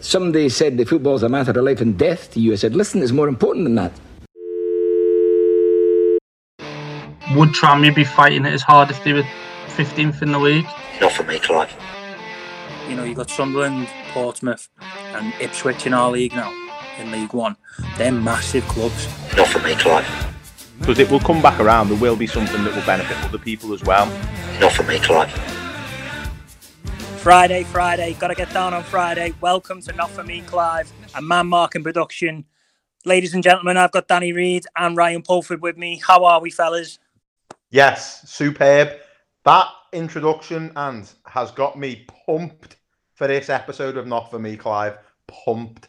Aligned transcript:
Somebody 0.00 0.48
said 0.48 0.76
the 0.78 0.84
football's 0.84 1.24
a 1.24 1.28
matter 1.28 1.50
of 1.50 1.56
life 1.56 1.80
and 1.80 1.98
death 1.98 2.32
to 2.32 2.40
you. 2.40 2.52
I 2.52 2.56
said, 2.56 2.76
listen, 2.76 3.02
it's 3.02 3.10
more 3.10 3.28
important 3.28 3.64
than 3.64 3.74
that. 3.74 3.92
Would 7.34 7.50
Tranmere 7.50 7.94
be 7.94 8.04
fighting 8.04 8.46
it 8.46 8.52
as 8.52 8.62
hard 8.62 8.90
if 8.90 9.02
they 9.04 9.12
were 9.12 9.24
15th 9.68 10.22
in 10.22 10.32
the 10.32 10.38
league? 10.38 10.66
Not 11.00 11.12
for 11.12 11.24
me, 11.24 11.38
Clive. 11.38 11.74
You 12.88 12.96
know, 12.96 13.04
you've 13.04 13.16
got 13.16 13.28
Sunderland, 13.28 13.88
Portsmouth, 14.12 14.68
and 14.80 15.34
Ipswich 15.40 15.86
in 15.86 15.92
our 15.92 16.10
league 16.10 16.32
now, 16.32 16.52
in 16.98 17.10
League 17.10 17.34
One. 17.34 17.56
They're 17.98 18.12
massive 18.12 18.66
clubs. 18.68 19.08
Not 19.36 19.48
for 19.48 19.58
me, 19.58 19.74
Clive. 19.74 20.06
Because 20.78 21.00
it 21.00 21.10
will 21.10 21.20
come 21.20 21.42
back 21.42 21.58
around. 21.60 21.88
There 21.88 21.98
will 21.98 22.16
be 22.16 22.26
something 22.26 22.64
that 22.64 22.74
will 22.74 22.86
benefit 22.86 23.16
other 23.24 23.38
people 23.38 23.74
as 23.74 23.82
well. 23.82 24.06
Not 24.60 24.72
for 24.72 24.84
me, 24.84 24.98
Clive. 25.00 25.57
Friday, 27.18 27.64
Friday, 27.64 28.14
gotta 28.14 28.34
get 28.34 28.50
down 28.52 28.72
on 28.72 28.84
Friday. 28.84 29.34
Welcome 29.40 29.82
to 29.82 29.92
Not 29.92 30.10
For 30.10 30.22
Me, 30.22 30.40
Clive, 30.42 30.90
a 31.16 31.20
man 31.20 31.48
marking 31.48 31.82
production. 31.82 32.44
Ladies 33.04 33.34
and 33.34 33.42
gentlemen, 33.42 33.76
I've 33.76 33.90
got 33.90 34.06
Danny 34.06 34.32
Reed 34.32 34.64
and 34.76 34.96
Ryan 34.96 35.22
Pulford 35.22 35.60
with 35.60 35.76
me. 35.76 36.00
How 36.06 36.24
are 36.24 36.40
we, 36.40 36.50
fellas? 36.50 37.00
Yes, 37.70 38.30
superb. 38.30 38.92
That 39.44 39.66
introduction 39.92 40.72
and 40.76 41.10
has 41.26 41.50
got 41.50 41.76
me 41.76 42.06
pumped 42.26 42.76
for 43.14 43.26
this 43.26 43.50
episode 43.50 43.96
of 43.96 44.06
Not 44.06 44.30
For 44.30 44.38
Me, 44.38 44.56
Clive. 44.56 44.96
Pumped. 45.26 45.88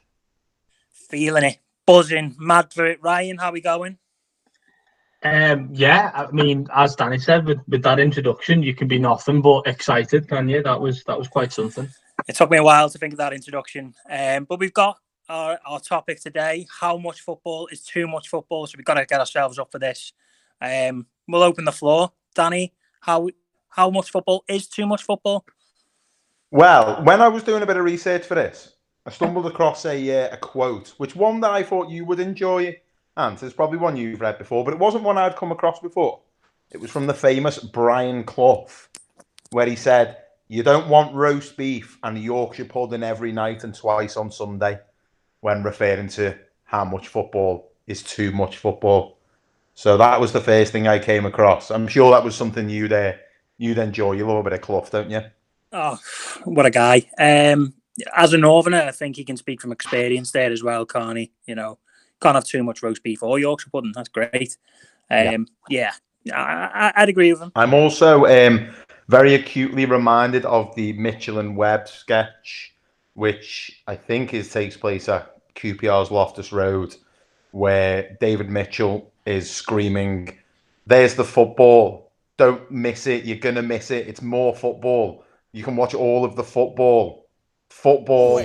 Feeling 0.89 1.43
it, 1.43 1.59
buzzing, 1.85 2.35
mad 2.39 2.73
for 2.73 2.85
it. 2.85 2.99
Ryan, 3.03 3.37
how 3.37 3.51
we 3.51 3.61
going? 3.61 3.97
Um, 5.21 5.69
yeah, 5.73 6.11
I 6.13 6.31
mean, 6.31 6.67
as 6.73 6.95
Danny 6.95 7.19
said, 7.19 7.45
with, 7.45 7.59
with 7.67 7.83
that 7.83 7.99
introduction, 7.99 8.63
you 8.63 8.73
can 8.73 8.87
be 8.87 8.99
nothing 8.99 9.41
but 9.41 9.67
excited, 9.67 10.29
can 10.29 10.47
you? 10.47 10.63
That 10.63 10.79
was 10.79 11.03
that 11.05 11.17
was 11.17 11.27
quite 11.27 11.51
something. 11.51 11.89
It 12.27 12.35
took 12.35 12.49
me 12.49 12.57
a 12.57 12.63
while 12.63 12.89
to 12.89 12.97
think 12.97 13.13
of 13.13 13.17
that 13.17 13.33
introduction, 13.33 13.93
um, 14.09 14.45
but 14.45 14.59
we've 14.59 14.73
got 14.73 14.97
our, 15.27 15.59
our 15.65 15.79
topic 15.81 16.21
today: 16.21 16.67
how 16.79 16.97
much 16.97 17.19
football 17.21 17.67
is 17.67 17.81
too 17.81 18.07
much 18.07 18.29
football. 18.29 18.65
So 18.67 18.75
we've 18.77 18.85
got 18.85 18.93
to 18.93 19.05
get 19.05 19.19
ourselves 19.19 19.59
up 19.59 19.71
for 19.71 19.79
this. 19.79 20.13
Um, 20.61 21.05
we'll 21.27 21.43
open 21.43 21.65
the 21.65 21.71
floor, 21.73 22.13
Danny. 22.33 22.73
How 23.01 23.27
how 23.67 23.89
much 23.89 24.11
football 24.11 24.45
is 24.47 24.67
too 24.67 24.87
much 24.87 25.03
football? 25.03 25.45
Well, 26.51 27.03
when 27.03 27.21
I 27.21 27.27
was 27.27 27.43
doing 27.43 27.61
a 27.61 27.65
bit 27.65 27.77
of 27.77 27.83
research 27.83 28.25
for 28.25 28.35
this, 28.35 28.73
I 29.05 29.11
stumbled 29.11 29.47
across 29.47 29.85
a 29.85 30.27
uh, 30.27 30.33
a 30.33 30.37
quote, 30.37 30.93
which 30.97 31.15
one 31.15 31.41
that 31.41 31.51
I 31.51 31.63
thought 31.63 31.89
you 31.89 32.05
would 32.05 32.21
enjoy. 32.21 32.79
And 33.19 33.43
it's 33.43 33.53
probably 33.53 33.79
one 33.79 33.97
you've 33.97 34.21
read 34.21 34.37
before, 34.37 34.63
but 34.63 34.73
it 34.73 34.79
wasn't 34.79 35.03
one 35.03 35.17
I'd 35.17 35.35
come 35.35 35.51
across 35.51 35.81
before. 35.81 36.21
It 36.71 36.79
was 36.79 36.89
from 36.89 37.05
the 37.05 37.13
famous 37.13 37.59
Brian 37.59 38.23
Clough, 38.23 38.67
where 39.51 39.65
he 39.65 39.75
said, 39.75 40.17
You 40.47 40.63
don't 40.63 40.87
want 40.87 41.13
roast 41.13 41.57
beef 41.57 41.97
and 42.01 42.17
Yorkshire 42.17 42.63
pudding 42.63 43.03
every 43.03 43.33
night 43.33 43.65
and 43.65 43.75
twice 43.75 44.15
on 44.15 44.31
Sunday, 44.31 44.79
when 45.41 45.63
referring 45.63 46.07
to 46.09 46.37
how 46.63 46.85
much 46.85 47.09
football 47.09 47.73
is 47.87 48.03
too 48.03 48.31
much 48.31 48.57
football. 48.57 49.17
So 49.73 49.97
that 49.97 50.21
was 50.21 50.31
the 50.31 50.39
first 50.39 50.71
thing 50.71 50.87
I 50.87 50.97
came 50.97 51.25
across. 51.25 51.71
I'm 51.71 51.89
sure 51.89 52.11
that 52.11 52.23
was 52.23 52.35
something 52.35 52.69
you'd, 52.69 52.93
uh, 52.93 53.13
you'd 53.57 53.79
enjoy. 53.79 54.13
You 54.13 54.27
love 54.27 54.37
a 54.37 54.43
bit 54.43 54.53
of 54.53 54.61
Clough, 54.61 54.87
don't 54.89 55.09
you? 55.09 55.23
Oh, 55.73 55.99
what 56.45 56.65
a 56.65 56.71
guy. 56.71 57.05
Um, 57.17 57.73
as 58.15 58.31
a 58.31 58.37
Northerner, 58.37 58.83
I 58.83 58.91
think 58.91 59.17
he 59.17 59.25
can 59.25 59.35
speak 59.35 59.59
from 59.59 59.73
experience 59.73 60.31
there 60.31 60.53
as 60.53 60.63
well, 60.63 60.85
can't? 60.85 61.29
You 61.45 61.55
know, 61.55 61.79
can't 62.21 62.35
have 62.35 62.45
too 62.45 62.63
much 62.63 62.83
roast 62.83 63.03
beef 63.03 63.23
or 63.23 63.39
Yorkshire 63.39 63.69
pudding. 63.69 63.91
That's 63.95 64.09
great. 64.09 64.57
Um, 65.09 65.47
yeah, 65.69 65.91
yeah 66.23 66.37
I, 66.37 66.91
I, 66.95 67.01
would 67.01 67.09
agree 67.09 67.31
with 67.31 67.41
him. 67.41 67.51
I'm 67.55 67.73
also 67.73 68.25
um, 68.25 68.69
very 69.07 69.33
acutely 69.33 69.85
reminded 69.85 70.45
of 70.45 70.73
the 70.75 70.93
Mitchell 70.93 71.39
and 71.39 71.57
Webb 71.57 71.87
sketch, 71.87 72.75
which 73.15 73.81
I 73.87 73.95
think 73.95 74.33
is 74.33 74.51
takes 74.51 74.77
place 74.77 75.09
at 75.09 75.35
QPR's 75.55 76.11
Loftus 76.11 76.51
Road, 76.51 76.95
where 77.51 78.15
David 78.21 78.49
Mitchell 78.49 79.11
is 79.25 79.49
screaming, 79.49 80.37
"There's 80.85 81.15
the 81.15 81.23
football! 81.23 82.11
Don't 82.37 82.69
miss 82.69 83.07
it! 83.07 83.25
You're 83.25 83.37
gonna 83.37 83.63
miss 83.63 83.91
it! 83.91 84.07
It's 84.07 84.21
more 84.21 84.55
football! 84.55 85.25
You 85.51 85.63
can 85.63 85.75
watch 85.75 85.95
all 85.95 86.23
of 86.23 86.35
the 86.35 86.43
football! 86.43 87.27
Football!" 87.69 88.43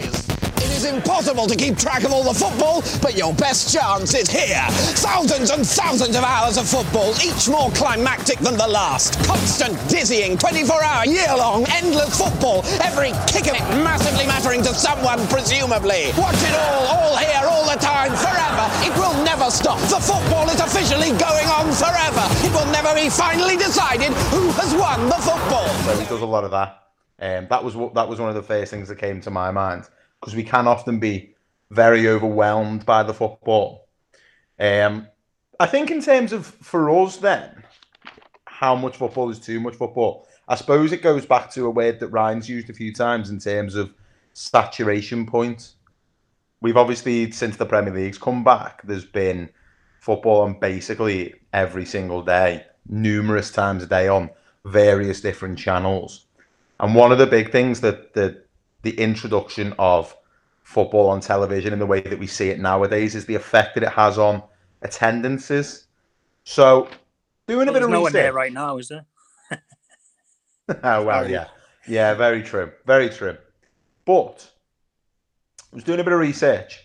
Is 0.84 0.92
impossible 0.92 1.46
to 1.46 1.56
keep 1.56 1.76
track 1.76 2.04
of 2.04 2.12
all 2.12 2.24
the 2.24 2.34
football, 2.34 2.82
but 3.00 3.16
your 3.16 3.32
best 3.34 3.72
chance 3.72 4.14
is 4.14 4.28
here. 4.28 4.64
Thousands 5.00 5.50
and 5.50 5.66
thousands 5.66 6.16
of 6.16 6.24
hours 6.24 6.56
of 6.56 6.68
football, 6.68 7.14
each 7.24 7.48
more 7.48 7.70
climactic 7.72 8.38
than 8.38 8.56
the 8.56 8.66
last. 8.66 9.18
Constant, 9.24 9.76
dizzying, 9.88 10.36
24-hour, 10.36 11.06
year-long, 11.06 11.64
endless 11.72 12.18
football. 12.18 12.64
Every 12.82 13.12
kick 13.26 13.48
of 13.48 13.56
it 13.56 13.66
massively 13.80 14.26
mattering 14.26 14.62
to 14.62 14.74
someone, 14.74 15.26
presumably. 15.28 16.12
Watch 16.18 16.40
it 16.42 16.54
all, 16.54 16.84
all 16.92 17.16
here, 17.16 17.44
all 17.48 17.64
the 17.64 17.80
time, 17.80 18.12
forever. 18.12 18.64
It 18.84 18.92
will 18.98 19.16
never 19.24 19.50
stop. 19.50 19.80
The 19.88 20.00
football 20.00 20.48
is 20.50 20.60
officially 20.60 21.16
going 21.16 21.48
on 21.48 21.72
forever. 21.72 22.24
It 22.44 22.52
will 22.52 22.70
never 22.72 22.94
be 22.94 23.08
finally 23.08 23.56
decided 23.56 24.12
who 24.34 24.50
has 24.60 24.74
won 24.74 25.08
the 25.08 25.20
football. 25.22 25.68
So 25.84 25.96
he 25.98 26.06
does 26.06 26.22
a 26.22 26.26
lot 26.26 26.44
of 26.44 26.50
that. 26.50 26.80
Um, 27.20 27.46
that 27.48 27.62
was 27.62 27.74
that 27.94 28.08
was 28.08 28.18
one 28.18 28.28
of 28.28 28.34
the 28.34 28.42
first 28.42 28.72
things 28.72 28.88
that 28.88 28.98
came 28.98 29.20
to 29.20 29.30
my 29.30 29.52
mind 29.52 29.88
because 30.24 30.34
we 30.34 30.42
can 30.42 30.66
often 30.66 30.98
be 30.98 31.34
very 31.70 32.08
overwhelmed 32.08 32.86
by 32.86 33.02
the 33.02 33.12
football. 33.12 33.86
Um, 34.58 35.06
I 35.60 35.66
think 35.66 35.90
in 35.90 36.00
terms 36.00 36.32
of 36.32 36.46
for 36.46 36.88
us 36.88 37.18
then, 37.18 37.62
how 38.46 38.74
much 38.74 38.96
football 38.96 39.28
is 39.28 39.38
too 39.38 39.60
much 39.60 39.74
football? 39.74 40.26
I 40.48 40.54
suppose 40.54 40.92
it 40.92 41.02
goes 41.02 41.26
back 41.26 41.50
to 41.52 41.66
a 41.66 41.70
word 41.70 42.00
that 42.00 42.08
Ryan's 42.08 42.48
used 42.48 42.70
a 42.70 42.72
few 42.72 42.90
times 42.90 43.28
in 43.28 43.38
terms 43.38 43.74
of 43.74 43.92
saturation 44.32 45.26
point. 45.26 45.74
We've 46.62 46.78
obviously 46.78 47.30
since 47.30 47.58
the 47.58 47.66
Premier 47.66 47.92
League's 47.92 48.16
come 48.16 48.42
back, 48.42 48.80
there's 48.82 49.04
been 49.04 49.50
football 50.00 50.40
on 50.40 50.58
basically 50.58 51.34
every 51.52 51.84
single 51.84 52.22
day, 52.22 52.64
numerous 52.88 53.50
times 53.50 53.82
a 53.82 53.86
day 53.86 54.08
on 54.08 54.30
various 54.64 55.20
different 55.20 55.58
channels. 55.58 56.24
And 56.80 56.94
one 56.94 57.12
of 57.12 57.18
the 57.18 57.26
big 57.26 57.52
things 57.52 57.82
that 57.82 58.14
that 58.14 58.43
the 58.84 58.98
introduction 59.00 59.74
of 59.78 60.16
football 60.62 61.08
on 61.08 61.20
television 61.20 61.72
in 61.72 61.78
the 61.78 61.86
way 61.86 62.00
that 62.00 62.18
we 62.18 62.26
see 62.26 62.50
it 62.50 62.60
nowadays 62.60 63.14
is 63.14 63.26
the 63.26 63.34
effect 63.34 63.74
that 63.74 63.82
it 63.82 63.90
has 63.90 64.18
on 64.18 64.42
attendances. 64.82 65.86
So, 66.44 66.88
doing 67.46 67.66
well, 67.66 67.68
a 67.70 67.72
bit 67.72 67.82
of 67.82 67.90
no 67.90 68.00
research. 68.00 68.12
there 68.12 68.32
right 68.32 68.52
now, 68.52 68.78
is 68.78 68.88
there? 68.88 69.04
oh 70.82 71.04
well, 71.04 71.28
yeah, 71.28 71.48
yeah, 71.88 72.14
very 72.14 72.42
true, 72.42 72.70
very 72.86 73.08
true. 73.08 73.36
But 74.04 74.50
I 75.72 75.74
was 75.74 75.84
doing 75.84 76.00
a 76.00 76.04
bit 76.04 76.12
of 76.12 76.20
research, 76.20 76.84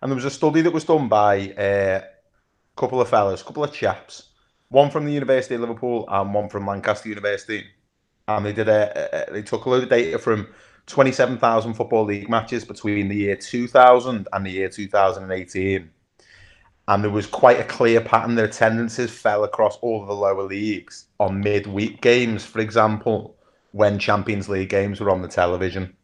and 0.00 0.10
there 0.10 0.16
was 0.16 0.24
a 0.24 0.30
study 0.30 0.60
that 0.62 0.72
was 0.72 0.84
done 0.84 1.08
by 1.08 1.52
uh, 1.52 2.02
a 2.02 2.80
couple 2.80 3.00
of 3.00 3.08
fellas, 3.08 3.40
a 3.40 3.44
couple 3.44 3.64
of 3.64 3.72
chaps, 3.72 4.30
one 4.68 4.90
from 4.90 5.04
the 5.04 5.12
University 5.12 5.54
of 5.54 5.62
Liverpool 5.62 6.04
and 6.08 6.34
one 6.34 6.48
from 6.48 6.66
Lancaster 6.66 7.08
University, 7.08 7.66
and 8.28 8.44
they 8.44 8.52
did 8.52 8.68
a, 8.68 9.28
a 9.28 9.32
they 9.32 9.42
took 9.42 9.64
a 9.64 9.70
load 9.70 9.82
of 9.82 9.88
data 9.88 10.18
from 10.18 10.48
27,000 10.90 11.74
Football 11.74 12.04
League 12.04 12.28
matches 12.28 12.64
between 12.64 13.08
the 13.08 13.16
year 13.16 13.36
2000 13.36 14.26
and 14.32 14.46
the 14.46 14.50
year 14.50 14.68
2018. 14.68 15.90
And 16.88 17.04
there 17.04 17.10
was 17.10 17.26
quite 17.26 17.60
a 17.60 17.64
clear 17.64 18.00
pattern. 18.00 18.34
Their 18.34 18.46
attendances 18.46 19.10
fell 19.10 19.44
across 19.44 19.76
all 19.78 20.02
of 20.02 20.08
the 20.08 20.14
lower 20.14 20.42
leagues 20.42 21.06
on 21.20 21.40
midweek 21.40 22.00
games, 22.00 22.44
for 22.44 22.58
example, 22.58 23.36
when 23.70 24.00
Champions 24.00 24.48
League 24.48 24.70
games 24.70 25.00
were 25.00 25.10
on 25.10 25.22
the 25.22 25.28
television. 25.28 25.96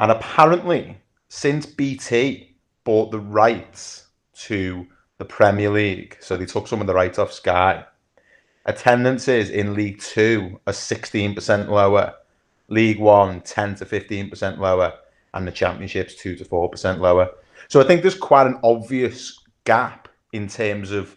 And 0.00 0.10
apparently, 0.10 0.98
since 1.28 1.64
BT 1.64 2.56
bought 2.82 3.12
the 3.12 3.20
rights 3.20 4.08
to 4.34 4.84
the 5.18 5.24
Premier 5.24 5.70
League, 5.70 6.16
so 6.20 6.36
they 6.36 6.46
took 6.46 6.66
some 6.66 6.80
of 6.80 6.88
the 6.88 6.94
rights 6.94 7.20
off 7.20 7.32
Sky, 7.32 7.84
attendances 8.66 9.50
in 9.50 9.74
League 9.74 10.00
Two 10.00 10.60
are 10.66 10.72
16% 10.72 11.68
lower 11.68 12.14
League 12.68 12.98
One 12.98 13.40
10 13.40 13.76
to 13.76 13.84
15% 13.84 14.58
lower, 14.58 14.92
and 15.34 15.46
the 15.46 15.52
Championships 15.52 16.14
2 16.16 16.36
to 16.36 16.44
4% 16.44 16.98
lower. 16.98 17.30
So 17.68 17.80
I 17.80 17.84
think 17.84 18.02
there's 18.02 18.14
quite 18.14 18.46
an 18.46 18.58
obvious 18.62 19.38
gap 19.64 20.08
in 20.32 20.48
terms 20.48 20.90
of 20.90 21.16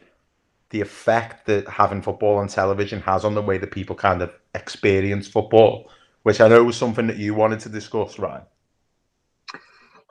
the 0.69 0.81
effect 0.81 1.45
that 1.45 1.67
having 1.67 2.01
football 2.01 2.37
on 2.37 2.47
television 2.47 2.99
has 3.01 3.23
on 3.23 3.33
the 3.33 3.41
way 3.41 3.57
that 3.57 3.71
people 3.71 3.95
kind 3.95 4.21
of 4.21 4.31
experience 4.53 5.27
football, 5.27 5.89
which 6.23 6.41
I 6.41 6.47
know 6.47 6.63
was 6.63 6.75
something 6.75 7.07
that 7.07 7.17
you 7.17 7.33
wanted 7.33 7.59
to 7.61 7.69
discuss, 7.69 8.19
right? 8.19 8.41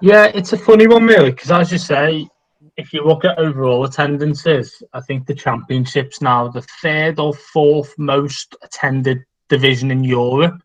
Yeah, 0.00 0.26
it's 0.34 0.52
a 0.52 0.58
funny 0.58 0.86
one, 0.86 1.06
really, 1.06 1.30
because 1.30 1.50
as 1.50 1.72
you 1.72 1.78
say, 1.78 2.26
if 2.76 2.92
you 2.92 3.04
look 3.04 3.24
at 3.24 3.38
overall 3.38 3.84
attendances, 3.84 4.82
I 4.92 5.00
think 5.00 5.26
the 5.26 5.34
Championships 5.34 6.20
now 6.20 6.48
the 6.48 6.62
third 6.82 7.18
or 7.18 7.34
fourth 7.34 7.94
most 7.98 8.54
attended 8.62 9.24
division 9.48 9.90
in 9.90 10.04
Europe 10.04 10.60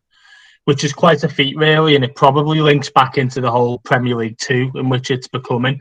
which 0.64 0.84
is 0.84 0.92
quite 0.92 1.24
a 1.24 1.28
feat, 1.28 1.56
really, 1.56 1.96
and 1.96 2.04
it 2.04 2.14
probably 2.14 2.60
links 2.60 2.90
back 2.90 3.18
into 3.18 3.40
the 3.40 3.50
whole 3.50 3.78
Premier 3.80 4.14
League 4.14 4.38
two, 4.38 4.70
in 4.74 4.88
which 4.88 5.10
it's 5.10 5.28
becoming. 5.28 5.80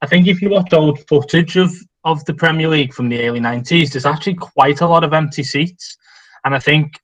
I 0.00 0.06
think 0.06 0.26
if 0.26 0.40
you 0.42 0.50
watch 0.50 0.72
old 0.72 1.06
footage 1.08 1.56
of 1.56 1.72
of 2.04 2.24
the 2.24 2.34
Premier 2.34 2.68
League 2.68 2.92
from 2.92 3.08
the 3.08 3.22
early 3.26 3.40
nineties, 3.40 3.92
there's 3.92 4.06
actually 4.06 4.34
quite 4.34 4.80
a 4.80 4.86
lot 4.86 5.04
of 5.04 5.12
empty 5.12 5.44
seats, 5.44 5.96
and 6.44 6.54
I 6.54 6.58
think 6.58 6.98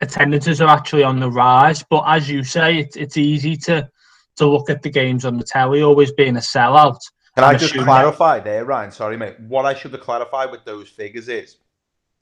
attendances 0.00 0.60
are 0.60 0.68
actually 0.68 1.04
on 1.04 1.20
the 1.20 1.30
rise. 1.30 1.84
But 1.88 2.04
as 2.06 2.28
you 2.28 2.42
say, 2.42 2.78
it's 2.78 2.96
it's 2.96 3.16
easy 3.16 3.56
to 3.58 3.88
to 4.36 4.46
look 4.46 4.70
at 4.70 4.82
the 4.82 4.90
games 4.90 5.24
on 5.24 5.38
the 5.38 5.44
telly, 5.44 5.82
always 5.82 6.12
being 6.12 6.36
a 6.36 6.40
sellout. 6.40 6.98
Can 7.34 7.44
I 7.44 7.54
just 7.54 7.74
clarify 7.74 8.38
there, 8.40 8.64
Ryan? 8.64 8.92
Sorry, 8.92 9.16
mate. 9.16 9.38
What 9.40 9.64
I 9.64 9.74
should 9.74 9.92
have 9.92 10.00
clarified 10.00 10.50
with 10.50 10.64
those 10.64 10.88
figures 10.88 11.28
is, 11.28 11.56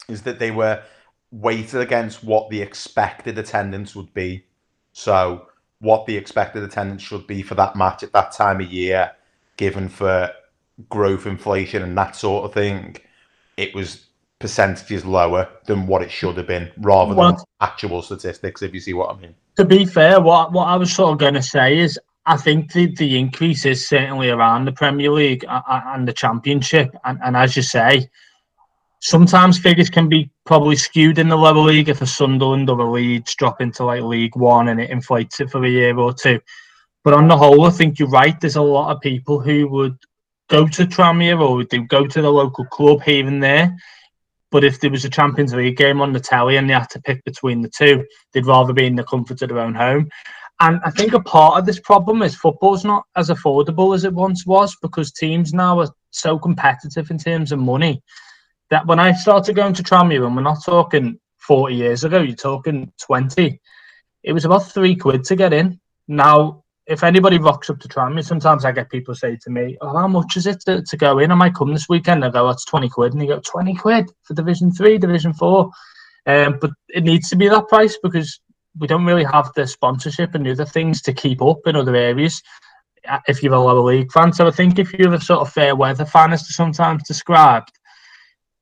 is 0.09 0.23
that 0.23 0.39
they 0.39 0.51
were 0.51 0.83
weighted 1.33 1.81
against 1.81 2.23
what 2.23 2.51
the 2.51 2.61
expected 2.61 3.39
attendance 3.39 3.97
would 3.97 4.13
be. 4.15 4.45
So, 4.93 5.49
what 5.81 6.07
the 6.07 6.17
expected 6.17 6.63
attendance 6.63 7.03
should 7.03 7.27
be 7.27 7.43
for 7.43 7.57
that 7.57 7.75
match 7.75 8.05
at 8.05 8.13
that 8.13 8.31
time 8.33 8.61
of 8.61 8.71
year, 8.71 9.11
given 9.57 9.89
for 9.89 10.31
growth, 10.89 11.27
inflation, 11.27 11.83
and 11.83 11.97
that 11.99 12.15
sort 12.15 12.45
of 12.45 12.55
thing, 12.55 12.97
it 13.57 13.75
was 13.75 14.07
percentages 14.39 15.05
lower 15.05 15.49
than 15.67 15.87
what 15.87 16.03
it 16.03 16.11
should 16.11 16.37
have 16.37 16.47
been, 16.47 16.71
rather 16.79 17.15
than 17.15 17.37
actual 17.61 18.03
statistics. 18.03 18.63
If 18.63 18.75
you 18.75 18.81
see 18.81 18.93
what 18.93 19.17
I 19.17 19.19
mean. 19.19 19.35
To 19.57 19.65
be 19.65 19.85
fair, 19.85 20.21
what 20.21 20.53
what 20.53 20.67
I 20.67 20.77
was 20.77 20.93
sort 20.93 21.13
of 21.13 21.19
going 21.19 21.35
to 21.35 21.43
say 21.43 21.79
is, 21.79 21.99
I 22.27 22.37
think 22.37 22.73
the, 22.73 22.87
the 22.95 23.19
increase 23.19 23.65
is 23.65 23.89
certainly 23.89 24.31
around 24.31 24.67
the 24.67 24.73
Premier 24.73 25.11
League 25.11 25.45
and 25.49 26.07
the 26.07 26.13
Championship, 26.13 26.95
and, 27.05 27.19
and 27.25 27.37
as 27.37 27.57
you 27.57 27.63
say, 27.63 28.09
sometimes 29.03 29.59
figures 29.59 29.91
can 29.91 30.09
be 30.09 30.31
probably 30.47 30.77
skewed 30.77 31.19
in 31.19 31.29
the 31.29 31.37
lower 31.37 31.59
league 31.59 31.89
if 31.89 32.03
a 32.03 32.07
Sunderland 32.07 32.71
or 32.71 32.79
a 32.79 32.91
Leeds 32.91 33.35
drop 33.35 33.61
into 33.61 33.85
like 33.85 34.03
League 34.03 34.37
One 34.37 34.69
and 34.69 34.81
it 34.81 34.91
inflates 34.91 35.41
it 35.41 35.51
for 35.51 35.65
a 35.65 35.69
year 35.69 35.99
or 35.99 36.15
two. 36.15 36.41
But 37.03 37.15
on 37.15 37.27
the 37.27 37.37
whole, 37.37 37.67
I 37.67 37.71
think 37.71 37.99
you're 37.99 38.09
right. 38.09 38.41
There's 38.41 38.57
a 38.57 38.63
lot 38.63 38.95
of 38.95 39.01
people 39.01 39.41
who 39.41 39.69
would 39.69 39.99
go 40.49 40.69
to 40.69 40.87
Tranmere 40.87 41.41
or 41.41 41.65
they 41.65 41.79
go 41.79 42.07
to 42.07 42.23
the 42.23 42.31
local 42.31 42.65
club 42.67 43.03
here 43.03 43.27
and 43.27 43.43
there. 43.43 43.77
But 44.53 44.63
if 44.63 44.79
there 44.79 44.91
was 44.91 45.05
a 45.05 45.11
Champions 45.11 45.53
League 45.53 45.77
game 45.77 46.01
on 46.01 46.13
the 46.13 46.21
telly 46.21 46.57
and 46.57 46.71
they 46.71 46.75
had 46.75 46.91
to 46.91 47.01
pick 47.01 47.25
between 47.25 47.61
the 47.61 47.71
two, 47.71 48.07
they'd 48.33 48.47
rather 48.47 48.73
be 48.73 48.87
in 48.87 48.95
the 48.95 49.05
comfort 49.05 49.43
of 49.43 49.49
their 49.49 49.59
own 49.59 49.75
home. 49.75 50.09
And 50.61 50.81
I 50.85 50.91
think 50.93 51.13
a 51.13 51.21
part 51.21 51.59
of 51.59 51.67
this 51.67 51.81
problem 51.81 52.23
is 52.23 52.37
football's 52.37 52.85
not 52.85 53.03
as 53.17 53.31
affordable 53.31 53.97
as 53.97 54.05
it 54.05 54.15
once 54.15 54.47
was 54.47 54.77
because 54.81 55.11
teams 55.11 55.53
now 55.53 55.81
are 55.81 55.89
so 56.11 56.39
competitive 56.39 57.11
in 57.11 57.19
terms 57.19 57.51
of 57.51 57.59
money 57.59 58.01
that 58.73 58.87
when 58.87 58.99
I 58.99 59.13
started 59.13 59.55
going 59.55 59.75
to 59.75 59.83
Tranmere, 59.83 60.27
and 60.27 60.35
we're 60.35 60.41
not 60.41 60.65
talking 60.65 61.21
40 61.47 61.75
years 61.75 62.05
ago, 62.05 62.23
you're 62.23 62.35
talking 62.35 62.91
20, 63.03 63.61
it 64.23 64.33
was 64.33 64.47
about 64.47 64.61
three 64.61 64.97
quid 64.97 65.25
to 65.25 65.37
get 65.37 65.53
in. 65.53 65.79
Now, 66.09 66.65
if 66.87 67.05
anybody 67.05 67.37
rocks 67.37 67.69
up 67.69 67.81
to 67.81 67.89
Tranmere, 67.89 68.25
sometimes 68.25 68.65
I 68.65 68.73
get 68.73 68.91
people 68.91 69.15
say 69.15 69.37
to 69.43 69.51
me, 69.51 69.77
oh, 69.83 69.95
how 69.95 70.09
much 70.09 70.39
is 70.39 70.47
it 70.47 70.63
to, 70.63 70.81
to 70.81 70.97
go 70.97 71.19
in? 71.19 71.31
I 71.31 71.35
might 71.35 71.55
come 71.55 71.71
this 71.71 71.91
weekend. 71.91 72.25
I 72.25 72.31
go, 72.31 72.47
that's 72.47 72.65
20 72.65 72.89
quid. 72.89 73.13
And 73.13 73.21
you 73.21 73.29
go, 73.29 73.41
20 73.45 73.75
quid 73.75 74.11
for 74.23 74.33
Division 74.33 74.73
3, 74.73 74.97
Division 74.97 75.35
4. 75.35 75.71
Um, 76.25 76.57
but 76.59 76.71
it 76.89 77.05
needs 77.05 77.29
to 77.29 77.37
be 77.37 77.49
that 77.49 77.69
price 77.69 77.99
because 78.03 78.41
we 78.79 78.87
don't 78.87 79.05
really 79.05 79.25
have 79.25 79.51
the 79.55 79.67
sponsorship 79.67 80.35
and 80.35 80.47
the 80.47 80.53
other 80.53 80.65
things 80.65 81.03
to 81.03 81.13
keep 81.13 81.43
up 81.43 81.59
in 81.67 81.77
other 81.77 81.95
areas 81.95 82.41
uh, 83.07 83.19
if 83.29 83.43
you're 83.43 83.53
a 83.53 83.61
lower 83.61 83.83
league 83.83 84.11
fan. 84.11 84.33
So 84.33 84.47
I 84.47 84.51
think 84.51 84.79
if 84.79 84.95
you're 84.95 85.13
a 85.13 85.21
sort 85.21 85.41
of 85.41 85.53
fair 85.53 85.77
weather 85.77 86.07
fan, 86.07 86.33
as 86.33 86.57
sometimes 86.57 87.07
described, 87.07 87.71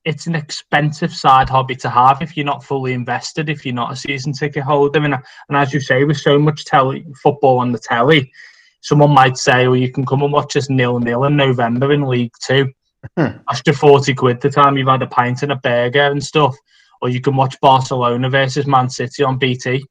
it's 0.05 0.27
an 0.27 0.35
expensive 0.35 1.13
side 1.13 1.49
hobby 1.49 1.77
to 1.77 1.91
have 1.91 2.23
if 2.23 2.37
you're 2.37 2.47
not 2.47 2.65
fully 2.65 2.93
invested, 2.93 3.51
if 3.51 3.67
you're 3.67 3.75
not 3.75 3.93
a 3.93 3.97
season 3.97 4.33
ticket 4.33 4.63
holder. 4.63 5.03
And, 5.05 5.15
and 5.15 5.57
as 5.57 5.73
you 5.75 5.81
say, 5.81 6.05
with 6.05 6.17
so 6.17 6.39
much 6.39 6.65
telly 6.65 7.05
football 7.23 7.59
on 7.59 7.73
the 7.73 7.79
telly, 7.79 8.33
someone 8.81 9.11
might 9.11 9.37
say, 9.37 9.69
well, 9.69 9.77
you 9.77 9.93
can 9.93 10.07
come 10.07 10.23
and 10.23 10.33
watch 10.33 10.57
us 10.57 10.71
nil 10.71 10.99
nil 11.01 11.25
in 11.25 11.37
November 11.37 11.93
in 11.93 12.07
League 12.07 12.33
Two. 12.43 12.73
Hmm. 13.17 13.39
That's 13.49 13.63
your 13.67 13.75
40 13.75 14.15
quid 14.15 14.41
the 14.41 14.51
time 14.51 14.77
you've 14.77 14.89
had 14.89 15.03
a 15.03 15.07
pint 15.07 15.43
and 15.43 15.53
a 15.53 15.57
burger 15.57 16.07
and 16.11 16.23
stuff. 16.23 16.57
Or 17.03 17.09
you 17.09 17.21
can 17.21 17.37
watch 17.37 17.61
Barcelona 17.61 18.29
versus 18.29 18.67
Man 18.67 18.91
City 18.91 19.23
on 19.23 19.39
BT, 19.39 19.85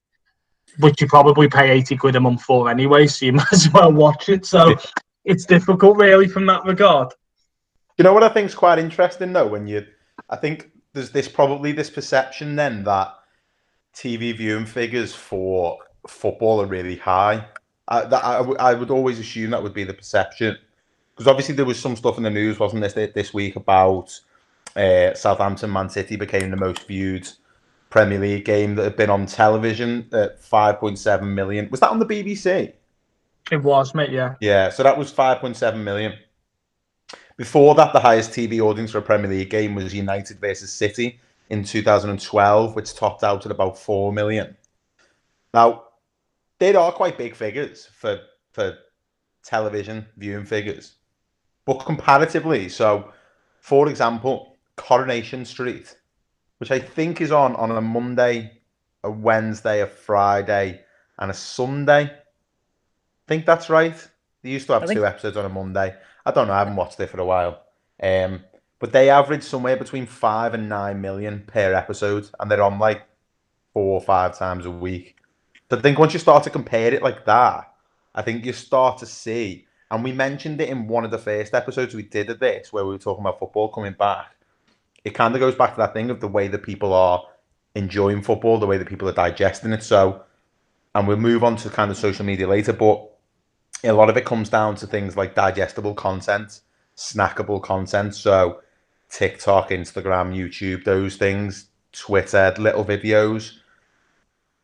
which 0.79 1.01
you 1.01 1.07
probably 1.07 1.49
pay 1.49 1.71
80 1.71 1.97
quid 1.97 2.15
a 2.15 2.19
month 2.19 2.43
for 2.43 2.69
anyway, 2.69 3.07
so 3.07 3.25
you 3.25 3.33
might 3.33 3.51
as 3.51 3.71
well 3.71 3.91
watch 3.91 4.29
it. 4.29 4.45
So 4.45 4.75
it's 5.25 5.45
difficult, 5.45 5.97
really, 5.97 6.27
from 6.27 6.45
that 6.47 6.65
regard. 6.65 7.13
You 7.97 8.03
know 8.03 8.13
what 8.13 8.23
I 8.23 8.29
think 8.29 8.47
is 8.47 8.55
quite 8.55 8.79
interesting 8.79 9.33
though, 9.33 9.47
when 9.47 9.67
you, 9.67 9.85
I 10.29 10.35
think 10.35 10.71
there's 10.93 11.11
this 11.11 11.27
probably 11.27 11.71
this 11.71 11.89
perception 11.89 12.55
then 12.55 12.83
that 12.83 13.13
TV 13.93 14.35
viewing 14.35 14.65
figures 14.65 15.13
for 15.13 15.77
football 16.07 16.61
are 16.61 16.67
really 16.67 16.95
high. 16.95 17.45
I, 17.87 18.05
that, 18.05 18.23
I, 18.23 18.73
would 18.73 18.91
always 18.91 19.17
assume 19.19 19.49
that 19.49 19.63
would 19.63 19.73
be 19.73 19.83
the 19.83 19.95
perception 19.95 20.57
because 21.15 21.27
obviously 21.27 21.55
there 21.55 21.65
was 21.65 21.79
some 21.79 21.95
stuff 21.95 22.17
in 22.17 22.23
the 22.23 22.29
news, 22.29 22.59
wasn't 22.59 22.81
this 22.81 22.93
this 22.93 23.33
week 23.33 23.55
about 23.55 24.19
uh, 24.75 25.13
Southampton 25.15 25.71
Man 25.71 25.89
City 25.89 26.15
became 26.15 26.51
the 26.51 26.57
most 26.57 26.87
viewed 26.87 27.27
Premier 27.89 28.19
League 28.19 28.45
game 28.45 28.75
that 28.75 28.83
had 28.83 28.95
been 28.95 29.09
on 29.09 29.25
television 29.25 30.07
at 30.13 30.41
5.7 30.41 31.33
million. 31.33 31.67
Was 31.71 31.79
that 31.79 31.89
on 31.89 31.99
the 31.99 32.05
BBC? 32.05 32.73
It 33.51 33.63
was, 33.63 33.95
mate, 33.95 34.11
yeah. 34.11 34.35
Yeah, 34.39 34.69
so 34.69 34.83
that 34.83 34.97
was 34.97 35.11
5.7 35.11 35.83
million. 35.83 36.13
Before 37.39 37.73
that, 37.75 37.93
the 37.93 38.01
highest 38.01 38.31
TV 38.31 38.59
audience 38.59 38.91
for 38.91 38.97
a 38.97 39.01
Premier 39.01 39.31
League 39.31 39.49
game 39.49 39.73
was 39.73 39.93
United 39.93 40.41
versus 40.41 40.73
City 40.73 41.21
in 41.49 41.63
2012, 41.63 42.75
which 42.75 42.93
topped 42.93 43.23
out 43.23 43.45
at 43.45 43.51
about 43.53 43.79
4 43.79 44.11
million. 44.11 44.57
Now, 45.53 45.85
they 46.57 46.75
are 46.75 46.91
quite 46.91 47.17
big 47.17 47.33
figures 47.33 47.87
for, 47.93 48.19
for 48.51 48.77
television 49.41 50.05
viewing 50.17 50.43
figures. 50.43 50.95
But 51.63 51.85
comparatively, 51.85 52.67
so 52.67 53.13
for 53.61 53.87
example, 53.87 54.57
Coronation 54.75 55.45
Street, 55.45 55.95
which 56.57 56.71
I 56.71 56.79
think 56.79 57.21
is 57.21 57.31
on 57.31 57.55
on 57.55 57.71
a 57.71 57.79
Monday, 57.79 58.59
a 59.05 59.09
Wednesday, 59.09 59.79
a 59.79 59.87
Friday, 59.87 60.81
and 61.17 61.31
a 61.31 61.33
Sunday. 61.33 62.03
I 62.03 63.25
think 63.29 63.45
that's 63.45 63.69
right. 63.69 63.95
They 64.41 64.49
used 64.49 64.67
to 64.67 64.73
have 64.73 64.87
think- 64.87 64.99
two 64.99 65.05
episodes 65.05 65.37
on 65.37 65.45
a 65.45 65.49
Monday. 65.49 65.95
I 66.25 66.31
don't 66.31 66.47
know. 66.47 66.53
I 66.53 66.59
haven't 66.59 66.75
watched 66.75 66.99
it 66.99 67.09
for 67.09 67.19
a 67.19 67.25
while. 67.25 67.63
Um, 68.01 68.43
but 68.79 68.93
they 68.93 69.09
average 69.09 69.43
somewhere 69.43 69.75
between 69.75 70.05
five 70.05 70.53
and 70.53 70.69
nine 70.69 71.01
million 71.01 71.43
per 71.45 71.73
episode, 71.73 72.29
and 72.39 72.49
they're 72.49 72.63
on 72.63 72.79
like 72.79 73.03
four 73.73 73.99
or 73.99 74.01
five 74.01 74.37
times 74.37 74.65
a 74.65 74.71
week. 74.71 75.17
So 75.69 75.77
I 75.77 75.81
think 75.81 75.99
once 75.99 76.13
you 76.13 76.19
start 76.19 76.43
to 76.43 76.49
compare 76.49 76.93
it 76.93 77.03
like 77.03 77.25
that, 77.25 77.71
I 78.15 78.21
think 78.21 78.45
you 78.45 78.53
start 78.53 78.97
to 78.99 79.05
see, 79.05 79.67
and 79.91 80.03
we 80.03 80.11
mentioned 80.11 80.59
it 80.61 80.69
in 80.69 80.87
one 80.87 81.05
of 81.05 81.11
the 81.11 81.17
first 81.17 81.53
episodes 81.53 81.93
we 81.93 82.03
did 82.03 82.29
of 82.29 82.39
this, 82.39 82.73
where 82.73 82.85
we 82.85 82.91
were 82.91 82.97
talking 82.97 83.21
about 83.21 83.39
football 83.39 83.69
coming 83.69 83.93
back. 83.93 84.35
It 85.03 85.11
kind 85.11 85.35
of 85.35 85.39
goes 85.39 85.55
back 85.55 85.75
to 85.75 85.77
that 85.81 85.93
thing 85.93 86.09
of 86.09 86.19
the 86.19 86.27
way 86.27 86.47
that 86.47 86.63
people 86.63 86.93
are 86.93 87.23
enjoying 87.75 88.21
football, 88.21 88.59
the 88.59 88.67
way 88.67 88.77
that 88.77 88.87
people 88.87 89.07
are 89.07 89.13
digesting 89.13 89.71
it. 89.71 89.83
So, 89.83 90.23
and 90.95 91.07
we'll 91.07 91.17
move 91.17 91.43
on 91.43 91.55
to 91.57 91.69
kind 91.69 91.91
of 91.91 91.97
social 91.97 92.25
media 92.25 92.47
later, 92.47 92.73
but 92.73 93.09
a 93.83 93.93
lot 93.93 94.09
of 94.09 94.17
it 94.17 94.25
comes 94.25 94.49
down 94.49 94.75
to 94.75 94.87
things 94.87 95.15
like 95.15 95.35
digestible 95.35 95.93
content, 95.93 96.61
snackable 96.97 97.61
content. 97.61 98.15
So, 98.15 98.61
TikTok, 99.09 99.69
Instagram, 99.69 100.35
YouTube, 100.35 100.83
those 100.83 101.15
things, 101.15 101.67
Twitter, 101.91 102.53
little 102.57 102.85
videos. 102.85 103.53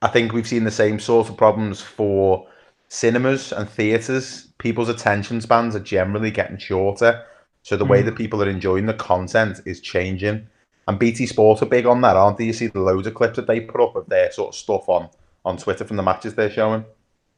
I 0.01 0.07
think 0.07 0.33
we've 0.33 0.47
seen 0.47 0.65
the 0.65 0.71
same 0.71 0.99
sort 0.99 1.29
of 1.29 1.37
problems 1.37 1.81
for 1.81 2.47
cinemas 2.89 3.51
and 3.51 3.67
theatres. 3.69 4.49
People's 4.57 4.89
attention 4.89 5.41
spans 5.41 5.75
are 5.75 5.79
generally 5.79 6.31
getting 6.31 6.57
shorter. 6.57 7.25
So 7.63 7.75
the 7.75 7.85
way 7.85 8.01
hmm. 8.01 8.05
that 8.07 8.15
people 8.15 8.43
are 8.43 8.49
enjoying 8.49 8.85
the 8.85 8.93
content 8.93 9.61
is 9.65 9.79
changing. 9.79 10.47
And 10.87 10.99
BT 10.99 11.25
Sport 11.25 11.63
are 11.63 11.67
big 11.67 11.87
on 11.87 12.01
that, 12.01 12.15
aren't 12.15 12.37
they? 12.37 12.45
You 12.45 12.53
see 12.53 12.67
the 12.67 12.79
loads 12.79 13.07
of 13.07 13.15
clips 13.15 13.37
that 13.37 13.47
they 13.47 13.59
put 13.59 13.81
up 13.81 13.95
of 13.95 14.07
their 14.07 14.31
sort 14.31 14.49
of 14.49 14.55
stuff 14.55 14.87
on 14.87 15.09
on 15.43 15.57
Twitter 15.57 15.85
from 15.85 15.97
the 15.97 16.03
matches 16.03 16.35
they're 16.35 16.49
showing. 16.49 16.85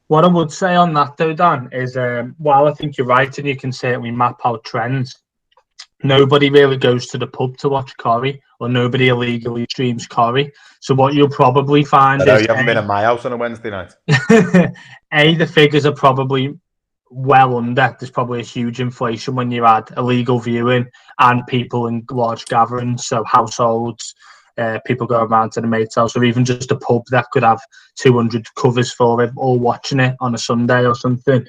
What 0.08 0.24
I 0.24 0.28
would 0.28 0.50
say 0.50 0.74
on 0.74 0.94
that 0.94 1.16
though, 1.16 1.34
Dan, 1.34 1.68
is 1.72 1.96
um, 1.96 2.34
while 2.38 2.66
I 2.66 2.72
think 2.72 2.96
you're 2.96 3.06
right 3.06 3.36
and 3.38 3.46
you 3.46 3.56
can 3.56 3.72
certainly 3.72 4.10
map 4.10 4.40
out 4.44 4.64
trends, 4.64 5.16
nobody 6.02 6.50
really 6.50 6.76
goes 6.76 7.06
to 7.08 7.18
the 7.18 7.26
pub 7.26 7.56
to 7.58 7.68
watch 7.68 7.96
Corrie 7.98 8.42
or 8.60 8.68
nobody 8.68 9.08
illegally 9.08 9.66
streams 9.70 10.06
Corrie. 10.06 10.52
So 10.80 10.94
what 10.94 11.14
you'll 11.14 11.28
probably 11.28 11.84
find 11.84 12.24
know 12.24 12.36
is 12.36 12.42
you 12.42 12.48
haven't 12.48 12.64
A, 12.64 12.66
been 12.66 12.78
at 12.78 12.86
my 12.86 13.02
house 13.02 13.24
on 13.24 13.32
a 13.32 13.36
Wednesday 13.36 13.70
night. 13.70 13.94
a 15.12 15.34
the 15.34 15.46
figures 15.46 15.86
are 15.86 15.92
probably 15.92 16.58
well 17.10 17.56
under. 17.56 17.94
There's 17.98 18.10
probably 18.10 18.40
a 18.40 18.44
huge 18.44 18.80
inflation 18.80 19.34
when 19.34 19.50
you 19.50 19.64
add 19.64 19.92
illegal 19.96 20.38
viewing 20.38 20.86
and 21.18 21.46
people 21.46 21.86
in 21.86 22.04
large 22.10 22.46
gatherings, 22.46 23.06
so 23.06 23.24
households. 23.24 24.14
Uh, 24.58 24.78
people 24.84 25.06
go 25.06 25.22
around 25.22 25.52
to 25.52 25.60
the 25.60 25.66
mate's 25.66 25.94
house, 25.94 26.16
or 26.16 26.24
even 26.24 26.44
just 26.44 26.70
a 26.72 26.76
pub 26.76 27.02
that 27.10 27.30
could 27.30 27.42
have 27.42 27.60
200 27.96 28.46
covers 28.56 28.92
for 28.92 29.22
it, 29.22 29.30
all 29.36 29.58
watching 29.58 30.00
it 30.00 30.16
on 30.20 30.34
a 30.34 30.38
Sunday 30.38 30.84
or 30.84 30.94
something. 30.94 31.46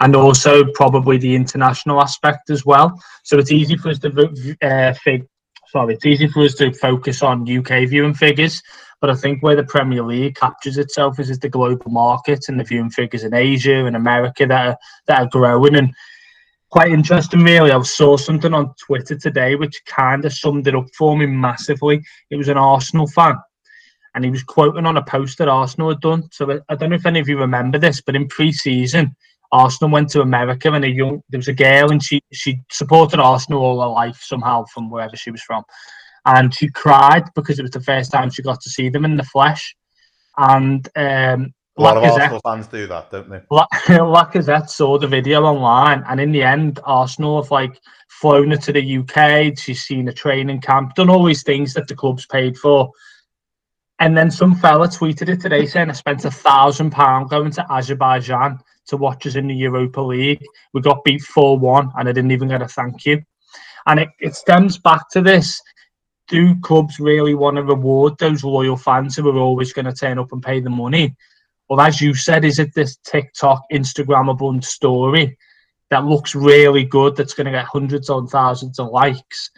And 0.00 0.16
also 0.16 0.64
probably 0.74 1.18
the 1.18 1.34
international 1.34 2.00
aspect 2.00 2.50
as 2.50 2.64
well. 2.64 3.00
So 3.24 3.38
it's 3.38 3.52
easy 3.52 3.76
for 3.76 3.90
us 3.90 3.98
to 4.00 4.56
uh, 4.62 4.94
fig- 4.94 5.26
sorry, 5.72 5.94
it's 5.94 6.06
easy 6.06 6.28
for 6.28 6.42
us 6.42 6.54
to 6.54 6.72
focus 6.74 7.22
on 7.22 7.48
UK 7.48 7.88
viewing 7.88 8.14
figures, 8.14 8.62
but 9.00 9.10
I 9.10 9.14
think 9.14 9.42
where 9.42 9.56
the 9.56 9.64
Premier 9.64 10.02
League 10.02 10.36
captures 10.36 10.76
itself 10.76 11.18
is, 11.18 11.30
is 11.30 11.38
the 11.38 11.48
global 11.48 11.90
market 11.90 12.48
and 12.48 12.60
the 12.60 12.64
viewing 12.64 12.90
figures 12.90 13.24
in 13.24 13.34
Asia 13.34 13.86
and 13.86 13.96
America 13.96 14.46
that 14.46 14.66
are 14.68 14.76
that 15.06 15.20
are 15.20 15.28
growing 15.28 15.76
and 15.76 15.92
quite 16.72 16.90
interesting 16.90 17.44
really. 17.44 17.70
I 17.70 17.82
saw 17.82 18.16
something 18.16 18.54
on 18.54 18.74
Twitter 18.84 19.16
today 19.16 19.54
which 19.54 19.84
kind 19.84 20.24
of 20.24 20.32
summed 20.32 20.66
it 20.66 20.74
up 20.74 20.86
for 20.96 21.16
me 21.16 21.26
massively. 21.26 22.02
It 22.30 22.36
was 22.36 22.48
an 22.48 22.56
Arsenal 22.56 23.06
fan 23.06 23.36
and 24.14 24.24
he 24.24 24.30
was 24.30 24.42
quoting 24.42 24.86
on 24.86 24.96
a 24.96 25.04
post 25.04 25.36
that 25.38 25.48
Arsenal 25.48 25.90
had 25.90 26.00
done. 26.00 26.28
So 26.32 26.60
I- 26.68 26.74
don't 26.74 26.88
know 26.88 26.96
if 26.96 27.04
any 27.06 27.20
of 27.20 27.28
you 27.28 27.38
remember 27.38 27.78
this, 27.78 28.00
but 28.00 28.16
in 28.16 28.26
pre-season, 28.26 29.14
Arsenal 29.52 29.92
went 29.92 30.08
to 30.10 30.22
America, 30.22 30.72
and 30.72 30.84
a 30.84 30.88
young 30.88 31.22
there 31.28 31.38
was 31.38 31.48
a 31.48 31.52
girl, 31.52 31.92
and 31.92 32.02
she 32.02 32.22
she 32.32 32.58
supported 32.70 33.20
Arsenal 33.20 33.60
all 33.60 33.82
her 33.82 33.88
life 33.88 34.18
somehow 34.22 34.64
from 34.72 34.88
wherever 34.90 35.14
she 35.14 35.30
was 35.30 35.42
from, 35.42 35.62
and 36.24 36.54
she 36.54 36.70
cried 36.70 37.24
because 37.34 37.58
it 37.58 37.62
was 37.62 37.70
the 37.70 37.80
first 37.80 38.10
time 38.10 38.30
she 38.30 38.40
got 38.40 38.62
to 38.62 38.70
see 38.70 38.88
them 38.88 39.04
in 39.04 39.18
the 39.18 39.24
flesh, 39.24 39.76
and 40.38 40.88
um, 40.96 41.52
A 41.78 41.82
lot 41.82 41.96
of 41.96 42.04
Arsenal 42.04 42.40
fans 42.44 42.66
do 42.66 42.86
that, 42.86 43.10
don't 43.10 43.30
they? 43.30 43.40
La- 43.50 43.66
Lacazette 43.88 44.68
saw 44.68 44.98
the 44.98 45.06
video 45.06 45.42
online, 45.44 46.04
and 46.08 46.20
in 46.20 46.30
the 46.30 46.42
end, 46.42 46.80
Arsenal 46.84 47.42
have 47.42 47.50
like 47.50 47.80
flown 48.08 48.50
her 48.50 48.56
to 48.58 48.72
the 48.72 48.98
UK. 48.98 49.58
She's 49.58 49.82
seen 49.82 50.08
a 50.08 50.12
training 50.12 50.60
camp, 50.60 50.94
done 50.94 51.08
all 51.08 51.24
these 51.24 51.42
things 51.42 51.72
that 51.74 51.88
the 51.88 51.94
club's 51.94 52.26
paid 52.26 52.58
for. 52.58 52.90
And 54.00 54.16
then 54.16 54.30
some 54.30 54.54
fella 54.56 54.88
tweeted 54.88 55.28
it 55.28 55.40
today 55.40 55.64
saying, 55.64 55.88
I 55.88 55.92
spent 55.92 56.24
a 56.24 56.30
thousand 56.30 56.90
pound 56.90 57.30
going 57.30 57.52
to 57.52 57.72
Azerbaijan 57.72 58.58
to 58.88 58.96
watch 58.96 59.26
us 59.26 59.36
in 59.36 59.46
the 59.46 59.54
Europa 59.54 60.00
League. 60.00 60.44
We 60.74 60.80
got 60.80 61.04
beat 61.04 61.22
4 61.22 61.58
1, 61.58 61.92
and 61.96 62.08
I 62.08 62.12
didn't 62.12 62.32
even 62.32 62.48
get 62.48 62.62
a 62.62 62.68
thank 62.68 63.06
you. 63.06 63.22
And 63.86 64.00
it, 64.00 64.08
it 64.20 64.34
stems 64.34 64.76
back 64.76 65.08
to 65.10 65.22
this 65.22 65.60
do 66.28 66.58
clubs 66.60 66.98
really 66.98 67.34
want 67.34 67.56
to 67.56 67.62
reward 67.62 68.16
those 68.18 68.44
loyal 68.44 68.76
fans 68.76 69.16
who 69.16 69.28
are 69.28 69.38
always 69.38 69.72
going 69.72 69.84
to 69.84 69.92
turn 69.92 70.18
up 70.18 70.32
and 70.32 70.42
pay 70.42 70.60
the 70.60 70.70
money? 70.70 71.14
Well, 71.72 71.80
as 71.80 72.02
you 72.02 72.12
said, 72.12 72.44
is 72.44 72.58
it 72.58 72.74
this 72.74 72.98
TikTok, 72.98 73.62
Instagrammable 73.72 74.62
story 74.62 75.38
that 75.88 76.04
looks 76.04 76.34
really 76.34 76.84
good 76.84 77.16
that's 77.16 77.32
going 77.32 77.46
to 77.46 77.50
get 77.50 77.64
hundreds 77.64 78.10
on 78.10 78.26
thousands 78.26 78.78
of 78.78 78.90
likes? 78.90 79.50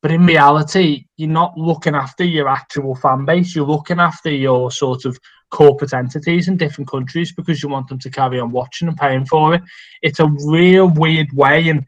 But 0.00 0.12
in 0.12 0.24
reality, 0.24 1.06
you're 1.16 1.28
not 1.28 1.58
looking 1.58 1.96
after 1.96 2.22
your 2.22 2.46
actual 2.46 2.94
fan 2.94 3.24
base. 3.24 3.56
You're 3.56 3.66
looking 3.66 3.98
after 3.98 4.30
your 4.30 4.70
sort 4.70 5.06
of 5.06 5.18
corporate 5.50 5.92
entities 5.92 6.46
in 6.46 6.56
different 6.56 6.88
countries 6.88 7.32
because 7.32 7.64
you 7.64 7.68
want 7.68 7.88
them 7.88 7.98
to 7.98 8.10
carry 8.10 8.38
on 8.38 8.52
watching 8.52 8.86
and 8.86 8.96
paying 8.96 9.26
for 9.26 9.56
it. 9.56 9.62
It's 10.02 10.20
a 10.20 10.32
real 10.46 10.88
weird 10.88 11.32
way. 11.32 11.68
And 11.68 11.84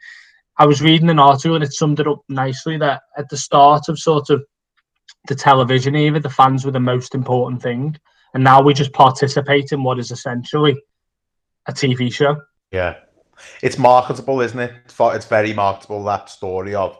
I 0.57 0.67
was 0.67 0.83
reading 0.83 1.09
an 1.09 1.21
article 1.21 1.55
and 1.55 1.63
it 1.63 1.73
summed 1.73 2.01
it 2.01 2.09
up 2.09 2.23
nicely 2.29 2.79
that 2.79 3.03
at 3.17 3.29
the 3.29 3.37
start 3.37 3.89
of 3.89 4.01
sort 4.01 4.29
of 4.29 4.45
the 5.29 5.37
television 5.37 5.95
era, 5.95 6.19
the 6.19 6.29
fans 6.29 6.65
were 6.65 6.73
the 6.73 6.81
most 6.81 7.15
important 7.15 7.63
thing 7.63 7.97
and 8.35 8.45
now 8.45 8.61
we 8.61 8.75
just 8.75 8.93
participate 8.93 9.73
in 9.73 9.83
what 9.83 9.99
is 9.99 10.11
essentially 10.11 10.81
a 11.67 11.73
TV 11.73 12.13
show. 12.13 12.41
Yeah. 12.71 12.97
It's 13.63 13.79
marketable, 13.79 14.41
isn't 14.41 14.59
it? 14.59 14.73
It's 14.87 15.27
very 15.27 15.53
marketable, 15.53 16.03
that 16.05 16.29
story 16.29 16.75
of 16.75 16.99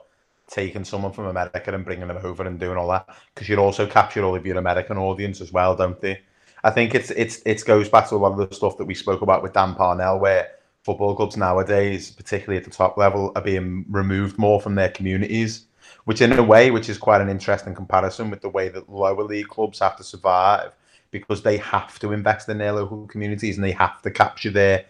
taking 0.49 0.85
someone 0.85 1.13
from 1.13 1.27
America 1.27 1.75
and 1.75 1.85
bringing 1.85 2.09
them 2.09 2.19
over 2.23 2.45
and 2.45 2.59
doing 2.59 2.77
all 2.77 2.89
that. 2.89 3.09
Because 3.35 3.49
you'd 3.49 3.59
also 3.59 3.87
capture 3.87 4.25
all 4.25 4.35
of 4.35 4.47
your 4.47 4.59
American 4.59 4.97
audience 4.97 5.41
as 5.41 5.53
well, 5.53 5.77
don't 5.77 6.01
they? 6.01 6.21
I 6.65 6.71
think 6.71 6.95
it's 6.95 7.11
it's 7.11 7.41
it 7.45 7.65
goes 7.65 7.89
back 7.89 8.09
to 8.09 8.17
a 8.17 8.19
lot 8.19 8.39
of 8.39 8.49
the 8.49 8.55
stuff 8.55 8.77
that 8.79 8.85
we 8.85 8.95
spoke 8.95 9.23
about 9.23 9.43
with 9.43 9.53
Dan 9.53 9.75
Parnell, 9.75 10.19
where 10.19 10.49
football 10.83 11.15
clubs 11.15 11.37
nowadays, 11.37 12.11
particularly 12.11 12.59
at 12.59 12.65
the 12.65 12.71
top 12.71 12.97
level, 12.97 13.33
are 13.37 13.43
being 13.43 13.85
removed 13.89 14.39
more 14.39 14.61
from 14.61 14.75
their 14.75 14.89
communities, 14.89 15.67
which 16.05 16.21
in 16.21 16.33
a 16.33 16.43
way, 16.43 16.71
which 16.71 16.89
is 16.89 16.99
quite 16.99 17.21
an 17.21 17.29
interesting 17.29 17.75
comparison 17.75 18.31
with 18.31 18.41
the 18.41 18.49
way 18.49 18.69
that 18.71 18.89
lower 18.89 19.23
league 19.23 19.49
clubs 19.49 19.79
have 19.79 19.97
to 19.97 20.03
survive 20.03 20.73
because 21.11 21.43
they 21.43 21.57
have 21.57 21.99
to 21.99 22.13
invest 22.13 22.49
in 22.49 22.59
their 22.59 22.73
local 22.73 23.07
communities 23.07 23.57
and 23.57 23.65
they 23.65 23.73
have 23.73 24.03
to 24.03 24.11
capture 24.11 24.51
their 24.51 24.85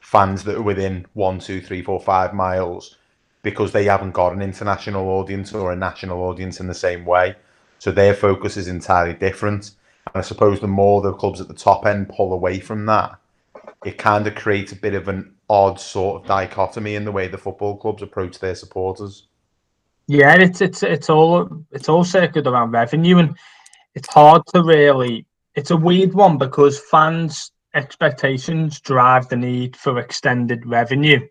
fans 0.00 0.42
that 0.44 0.56
are 0.56 0.62
within 0.62 1.06
one, 1.14 1.38
two, 1.38 1.60
three, 1.60 1.82
four, 1.82 2.00
five 2.00 2.34
miles 2.34 2.96
because 3.42 3.72
they 3.72 3.84
haven't 3.84 4.12
got 4.12 4.32
an 4.32 4.42
international 4.42 5.08
audience 5.08 5.52
or 5.54 5.72
a 5.72 5.76
national 5.76 6.20
audience 6.22 6.60
in 6.60 6.66
the 6.66 6.74
same 6.74 7.04
way. 7.04 7.34
So 7.78 7.90
their 7.90 8.14
focus 8.14 8.56
is 8.56 8.68
entirely 8.68 9.14
different. 9.14 9.72
And 10.06 10.16
I 10.16 10.22
suppose 10.22 10.60
the 10.60 10.66
more 10.66 11.00
the 11.00 11.12
clubs 11.12 11.40
at 11.40 11.48
the 11.48 11.54
top 11.54 11.86
end 11.86 12.08
pull 12.08 12.32
away 12.32 12.60
from 12.60 12.84
that, 12.86 13.18
it 13.84 13.96
kind 13.96 14.26
of 14.26 14.34
creates 14.34 14.72
a 14.72 14.76
bit 14.76 14.94
of 14.94 15.08
an 15.08 15.34
odd 15.48 15.80
sort 15.80 16.20
of 16.20 16.28
dichotomy 16.28 16.94
in 16.94 17.04
the 17.04 17.12
way 17.12 17.28
the 17.28 17.38
football 17.38 17.76
clubs 17.76 18.02
approach 18.02 18.38
their 18.38 18.54
supporters. 18.54 19.26
Yeah, 20.06 20.34
it's 20.34 20.60
it's 20.60 20.82
it's 20.82 21.08
all 21.08 21.48
it's 21.70 21.88
all 21.88 22.04
circled 22.04 22.46
around 22.46 22.72
revenue, 22.72 23.18
and 23.18 23.36
it's 23.94 24.08
hard 24.12 24.42
to 24.54 24.62
really. 24.62 25.24
It's 25.54 25.70
a 25.70 25.76
weird 25.76 26.14
one 26.14 26.38
because 26.38 26.78
fans' 26.78 27.52
expectations 27.74 28.80
drive 28.80 29.28
the 29.28 29.36
need 29.36 29.76
for 29.76 29.98
extended 29.98 30.64
revenue, 30.66 31.26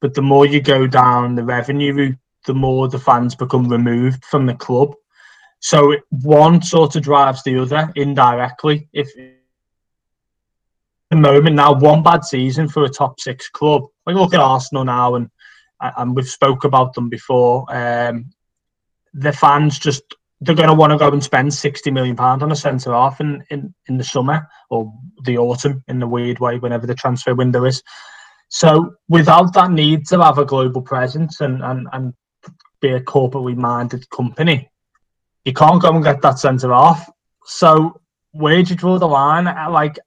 but 0.00 0.14
the 0.14 0.22
more 0.22 0.46
you 0.46 0.60
go 0.60 0.86
down 0.86 1.34
the 1.34 1.44
revenue 1.44 1.92
route, 1.92 2.18
the 2.46 2.54
more 2.54 2.88
the 2.88 2.98
fans 2.98 3.34
become 3.34 3.68
removed 3.68 4.24
from 4.24 4.46
the 4.46 4.54
club. 4.54 4.94
So 5.60 5.96
one 6.10 6.62
sort 6.62 6.94
of 6.96 7.02
drives 7.02 7.42
the 7.42 7.58
other 7.58 7.92
indirectly. 7.96 8.88
If 8.92 9.08
the 11.10 11.16
moment 11.16 11.56
now, 11.56 11.74
one 11.74 12.02
bad 12.02 12.24
season 12.24 12.68
for 12.68 12.84
a 12.84 12.88
top 12.88 13.18
six 13.18 13.48
club, 13.48 13.82
like 14.06 14.16
look 14.16 14.34
at 14.34 14.40
Arsenal 14.40 14.84
now, 14.84 15.16
and 15.16 15.30
and 15.80 16.14
we've 16.14 16.28
spoke 16.28 16.64
about 16.64 16.94
them 16.94 17.08
before. 17.08 17.64
Um, 17.74 18.30
the 19.14 19.32
fans 19.32 19.78
just 19.78 20.02
they're 20.40 20.54
going 20.54 20.68
to 20.68 20.74
want 20.74 20.92
to 20.92 20.98
go 20.98 21.08
and 21.08 21.22
spend 21.22 21.52
sixty 21.52 21.90
million 21.90 22.16
pound 22.16 22.42
on 22.42 22.52
a 22.52 22.56
centre 22.56 22.92
half 22.92 23.20
in, 23.20 23.44
in 23.50 23.74
in 23.88 23.98
the 23.98 24.04
summer 24.04 24.48
or 24.70 24.92
the 25.24 25.38
autumn 25.38 25.82
in 25.88 25.98
the 25.98 26.06
weird 26.06 26.38
way 26.38 26.58
whenever 26.58 26.86
the 26.86 26.94
transfer 26.94 27.34
window 27.34 27.64
is. 27.64 27.82
So 28.48 28.94
without 29.08 29.52
that 29.54 29.70
need 29.70 30.06
to 30.08 30.22
have 30.22 30.38
a 30.38 30.44
global 30.44 30.82
presence 30.82 31.40
and 31.40 31.62
and, 31.62 31.88
and 31.92 32.14
be 32.80 32.90
a 32.90 33.00
corporately 33.00 33.56
minded 33.56 34.08
company, 34.10 34.70
you 35.44 35.52
can't 35.52 35.82
go 35.82 35.94
and 35.94 36.04
get 36.04 36.22
that 36.22 36.38
centre 36.38 36.72
half. 36.72 37.10
So 37.44 38.00
where 38.32 38.62
do 38.62 38.70
you 38.70 38.76
draw 38.76 38.98
the 38.98 39.08
line? 39.08 39.44
Like 39.72 39.98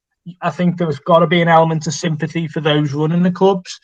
I 0.41 0.49
think 0.49 0.77
there's 0.77 0.99
got 0.99 1.19
to 1.19 1.27
be 1.27 1.41
an 1.41 1.47
element 1.47 1.87
of 1.87 1.93
sympathy 1.93 2.47
for 2.47 2.61
those 2.61 2.93
running 2.93 3.23
the 3.23 3.31
clubs. 3.31 3.79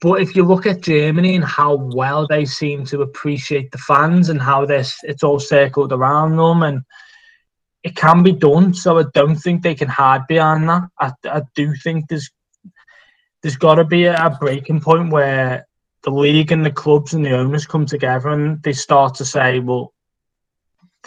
But 0.00 0.20
if 0.22 0.36
you 0.36 0.44
look 0.44 0.66
at 0.66 0.80
Germany 0.80 1.34
and 1.34 1.44
how 1.44 1.74
well 1.74 2.26
they 2.26 2.44
seem 2.44 2.84
to 2.86 3.02
appreciate 3.02 3.72
the 3.72 3.78
fans 3.78 4.28
and 4.28 4.40
how 4.40 4.64
this 4.64 4.96
it's 5.02 5.24
all 5.24 5.40
circled 5.40 5.92
around 5.92 6.36
them 6.36 6.62
and 6.62 6.82
it 7.82 7.96
can 7.96 8.22
be 8.22 8.32
done. 8.32 8.74
So 8.74 8.98
I 8.98 9.04
don't 9.12 9.36
think 9.36 9.62
they 9.62 9.74
can 9.74 9.88
hide 9.88 10.26
behind 10.28 10.68
that. 10.68 10.88
I, 11.00 11.12
I 11.24 11.42
do 11.54 11.74
think 11.74 12.08
there's 12.08 12.30
there's 13.42 13.56
got 13.56 13.76
to 13.76 13.84
be 13.84 14.04
a, 14.04 14.14
a 14.14 14.36
breaking 14.40 14.80
point 14.80 15.10
where 15.10 15.66
the 16.02 16.10
league 16.10 16.52
and 16.52 16.64
the 16.64 16.70
clubs 16.70 17.14
and 17.14 17.24
the 17.24 17.36
owners 17.36 17.66
come 17.66 17.86
together 17.86 18.28
and 18.28 18.62
they 18.62 18.72
start 18.72 19.14
to 19.16 19.24
say, 19.24 19.58
well, 19.58 19.92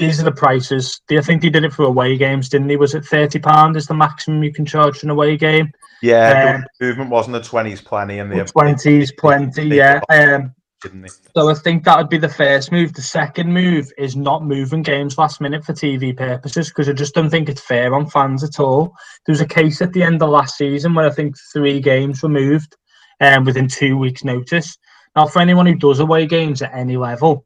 these 0.01 0.19
are 0.19 0.23
the 0.23 0.31
prices. 0.31 0.99
Do 1.07 1.15
you 1.15 1.21
think 1.21 1.41
they 1.41 1.49
did 1.49 1.63
it 1.63 1.73
for 1.73 1.83
away 1.83 2.17
games, 2.17 2.49
didn't 2.49 2.67
they? 2.67 2.75
Was 2.75 2.95
it 2.95 3.05
thirty 3.05 3.39
pound 3.39 3.77
is 3.77 3.85
the 3.85 3.93
maximum 3.93 4.43
you 4.43 4.51
can 4.51 4.65
charge 4.65 4.97
for 4.97 5.05
an 5.05 5.11
away 5.11 5.37
game? 5.37 5.71
Yeah, 6.01 6.55
Um, 6.55 6.65
the 6.79 6.87
movement 6.87 7.11
wasn't 7.11 7.33
the 7.33 7.43
twenties 7.43 7.81
plenty 7.81 8.17
and 8.19 8.31
the 8.31 8.43
Twenties, 8.45 9.11
plenty, 9.11 9.67
yeah. 9.67 10.01
Um, 10.09 10.55
didn't 10.81 11.01
they? 11.01 11.09
So 11.35 11.49
I 11.49 11.53
think 11.53 11.83
that 11.83 11.97
would 11.97 12.09
be 12.09 12.17
the 12.17 12.27
first 12.27 12.71
move. 12.71 12.93
The 12.93 13.03
second 13.03 13.53
move 13.53 13.91
is 13.99 14.15
not 14.15 14.43
moving 14.43 14.81
games 14.81 15.19
last 15.19 15.39
minute 15.39 15.63
for 15.63 15.73
TV 15.73 16.17
purposes 16.17 16.69
because 16.69 16.89
I 16.89 16.93
just 16.93 17.13
don't 17.13 17.29
think 17.29 17.47
it's 17.47 17.61
fair 17.61 17.93
on 17.93 18.09
fans 18.09 18.43
at 18.43 18.59
all. 18.59 18.95
There 19.25 19.33
was 19.33 19.41
a 19.41 19.45
case 19.45 19.81
at 19.81 19.93
the 19.93 20.01
end 20.01 20.23
of 20.23 20.29
last 20.29 20.57
season 20.57 20.95
where 20.95 21.05
I 21.05 21.11
think 21.11 21.35
three 21.53 21.79
games 21.79 22.23
were 22.23 22.29
moved 22.29 22.75
um, 23.19 23.45
within 23.45 23.67
two 23.67 23.97
weeks' 23.97 24.23
notice. 24.23 24.75
Now, 25.15 25.27
for 25.27 25.39
anyone 25.39 25.67
who 25.67 25.75
does 25.75 25.99
away 25.99 26.25
games 26.25 26.61
at 26.63 26.73
any 26.73 26.97
level, 26.97 27.45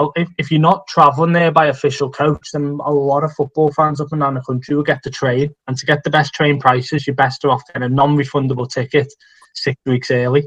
Oh, 0.00 0.12
if, 0.14 0.28
if 0.38 0.50
you're 0.52 0.60
not 0.60 0.86
travelling 0.86 1.32
there 1.32 1.50
by 1.50 1.66
official 1.66 2.08
coach, 2.08 2.50
then 2.52 2.78
a 2.84 2.92
lot 2.92 3.24
of 3.24 3.32
football 3.32 3.72
fans 3.72 4.00
up 4.00 4.12
and 4.12 4.20
down 4.20 4.34
the 4.34 4.40
country 4.42 4.76
will 4.76 4.84
get 4.84 5.02
the 5.02 5.10
train. 5.10 5.52
And 5.66 5.76
to 5.76 5.86
get 5.86 6.04
the 6.04 6.10
best 6.10 6.32
train 6.32 6.60
prices, 6.60 7.06
you're 7.06 7.16
best 7.16 7.44
off 7.44 7.66
getting 7.66 7.82
a 7.82 7.88
non 7.88 8.16
refundable 8.16 8.70
ticket 8.70 9.12
six 9.54 9.76
weeks 9.86 10.12
early. 10.12 10.46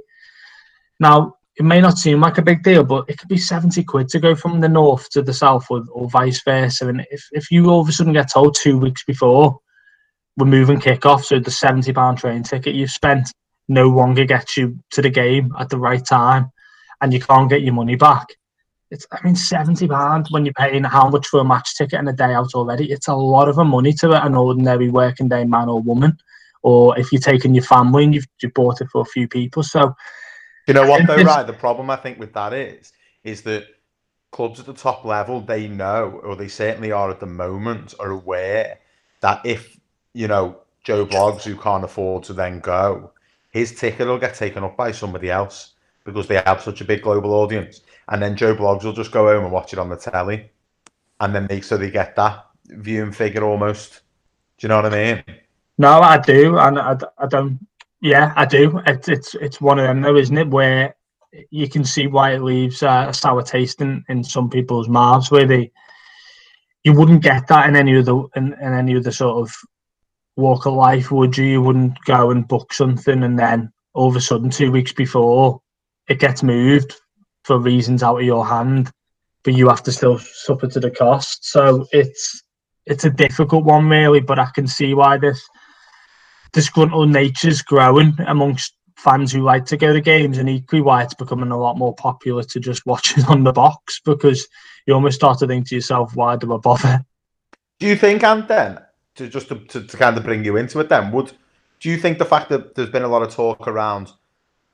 Now, 1.01 1.35
it 1.57 1.63
may 1.63 1.81
not 1.81 1.97
seem 1.97 2.21
like 2.21 2.37
a 2.37 2.43
big 2.43 2.63
deal, 2.63 2.83
but 2.83 3.05
it 3.09 3.17
could 3.17 3.27
be 3.27 3.37
70 3.37 3.83
quid 3.83 4.07
to 4.09 4.19
go 4.19 4.35
from 4.35 4.61
the 4.61 4.69
north 4.69 5.09
to 5.09 5.21
the 5.21 5.33
south 5.33 5.67
or, 5.69 5.83
or 5.91 6.09
vice 6.09 6.41
versa. 6.43 6.87
And 6.87 7.05
if, 7.11 7.27
if 7.33 7.51
you 7.51 7.69
all 7.69 7.81
of 7.81 7.89
a 7.89 7.91
sudden 7.91 8.13
get 8.13 8.31
told 8.31 8.55
two 8.55 8.77
weeks 8.77 9.03
before 9.03 9.59
we're 10.37 10.45
moving 10.45 10.79
kick-off, 10.79 11.25
so 11.25 11.39
the 11.39 11.51
70 11.51 11.91
pound 11.91 12.19
train 12.19 12.43
ticket 12.43 12.75
you've 12.75 12.89
spent 12.89 13.29
no 13.67 13.87
longer 13.87 14.23
gets 14.23 14.55
you 14.55 14.79
to 14.91 15.01
the 15.01 15.09
game 15.09 15.53
at 15.59 15.69
the 15.69 15.77
right 15.77 16.05
time 16.05 16.51
and 17.01 17.13
you 17.13 17.19
can't 17.19 17.49
get 17.49 17.63
your 17.63 17.73
money 17.73 17.95
back. 17.95 18.27
It's, 18.91 19.07
I 19.11 19.23
mean, 19.23 19.37
70 19.37 19.87
pound 19.87 20.27
when 20.31 20.45
you're 20.45 20.53
paying 20.53 20.83
how 20.83 21.09
much 21.09 21.27
for 21.27 21.39
a 21.39 21.45
match 21.45 21.77
ticket 21.77 21.97
and 21.97 22.09
a 22.09 22.13
day 22.13 22.33
out 22.33 22.53
already. 22.53 22.91
It's 22.91 23.07
a 23.07 23.15
lot 23.15 23.47
of 23.47 23.55
money 23.65 23.93
to 23.93 24.11
an 24.23 24.35
ordinary 24.35 24.89
working 24.89 25.29
day 25.29 25.45
man 25.45 25.69
or 25.69 25.81
woman. 25.81 26.17
Or 26.61 26.99
if 26.99 27.11
you're 27.11 27.21
taking 27.21 27.55
your 27.55 27.63
family 27.63 28.03
and 28.03 28.13
you've, 28.13 28.27
you 28.41 28.49
bought 28.49 28.81
it 28.81 28.89
for 28.91 29.01
a 29.01 29.05
few 29.05 29.29
people. 29.29 29.63
So, 29.63 29.95
You 30.67 30.73
know 30.73 30.85
what 30.85 31.07
though, 31.07 31.23
right? 31.23 31.47
The 31.47 31.53
problem 31.53 31.89
I 31.89 31.95
think 31.95 32.19
with 32.19 32.33
that 32.33 32.53
is, 32.53 32.91
is 33.23 33.41
that 33.43 33.65
clubs 34.31 34.59
at 34.59 34.65
the 34.65 34.73
top 34.73 35.05
level 35.05 35.39
they 35.39 35.67
know, 35.67 36.21
or 36.23 36.35
they 36.35 36.49
certainly 36.49 36.91
are 36.91 37.09
at 37.09 37.19
the 37.19 37.25
moment, 37.25 37.93
are 37.99 38.11
aware 38.11 38.77
that 39.21 39.45
if 39.45 39.79
you 40.13 40.27
know 40.27 40.57
Joe 40.83 41.05
Bloggs, 41.05 41.43
who 41.43 41.55
can't 41.55 41.83
afford 41.83 42.23
to 42.23 42.33
then 42.33 42.59
go, 42.59 43.11
his 43.51 43.73
ticket 43.73 44.07
will 44.07 44.19
get 44.19 44.35
taken 44.35 44.63
up 44.63 44.75
by 44.75 44.91
somebody 44.91 45.31
else 45.31 45.73
because 46.03 46.27
they 46.27 46.41
have 46.45 46.61
such 46.61 46.81
a 46.81 46.85
big 46.85 47.01
global 47.01 47.33
audience, 47.33 47.81
and 48.09 48.21
then 48.21 48.35
Joe 48.35 48.55
Bloggs 48.55 48.83
will 48.83 48.93
just 48.93 49.11
go 49.11 49.27
home 49.27 49.43
and 49.43 49.53
watch 49.53 49.73
it 49.73 49.79
on 49.79 49.89
the 49.89 49.97
telly, 49.97 50.49
and 51.19 51.33
then 51.33 51.47
they 51.47 51.61
so 51.61 51.77
they 51.77 51.91
get 51.91 52.15
that 52.15 52.45
viewing 52.67 53.11
figure 53.11 53.43
almost. 53.43 54.01
Do 54.57 54.65
you 54.65 54.69
know 54.69 54.81
what 54.81 54.93
I 54.93 55.13
mean? 55.13 55.23
No, 55.77 55.99
I 55.99 56.17
do, 56.17 56.57
and 56.57 56.79
I, 56.79 56.97
I 57.17 57.27
don't. 57.27 57.59
Yeah, 58.01 58.33
I 58.35 58.45
do. 58.45 58.81
It's 58.87 59.07
it's 59.07 59.35
it's 59.35 59.61
one 59.61 59.79
of 59.79 59.85
them 59.85 60.01
though, 60.01 60.17
isn't 60.17 60.37
it? 60.37 60.47
Where 60.47 60.95
you 61.49 61.69
can 61.69 61.85
see 61.85 62.07
why 62.07 62.33
it 62.33 62.41
leaves 62.41 62.83
uh, 62.83 63.05
a 63.09 63.13
sour 63.13 63.41
taste 63.41 63.81
in, 63.81 64.03
in 64.09 64.23
some 64.23 64.49
people's 64.49 64.89
mouths, 64.89 65.31
where 65.31 65.45
they 65.45 65.71
you 66.83 66.93
wouldn't 66.93 67.23
get 67.23 67.47
that 67.47 67.69
in 67.69 67.75
any 67.75 67.97
other 67.97 68.23
in, 68.35 68.53
in 68.53 68.73
any 68.73 68.95
other 68.95 69.11
sort 69.11 69.47
of 69.47 69.55
walk 70.35 70.65
of 70.65 70.73
life, 70.73 71.11
would 71.11 71.37
you? 71.37 71.45
You 71.45 71.61
wouldn't 71.61 71.97
go 72.05 72.31
and 72.31 72.47
book 72.47 72.73
something 72.73 73.23
and 73.23 73.37
then 73.37 73.71
all 73.93 74.09
of 74.09 74.15
a 74.15 74.21
sudden 74.21 74.49
two 74.49 74.71
weeks 74.71 74.93
before 74.93 75.61
it 76.07 76.19
gets 76.19 76.43
moved 76.43 76.95
for 77.43 77.59
reasons 77.59 78.03
out 78.03 78.19
of 78.19 78.25
your 78.25 78.45
hand, 78.45 78.91
but 79.43 79.53
you 79.53 79.69
have 79.69 79.83
to 79.83 79.91
still 79.91 80.19
suffer 80.19 80.67
to 80.67 80.79
the 80.79 80.91
cost. 80.91 81.45
So 81.45 81.87
it's 81.91 82.43
it's 82.85 83.05
a 83.05 83.09
difficult 83.09 83.63
one 83.63 83.87
really, 83.87 84.19
but 84.19 84.39
I 84.39 84.49
can 84.53 84.67
see 84.67 84.93
why 84.93 85.17
this 85.17 85.41
disgruntled 86.53 87.09
nature's 87.09 87.61
growing 87.61 88.15
amongst 88.27 88.73
fans 88.97 89.31
who 89.31 89.41
like 89.41 89.65
to 89.65 89.77
go 89.77 89.93
to 89.93 90.01
games 90.01 90.37
and 90.37 90.49
equally 90.49 90.81
why 90.81 91.03
it's 91.03 91.13
becoming 91.13 91.51
a 91.51 91.57
lot 91.57 91.77
more 91.77 91.95
popular 91.95 92.43
to 92.43 92.59
just 92.59 92.85
watch 92.85 93.17
it 93.17 93.27
on 93.29 93.43
the 93.43 93.53
box 93.53 93.99
because 94.03 94.47
you 94.85 94.93
almost 94.93 95.15
start 95.15 95.39
to 95.39 95.47
think 95.47 95.67
to 95.67 95.75
yourself, 95.75 96.15
why 96.15 96.35
do 96.35 96.53
I 96.53 96.57
bother? 96.57 97.03
Do 97.79 97.87
you 97.87 97.95
think, 97.95 98.23
and 98.23 98.47
then 98.47 98.79
to 99.15 99.27
just 99.27 99.47
to, 99.49 99.55
to, 99.55 99.83
to 99.83 99.97
kind 99.97 100.17
of 100.17 100.23
bring 100.23 100.45
you 100.45 100.57
into 100.57 100.79
it, 100.79 100.89
then 100.89 101.11
would 101.11 101.31
do 101.79 101.89
you 101.89 101.97
think 101.97 102.19
the 102.19 102.25
fact 102.25 102.49
that 102.49 102.75
there's 102.75 102.91
been 102.91 103.03
a 103.03 103.07
lot 103.07 103.23
of 103.23 103.33
talk 103.33 103.67
around, 103.67 104.11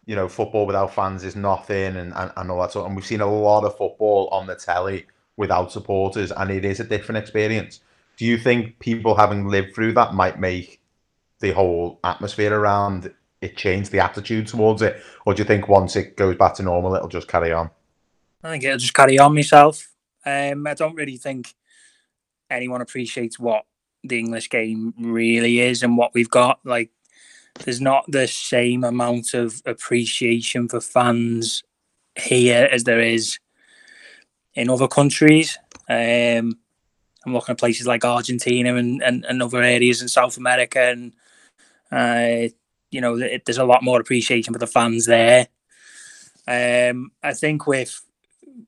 you 0.07 0.15
know, 0.15 0.27
football 0.27 0.65
without 0.65 0.95
fans 0.95 1.23
is 1.23 1.35
nothing 1.35 1.97
and, 1.97 2.13
and, 2.15 2.31
and 2.35 2.49
all 2.49 2.61
that 2.61 2.71
sort, 2.71 2.87
and 2.87 2.95
we've 2.95 3.05
seen 3.05 3.21
a 3.21 3.31
lot 3.31 3.65
of 3.65 3.77
football 3.77 4.29
on 4.31 4.47
the 4.47 4.55
telly 4.55 5.05
without 5.35 5.71
supporters, 5.71 6.31
and 6.31 6.49
it 6.49 6.65
is 6.65 6.79
a 6.79 6.83
different 6.83 7.17
experience. 7.17 7.81
Do 8.15 8.25
you 8.25 8.37
think 8.37 8.79
people 8.79 9.15
having 9.15 9.49
lived 9.49 9.75
through 9.75 9.93
that 9.93 10.15
might 10.15 10.39
make 10.39 10.81
the 11.39 11.51
whole 11.51 11.99
atmosphere 12.03 12.57
around 12.57 13.13
it 13.41 13.55
change 13.55 13.91
the 13.91 13.99
attitude 13.99 14.47
towards 14.47 14.81
it, 14.81 14.99
or 15.25 15.33
do 15.33 15.41
you 15.41 15.45
think 15.45 15.67
once 15.67 15.95
it 15.95 16.15
goes 16.15 16.37
back 16.37 16.55
to 16.55 16.63
normal, 16.63 16.95
it'll 16.95 17.09
just 17.09 17.27
carry 17.27 17.51
on? 17.51 17.69
I 18.43 18.51
think 18.51 18.63
it'll 18.63 18.77
just 18.77 18.93
carry 18.93 19.19
on 19.19 19.35
myself. 19.35 19.91
Um, 20.25 20.65
I 20.65 20.73
don't 20.73 20.95
really 20.95 21.17
think 21.17 21.53
anyone 22.49 22.81
appreciates 22.81 23.37
what 23.37 23.65
the 24.03 24.19
English 24.19 24.49
game 24.49 24.93
really 24.97 25.59
is 25.59 25.83
and 25.83 25.97
what 25.97 26.13
we've 26.13 26.29
got. 26.29 26.59
Like, 26.63 26.91
there's 27.59 27.81
not 27.81 28.05
the 28.07 28.27
same 28.27 28.83
amount 28.83 29.33
of 29.33 29.61
appreciation 29.65 30.67
for 30.67 30.81
fans 30.81 31.63
here 32.15 32.67
as 32.71 32.83
there 32.83 32.99
is 32.99 33.39
in 34.53 34.69
other 34.69 34.87
countries. 34.87 35.57
Um, 35.89 36.57
I'm 37.25 37.33
looking 37.33 37.53
at 37.53 37.59
places 37.59 37.87
like 37.87 38.05
Argentina 38.05 38.75
and, 38.75 39.01
and, 39.03 39.25
and 39.25 39.43
other 39.43 39.61
areas 39.61 40.01
in 40.01 40.07
South 40.07 40.37
America, 40.37 40.79
and 40.79 41.13
uh, 41.91 42.49
you 42.89 43.01
know, 43.01 43.17
there's 43.17 43.57
a 43.57 43.65
lot 43.65 43.83
more 43.83 43.99
appreciation 43.99 44.53
for 44.53 44.59
the 44.59 44.67
fans 44.67 45.05
there. 45.05 45.47
Um, 46.47 47.11
I 47.21 47.33
think 47.33 47.67
with 47.67 48.01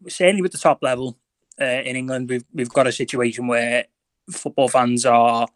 certainly 0.07 0.41
with 0.41 0.51
the 0.51 0.57
top 0.57 0.83
level 0.83 1.17
uh, 1.59 1.63
in 1.63 1.95
England, 1.95 2.29
we've 2.29 2.45
we've 2.53 2.69
got 2.69 2.87
a 2.87 2.91
situation 2.91 3.47
where 3.47 3.85
football 4.29 4.67
fans 4.67 5.05
are 5.05 5.47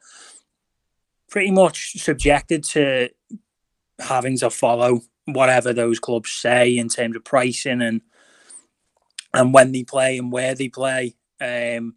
pretty 1.33 1.49
much 1.49 1.93
subjected 1.99 2.63
to 2.63 3.09
having 3.97 4.37
to 4.37 4.51
follow 4.51 5.01
whatever 5.25 5.73
those 5.73 5.97
clubs 5.97 6.29
say 6.29 6.77
in 6.77 6.87
terms 6.87 7.15
of 7.15 7.23
pricing 7.23 7.81
and 7.81 8.01
and 9.33 9.51
when 9.51 9.71
they 9.71 9.83
play 9.83 10.19
and 10.19 10.31
where 10.31 10.53
they 10.53 10.69
play. 10.69 11.15
Um, 11.41 11.95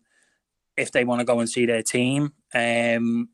if 0.74 0.90
they 0.90 1.04
want 1.04 1.20
to 1.20 1.26
go 1.26 1.38
and 1.38 1.50
see 1.50 1.66
their 1.66 1.82
team, 1.82 2.32
um, 2.54 3.28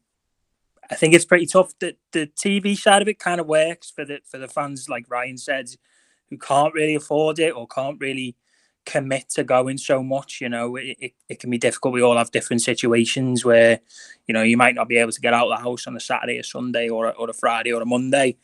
I 0.90 0.97
think 0.97 1.14
it's 1.14 1.25
pretty 1.25 1.47
tough. 1.47 1.73
that 1.78 1.99
the 2.11 2.26
TV 2.26 2.76
side 2.76 3.02
of 3.02 3.06
it 3.06 3.21
kind 3.21 3.40
of 3.40 3.47
works 3.47 3.92
for 3.92 4.04
the 4.04 4.18
for 4.28 4.38
the 4.38 4.49
fans, 4.49 4.88
like 4.88 5.09
Ryan 5.09 5.38
said, 5.38 5.68
who 6.30 6.37
can't 6.37 6.75
really 6.75 6.97
afford 6.97 7.38
it 7.38 7.54
or 7.54 7.68
can't 7.68 8.00
really 8.00 8.35
commit 8.84 9.28
to 9.30 9.45
going 9.45 9.78
so 9.78 10.02
much. 10.02 10.40
You 10.40 10.49
know, 10.49 10.76
it, 10.76 10.97
it, 10.99 11.12
it, 11.28 11.40
can 11.40 11.50
be 11.50 11.58
difficult. 11.58 11.95
We 11.95 12.02
all 12.02 12.16
have 12.16 12.30
different 12.30 12.62
situations 12.62 13.45
where, 13.45 13.80
you 14.26 14.34
know, 14.34 14.42
you 14.42 14.56
might 14.56 14.75
not 14.75 14.88
be 14.88 14.99
able 14.99 15.12
to 15.12 15.21
get 15.21 15.34
out 15.34 15.50
of 15.50 15.58
the 15.58 15.62
house 15.62 15.86
on 15.86 15.97
a 15.97 16.00
Saturday 16.00 16.38
or 16.38 16.42
Sunday 16.42 16.88
or 16.88 17.06
a, 17.06 17.10
or 17.10 17.30
a 17.30 17.34
Friday 17.34 17.73
or 17.73 17.82
a 17.82 17.86
Monday, 17.86 18.36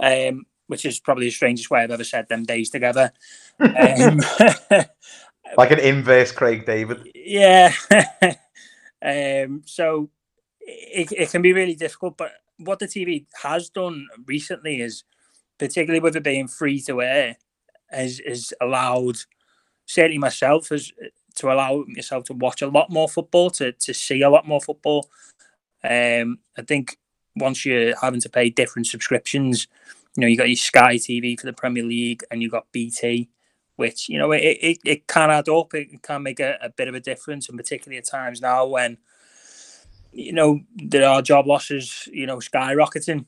um, 0.00 0.44
which 0.66 0.84
is 0.84 1.00
probably 1.00 1.26
the 1.26 1.30
strangest 1.30 1.70
way 1.70 1.82
I've 1.82 1.90
ever 1.90 2.04
said 2.04 2.28
them 2.28 2.44
days 2.44 2.70
together. 2.70 3.12
Um, 3.60 4.20
like 5.56 5.70
an 5.70 5.80
inverse 5.80 6.32
Craig 6.32 6.66
David. 6.66 7.10
Yeah. 7.14 7.72
um, 9.02 9.62
so 9.66 10.10
it, 10.60 11.12
it 11.12 11.30
can 11.30 11.42
be 11.42 11.52
really 11.52 11.74
difficult. 11.74 12.16
But 12.16 12.32
what 12.56 12.78
the 12.78 12.86
TV 12.86 13.26
has 13.42 13.70
done 13.70 14.06
recently 14.26 14.80
is, 14.80 15.04
particularly 15.58 16.00
with 16.00 16.16
it 16.16 16.22
being 16.22 16.48
free 16.48 16.80
to 16.82 17.02
air, 17.02 17.36
has, 17.90 18.20
has 18.26 18.52
allowed 18.60 19.16
certainly 19.90 20.18
myself 20.18 20.70
as 20.70 20.92
to 21.36 21.50
allow 21.50 21.84
myself 21.88 22.24
to 22.24 22.34
watch 22.34 22.62
a 22.62 22.68
lot 22.68 22.90
more 22.90 23.08
football, 23.08 23.50
to 23.50 23.72
to 23.72 23.92
see 23.92 24.22
a 24.22 24.30
lot 24.30 24.46
more 24.46 24.60
football. 24.60 25.10
Um, 25.82 26.38
I 26.56 26.62
think 26.62 26.98
once 27.36 27.64
you're 27.64 27.96
having 28.00 28.20
to 28.20 28.28
pay 28.28 28.50
different 28.50 28.86
subscriptions, 28.86 29.66
you 30.16 30.20
know, 30.20 30.26
you 30.26 30.36
got 30.36 30.48
your 30.48 30.56
Sky 30.56 30.96
TV 30.96 31.38
for 31.38 31.46
the 31.46 31.52
Premier 31.52 31.82
League 31.82 32.22
and 32.30 32.42
you 32.42 32.50
got 32.50 32.70
BT, 32.72 33.28
which 33.76 34.08
you 34.08 34.18
know 34.18 34.32
it 34.32 34.58
it, 34.60 34.78
it 34.84 35.06
can 35.06 35.30
add 35.30 35.48
up. 35.48 35.74
It 35.74 36.02
can 36.02 36.22
make 36.22 36.40
a, 36.40 36.58
a 36.62 36.70
bit 36.70 36.88
of 36.88 36.94
a 36.94 37.00
difference, 37.00 37.48
and 37.48 37.58
particularly 37.58 37.98
at 37.98 38.06
times 38.06 38.40
now 38.40 38.66
when 38.66 38.98
you 40.12 40.32
know 40.32 40.60
there 40.76 41.08
are 41.08 41.22
job 41.22 41.46
losses, 41.46 42.08
you 42.12 42.26
know, 42.26 42.38
skyrocketing. 42.38 43.26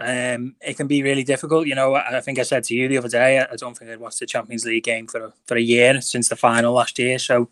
Um, 0.00 0.54
it 0.60 0.76
can 0.76 0.86
be 0.86 1.02
really 1.02 1.24
difficult. 1.24 1.66
You 1.66 1.74
know, 1.74 1.94
I 1.96 2.20
think 2.20 2.38
I 2.38 2.42
said 2.42 2.64
to 2.64 2.74
you 2.74 2.88
the 2.88 2.98
other 2.98 3.08
day, 3.08 3.40
I 3.40 3.56
don't 3.56 3.76
think 3.76 3.90
I'd 3.90 4.00
watched 4.00 4.20
the 4.20 4.26
Champions 4.26 4.64
League 4.64 4.84
game 4.84 5.06
for 5.06 5.32
for 5.46 5.56
a 5.56 5.60
year 5.60 6.00
since 6.00 6.28
the 6.28 6.36
final 6.36 6.74
last 6.74 6.98
year. 6.98 7.18
So, 7.18 7.48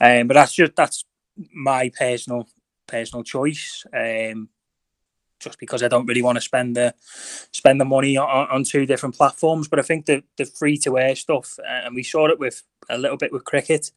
um, 0.00 0.26
but 0.26 0.34
that's 0.34 0.54
just 0.54 0.74
that's 0.76 1.04
my 1.54 1.90
personal 1.96 2.48
personal 2.86 3.22
choice. 3.22 3.84
Um, 3.94 4.48
just 5.40 5.60
because 5.60 5.84
I 5.84 5.88
don't 5.88 6.06
really 6.06 6.22
want 6.22 6.36
to 6.36 6.42
spend 6.42 6.76
the 6.76 6.94
spend 7.52 7.80
the 7.80 7.84
money 7.84 8.16
on, 8.16 8.48
on 8.48 8.64
two 8.64 8.84
different 8.84 9.16
platforms. 9.16 9.68
But 9.68 9.78
I 9.78 9.82
think 9.82 10.06
the 10.06 10.24
the 10.36 10.46
free 10.46 10.78
to 10.78 10.98
air 10.98 11.14
stuff, 11.14 11.58
uh, 11.60 11.86
and 11.86 11.94
we 11.94 12.02
saw 12.02 12.26
it 12.28 12.40
with 12.40 12.62
a 12.90 12.98
little 12.98 13.16
bit 13.16 13.32
with 13.32 13.44
cricket 13.44 13.92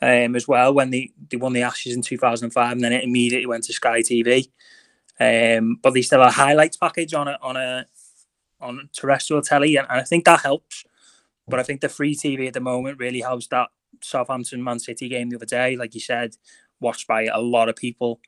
um, 0.00 0.36
as 0.36 0.46
well 0.46 0.72
when 0.72 0.90
they, 0.90 1.10
they 1.30 1.36
won 1.36 1.52
the 1.52 1.62
Ashes 1.62 1.94
in 1.94 2.02
2005 2.02 2.72
and 2.72 2.80
then 2.80 2.92
it 2.92 3.04
immediately 3.04 3.46
went 3.46 3.64
to 3.64 3.72
Sky 3.72 4.00
TV. 4.00 4.48
Um, 5.20 5.78
but 5.82 5.94
they 5.94 6.02
still 6.02 6.20
have 6.20 6.28
a 6.28 6.32
highlights 6.32 6.76
package 6.76 7.14
on 7.14 7.28
a 7.28 7.38
on 7.42 7.56
a 7.56 7.86
on 8.60 8.88
terrestrial 8.92 9.42
telly, 9.42 9.76
and, 9.76 9.86
and 9.90 10.00
I 10.00 10.04
think 10.04 10.24
that 10.24 10.40
helps. 10.40 10.84
But 11.46 11.60
I 11.60 11.62
think 11.62 11.80
the 11.80 11.88
free 11.88 12.14
TV 12.14 12.46
at 12.46 12.54
the 12.54 12.60
moment 12.60 12.98
really 12.98 13.20
helps 13.20 13.46
that 13.48 13.68
Southampton 14.02 14.62
Man 14.62 14.78
City 14.78 15.08
game 15.08 15.30
the 15.30 15.36
other 15.36 15.46
day, 15.46 15.76
like 15.76 15.94
you 15.94 16.00
said, 16.00 16.36
watched 16.80 17.06
by 17.06 17.24
a 17.24 17.40
lot 17.40 17.68
of 17.68 17.76
people. 17.76 18.20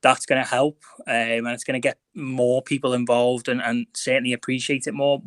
That's 0.00 0.26
going 0.26 0.40
to 0.40 0.48
help, 0.48 0.84
um, 1.08 1.12
and 1.14 1.48
it's 1.48 1.64
going 1.64 1.80
to 1.80 1.86
get 1.86 1.98
more 2.14 2.62
people 2.62 2.92
involved 2.92 3.48
and, 3.48 3.60
and 3.60 3.86
certainly 3.94 4.32
appreciate 4.32 4.86
it 4.86 4.94
more. 4.94 5.20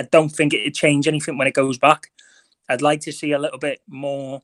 I 0.00 0.04
don't 0.10 0.30
think 0.30 0.54
it'd 0.54 0.74
change 0.74 1.06
anything 1.06 1.36
when 1.36 1.46
it 1.46 1.52
goes 1.52 1.76
back. 1.76 2.10
I'd 2.70 2.80
like 2.80 3.00
to 3.02 3.12
see 3.12 3.32
a 3.32 3.38
little 3.38 3.58
bit 3.58 3.80
more 3.86 4.42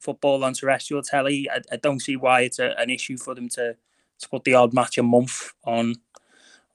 football 0.00 0.42
on 0.42 0.54
terrestrial 0.54 1.02
telly. 1.02 1.48
I, 1.48 1.60
I 1.70 1.76
don't 1.76 2.00
see 2.00 2.16
why 2.16 2.40
it's 2.40 2.58
a, 2.58 2.74
an 2.78 2.90
issue 2.90 3.18
for 3.18 3.36
them 3.36 3.48
to 3.50 3.76
to 4.20 4.28
put 4.28 4.44
the 4.44 4.54
odd 4.54 4.72
match 4.74 4.98
a 4.98 5.02
month 5.02 5.52
on 5.64 5.94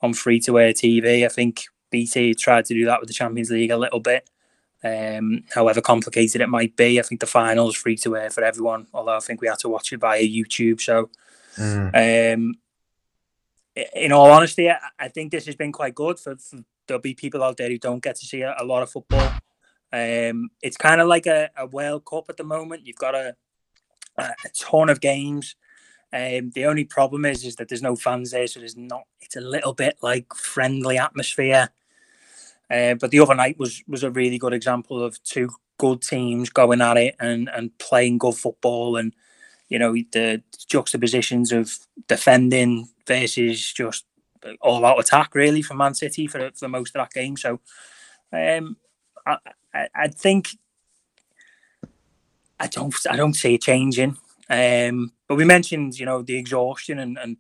on 0.02 0.14
free 0.14 0.40
to 0.42 0.60
air 0.60 0.74
TV. 0.74 1.26
I 1.26 1.30
think 1.30 1.64
BT 1.90 2.34
tried 2.34 2.66
to 2.66 2.74
do 2.74 2.86
that 2.86 3.00
with 3.00 3.08
the 3.08 3.14
Champions 3.14 3.52
League 3.52 3.72
a 3.72 3.78
little 3.78 4.00
bit. 4.00 4.30
Um, 4.84 5.46
however 5.54 5.80
complicated 5.80 6.42
it 6.42 6.50
might 6.50 6.76
be, 6.76 7.00
I 7.00 7.04
think 7.04 7.22
the 7.22 7.28
final 7.28 7.70
is 7.70 7.76
free 7.76 7.96
to 7.98 8.18
air 8.18 8.30
for 8.30 8.44
everyone. 8.44 8.88
Although 8.94 9.16
I 9.16 9.20
think 9.20 9.40
we 9.40 9.48
had 9.48 9.60
to 9.60 9.70
watch 9.70 9.94
it 9.94 10.02
via 10.02 10.22
YouTube. 10.22 10.82
So, 10.82 11.10
mm. 11.56 12.36
um, 12.36 12.56
in 13.96 14.12
all 14.12 14.30
honesty, 14.30 14.70
I, 14.70 15.08
think 15.08 15.32
this 15.32 15.46
has 15.46 15.56
been 15.56 15.72
quite 15.72 15.96
good 15.96 16.20
for, 16.20 16.36
for, 16.36 16.58
there'll 16.86 17.02
be 17.02 17.14
people 17.14 17.44
out 17.44 17.56
there 17.58 17.70
who 17.70 17.78
don't 17.78 18.04
get 18.04 18.18
to 18.18 18.26
see 18.26 18.42
a, 18.42 18.56
a 18.60 18.66
lot 18.66 18.84
of 18.84 18.92
football. 18.92 19.32
Um, 19.94 20.50
it's 20.62 20.78
kind 20.78 21.00
of 21.00 21.08
like 21.08 21.28
a, 21.28 21.50
a 21.56 21.66
World 21.68 22.04
Cup 22.06 22.26
at 22.28 22.36
the 22.36 22.44
moment. 22.44 22.86
You've 22.86 22.98
got 22.98 23.16
a, 23.16 23.36
a 24.18 24.34
ton 24.54 24.90
of 24.90 25.00
games. 25.00 25.56
Um, 26.14 26.52
the 26.52 26.66
only 26.66 26.86
problem 26.86 27.26
is 27.26 27.44
is 27.44 27.56
that 27.56 27.70
there's 27.70 27.82
no 27.82 27.96
fans 27.96 28.32
there, 28.32 28.46
so 28.46 28.60
there's 28.60 28.78
not. 28.78 29.04
It's 29.20 29.36
a 29.36 29.42
little 29.42 29.74
bit 29.74 29.98
like 30.02 30.32
friendly 30.36 31.00
atmosphere. 31.00 31.70
Uh, 32.70 32.94
but 32.94 33.10
the 33.10 33.20
other 33.20 33.34
night 33.34 33.58
was 33.58 33.84
was 33.88 34.04
a 34.04 34.12
really 34.12 34.38
good 34.38 34.54
example 34.54 35.04
of 35.04 35.22
two 35.24 35.50
good 35.80 36.04
teams 36.04 36.52
going 36.52 36.82
at 36.82 36.98
it 36.98 37.16
and 37.20 37.50
and 37.50 37.76
playing 37.80 38.20
good 38.20 38.36
football, 38.36 38.96
and 38.96 39.16
you 39.70 39.80
know 39.80 39.94
the 39.94 40.44
juxtapositions 40.68 41.52
of 41.52 41.76
defending 42.08 42.88
versus 43.08 43.74
just 43.74 44.06
all 44.62 44.86
out 44.86 45.00
attack 45.00 45.34
really 45.34 45.62
from 45.62 45.78
Man 45.78 45.96
City 45.96 46.28
for, 46.28 46.52
for 46.54 46.68
most 46.68 46.96
of 46.96 47.00
that 47.00 47.12
game. 47.12 47.38
So 47.38 47.60
um, 48.32 48.78
I, 49.26 49.38
I, 49.74 49.88
I 49.96 50.08
think 50.10 50.50
I 52.60 52.68
don't 52.68 52.94
I 53.10 53.16
don't 53.16 53.34
see 53.34 53.56
it 53.56 53.62
changing. 53.62 54.18
Um, 54.54 55.12
but 55.28 55.36
we 55.36 55.46
mentioned, 55.46 55.98
you 55.98 56.06
know, 56.06 56.22
the 56.22 56.38
exhaustion 56.38 57.00
and, 57.00 57.18
and 57.18 57.38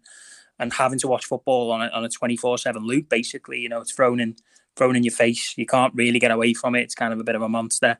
and 0.59 0.73
having 0.73 0.99
to 0.99 1.07
watch 1.07 1.25
football 1.25 1.71
on 1.71 1.81
a, 1.81 1.87
on 1.87 2.05
a 2.05 2.09
24/7 2.09 2.85
loop 2.85 3.09
basically 3.09 3.59
you 3.59 3.67
know 3.67 3.81
it's 3.81 3.91
thrown 3.91 4.19
in 4.19 4.35
thrown 4.75 4.95
in 4.95 5.03
your 5.03 5.13
face. 5.13 5.53
You 5.57 5.65
can't 5.65 5.93
really 5.95 6.19
get 6.19 6.31
away 6.31 6.53
from 6.53 6.75
it. 6.75 6.81
It's 6.81 6.95
kind 6.95 7.13
of 7.13 7.19
a 7.19 7.23
bit 7.23 7.35
of 7.35 7.41
a 7.41 7.49
monster. 7.49 7.97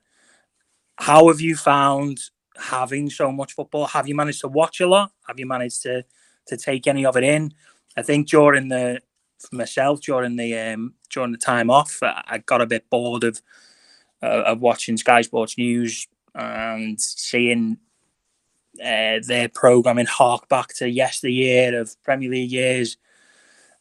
How 0.98 1.28
have 1.28 1.42
you 1.42 1.56
found 1.56 2.20
having 2.58 3.10
so 3.10 3.32
much 3.32 3.54
football? 3.54 3.86
Have 3.88 4.08
you 4.08 4.16
managed 4.16 4.42
to 4.42 4.48
watch 4.48 4.80
a 4.80 4.88
lot? 4.88 5.12
Have 5.28 5.40
you 5.40 5.46
managed 5.46 5.84
to 5.84 6.06
to 6.48 6.58
take 6.58 6.88
any 6.88 7.06
of 7.06 7.16
it 7.18 7.24
in? 7.24 7.54
I 7.96 8.02
think 8.02 8.28
during 8.30 8.70
the 8.70 9.02
for 9.40 9.56
myself 9.56 10.02
during 10.02 10.36
the 10.36 10.58
um 10.58 10.94
during 11.10 11.32
the 11.34 11.38
time 11.38 11.70
off 11.70 12.00
i, 12.02 12.38
got 12.46 12.62
a 12.62 12.66
bit 12.66 12.90
bored 12.90 13.26
of 13.26 13.42
uh, 14.22 14.44
of 14.46 14.62
watching 14.62 14.96
sky 14.96 15.22
sports 15.22 15.58
news 15.58 16.08
and 16.34 17.00
seeing 17.02 17.78
uh, 18.80 19.20
their 19.26 19.50
programming 19.50 20.06
hark 20.06 20.48
back 20.50 20.70
to 20.76 20.90
yesteryear 20.90 21.80
of 21.80 21.96
Premier 22.04 22.30
League 22.30 22.52
years. 22.52 22.98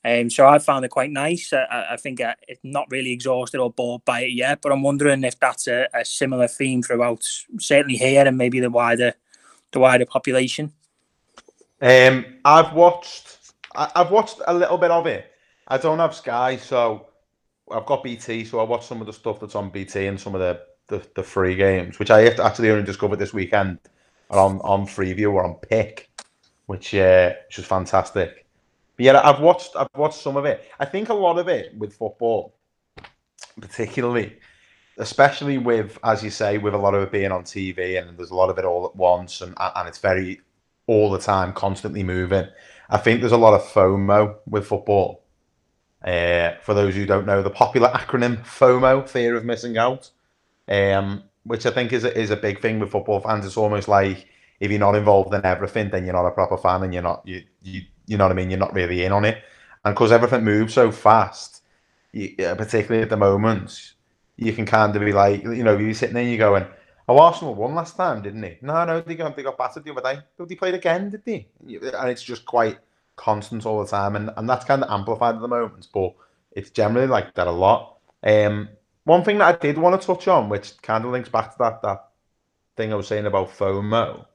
Um, 0.04 0.30
so 0.30 0.46
I 0.46 0.58
found 0.58 0.84
it 0.84 0.90
quite 0.90 1.10
nice. 1.10 1.52
I, 1.52 1.86
I 1.92 1.96
think 1.96 2.20
I, 2.20 2.34
it's 2.48 2.60
not 2.64 2.90
really 2.90 3.12
exhausted 3.12 3.60
or 3.60 3.70
bored 3.70 4.04
by 4.04 4.22
it 4.22 4.32
yet, 4.32 4.60
but 4.60 4.72
I'm 4.72 4.82
wondering 4.82 5.22
if 5.22 5.38
that's 5.38 5.68
a, 5.68 5.86
a 5.94 6.04
similar 6.04 6.48
theme 6.48 6.82
throughout, 6.82 7.22
certainly 7.58 7.96
here 7.96 8.26
and 8.26 8.36
maybe 8.36 8.58
the 8.58 8.70
wider, 8.70 9.14
the 9.70 9.78
wider 9.78 10.06
population. 10.06 10.72
Um, 11.80 12.26
I've 12.44 12.72
watched, 12.72 13.38
I, 13.76 13.90
I've 13.94 14.10
watched 14.10 14.40
a 14.46 14.54
little 14.54 14.78
bit 14.78 14.90
of 14.90 15.06
it. 15.06 15.30
I 15.68 15.78
don't 15.78 16.00
have 16.00 16.14
Sky, 16.14 16.56
so 16.56 17.06
I've 17.70 17.86
got 17.86 18.02
BT, 18.02 18.44
so 18.44 18.58
I 18.58 18.64
watch 18.64 18.84
some 18.84 19.00
of 19.00 19.06
the 19.06 19.12
stuff 19.12 19.38
that's 19.38 19.54
on 19.54 19.70
BT 19.70 20.06
and 20.06 20.20
some 20.20 20.34
of 20.34 20.40
the 20.40 20.60
the, 20.88 21.02
the 21.14 21.22
free 21.22 21.54
games, 21.54 21.98
which 21.98 22.10
I 22.10 22.26
actually 22.26 22.70
only 22.70 22.84
discovered 22.84 23.16
this 23.16 23.32
weekend 23.32 23.78
on 24.38 24.60
on 24.60 24.86
Freeview 24.86 25.32
or 25.32 25.44
on 25.44 25.54
Pick, 25.54 26.10
which 26.66 26.94
uh, 26.94 27.32
which 27.46 27.58
was 27.58 27.66
fantastic. 27.66 28.46
But 28.96 29.04
yeah, 29.06 29.20
I've 29.22 29.40
watched 29.40 29.76
I've 29.76 29.88
watched 29.96 30.20
some 30.20 30.36
of 30.36 30.44
it. 30.44 30.68
I 30.78 30.84
think 30.84 31.08
a 31.08 31.14
lot 31.14 31.38
of 31.38 31.48
it 31.48 31.76
with 31.76 31.94
football, 31.94 32.54
particularly, 33.60 34.38
especially 34.98 35.58
with 35.58 35.98
as 36.04 36.22
you 36.22 36.30
say, 36.30 36.58
with 36.58 36.74
a 36.74 36.78
lot 36.78 36.94
of 36.94 37.02
it 37.02 37.12
being 37.12 37.32
on 37.32 37.44
TV 37.44 38.00
and 38.00 38.16
there's 38.18 38.30
a 38.30 38.34
lot 38.34 38.50
of 38.50 38.58
it 38.58 38.64
all 38.64 38.86
at 38.86 38.96
once 38.96 39.40
and 39.40 39.54
and 39.58 39.88
it's 39.88 39.98
very 39.98 40.40
all 40.86 41.10
the 41.10 41.18
time, 41.18 41.52
constantly 41.52 42.02
moving. 42.02 42.46
I 42.90 42.98
think 42.98 43.20
there's 43.20 43.32
a 43.32 43.38
lot 43.38 43.54
of 43.54 43.62
FOMO 43.62 44.36
with 44.46 44.66
football. 44.66 45.22
Uh, 46.04 46.54
for 46.60 46.74
those 46.74 46.94
who 46.94 47.06
don't 47.06 47.26
know, 47.26 47.42
the 47.42 47.50
popular 47.50 47.88
acronym 47.88 48.44
FOMO, 48.44 49.08
fear 49.08 49.36
of 49.36 49.44
missing 49.44 49.78
out, 49.78 50.10
um, 50.68 51.22
which 51.44 51.66
I 51.66 51.70
think 51.70 51.92
is 51.92 52.04
a, 52.04 52.16
is 52.18 52.30
a 52.30 52.36
big 52.36 52.60
thing 52.60 52.78
with 52.78 52.90
football 52.90 53.20
fans. 53.20 53.44
It's 53.46 53.56
almost 53.56 53.88
like 53.88 54.28
if 54.60 54.70
you're 54.70 54.80
not 54.80 54.94
involved 54.94 55.34
in 55.34 55.44
everything, 55.44 55.90
then 55.90 56.04
you're 56.04 56.14
not 56.14 56.26
a 56.26 56.30
proper 56.30 56.56
fan, 56.56 56.82
and 56.82 56.92
you're 56.94 57.02
not 57.02 57.22
you 57.26 57.42
you 57.62 57.82
you 58.06 58.16
know 58.16 58.24
what 58.24 58.32
I 58.32 58.34
mean. 58.34 58.50
You're 58.50 58.58
not 58.58 58.74
really 58.74 59.04
in 59.04 59.12
on 59.12 59.24
it, 59.24 59.42
and 59.84 59.94
because 59.94 60.12
everything 60.12 60.44
moves 60.44 60.74
so 60.74 60.90
fast, 60.92 61.62
you, 62.12 62.34
particularly 62.38 63.02
at 63.02 63.10
the 63.10 63.16
moment, 63.16 63.94
you 64.36 64.52
can 64.52 64.66
kind 64.66 64.94
of 64.94 65.02
be 65.02 65.12
like, 65.12 65.42
you 65.42 65.64
know, 65.64 65.76
you're 65.76 65.94
sitting 65.94 66.14
there, 66.14 66.22
and 66.22 66.30
you're 66.30 66.38
going, 66.38 66.66
"Oh, 67.08 67.18
Arsenal 67.18 67.54
won 67.54 67.74
last 67.74 67.96
time, 67.96 68.22
didn't 68.22 68.42
he? 68.42 68.58
No, 68.62 68.84
no, 68.84 69.00
they 69.00 69.14
got 69.14 69.36
they 69.36 69.42
got 69.42 69.58
battered 69.58 69.84
the 69.84 69.92
other 69.92 70.14
day. 70.14 70.20
But 70.36 70.48
they 70.48 70.54
played 70.54 70.74
again, 70.74 71.10
did 71.10 71.24
they? 71.24 71.48
And 71.60 72.10
it's 72.10 72.22
just 72.22 72.44
quite 72.46 72.78
constant 73.16 73.66
all 73.66 73.82
the 73.82 73.90
time, 73.90 74.16
and 74.16 74.30
and 74.36 74.48
that's 74.48 74.64
kind 74.64 74.82
of 74.82 74.90
amplified 74.90 75.34
at 75.36 75.40
the 75.40 75.48
moment, 75.48 75.88
but 75.92 76.14
it's 76.52 76.70
generally 76.70 77.06
like 77.06 77.34
that 77.34 77.46
a 77.46 77.50
lot. 77.50 77.98
Um, 78.22 78.68
one 79.04 79.24
thing 79.24 79.38
that 79.38 79.54
I 79.54 79.58
did 79.58 79.78
want 79.78 80.00
to 80.00 80.06
touch 80.06 80.28
on, 80.28 80.48
which 80.48 80.80
kind 80.82 81.04
of 81.04 81.10
links 81.10 81.28
back 81.28 81.52
to 81.52 81.58
that 81.58 81.82
that 81.82 82.08
thing 82.76 82.92
I 82.92 82.96
was 82.96 83.08
saying 83.08 83.26
about 83.26 83.50
FOMO, 83.50 84.26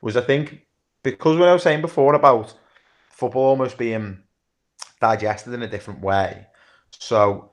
was 0.00 0.16
I 0.16 0.22
think 0.22 0.66
because 1.02 1.36
when 1.38 1.48
I 1.48 1.52
was 1.52 1.62
saying 1.62 1.82
before 1.82 2.14
about 2.14 2.54
football 3.10 3.44
almost 3.44 3.78
being 3.78 4.22
digested 5.00 5.52
in 5.52 5.62
a 5.62 5.68
different 5.68 6.00
way. 6.00 6.46
So 6.90 7.52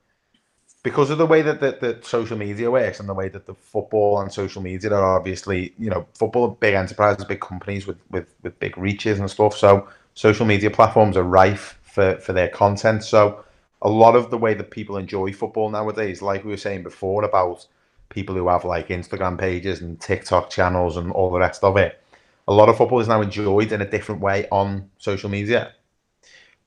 because 0.83 1.09
of 1.09 1.17
the 1.17 1.25
way 1.25 1.41
that 1.41 1.61
the, 1.61 1.77
the 1.79 1.99
social 2.05 2.37
media 2.37 2.69
works 2.69 2.99
and 2.99 3.07
the 3.07 3.13
way 3.13 3.29
that 3.29 3.45
the 3.45 3.53
football 3.53 4.19
and 4.19 4.31
social 4.31 4.61
media 4.61 4.93
are 4.93 5.17
obviously, 5.17 5.73
you 5.77 5.89
know, 5.89 6.05
football 6.13 6.49
are 6.49 6.55
big 6.55 6.73
enterprises, 6.73 7.23
big 7.23 7.39
companies 7.39 7.87
with, 7.87 7.97
with, 8.11 8.35
with 8.43 8.59
big 8.59 8.77
reaches 8.77 9.19
and 9.19 9.31
stuff. 9.31 9.55
So 9.55 9.87
social 10.13 10.45
media 10.45 10.69
platforms 10.69 11.15
are 11.15 11.23
rife 11.23 11.79
for, 11.83 12.17
for 12.17 12.33
their 12.33 12.49
content. 12.49 13.03
So 13.03 13.45
a 13.83 13.89
lot 13.89 14.15
of 14.15 14.31
the 14.31 14.37
way 14.37 14.53
that 14.53 14.71
people 14.71 14.97
enjoy 14.97 15.33
football 15.33 15.69
nowadays, 15.69 16.21
like 16.21 16.43
we 16.43 16.51
were 16.51 16.57
saying 16.57 16.83
before 16.83 17.23
about 17.23 17.67
people 18.09 18.33
who 18.33 18.47
have 18.47 18.63
like 18.63 18.87
Instagram 18.87 19.37
pages 19.37 19.81
and 19.81 19.99
TikTok 19.99 20.49
channels 20.49 20.95
and 20.97 21.11
all 21.11 21.29
the 21.29 21.39
rest 21.39 21.63
of 21.63 21.75
it, 21.77 22.01
a 22.47 22.53
lot 22.53 22.69
of 22.69 22.77
football 22.77 23.01
is 23.01 23.09
now 23.09 23.21
enjoyed 23.21 23.71
in 23.71 23.81
a 23.81 23.89
different 23.89 24.21
way 24.21 24.47
on 24.51 24.89
social 24.97 25.29
media. 25.29 25.73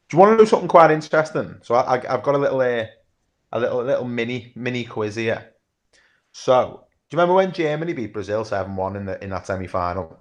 Do 0.08 0.16
you 0.16 0.20
want 0.20 0.32
to 0.32 0.36
know 0.36 0.44
something 0.44 0.68
quite 0.68 0.90
interesting? 0.90 1.56
So 1.62 1.74
I, 1.74 2.00
have 2.06 2.22
got 2.22 2.34
a 2.34 2.38
little, 2.38 2.60
uh, 2.60 2.84
a 3.52 3.60
little, 3.60 3.82
little 3.82 4.04
mini, 4.04 4.52
mini 4.54 4.84
quiz 4.84 5.16
here. 5.16 5.52
So, 6.32 6.84
do 7.08 7.16
you 7.16 7.18
remember 7.18 7.34
when 7.34 7.52
Germany 7.52 7.94
beat 7.94 8.12
Brazil 8.12 8.44
seven 8.44 8.76
one 8.76 8.94
in 8.94 9.06
the 9.06 9.22
in 9.24 9.30
that 9.30 9.46
semi 9.46 9.66
final? 9.66 10.18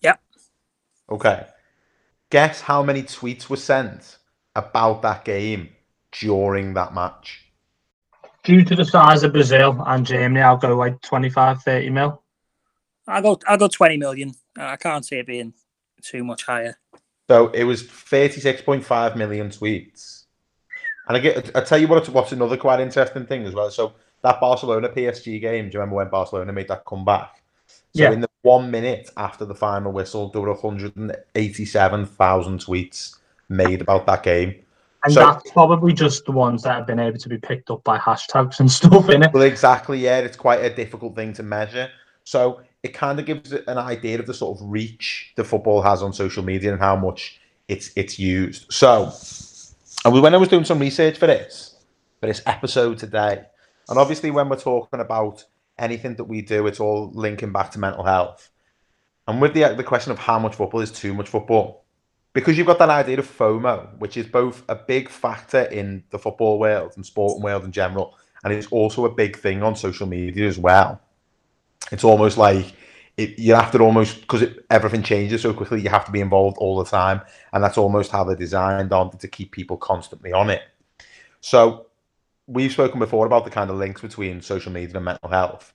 Yep. 0.00 0.20
Okay. 1.10 1.46
Guess 2.30 2.60
how 2.60 2.82
many 2.82 3.02
tweets 3.02 3.50
were 3.50 3.56
sent 3.56 4.18
about 4.54 5.02
that 5.02 5.24
game 5.24 5.73
during 6.20 6.74
that 6.74 6.94
match? 6.94 7.40
Due 8.42 8.64
to 8.64 8.76
the 8.76 8.84
size 8.84 9.22
of 9.22 9.32
Brazil 9.32 9.82
and 9.86 10.04
Germany, 10.04 10.40
I'll 10.40 10.56
go 10.56 10.76
like 10.76 11.00
25, 11.00 11.62
30 11.62 11.90
mil. 11.90 12.22
I'll 13.06 13.22
go. 13.22 13.38
I'll 13.46 13.58
go 13.58 13.68
20 13.68 13.96
million. 13.96 14.34
I 14.58 14.76
can't 14.76 15.04
see 15.04 15.16
it 15.16 15.26
being 15.26 15.54
too 16.02 16.24
much 16.24 16.44
higher. 16.44 16.78
So 17.28 17.48
it 17.48 17.64
was 17.64 17.82
36.5 17.82 19.16
million 19.16 19.48
tweets. 19.48 20.24
And 21.08 21.16
I 21.16 21.20
get, 21.20 21.56
I 21.56 21.62
tell 21.62 21.78
you 21.78 21.88
what, 21.88 22.08
what's 22.10 22.32
another 22.32 22.56
quite 22.56 22.80
interesting 22.80 23.26
thing 23.26 23.44
as 23.44 23.54
well. 23.54 23.70
So 23.70 23.94
that 24.22 24.40
Barcelona 24.40 24.88
PSG 24.88 25.40
game, 25.40 25.68
do 25.68 25.74
you 25.74 25.80
remember 25.80 25.96
when 25.96 26.08
Barcelona 26.08 26.52
made 26.52 26.68
that 26.68 26.84
comeback? 26.84 27.42
So 27.66 28.02
Yeah. 28.02 28.12
in 28.12 28.20
the 28.20 28.28
one 28.42 28.70
minute 28.70 29.10
after 29.16 29.44
the 29.44 29.54
final 29.54 29.92
whistle, 29.92 30.28
there 30.28 30.42
were 30.42 30.50
187,000 30.50 32.58
tweets 32.58 33.16
made 33.48 33.80
about 33.80 34.06
that 34.06 34.22
game. 34.22 34.54
And 35.04 35.12
So- 35.12 35.20
that's 35.20 35.50
probably 35.50 35.92
just 35.92 36.24
the 36.24 36.32
ones 36.32 36.62
that 36.62 36.74
have 36.76 36.86
been 36.86 36.98
able 36.98 37.18
to 37.18 37.28
be 37.28 37.38
picked 37.38 37.70
up 37.70 37.84
by 37.84 37.98
hashtags 37.98 38.58
and 38.60 38.70
stuff 38.80 39.08
in 39.10 39.22
it. 39.22 39.32
Well, 39.32 39.42
exactly, 39.42 39.98
yeah. 39.98 40.18
It's 40.18 40.36
quite 40.36 40.64
a 40.64 40.74
difficult 40.74 41.14
thing 41.14 41.32
to 41.34 41.42
measure. 41.42 41.90
So 42.24 42.62
it 42.82 42.94
kind 42.94 43.20
of 43.20 43.26
gives 43.26 43.52
an 43.52 43.78
idea 43.78 44.18
of 44.18 44.26
the 44.26 44.34
sort 44.34 44.58
of 44.58 44.66
reach 44.66 45.32
the 45.36 45.44
football 45.44 45.82
has 45.82 46.02
on 46.02 46.12
social 46.12 46.42
media 46.42 46.72
and 46.72 46.80
how 46.80 46.96
much 46.96 47.40
it's 47.68 47.90
it's 47.96 48.18
used. 48.18 48.72
So, 48.72 49.12
and 50.04 50.22
when 50.22 50.34
I 50.34 50.38
was 50.38 50.48
doing 50.48 50.64
some 50.64 50.78
research 50.78 51.18
for 51.18 51.26
this, 51.26 51.76
for 52.20 52.26
this 52.26 52.42
episode 52.46 52.98
today, 52.98 53.44
and 53.88 53.98
obviously 53.98 54.30
when 54.30 54.48
we're 54.48 54.56
talking 54.58 55.00
about 55.00 55.44
anything 55.78 56.14
that 56.16 56.24
we 56.24 56.40
do, 56.40 56.66
it's 56.66 56.80
all 56.80 57.10
linking 57.12 57.52
back 57.52 57.70
to 57.72 57.78
mental 57.78 58.04
health. 58.04 58.50
And 59.28 59.40
with 59.40 59.54
the 59.54 59.74
the 59.74 59.84
question 59.84 60.12
of 60.12 60.18
how 60.18 60.38
much 60.38 60.54
football 60.54 60.80
is 60.80 60.90
too 60.90 61.14
much 61.14 61.28
football, 61.28 61.83
because 62.34 62.58
you've 62.58 62.66
got 62.66 62.80
that 62.80 62.90
idea 62.90 63.18
of 63.18 63.26
FOMO, 63.26 63.96
which 63.98 64.16
is 64.16 64.26
both 64.26 64.64
a 64.68 64.74
big 64.74 65.08
factor 65.08 65.62
in 65.62 66.04
the 66.10 66.18
football 66.18 66.58
world 66.58 66.92
and 66.96 67.06
sporting 67.06 67.42
world 67.42 67.64
in 67.64 67.72
general, 67.72 68.18
and 68.42 68.52
it's 68.52 68.66
also 68.66 69.06
a 69.06 69.10
big 69.10 69.38
thing 69.38 69.62
on 69.62 69.74
social 69.74 70.06
media 70.06 70.46
as 70.46 70.58
well. 70.58 71.00
It's 71.90 72.04
almost 72.04 72.36
like 72.36 72.74
it, 73.16 73.38
you 73.38 73.54
have 73.54 73.70
to 73.70 73.78
almost 73.78 74.20
because 74.20 74.44
everything 74.68 75.02
changes 75.02 75.42
so 75.42 75.54
quickly. 75.54 75.80
You 75.80 75.90
have 75.90 76.04
to 76.06 76.12
be 76.12 76.20
involved 76.20 76.58
all 76.58 76.76
the 76.76 76.90
time, 76.90 77.22
and 77.52 77.62
that's 77.62 77.78
almost 77.78 78.10
how 78.10 78.24
they're 78.24 78.36
designed 78.36 78.92
on 78.92 79.16
to 79.16 79.28
keep 79.28 79.52
people 79.52 79.76
constantly 79.76 80.32
on 80.32 80.50
it. 80.50 80.62
So 81.40 81.86
we've 82.48 82.72
spoken 82.72 82.98
before 82.98 83.26
about 83.26 83.44
the 83.44 83.50
kind 83.50 83.70
of 83.70 83.76
links 83.76 84.00
between 84.00 84.42
social 84.42 84.72
media 84.72 84.96
and 84.96 85.04
mental 85.04 85.30
health. 85.30 85.72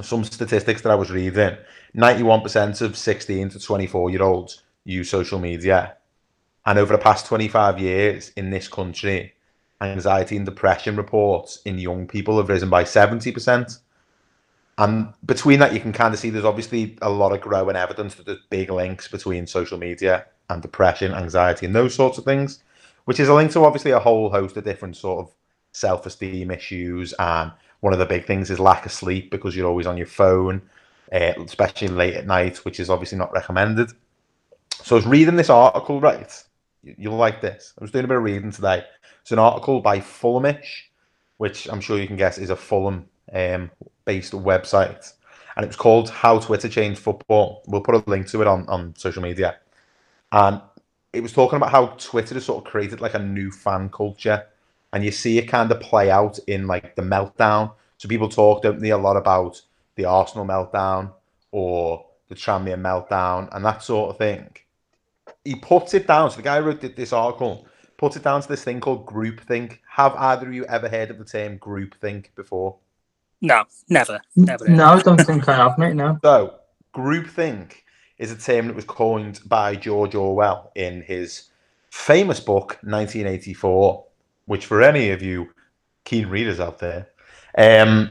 Some 0.00 0.24
statistics 0.24 0.80
that 0.82 0.90
I 0.90 0.94
was 0.94 1.10
reading: 1.10 1.58
ninety-one 1.92 2.40
percent 2.40 2.80
of 2.80 2.96
sixteen 2.96 3.50
to 3.50 3.60
twenty-four 3.60 4.08
year 4.08 4.22
olds 4.22 4.62
use 4.92 5.10
social 5.10 5.38
media, 5.38 5.96
and 6.64 6.78
over 6.78 6.96
the 6.96 7.02
past 7.02 7.26
twenty-five 7.26 7.78
years 7.78 8.30
in 8.36 8.50
this 8.50 8.68
country, 8.68 9.34
anxiety 9.80 10.36
and 10.36 10.46
depression 10.46 10.96
reports 10.96 11.60
in 11.64 11.78
young 11.78 12.06
people 12.06 12.36
have 12.38 12.48
risen 12.48 12.70
by 12.70 12.84
seventy 12.84 13.32
percent. 13.32 13.78
And 14.78 15.12
between 15.26 15.58
that, 15.58 15.72
you 15.72 15.80
can 15.80 15.92
kind 15.92 16.14
of 16.14 16.20
see 16.20 16.30
there's 16.30 16.44
obviously 16.44 16.96
a 17.02 17.10
lot 17.10 17.32
of 17.32 17.40
growing 17.40 17.74
evidence 17.74 18.14
that 18.14 18.26
there's 18.26 18.38
big 18.48 18.70
links 18.70 19.08
between 19.08 19.46
social 19.46 19.76
media 19.76 20.26
and 20.48 20.62
depression, 20.62 21.12
anxiety, 21.12 21.66
and 21.66 21.74
those 21.74 21.94
sorts 21.94 22.16
of 22.16 22.24
things, 22.24 22.62
which 23.04 23.18
is 23.18 23.28
a 23.28 23.34
link 23.34 23.50
to 23.52 23.64
obviously 23.64 23.90
a 23.90 23.98
whole 23.98 24.30
host 24.30 24.56
of 24.56 24.64
different 24.64 24.96
sort 24.96 25.26
of 25.26 25.34
self 25.72 26.06
esteem 26.06 26.50
issues. 26.52 27.12
And 27.18 27.50
one 27.80 27.92
of 27.92 27.98
the 27.98 28.06
big 28.06 28.24
things 28.24 28.50
is 28.50 28.60
lack 28.60 28.86
of 28.86 28.92
sleep 28.92 29.30
because 29.30 29.56
you're 29.56 29.68
always 29.68 29.86
on 29.86 29.96
your 29.96 30.06
phone, 30.06 30.62
uh, 31.12 31.32
especially 31.44 31.88
late 31.88 32.14
at 32.14 32.26
night, 32.26 32.58
which 32.58 32.78
is 32.78 32.88
obviously 32.88 33.18
not 33.18 33.32
recommended. 33.32 33.90
So 34.88 34.96
I 34.96 35.00
was 35.00 35.06
reading 35.06 35.36
this 35.36 35.50
article, 35.50 36.00
right? 36.00 36.32
You- 36.82 36.94
You'll 36.96 37.16
like 37.18 37.42
this. 37.42 37.74
I 37.78 37.84
was 37.84 37.90
doing 37.90 38.06
a 38.06 38.08
bit 38.08 38.16
of 38.16 38.22
reading 38.22 38.50
today. 38.50 38.84
It's 39.20 39.30
an 39.30 39.38
article 39.38 39.82
by 39.82 39.98
Fulhamish, 40.00 40.84
which 41.36 41.68
I'm 41.68 41.82
sure 41.82 41.98
you 41.98 42.06
can 42.06 42.16
guess 42.16 42.38
is 42.38 42.48
a 42.48 42.56
Fulham 42.56 43.06
um, 43.34 43.70
based 44.06 44.32
website. 44.32 45.12
And 45.54 45.64
it 45.64 45.66
was 45.66 45.76
called 45.76 46.08
How 46.08 46.38
Twitter 46.38 46.70
Changed 46.70 46.98
Football. 46.98 47.64
We'll 47.66 47.82
put 47.82 47.96
a 47.96 48.04
link 48.06 48.28
to 48.28 48.40
it 48.40 48.46
on, 48.46 48.66
on 48.66 48.94
social 48.96 49.20
media. 49.20 49.58
And 50.32 50.62
it 51.12 51.20
was 51.20 51.34
talking 51.34 51.58
about 51.58 51.70
how 51.70 51.88
Twitter 51.98 52.32
has 52.36 52.46
sort 52.46 52.64
of 52.64 52.70
created 52.72 53.02
like 53.02 53.12
a 53.12 53.18
new 53.18 53.50
fan 53.50 53.90
culture, 53.90 54.46
and 54.94 55.04
you 55.04 55.10
see 55.10 55.36
it 55.36 55.48
kind 55.48 55.70
of 55.70 55.80
play 55.80 56.10
out 56.10 56.38
in 56.46 56.66
like 56.66 56.96
the 56.96 57.02
meltdown. 57.02 57.74
So 57.98 58.08
people 58.08 58.30
talked 58.30 58.64
openly 58.64 58.88
a 58.88 58.96
lot 58.96 59.18
about 59.18 59.60
the 59.96 60.06
Arsenal 60.06 60.46
meltdown 60.46 61.12
or 61.52 62.06
the 62.30 62.34
Tranmere 62.34 62.80
meltdown 62.80 63.54
and 63.54 63.62
that 63.66 63.82
sort 63.82 64.08
of 64.12 64.16
thing. 64.16 64.48
He 65.44 65.54
puts 65.54 65.94
it 65.94 66.06
down. 66.06 66.30
So 66.30 66.36
the 66.36 66.42
guy 66.42 66.60
who 66.60 66.66
wrote 66.66 66.80
this 66.80 67.12
article 67.12 67.66
puts 67.96 68.16
it 68.16 68.22
down 68.22 68.42
to 68.42 68.48
this 68.48 68.64
thing 68.64 68.80
called 68.80 69.06
groupthink. 69.06 69.78
Have 69.88 70.14
either 70.14 70.46
of 70.46 70.54
you 70.54 70.64
ever 70.66 70.88
heard 70.88 71.10
of 71.10 71.18
the 71.18 71.24
term 71.24 71.58
groupthink 71.58 72.34
before? 72.34 72.76
No, 73.40 73.64
never, 73.88 74.20
never. 74.34 74.68
No, 74.68 74.86
I 74.86 75.00
don't 75.00 75.20
think 75.20 75.48
I 75.48 75.56
have, 75.56 75.78
mate. 75.78 75.94
No. 75.94 76.18
So, 76.22 76.56
groupthink 76.94 77.72
is 78.18 78.32
a 78.32 78.36
term 78.36 78.66
that 78.66 78.74
was 78.76 78.84
coined 78.84 79.40
by 79.46 79.76
George 79.76 80.14
Orwell 80.14 80.72
in 80.74 81.02
his 81.02 81.50
famous 81.90 82.40
book 82.40 82.78
1984, 82.82 84.04
which 84.46 84.66
for 84.66 84.82
any 84.82 85.10
of 85.10 85.22
you 85.22 85.50
keen 86.04 86.26
readers 86.26 86.58
out 86.58 86.78
there, 86.78 87.08
um, 87.56 88.10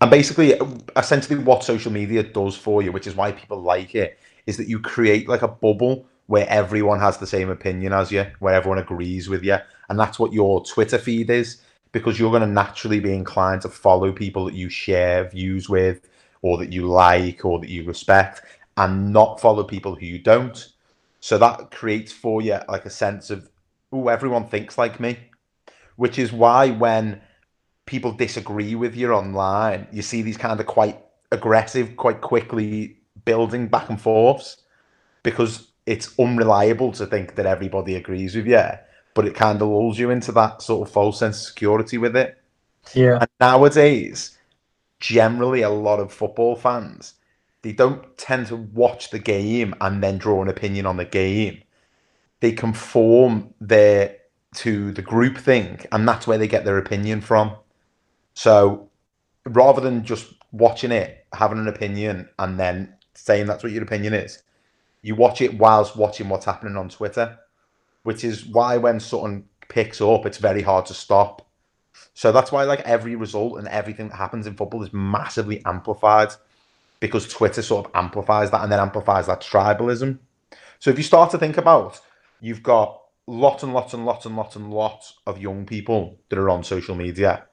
and 0.00 0.10
basically, 0.10 0.54
essentially, 0.96 1.38
what 1.38 1.64
social 1.64 1.90
media 1.90 2.22
does 2.22 2.56
for 2.56 2.82
you, 2.82 2.92
which 2.92 3.06
is 3.06 3.16
why 3.16 3.32
people 3.32 3.60
like 3.60 3.94
it, 3.94 4.18
is 4.46 4.56
that 4.56 4.68
you 4.68 4.78
create 4.78 5.28
like 5.28 5.42
a 5.42 5.48
bubble 5.48 6.06
where 6.28 6.48
everyone 6.48 7.00
has 7.00 7.16
the 7.16 7.26
same 7.26 7.48
opinion 7.48 7.92
as 7.92 8.12
you, 8.12 8.26
where 8.38 8.54
everyone 8.54 8.78
agrees 8.78 9.28
with 9.28 9.42
you, 9.42 9.56
and 9.88 9.98
that's 9.98 10.18
what 10.18 10.32
your 10.32 10.62
Twitter 10.64 10.98
feed 10.98 11.30
is 11.30 11.62
because 11.90 12.18
you're 12.18 12.30
going 12.30 12.42
to 12.42 12.46
naturally 12.46 13.00
be 13.00 13.14
inclined 13.14 13.62
to 13.62 13.68
follow 13.68 14.12
people 14.12 14.44
that 14.44 14.54
you 14.54 14.68
share 14.68 15.28
views 15.30 15.70
with 15.70 16.06
or 16.42 16.58
that 16.58 16.70
you 16.70 16.86
like 16.86 17.46
or 17.46 17.58
that 17.58 17.70
you 17.70 17.82
respect 17.84 18.42
and 18.76 19.10
not 19.10 19.40
follow 19.40 19.64
people 19.64 19.94
who 19.94 20.04
you 20.04 20.18
don't. 20.18 20.72
So 21.20 21.38
that 21.38 21.70
creates 21.70 22.12
for 22.12 22.42
you 22.42 22.58
like 22.68 22.84
a 22.84 22.90
sense 22.90 23.30
of, 23.30 23.48
oh, 23.90 24.08
everyone 24.08 24.46
thinks 24.46 24.76
like 24.76 25.00
me, 25.00 25.18
which 25.96 26.18
is 26.18 26.30
why 26.30 26.70
when 26.70 27.22
people 27.86 28.12
disagree 28.12 28.74
with 28.74 28.94
you 28.94 29.10
online, 29.12 29.88
you 29.90 30.02
see 30.02 30.20
these 30.20 30.36
kind 30.36 30.60
of 30.60 30.66
quite 30.66 31.02
aggressive, 31.32 31.96
quite 31.96 32.20
quickly 32.20 32.98
building 33.24 33.66
back 33.66 33.88
and 33.88 34.00
forths 34.00 34.58
because 35.22 35.67
it's 35.88 36.18
unreliable 36.18 36.92
to 36.92 37.06
think 37.06 37.34
that 37.34 37.46
everybody 37.46 37.94
agrees 37.94 38.36
with 38.36 38.46
you 38.46 38.62
but 39.18 39.26
it 39.26 39.34
kind 39.34 39.60
of 39.60 39.66
lulls 39.66 39.98
you 39.98 40.10
into 40.10 40.30
that 40.30 40.62
sort 40.62 40.86
of 40.86 40.94
false 40.94 41.18
sense 41.18 41.38
of 41.38 41.48
security 41.48 41.98
with 41.98 42.14
it. 42.14 42.40
Yeah. 42.94 43.18
And 43.20 43.28
nowadays, 43.40 44.38
generally, 45.00 45.62
a 45.62 45.70
lot 45.70 45.98
of 45.98 46.12
football 46.12 46.54
fans 46.54 47.14
they 47.62 47.72
don't 47.72 48.16
tend 48.16 48.46
to 48.46 48.54
watch 48.54 49.10
the 49.10 49.18
game 49.18 49.74
and 49.80 50.00
then 50.00 50.18
draw 50.18 50.40
an 50.40 50.48
opinion 50.48 50.86
on 50.86 50.96
the 50.96 51.04
game. 51.04 51.60
They 52.38 52.52
conform 52.52 53.52
their 53.60 54.16
to 54.54 54.92
the 54.92 55.02
groupthink, 55.02 55.84
and 55.90 56.06
that's 56.08 56.28
where 56.28 56.38
they 56.38 56.46
get 56.46 56.64
their 56.64 56.78
opinion 56.78 57.20
from. 57.20 57.56
So 58.34 58.88
rather 59.44 59.80
than 59.80 60.04
just 60.04 60.32
watching 60.52 60.92
it, 60.92 61.26
having 61.32 61.58
an 61.58 61.66
opinion, 61.66 62.28
and 62.38 62.58
then 62.58 62.94
saying 63.14 63.46
that's 63.46 63.64
what 63.64 63.72
your 63.72 63.82
opinion 63.82 64.14
is, 64.14 64.44
you 65.08 65.16
watch 65.16 65.40
it 65.40 65.58
whilst 65.58 65.96
watching 65.96 66.28
what's 66.28 66.44
happening 66.44 66.76
on 66.76 66.88
Twitter 66.88 67.38
which 68.08 68.24
is 68.24 68.46
why 68.46 68.78
when 68.78 68.98
something 68.98 69.44
picks 69.68 70.00
up, 70.00 70.24
it's 70.24 70.38
very 70.38 70.62
hard 70.62 70.86
to 70.86 70.94
stop. 70.94 71.46
So 72.14 72.32
that's 72.32 72.50
why 72.50 72.64
like 72.64 72.80
every 72.80 73.16
result 73.16 73.58
and 73.58 73.68
everything 73.68 74.08
that 74.08 74.16
happens 74.16 74.46
in 74.46 74.54
football 74.56 74.82
is 74.82 74.94
massively 74.94 75.62
amplified 75.66 76.30
because 77.00 77.28
Twitter 77.28 77.60
sort 77.60 77.84
of 77.84 77.92
amplifies 77.94 78.50
that 78.50 78.62
and 78.62 78.72
then 78.72 78.80
amplifies 78.80 79.26
that 79.26 79.42
tribalism. 79.42 80.18
So 80.78 80.90
if 80.90 80.96
you 80.96 81.04
start 81.04 81.30
to 81.32 81.38
think 81.38 81.58
about, 81.58 82.00
you've 82.40 82.62
got 82.62 82.98
lots 83.26 83.62
and 83.62 83.74
lots 83.74 83.92
and 83.92 84.06
lots 84.06 84.24
and 84.24 84.36
lots 84.36 84.56
and 84.56 84.72
lots 84.72 85.18
of 85.26 85.40
young 85.40 85.66
people 85.66 86.18
that 86.30 86.38
are 86.38 86.48
on 86.48 86.64
social 86.64 86.94
media, 86.94 87.44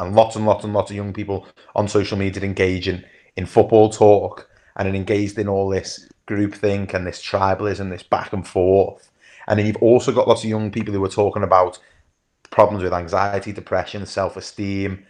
and 0.00 0.14
lots 0.14 0.34
and 0.34 0.44
lots 0.44 0.64
and 0.64 0.72
lots 0.72 0.90
of 0.90 0.96
young 0.96 1.12
people 1.12 1.46
on 1.76 1.86
social 1.86 2.18
media 2.18 2.42
engaging 2.42 3.04
in 3.36 3.46
football 3.46 3.90
talk 3.90 4.48
and 4.76 4.88
engaged 4.88 5.38
in 5.38 5.46
all 5.46 5.68
this 5.68 6.08
groupthink 6.28 6.94
and 6.94 7.06
this 7.06 7.22
tribalism, 7.22 7.90
this 7.90 8.02
back 8.02 8.32
and 8.32 8.46
forth. 8.46 9.10
And 9.46 9.58
then 9.58 9.66
you've 9.66 9.82
also 9.82 10.12
got 10.12 10.28
lots 10.28 10.44
of 10.44 10.50
young 10.50 10.70
people 10.70 10.92
who 10.92 11.04
are 11.04 11.08
talking 11.08 11.42
about 11.42 11.78
problems 12.50 12.82
with 12.82 12.92
anxiety, 12.92 13.52
depression, 13.52 14.04
self 14.06 14.36
esteem. 14.36 15.04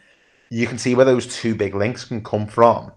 You 0.51 0.67
can 0.67 0.79
see 0.79 0.95
where 0.95 1.05
those 1.05 1.27
two 1.27 1.55
big 1.55 1.75
links 1.75 2.05
can 2.05 2.23
come 2.23 2.47
from. 2.47 2.93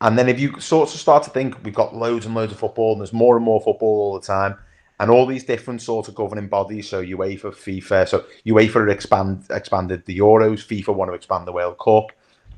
And 0.00 0.18
then 0.18 0.28
if 0.28 0.38
you 0.38 0.60
sort 0.60 0.92
of 0.92 0.98
start 0.98 1.22
to 1.24 1.30
think 1.30 1.62
we've 1.64 1.74
got 1.74 1.94
loads 1.94 2.26
and 2.26 2.34
loads 2.34 2.52
of 2.52 2.58
football 2.58 2.92
and 2.92 3.00
there's 3.00 3.12
more 3.12 3.36
and 3.36 3.44
more 3.44 3.60
football 3.60 3.88
all 3.88 4.20
the 4.20 4.26
time, 4.26 4.56
and 5.00 5.10
all 5.10 5.26
these 5.26 5.44
different 5.44 5.82
sort 5.82 6.08
of 6.08 6.14
governing 6.14 6.48
bodies, 6.48 6.88
so 6.88 7.04
UEFA, 7.04 7.52
FIFA, 7.52 8.08
so 8.08 8.24
UEFA 8.46 8.90
expand 8.90 9.44
expanded 9.50 10.04
the 10.06 10.18
Euros, 10.18 10.64
FIFA 10.64 10.94
want 10.94 11.10
to 11.10 11.14
expand 11.14 11.46
the 11.48 11.52
World 11.52 11.78
Cup, 11.78 12.12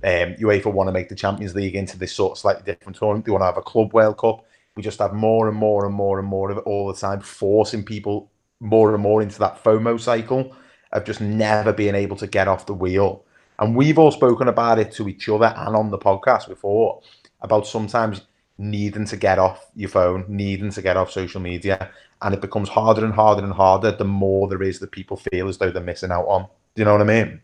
um, 0.04 0.34
UEFA 0.34 0.72
want 0.72 0.88
to 0.88 0.92
make 0.92 1.08
the 1.08 1.14
Champions 1.14 1.54
League 1.54 1.74
into 1.74 1.98
this 1.98 2.12
sort 2.12 2.32
of 2.32 2.38
slightly 2.38 2.62
different 2.64 2.98
tournament. 2.98 3.24
They 3.24 3.32
want 3.32 3.42
to 3.42 3.46
have 3.46 3.56
a 3.56 3.62
Club 3.62 3.94
World 3.94 4.18
Cup 4.18 4.44
we 4.76 4.82
just 4.82 4.98
have 4.98 5.14
more 5.14 5.48
and 5.48 5.56
more 5.56 5.86
and 5.86 5.94
more 5.94 6.18
and 6.18 6.28
more 6.28 6.50
of 6.50 6.58
it 6.58 6.64
all 6.64 6.86
the 6.86 6.98
time, 6.98 7.20
forcing 7.20 7.82
people 7.82 8.30
more 8.60 8.92
and 8.92 9.02
more 9.02 9.22
into 9.22 9.38
that 9.38 9.62
FOMO 9.62 9.98
cycle 9.98 10.54
of 10.92 11.04
just 11.04 11.20
never 11.20 11.72
being 11.72 11.94
able 11.94 12.16
to 12.16 12.26
get 12.26 12.46
off 12.46 12.66
the 12.66 12.74
wheel. 12.74 13.24
And 13.58 13.74
we've 13.74 13.98
all 13.98 14.12
spoken 14.12 14.48
about 14.48 14.78
it 14.78 14.92
to 14.92 15.08
each 15.08 15.28
other 15.28 15.52
and 15.56 15.74
on 15.74 15.90
the 15.90 15.98
podcast 15.98 16.48
before 16.48 17.00
about 17.40 17.66
sometimes 17.66 18.22
needing 18.58 19.06
to 19.06 19.16
get 19.16 19.38
off 19.38 19.70
your 19.74 19.88
phone, 19.88 20.24
needing 20.28 20.70
to 20.70 20.82
get 20.82 20.96
off 20.96 21.10
social 21.10 21.40
media. 21.40 21.90
And 22.22 22.34
it 22.34 22.40
becomes 22.40 22.68
harder 22.68 23.04
and 23.04 23.14
harder 23.14 23.44
and 23.44 23.52
harder 23.52 23.92
the 23.92 24.04
more 24.04 24.48
there 24.48 24.62
is 24.62 24.78
that 24.80 24.90
people 24.90 25.16
feel 25.16 25.48
as 25.48 25.58
though 25.58 25.70
they're 25.70 25.82
missing 25.82 26.10
out 26.10 26.26
on. 26.26 26.42
Do 26.74 26.82
you 26.82 26.84
know 26.84 26.92
what 26.92 27.02
I 27.02 27.04
mean? 27.04 27.40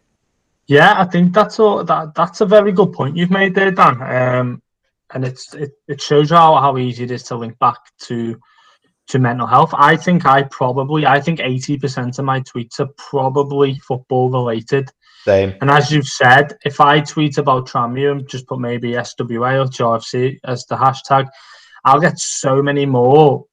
Yeah, 0.67 1.01
I 1.01 1.05
think 1.05 1.33
that's 1.33 1.59
all 1.59 1.83
that 1.85 2.15
that's 2.15 2.41
a 2.41 2.47
very 2.47 2.73
good 2.73 2.93
point 2.93 3.17
you've 3.17 3.31
made 3.31 3.55
there, 3.55 3.71
Dan. 3.71 4.01
Um, 4.01 4.63
and 5.15 5.25
it's 5.25 5.55
it, 5.55 5.73
it 5.89 6.01
shows 6.01 6.31
how, 6.31 6.57
how 6.57 6.77
easy 6.79 7.05
it 7.05 7.11
is 7.11 7.23
to 7.25 7.37
link 7.37 7.59
back 7.59 7.79
to 8.03 8.39
to 9.09 9.19
mental 9.19 9.47
health. 9.47 9.71
I 9.75 9.97
think 9.97 10.27
I 10.27 10.43
probably 10.45 11.07
I 11.07 11.21
think 11.21 11.41
eighty 11.41 11.79
percent 11.79 12.19
of 12.19 12.25
my 12.25 12.41
tweets 12.41 12.81
are 12.81 12.89
probably 12.97 13.79
football 13.81 14.31
related. 14.31 14.91
Same. 15.25 15.55
And 15.61 15.71
as 15.71 15.93
you've 15.93 16.07
said, 16.07 16.57
if 16.65 16.81
I 16.81 17.01
tweet 17.01 17.39
about 17.39 17.69
Tranmere, 17.69 18.27
just 18.27 18.47
put 18.49 18.59
maybe 18.59 18.93
SWA 18.93 19.65
or 19.65 19.69
TRFC 19.69 20.39
as 20.45 20.67
the 20.67 20.75
hashtag, 20.75 21.29
I'll 21.85 22.01
get 22.01 22.19
so 22.19 22.61
many 22.61 22.87
more 22.87 23.45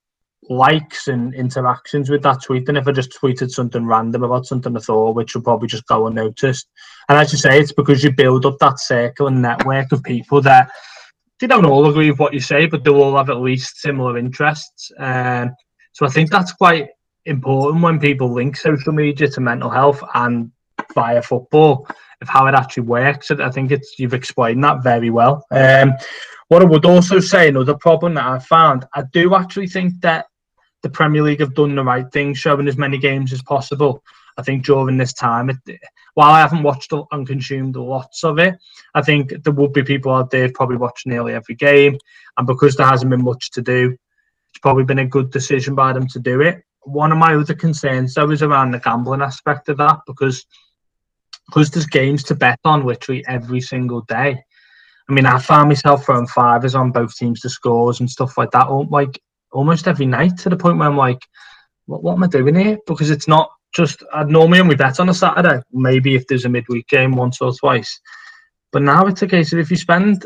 likes 0.49 1.09
and 1.09 1.35
interactions 1.35 2.09
with 2.09 2.23
that 2.23 2.41
tweet 2.41 2.65
than 2.65 2.75
if 2.75 2.87
I 2.87 2.91
just 2.91 3.11
tweeted 3.11 3.51
something 3.51 3.85
random 3.85 4.23
about 4.23 4.47
something 4.47 4.75
I 4.75 4.79
thought, 4.79 5.15
which 5.15 5.35
will 5.35 5.43
probably 5.43 5.67
just 5.67 5.85
go 5.85 6.07
unnoticed. 6.07 6.67
And 7.07 7.19
as 7.19 7.31
you 7.31 7.37
say, 7.37 7.59
it's 7.59 7.71
because 7.71 8.03
you 8.03 8.11
build 8.11 8.47
up 8.47 8.57
that 8.59 8.79
circle 8.79 9.27
and 9.27 9.41
network 9.41 9.91
of 9.91 10.01
people 10.01 10.41
that 10.41 10.71
they 11.39 11.47
don't 11.47 11.65
all 11.65 11.89
agree 11.89 12.11
with 12.11 12.19
what 12.19 12.33
you 12.33 12.39
say, 12.39 12.65
but 12.65 12.83
they 12.83 12.91
all 12.91 13.15
have 13.17 13.29
at 13.29 13.41
least 13.41 13.81
similar 13.81 14.17
interests. 14.17 14.91
Um, 14.97 15.55
so 15.93 16.05
I 16.05 16.09
think 16.09 16.29
that's 16.29 16.53
quite 16.53 16.89
important 17.25 17.83
when 17.83 17.99
people 17.99 18.31
link 18.31 18.57
social 18.57 18.93
media 18.93 19.27
to 19.29 19.41
mental 19.41 19.69
health 19.69 20.03
and 20.15 20.51
via 20.93 21.21
football 21.21 21.87
of 22.21 22.27
how 22.27 22.47
it 22.47 22.55
actually 22.55 22.83
works. 22.83 23.31
I 23.31 23.49
think 23.49 23.71
it's 23.71 23.97
you've 23.97 24.13
explained 24.13 24.63
that 24.63 24.83
very 24.83 25.09
well. 25.09 25.45
Um, 25.51 25.93
what 26.49 26.61
I 26.61 26.65
would 26.65 26.85
also 26.85 27.19
say, 27.19 27.47
another 27.47 27.75
problem 27.75 28.15
that 28.15 28.25
I 28.25 28.39
found, 28.39 28.85
I 28.93 29.03
do 29.13 29.35
actually 29.35 29.67
think 29.67 29.93
that 30.01 30.25
the 30.81 30.89
Premier 30.89 31.21
League 31.21 31.41
have 31.41 31.53
done 31.53 31.75
the 31.75 31.83
right 31.83 32.09
thing, 32.11 32.33
showing 32.33 32.67
as 32.67 32.77
many 32.77 32.97
games 32.97 33.31
as 33.31 33.41
possible. 33.41 34.03
I 34.39 34.41
think 34.41 34.65
during 34.65 34.97
this 34.97 35.13
time, 35.13 35.49
it, 35.49 35.79
while 36.13 36.31
I 36.31 36.39
haven't 36.39 36.63
watched 36.63 36.93
and 37.11 37.27
consumed 37.27 37.75
lots 37.75 38.23
of 38.23 38.39
it, 38.39 38.55
I 38.95 39.01
think 39.01 39.43
there 39.43 39.53
would 39.53 39.73
be 39.73 39.83
people 39.83 40.13
out 40.13 40.31
there 40.31 40.49
probably 40.51 40.77
watching 40.77 41.11
nearly 41.11 41.33
every 41.33 41.55
game. 41.55 41.97
And 42.37 42.47
because 42.47 42.75
there 42.75 42.87
hasn't 42.87 43.11
been 43.11 43.23
much 43.23 43.51
to 43.51 43.61
do, 43.61 43.97
it's 44.49 44.59
probably 44.59 44.85
been 44.85 44.99
a 44.99 45.05
good 45.05 45.29
decision 45.31 45.75
by 45.75 45.93
them 45.93 46.07
to 46.07 46.19
do 46.19 46.41
it. 46.41 46.63
One 46.83 47.11
of 47.11 47.17
my 47.17 47.35
other 47.35 47.53
concerns, 47.53 48.13
though, 48.13 48.31
is 48.31 48.41
around 48.41 48.71
the 48.71 48.79
gambling 48.79 49.21
aspect 49.21 49.69
of 49.69 49.77
that 49.77 49.99
because 50.07 50.45
because 51.47 51.71
there's 51.71 51.87
games 51.87 52.23
to 52.23 52.35
bet 52.35 52.59
on 52.63 52.85
literally 52.85 53.25
every 53.27 53.59
single 53.59 54.01
day. 54.01 54.43
I 55.09 55.11
mean, 55.11 55.25
I 55.25 55.39
found 55.39 55.69
myself 55.69 56.05
throwing 56.05 56.27
fivers 56.27 56.75
on 56.75 56.91
both 56.91 57.15
teams 57.15 57.41
to 57.41 57.49
scores 57.49 57.99
and 57.99 58.09
stuff 58.09 58.37
like 58.37 58.51
that, 58.51 58.69
like 58.69 59.19
almost 59.51 59.87
every 59.87 60.05
night 60.05 60.37
to 60.37 60.49
the 60.49 60.57
point 60.57 60.77
where 60.77 60.87
I'm 60.87 60.95
like, 60.95 61.25
what, 61.87 62.03
what 62.03 62.13
am 62.13 62.23
I 62.23 62.27
doing 62.27 62.53
here? 62.53 62.77
Because 62.85 63.09
it's 63.09 63.27
not 63.27 63.49
just 63.73 64.03
I'd 64.13 64.29
normally 64.29 64.59
only 64.59 64.75
bet 64.75 64.99
on 64.99 65.09
a 65.09 65.13
Saturday, 65.13 65.61
maybe 65.71 66.15
if 66.15 66.27
there's 66.27 66.45
a 66.45 66.49
midweek 66.49 66.87
game 66.87 67.15
once 67.15 67.41
or 67.41 67.53
twice. 67.53 67.99
But 68.71 68.83
now 68.83 69.05
it's 69.07 69.21
a 69.21 69.27
case 69.27 69.53
of 69.53 69.59
if 69.59 69.71
you 69.71 69.77
spend 69.77 70.25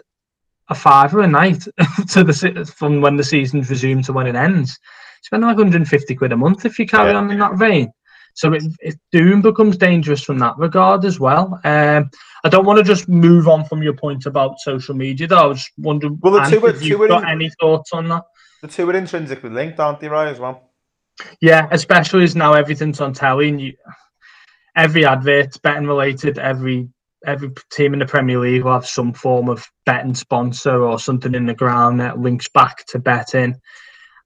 a 0.70 0.76
fiver 0.76 1.22
a 1.22 1.28
night 1.28 1.64
to 2.12 2.24
the 2.24 2.74
from 2.78 3.02
when 3.02 3.18
the 3.18 3.24
season's 3.24 3.70
resumed 3.70 4.06
to 4.06 4.14
when 4.14 4.28
it 4.28 4.36
ends, 4.36 4.78
spend 5.24 5.44
like 5.44 5.58
150 5.58 6.16
quid 6.16 6.32
a 6.32 6.38
month 6.38 6.66
if 6.66 6.80
you 6.80 6.86
carry 6.86 7.12
yeah. 7.12 7.18
on 7.18 7.32
in 7.32 7.40
that 7.40 7.56
vein. 7.56 7.92
So 8.36 8.54
it, 8.54 8.64
it 8.80 8.96
Doom 9.12 9.42
becomes 9.42 9.78
dangerous 9.78 10.24
from 10.24 10.40
that 10.40 10.58
regard 10.58 11.06
as 11.06 11.20
well. 11.20 11.60
Um, 11.64 12.10
I 12.44 12.50
don't 12.50 12.66
want 12.66 12.78
to 12.78 12.84
just 12.84 13.08
move 13.08 13.48
on 13.48 13.66
from 13.66 13.84
your 13.84 13.94
point 13.94 14.26
about 14.26 14.60
social 14.60 14.96
media, 14.96 15.28
though. 15.28 15.38
I 15.38 15.46
was 15.46 15.70
wondering, 15.78 16.20
well, 16.22 16.34
the 16.34 16.50
two, 16.50 16.66
if 16.66 16.84
you've 16.84 17.08
got 17.08 17.24
in, 17.24 17.30
any 17.30 17.52
thoughts 17.60 17.94
on 17.94 18.10
that? 18.10 18.24
The 18.62 18.68
two 18.68 18.90
are 18.90 18.96
intrinsically 18.96 19.52
linked, 19.52 19.80
aren't 19.80 20.00
they, 20.00 20.10
right, 20.10 20.28
as 20.28 20.40
well? 20.40 20.73
Yeah, 21.42 21.68
especially 21.72 22.24
as 22.24 22.36
now 22.36 22.54
everything's 22.54 23.02
on 23.02 23.14
telly 23.14 23.50
and 23.50 23.62
you, 23.62 23.74
every 24.76 25.06
advert 25.06 25.62
betting 25.62 25.88
related, 25.88 26.40
every 26.40 26.90
every 27.26 27.52
team 27.72 27.94
in 27.94 28.00
the 28.00 28.06
Premier 28.06 28.40
League 28.40 28.64
will 28.64 28.74
have 28.74 28.86
some 28.86 29.14
form 29.14 29.48
of 29.48 29.66
betting 29.86 30.16
sponsor 30.16 30.84
or 30.84 31.00
something 31.00 31.36
in 31.36 31.46
the 31.46 31.54
ground 31.54 32.00
that 32.00 32.20
links 32.20 32.50
back 32.50 32.86
to 32.88 33.00
betting, 33.00 33.56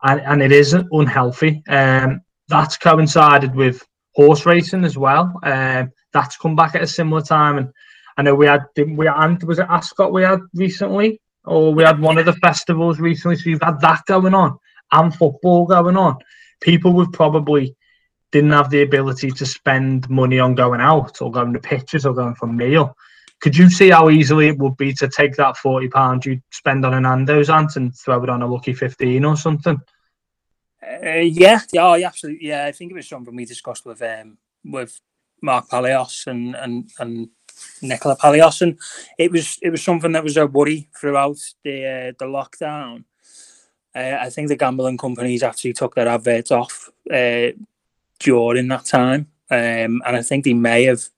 and 0.04 0.22
and 0.22 0.42
it 0.42 0.52
isn't 0.52 0.88
unhealthy. 0.92 1.62
Um, 1.68 2.22
that's 2.48 2.78
coincided 2.78 3.54
with 3.54 3.84
horse 4.16 4.46
racing 4.46 4.86
as 4.86 4.98
well. 4.98 5.34
Um, 5.44 5.92
that's 6.14 6.38
come 6.38 6.56
back 6.56 6.76
at 6.76 6.84
a 6.84 6.88
similar 6.88 7.22
time, 7.22 7.58
and 7.58 7.70
I 8.18 8.24
know 8.24 8.36
we 8.36 8.48
had 8.48 8.64
we 8.78 9.08
and 9.08 9.42
was 9.44 9.60
it 9.60 9.68
Ascot 9.70 10.14
we 10.14 10.24
had 10.24 10.40
recently, 10.54 11.20
or 11.46 11.74
we 11.74 11.84
had 11.84 12.00
one 12.00 12.18
of 12.18 12.26
the 12.26 12.34
festivals 12.34 13.00
recently. 13.00 13.36
So 13.36 13.50
you've 13.50 13.62
had 13.62 13.82
that 13.82 14.06
going 14.06 14.34
on 14.34 14.58
and 14.92 15.14
football 15.14 15.66
going 15.66 15.98
on. 15.98 16.18
People 16.62 16.94
would 16.94 17.14
probably 17.14 17.76
didn't 18.32 18.52
have 18.52 18.70
the 18.70 18.82
ability 18.82 19.32
to 19.32 19.46
spend 19.46 20.10
money 20.10 20.40
on 20.40 20.56
going 20.56 20.82
out 20.82 21.22
or 21.22 21.32
going 21.32 21.54
to 21.54 21.60
pictures 21.60 22.06
or 22.06 22.14
going 22.14 22.36
for 22.36 22.48
a 22.50 22.54
meal. 22.54 22.96
Could 23.40 23.56
you 23.56 23.70
see 23.70 23.90
how 23.92 24.10
easily 24.10 24.48
it 24.48 24.58
would 24.58 24.78
be 24.78 24.94
to 24.94 25.08
take 25.08 25.36
that 25.36 25.58
forty 25.58 25.88
pound 25.88 26.26
you 26.26 26.42
spend 26.52 26.86
on 26.86 26.94
an 26.94 27.04
Nando's 27.04 27.50
ant 27.50 27.76
and 27.76 27.96
throw 27.96 28.24
it 28.24 28.30
on 28.30 28.42
a 28.42 28.48
lucky 28.48 28.74
fifteen 28.74 29.26
or 29.26 29.38
something? 29.38 29.80
Uh, 30.82 31.20
yeah, 31.20 31.60
yeah, 31.72 31.86
oh, 31.86 31.94
yeah, 31.96 32.08
absolutely. 32.08 32.48
Yeah, 32.48 32.66
I 32.66 32.72
think 32.72 32.92
it 32.92 32.96
was 32.96 33.08
something 33.08 33.36
we 33.36 33.46
discussed 33.46 33.86
with 33.86 34.02
um 34.02 34.38
with 34.66 35.00
Mark 35.42 35.70
Palios 35.70 36.26
and 36.28 36.56
and 36.56 36.90
and 37.00 37.30
Nicola 37.82 38.16
Palios, 38.16 38.62
and 38.62 38.78
it 39.18 39.32
was 39.32 39.60
it 39.62 39.70
was 39.70 39.84
something 39.84 40.12
that 40.14 40.24
was 40.24 40.38
a 40.38 40.48
worry 40.48 40.90
throughout 41.00 41.38
the 41.64 41.86
uh, 41.86 42.14
the 42.18 42.26
lockdown. 42.26 43.04
Uh, 43.98 44.18
I 44.22 44.30
think 44.30 44.48
the 44.48 44.56
gambling 44.56 44.98
companies 44.98 45.42
actually 45.42 45.74
took 45.74 45.96
their 45.96 46.08
adverts 46.08 46.52
off 46.52 46.92
uh, 47.12 47.48
during 48.20 48.68
that 48.68 48.86
time, 48.86 49.28
um, 49.50 50.04
and 50.06 50.16
I 50.16 50.22
think 50.22 50.44
they 50.44 50.54
may 50.54 50.84
have 50.84 51.10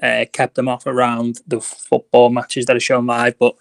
uh, 0.00 0.26
kept 0.32 0.54
them 0.54 0.68
off 0.68 0.86
around 0.86 1.40
the 1.48 1.60
football 1.60 2.30
matches 2.30 2.66
that 2.66 2.76
are 2.76 2.80
shown 2.80 3.06
live, 3.06 3.36
but 3.38 3.56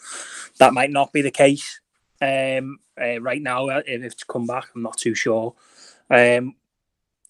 that 0.60 0.73
might 0.73 0.91
not 0.91 1.12
be 1.12 1.23
the 1.23 1.32
case 1.32 1.82
um, 2.21 2.77
uh, 3.01 3.19
right 3.21 3.41
now. 3.41 3.69
Uh, 3.69 3.82
if 3.88 4.03
it's 4.03 4.23
come 4.23 4.45
back, 4.45 4.67
I'm 4.75 4.84
not 4.84 4.97
too 4.97 5.15
sure. 5.15 5.55
Um, 6.12 6.55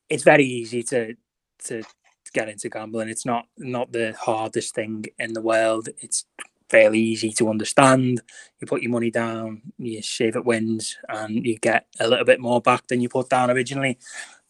it's 0.10 0.23
very 0.23 0.45
easy 0.45 0.84
to 0.84 1.15
to 1.65 1.84
get 2.34 2.49
into 2.49 2.69
gambling. 2.69 3.08
It's 3.08 3.25
not 3.25 3.45
not 3.58 3.93
the 3.93 4.13
hardest 4.19 4.75
thing 4.75 5.06
in 5.17 5.34
the 5.34 5.41
world. 5.41 5.88
It's 5.99 6.25
fairly 6.70 7.00
easy 7.00 7.32
to 7.34 7.50
understand. 7.50 8.22
You 8.60 8.68
put 8.68 8.82
your 8.82 8.92
money 8.92 9.12
down, 9.12 9.62
you 9.78 10.02
save 10.02 10.36
it 10.36 10.46
wins, 10.46 10.98
and 11.08 11.46
you 11.46 11.58
get 11.58 11.88
a 12.00 12.08
little 12.08 12.26
bit 12.26 12.40
more 12.40 12.62
back 12.62 12.88
than 12.88 13.02
you 13.02 13.10
put 13.10 13.30
down 13.30 13.52
originally. 13.52 13.98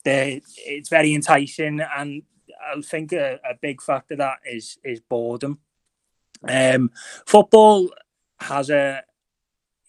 The, 0.04 0.42
it's 0.58 0.90
very 0.90 1.14
enticing, 1.14 1.82
and 1.82 2.24
I 2.62 2.82
think 2.82 3.14
a, 3.14 3.40
a 3.44 3.56
big 3.62 3.82
factor 3.82 4.16
that 4.18 4.38
is 4.46 4.78
is 4.84 5.00
boredom. 5.00 5.60
Um, 6.48 6.92
football 7.26 7.90
has 8.40 8.70
a 8.70 9.04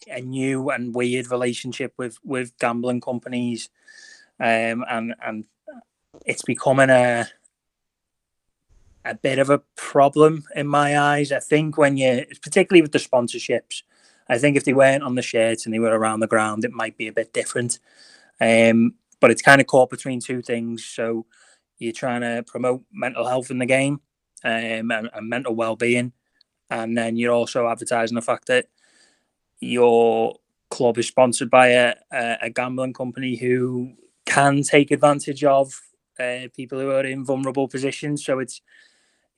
a 0.08 0.20
new 0.20 0.70
and 0.70 0.94
weird 0.94 1.30
relationship 1.30 1.92
with 1.96 2.18
with 2.24 2.56
gambling 2.58 3.00
companies, 3.00 3.70
um, 4.38 4.84
and 4.88 5.14
and 5.24 5.44
it's 6.26 6.42
becoming 6.42 6.90
a 6.90 7.28
a 9.04 9.14
bit 9.14 9.38
of 9.38 9.50
a 9.50 9.62
problem 9.76 10.44
in 10.54 10.66
my 10.66 10.98
eyes. 10.98 11.32
I 11.32 11.40
think 11.40 11.78
when 11.78 11.96
you, 11.96 12.26
particularly 12.42 12.82
with 12.82 12.92
the 12.92 12.98
sponsorships, 12.98 13.82
I 14.28 14.38
think 14.38 14.56
if 14.56 14.64
they 14.64 14.74
weren't 14.74 15.02
on 15.02 15.14
the 15.14 15.22
shirts 15.22 15.64
and 15.64 15.74
they 15.74 15.78
were 15.78 15.98
around 15.98 16.20
the 16.20 16.26
ground, 16.26 16.64
it 16.64 16.72
might 16.72 16.96
be 16.96 17.08
a 17.08 17.12
bit 17.12 17.32
different. 17.32 17.78
Um, 18.40 18.94
but 19.20 19.30
it's 19.30 19.42
kind 19.42 19.60
of 19.60 19.66
caught 19.66 19.90
between 19.90 20.20
two 20.20 20.42
things. 20.42 20.84
So 20.84 21.26
you're 21.78 21.92
trying 21.92 22.20
to 22.20 22.44
promote 22.46 22.82
mental 22.92 23.26
health 23.26 23.50
in 23.50 23.58
the 23.58 23.66
game 23.66 24.00
um, 24.44 24.90
and, 24.90 25.10
and 25.12 25.28
mental 25.28 25.54
well-being, 25.54 26.12
and 26.70 26.96
then 26.96 27.16
you're 27.16 27.32
also 27.32 27.68
advertising 27.68 28.14
the 28.14 28.22
fact 28.22 28.46
that 28.46 28.66
your 29.60 30.36
club 30.70 30.98
is 30.98 31.08
sponsored 31.08 31.50
by 31.50 31.68
a, 31.68 31.94
a, 32.12 32.36
a 32.42 32.50
gambling 32.50 32.92
company 32.92 33.36
who 33.36 33.92
can 34.24 34.62
take 34.62 34.90
advantage 34.90 35.42
of 35.42 35.80
uh, 36.18 36.46
people 36.54 36.78
who 36.78 36.90
are 36.90 37.04
in 37.04 37.24
vulnerable 37.24 37.66
positions. 37.66 38.24
So 38.24 38.38
it's 38.38 38.62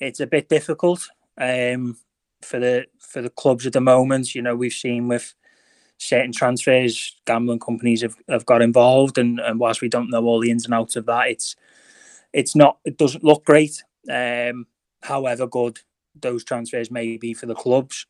it's 0.03 0.21
a 0.21 0.27
bit 0.27 0.49
difficult 0.49 1.09
um, 1.39 1.97
for 2.43 2.59
the 2.59 2.87
for 2.99 3.23
the 3.23 3.31
clubs 3.31 3.67
at 3.67 3.73
the 3.73 3.81
moment. 3.81 4.35
You 4.35 4.43
know, 4.43 4.57
we've 4.57 4.73
seen 4.73 5.09
with 5.09 5.33
certain 5.99 6.33
transfers, 6.33 7.17
gambling 7.25 7.61
companies 7.61 8.03
have, 8.03 8.17
have 8.29 8.45
got 8.45 8.63
involved, 8.63 9.17
and, 9.17 9.39
and 9.39 9.61
whilst 9.61 9.81
we 9.81 9.89
don't 9.89 10.11
know 10.11 10.25
all 10.25 10.41
the 10.41 10.51
ins 10.51 10.65
and 10.65 10.75
outs 10.75 10.97
of 10.97 11.07
that, 11.07 11.29
it's 11.29 11.55
it's 12.33 12.57
not 12.57 12.79
it 12.85 12.99
doesn't 12.99 13.25
look 13.25 13.45
great. 13.45 13.83
Um, 14.11 14.67
however 15.03 15.47
good 15.47 15.81
those 16.21 16.45
transfers 16.45 16.91
may 16.91 17.17
be 17.17 17.33
for 17.33 17.47
the 17.47 17.55
clubs. 17.55 18.07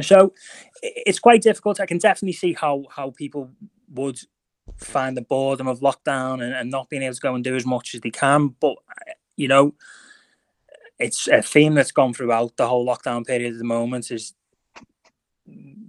So 0.00 0.34
it's 0.82 1.18
quite 1.18 1.42
difficult. 1.42 1.80
I 1.80 1.86
can 1.86 1.98
definitely 1.98 2.34
see 2.34 2.54
how 2.54 2.84
how 2.90 3.10
people 3.10 3.50
would 3.90 4.18
find 4.76 5.16
the 5.16 5.22
boredom 5.22 5.66
of 5.68 5.80
lockdown 5.80 6.42
and, 6.42 6.52
and 6.52 6.70
not 6.70 6.90
being 6.90 7.02
able 7.02 7.14
to 7.14 7.20
go 7.20 7.34
and 7.34 7.42
do 7.42 7.56
as 7.56 7.64
much 7.64 7.94
as 7.94 8.00
they 8.00 8.10
can. 8.10 8.48
But 8.60 8.76
you 9.36 9.46
know, 9.46 9.74
it's 10.98 11.28
a 11.28 11.42
theme 11.42 11.74
that's 11.74 11.92
gone 11.92 12.12
throughout 12.12 12.56
the 12.56 12.66
whole 12.66 12.86
lockdown 12.86 13.26
period 13.26 13.52
at 13.52 13.58
the 13.58 13.64
moment 13.64 14.10
is 14.10 14.34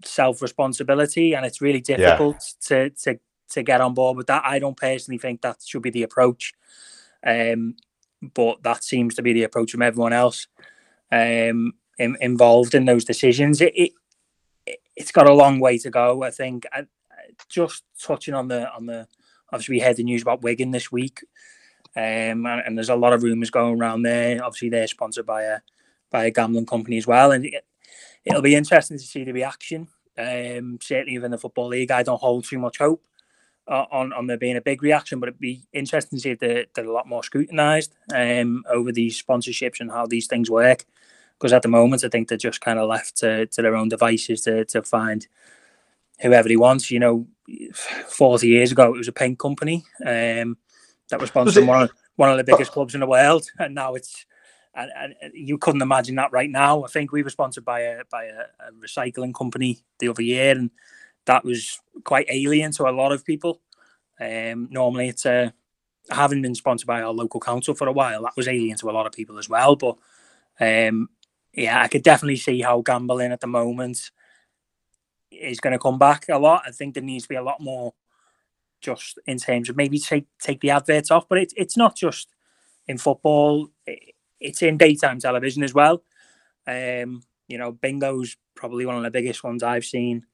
self 0.04 0.41
responsibility, 0.41 1.34
and 1.34 1.45
it's 1.45 1.62
really 1.62 1.82
difficult 1.82 2.36
yeah. 2.36 2.67
to 2.67 2.89
to 2.91 3.19
to 3.50 3.63
get 3.63 3.82
on 3.82 3.93
board 3.93 4.17
with 4.17 4.28
that. 4.28 4.43
I 4.45 4.60
don't 4.60 4.78
personally 4.78 5.17
think 5.17 5.41
that 5.41 5.58
should 5.65 5.82
be 5.82 5.89
the 5.89 6.04
approach, 6.04 6.54
um, 7.26 7.76
but 8.34 8.62
that 8.63 8.84
seems 8.84 9.15
to 9.15 9.22
be 9.22 9.34
the 9.34 9.43
approach 9.43 9.72
from 9.72 9.82
everyone 9.82 10.13
else 10.13 10.48
um, 11.12 11.74
in, 11.98 12.15
involved 12.22 12.76
in 12.76 12.86
those 12.86 13.06
decisions. 13.06 13.62
It, 13.62 13.74
it 13.76 13.91
it's 14.95 15.12
got 15.12 15.28
a 15.28 15.34
long 15.34 15.60
way 15.60 15.78
to 15.80 15.89
go. 15.89 16.24
I 16.24 16.32
think. 16.32 16.65
I, 16.72 16.86
just 17.48 17.84
touching 18.02 18.34
on 18.34 18.48
the 18.48 18.72
on 18.74 18.86
the 18.86 19.08
obviously 19.52 19.76
we 19.76 19.82
heard 19.82 19.98
the 19.98 20.04
news 20.04 20.22
about 20.22 20.41
Wigan 20.41 20.72
this 20.72 20.91
week. 20.91 21.24
Um, 21.95 22.45
and, 22.45 22.62
and, 22.65 22.78
there's 22.78 22.89
a 22.89 22.95
lot 22.95 23.13
of 23.13 23.23
rumours 23.23 23.49
going 23.49 23.80
around 23.80 24.04
there. 24.04 24.43
Obviously, 24.43 24.69
they're 24.69 24.88
sponsored 24.88 25.25
by 25.25 25.43
a 25.43 25.60
by 26.12 26.25
a 26.25 26.32
gambling 26.32 26.65
company 26.65 26.97
as 26.97 27.08
well, 27.08 27.32
and 27.32 27.45
it, 27.45 27.65
will 28.25 28.41
be 28.41 28.56
interesting 28.56 28.97
to 28.97 29.04
see 29.04 29.23
the 29.23 29.34
reaction. 29.34 29.88
Um, 30.17 30.78
certainly 30.82 31.17
within 31.17 31.32
the 31.32 31.38
football 31.38 31.67
league, 31.67 31.91
I 31.91 32.04
don't 32.04 32.21
hold 32.21 32.45
too 32.45 32.60
much 32.60 32.78
hope 32.78 33.04
uh, 33.69 33.86
on 33.91 34.12
on 34.13 34.28
there 34.28 34.38
being 34.38 34.58
a 34.58 34.62
big 34.62 34.82
reaction, 34.82 35.19
but 35.19 35.30
it'd 35.30 35.39
be 35.39 35.63
interesting 35.73 36.17
to 36.17 36.21
see 36.21 36.32
if 36.32 36.39
they're, 36.39 36.65
they're 36.73 36.86
a 36.86 36.91
lot 36.91 37.08
more 37.08 37.23
scrutinised 37.23 37.95
um, 38.13 38.63
over 38.69 38.91
these 38.91 39.21
sponsorships 39.21 39.80
and 39.80 39.91
how 39.91 40.06
these 40.06 40.28
things 40.28 40.49
work. 40.49 40.86
Because 41.38 41.54
at 41.54 41.62
the 41.62 41.69
moment, 41.69 42.04
I 42.04 42.10
think 42.10 42.28
they're 42.28 42.38
just 42.38 42.60
kind 42.60 42.80
of 42.80 42.89
left 42.89 43.17
to, 43.17 43.45
to 43.45 43.62
their 43.62 43.75
own 43.75 43.89
devices 43.89 44.41
to 44.41 44.65
to 44.65 44.82
find 44.82 45.28
whoever 46.21 46.49
he 46.49 46.58
wants. 46.58 46.91
You 46.91 46.99
know, 46.99 47.28
forty 48.08 48.47
years 48.47 48.71
ago, 48.71 48.93
it 48.93 48.97
was 48.97 49.08
a 49.08 49.13
paint 49.13 49.39
company. 49.39 49.86
Um, 50.06 50.58
that 51.10 51.19
was 51.19 51.32
sponsoring 51.32 51.67
one 51.67 51.84
of, 51.84 51.91
one 52.15 52.32
of 52.32 52.38
the 52.38 52.43
biggest 52.43 52.72
clubs 52.72 52.93
in 52.93 53.00
the 53.00 53.08
world, 53.08 53.45
and 53.60 53.76
now 53.76 53.95
it's 53.95 54.26
and, 54.76 55.15
and, 55.22 55.34
you 55.34 55.58
couldn't 55.58 55.82
imagine 55.82 56.15
that 56.15 56.32
right 56.32 56.50
now. 56.50 56.84
I 56.84 56.88
think 56.88 57.12
we 57.12 57.24
were 57.24 57.30
sponsored 57.30 57.65
by 57.65 57.82
a 57.82 58.04
by 58.10 58.26
a, 58.26 58.41
a, 58.67 58.72
recycling 58.82 59.34
company 59.34 59.80
the 60.00 60.10
other 60.10 60.22
year, 60.22 60.52
and 60.52 60.72
that 61.26 61.43
was 61.43 61.80
quite 62.04 62.28
alien 62.30 62.72
to 62.74 62.88
a 62.88 62.91
lot 62.91 63.12
of 63.12 63.26
people. 63.26 63.62
Um, 64.19 64.67
normally, 64.72 65.10
it's 65.10 65.26
a 65.26 65.54
having 66.10 66.41
been 66.41 66.56
sponsored 66.56 66.88
by 66.88 67.02
our 67.02 67.13
local 67.13 67.39
council 67.39 67.74
for 67.74 67.88
a 67.88 67.91
while, 67.91 68.24
that 68.24 68.38
was 68.38 68.48
alien 68.48 68.78
to 68.78 68.89
a 68.89 68.91
lot 68.91 69.06
of 69.06 69.12
people 69.12 69.38
as 69.38 69.50
well. 69.50 69.76
But 69.76 69.98
um, 70.60 71.10
yeah, 71.54 71.82
I 71.82 71.88
could 71.88 72.04
definitely 72.04 72.38
see 72.38 72.62
how 72.62 72.82
gambling 72.82 73.32
at 73.32 73.41
the 73.41 73.48
moment 73.48 74.12
is 75.32 75.60
going 75.60 75.74
to 75.74 75.80
come 75.80 76.00
back 76.00 76.26
a 76.30 76.38
lot. 76.38 76.63
I 76.65 76.72
think 76.72 76.93
there 76.93 77.04
needs 77.04 77.24
to 77.24 77.30
be 77.30 77.36
a 77.36 77.43
lot 77.43 77.62
more 77.62 77.93
just 78.82 79.19
in 79.25 79.38
terms 79.38 79.69
of 79.69 79.75
maybe 79.75 79.99
take 79.99 80.27
take 80.39 80.61
the 80.61 80.71
adverts 80.71 81.11
off. 81.11 81.27
But 81.27 81.39
it's 81.39 81.53
it's 81.57 81.77
not 81.77 81.95
just 81.95 82.30
in 82.88 82.97
football; 82.97 83.69
it's 84.39 84.61
in 84.61 84.77
daytime 84.77 85.19
television 85.19 85.63
as 85.63 85.73
well. 85.73 86.03
Um, 86.67 87.23
you 87.47 87.57
know, 87.57 87.71
bingo's 87.71 88.38
probably 88.55 88.86
one 88.86 88.97
of 88.97 89.03
the 89.03 89.11
biggest 89.11 89.43
ones 89.43 89.63
I've 89.63 89.86
seen 89.86 90.25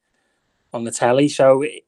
on 0.74 0.84
the 0.84 0.92
telly. 0.92 1.30
So 1.30 1.62
it, 1.62 1.84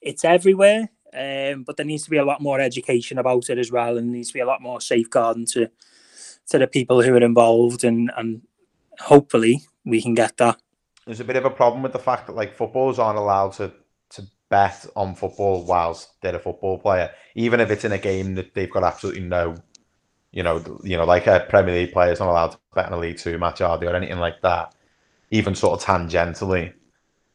it's 0.00 0.24
everywhere. 0.24 0.90
Um, 1.12 1.64
but 1.64 1.76
there 1.76 1.86
needs 1.86 2.04
to 2.04 2.10
be 2.10 2.18
a 2.18 2.24
lot 2.24 2.40
more 2.40 2.60
education 2.60 3.18
about 3.18 3.50
it 3.50 3.58
as 3.58 3.72
well, 3.72 3.98
and 3.98 4.12
needs 4.12 4.28
to 4.28 4.34
be 4.34 4.40
a 4.40 4.46
lot 4.46 4.62
more 4.62 4.80
safeguarding 4.80 5.46
to 5.46 5.68
to 6.50 6.58
the 6.58 6.66
people 6.66 7.02
who 7.02 7.14
are 7.14 7.22
involved, 7.22 7.84
and 7.84 8.10
and 8.16 8.42
hopefully 8.98 9.62
we 9.84 10.00
can 10.00 10.14
get 10.14 10.36
that. 10.36 10.60
There's 11.06 11.20
a 11.20 11.24
bit 11.24 11.36
of 11.36 11.44
a 11.44 11.50
problem 11.50 11.82
with 11.82 11.92
the 11.92 11.98
fact 11.98 12.26
that 12.26 12.36
like 12.36 12.54
footballers 12.54 12.98
aren't 13.00 13.18
allowed 13.18 13.54
to 13.54 13.72
bet 14.50 14.84
on 14.94 15.14
football 15.14 15.64
whilst 15.64 16.20
they're 16.20 16.36
a 16.36 16.40
football 16.40 16.78
player, 16.78 17.10
even 17.34 17.60
if 17.60 17.70
it's 17.70 17.84
in 17.84 17.92
a 17.92 17.98
game 17.98 18.34
that 18.34 18.52
they've 18.52 18.70
got 18.70 18.84
absolutely 18.84 19.22
no, 19.22 19.54
you 20.32 20.42
know, 20.42 20.80
you 20.84 20.96
know, 20.96 21.04
like 21.04 21.26
a 21.26 21.46
Premier 21.48 21.74
League 21.74 21.92
player 21.92 22.12
is 22.12 22.20
not 22.20 22.28
allowed 22.28 22.52
to 22.52 22.58
bet 22.74 22.88
in 22.88 22.92
a 22.92 22.98
League 22.98 23.18
Two 23.18 23.38
match, 23.38 23.60
are 23.60 23.78
they, 23.78 23.86
or 23.86 23.96
anything 23.96 24.18
like 24.18 24.42
that, 24.42 24.74
even 25.30 25.54
sort 25.54 25.80
of 25.80 25.86
tangentially. 25.86 26.74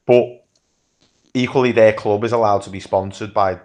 But 0.05 0.45
equally, 1.33 1.71
their 1.71 1.93
club 1.93 2.23
is 2.23 2.31
allowed 2.33 2.61
to 2.63 2.69
be 2.69 2.79
sponsored 2.79 3.33
by 3.33 3.59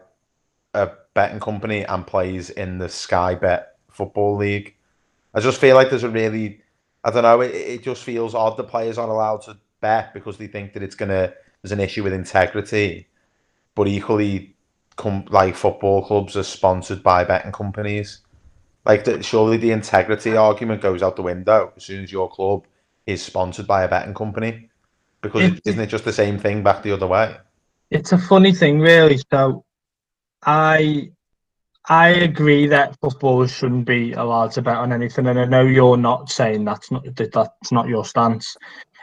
a 0.72 0.90
betting 1.14 1.40
company 1.40 1.84
and 1.84 2.07
plays 2.07 2.51
in 2.51 2.78
the 2.78 2.88
Sky 2.88 3.34
Bet 3.34 3.76
Football 3.90 4.36
League. 4.36 4.76
I 5.34 5.40
just 5.40 5.61
feel 5.61 5.74
like 5.74 5.90
there's 5.90 6.05
a 6.05 6.09
really, 6.09 6.62
I 7.05 7.11
don't 7.11 7.24
know, 7.24 7.40
it, 7.40 7.55
it 7.55 7.82
just 7.82 8.05
feels 8.05 8.34
odd 8.34 8.57
the 8.57 8.64
players 8.64 8.98
aren't 8.98 9.12
allowed 9.12 9.42
to 9.42 9.59
bet 9.80 10.14
because 10.14 10.38
they 10.38 10.46
think 10.46 10.72
that 10.74 10.82
it's 10.82 10.94
gonna 10.94 11.32
there's 11.62 11.72
an 11.72 11.80
issue 11.80 12.03
with 12.03 12.12
integrity, 12.12 13.07
but 13.74 13.88
equally, 13.88 14.56
com- 14.96 15.26
like 15.30 15.54
football 15.54 16.04
clubs 16.04 16.36
are 16.36 16.42
sponsored 16.42 17.02
by 17.02 17.24
betting 17.24 17.52
companies. 17.52 18.20
Like 18.86 19.04
the, 19.04 19.22
surely 19.22 19.56
the 19.56 19.72
integrity 19.72 20.36
argument 20.36 20.80
goes 20.80 21.02
out 21.02 21.16
the 21.16 21.22
window 21.22 21.72
as 21.76 21.84
soon 21.84 22.02
as 22.02 22.10
your 22.10 22.30
club 22.30 22.64
is 23.06 23.22
sponsored 23.22 23.66
by 23.66 23.84
a 23.84 23.88
betting 23.88 24.14
company, 24.14 24.68
because 25.20 25.60
isn't 25.64 25.80
it 25.80 25.88
just 25.88 26.04
the 26.04 26.12
same 26.12 26.38
thing 26.38 26.62
back 26.62 26.82
the 26.82 26.92
other 26.92 27.06
way? 27.06 27.36
it's 27.90 28.12
a 28.12 28.18
funny 28.18 28.52
thing, 28.52 28.80
really. 28.80 29.20
So, 29.32 29.64
I 30.44 31.10
I 31.88 32.08
agree 32.08 32.66
that 32.68 32.98
footballers 33.00 33.50
shouldn't 33.50 33.86
be 33.86 34.12
allowed 34.12 34.52
to 34.52 34.62
bet 34.62 34.76
on 34.76 34.92
anything, 34.92 35.26
and 35.26 35.38
I 35.38 35.44
know 35.44 35.62
you're 35.62 35.96
not 35.96 36.30
saying 36.30 36.64
that's 36.64 36.90
not 36.90 37.04
that 37.16 37.32
that's 37.32 37.72
not 37.72 37.88
your 37.88 38.04
stance. 38.04 38.56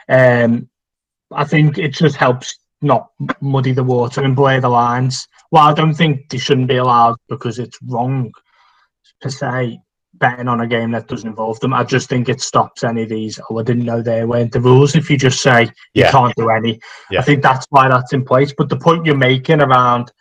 Um, 0.08 0.68
I 1.30 1.44
think 1.44 1.78
it 1.78 1.92
just 1.92 2.16
helps 2.16 2.58
not 2.82 3.10
muddy 3.40 3.72
the 3.72 3.82
water 3.84 4.22
and 4.22 4.36
blur 4.36 4.60
the 4.60 4.68
lines. 4.68 5.26
Well, 5.50 5.64
I 5.64 5.74
don't 5.74 5.94
think 5.94 6.28
they 6.30 6.38
shouldn't 6.38 6.68
be 6.68 6.76
allowed 6.76 7.16
because 7.28 7.58
it's 7.58 7.78
wrong 7.86 8.32
per 9.20 9.30
se 9.30 9.80
betting 10.14 10.48
on 10.48 10.60
a 10.60 10.66
game 10.66 10.90
that 10.92 11.06
doesn't 11.06 11.28
involve 11.28 11.60
them. 11.60 11.72
I 11.72 11.84
just 11.84 12.08
think 12.08 12.28
it 12.28 12.40
stops 12.40 12.82
any 12.82 13.02
of 13.04 13.08
these. 13.08 13.38
Oh, 13.50 13.58
I 13.58 13.62
didn't 13.62 13.84
know 13.84 14.02
they 14.02 14.24
weren't 14.24 14.52
the 14.52 14.60
rules. 14.60 14.96
If 14.96 15.10
you 15.10 15.16
just 15.16 15.40
say 15.40 15.64
you 15.94 16.04
Yeah. 16.04 16.10
can't 16.10 16.34
do 16.36 16.50
any, 16.50 16.80
Yeah. 17.10 17.20
I 17.20 17.22
think 17.22 17.42
that's 17.42 17.66
why 17.70 17.88
that's 17.88 18.12
in 18.12 18.24
place. 18.24 18.52
But 18.56 18.68
the 18.68 18.76
point 18.76 19.06
you're 19.06 19.16
making 19.16 19.60
around 19.60 20.12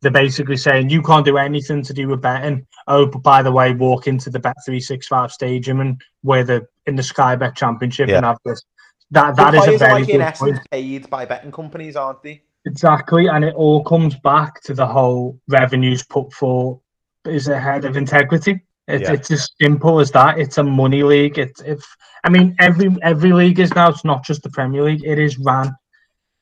they're 0.00 0.12
basically 0.12 0.56
saying 0.56 0.88
you 0.90 1.02
can't 1.02 1.24
do 1.24 1.38
anything 1.38 1.82
to 1.82 1.92
do 1.92 2.06
with 2.06 2.22
betting. 2.22 2.64
Oh, 2.86 3.06
but 3.06 3.18
by 3.24 3.42
the 3.42 3.50
way, 3.50 3.72
walk 3.74 4.06
into 4.06 4.30
the 4.30 4.38
Bet 4.38 4.54
three 4.64 4.78
six 4.78 5.08
five 5.08 5.32
stadium 5.32 5.80
and 5.80 6.00
where 6.22 6.44
the 6.44 6.64
in 6.86 6.94
the 6.94 7.02
Sky 7.02 7.34
Bet 7.34 7.56
Championship 7.56 8.08
and 8.08 8.24
have 8.24 8.38
this. 8.44 8.62
That 9.10 9.36
The 9.36 9.42
that 9.42 9.54
is 9.54 9.60
a 9.60 9.64
players 9.64 9.82
are 9.82 9.86
very 9.88 10.00
like 10.00 10.08
in 10.10 10.16
good 10.16 10.20
essence 10.22 10.58
point. 10.58 10.70
paid 10.70 11.10
by 11.10 11.24
betting 11.24 11.52
companies, 11.52 11.96
aren't 11.96 12.22
they? 12.22 12.42
Exactly, 12.66 13.26
and 13.28 13.44
it 13.44 13.54
all 13.54 13.82
comes 13.84 14.16
back 14.16 14.60
to 14.62 14.74
the 14.74 14.86
whole 14.86 15.40
revenues 15.48 16.04
put 16.04 16.32
for 16.32 16.80
is 17.26 17.48
ahead 17.48 17.84
of 17.84 17.96
integrity. 17.96 18.60
It's 18.86 19.02
Yeah. 19.02 19.12
it's 19.14 19.30
as 19.30 19.50
simple 19.60 20.00
as 20.00 20.10
that. 20.12 20.38
It's 20.38 20.58
a 20.58 20.62
money 20.62 21.02
league. 21.02 21.38
It's 21.38 21.60
if 21.62 21.84
I 22.24 22.28
mean 22.30 22.54
every 22.58 22.94
every 23.02 23.32
league 23.32 23.60
is 23.60 23.74
now. 23.74 23.88
It's 23.88 24.04
not 24.04 24.24
just 24.24 24.42
the 24.42 24.50
Premier 24.50 24.82
League. 24.82 25.04
It 25.04 25.18
is 25.18 25.38
ran 25.38 25.74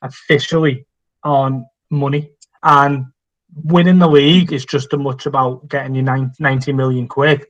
officially 0.02 0.86
on 1.24 1.66
money, 1.90 2.30
and 2.62 3.06
winning 3.64 3.98
the 3.98 4.08
league 4.08 4.52
is 4.52 4.64
just 4.64 4.92
as 4.92 4.98
much 5.00 5.26
about 5.26 5.68
getting 5.68 5.94
your 5.94 6.04
nine- 6.04 6.32
90 6.38 6.72
million 6.72 7.08
quid 7.08 7.46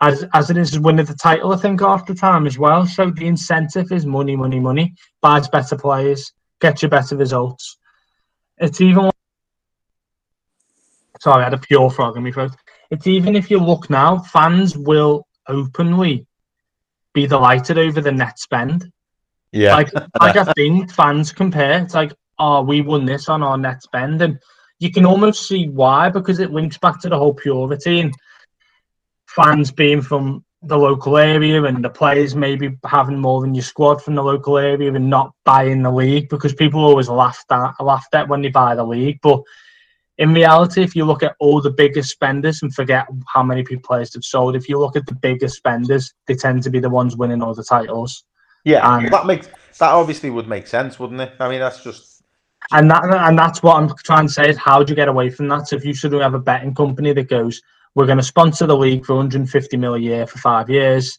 as 0.00 0.24
as 0.34 0.50
it 0.50 0.56
is 0.56 0.78
winning 0.78 1.06
the 1.06 1.14
title. 1.14 1.52
I 1.52 1.56
think 1.56 1.80
half 1.80 2.06
the 2.06 2.14
time 2.14 2.46
as 2.46 2.58
well. 2.58 2.86
So 2.86 3.10
the 3.10 3.26
incentive 3.26 3.92
is 3.92 4.06
money, 4.06 4.36
money, 4.36 4.60
money. 4.60 4.94
Buys 5.20 5.48
better 5.48 5.76
players, 5.76 6.32
gets 6.60 6.82
you 6.82 6.88
better 6.88 7.16
results. 7.16 7.78
It's 8.58 8.80
even. 8.80 9.10
Sorry, 11.20 11.40
I 11.40 11.44
had 11.44 11.54
a 11.54 11.58
pure 11.58 11.90
frog 11.90 12.16
in 12.16 12.24
my 12.24 12.30
throat. 12.30 12.52
It's 12.90 13.06
even 13.06 13.36
if 13.36 13.50
you 13.50 13.58
look 13.58 13.88
now, 13.88 14.18
fans 14.18 14.76
will 14.76 15.26
openly 15.48 16.26
be 17.14 17.26
delighted 17.26 17.78
over 17.78 18.00
the 18.00 18.12
net 18.12 18.38
spend. 18.38 18.92
Yeah. 19.50 19.74
Like, 19.74 19.92
like 19.94 20.36
I 20.36 20.52
think 20.52 20.92
fans 20.92 21.32
compare. 21.32 21.82
It's 21.82 21.94
like, 21.94 22.12
oh, 22.38 22.62
we 22.62 22.82
won 22.82 23.06
this 23.06 23.28
on 23.28 23.42
our 23.42 23.56
net 23.56 23.82
spend, 23.82 24.20
and 24.20 24.38
you 24.78 24.92
can 24.92 25.06
almost 25.06 25.48
see 25.48 25.68
why 25.68 26.10
because 26.10 26.38
it 26.38 26.52
links 26.52 26.76
back 26.76 27.00
to 27.00 27.08
the 27.08 27.18
whole 27.18 27.32
purity 27.32 28.00
and 28.00 28.14
fans 29.36 29.70
being 29.70 30.00
from 30.00 30.42
the 30.62 30.76
local 30.76 31.18
area 31.18 31.62
and 31.62 31.84
the 31.84 31.90
players 31.90 32.34
maybe 32.34 32.76
having 32.86 33.18
more 33.18 33.40
than 33.42 33.54
your 33.54 33.62
squad 33.62 34.02
from 34.02 34.14
the 34.14 34.22
local 34.22 34.56
area 34.58 34.92
and 34.92 35.08
not 35.08 35.32
buying 35.44 35.82
the 35.82 35.90
league 35.90 36.28
because 36.28 36.54
people 36.54 36.82
always 36.82 37.08
laughed 37.08 37.52
at 37.52 37.72
laughed 37.80 38.14
at 38.14 38.26
when 38.28 38.42
they 38.42 38.48
buy 38.48 38.74
the 38.74 38.82
league, 38.82 39.18
but 39.22 39.40
in 40.18 40.32
reality, 40.32 40.82
if 40.82 40.96
you 40.96 41.04
look 41.04 41.22
at 41.22 41.36
all 41.40 41.60
the 41.60 41.70
biggest 41.70 42.10
spenders 42.10 42.62
and 42.62 42.74
forget 42.74 43.06
how 43.26 43.42
many 43.42 43.62
people 43.62 43.82
players 43.86 44.14
have 44.14 44.24
sold, 44.24 44.56
if 44.56 44.66
you 44.66 44.78
look 44.78 44.96
at 44.96 45.04
the 45.04 45.14
biggest 45.14 45.56
spenders, 45.56 46.14
they 46.26 46.34
tend 46.34 46.62
to 46.62 46.70
be 46.70 46.80
the 46.80 46.88
ones 46.88 47.16
winning 47.18 47.42
all 47.42 47.54
the 47.54 47.62
titles. 47.62 48.24
Yeah, 48.64 48.96
And- 48.96 49.12
that 49.12 49.26
makes 49.26 49.48
that 49.78 49.90
obviously 49.90 50.30
would 50.30 50.48
make 50.48 50.66
sense, 50.66 50.98
wouldn't 50.98 51.20
it? 51.20 51.32
I 51.38 51.50
mean, 51.50 51.60
that's 51.60 51.84
just 51.84 52.22
And 52.72 52.90
that 52.90 53.04
and 53.04 53.38
that's 53.38 53.62
what 53.62 53.76
I'm 53.76 53.94
trying 54.04 54.26
to 54.26 54.32
say 54.32 54.48
is 54.48 54.56
how 54.56 54.82
do 54.82 54.90
you 54.90 54.96
get 54.96 55.08
away 55.08 55.28
from 55.28 55.48
that? 55.48 55.68
So 55.68 55.76
if 55.76 55.84
you 55.84 55.92
of 55.92 56.20
have 56.22 56.34
a 56.34 56.38
betting 56.38 56.74
company 56.74 57.12
that 57.12 57.28
goes, 57.28 57.60
we're 57.96 58.06
going 58.06 58.18
to 58.18 58.22
sponsor 58.24 58.66
the 58.66 58.76
league 58.76 59.06
for 59.06 59.14
150 59.14 59.76
mil 59.78 59.94
a 59.94 59.98
year 59.98 60.26
for 60.26 60.38
five 60.38 60.68
years. 60.68 61.18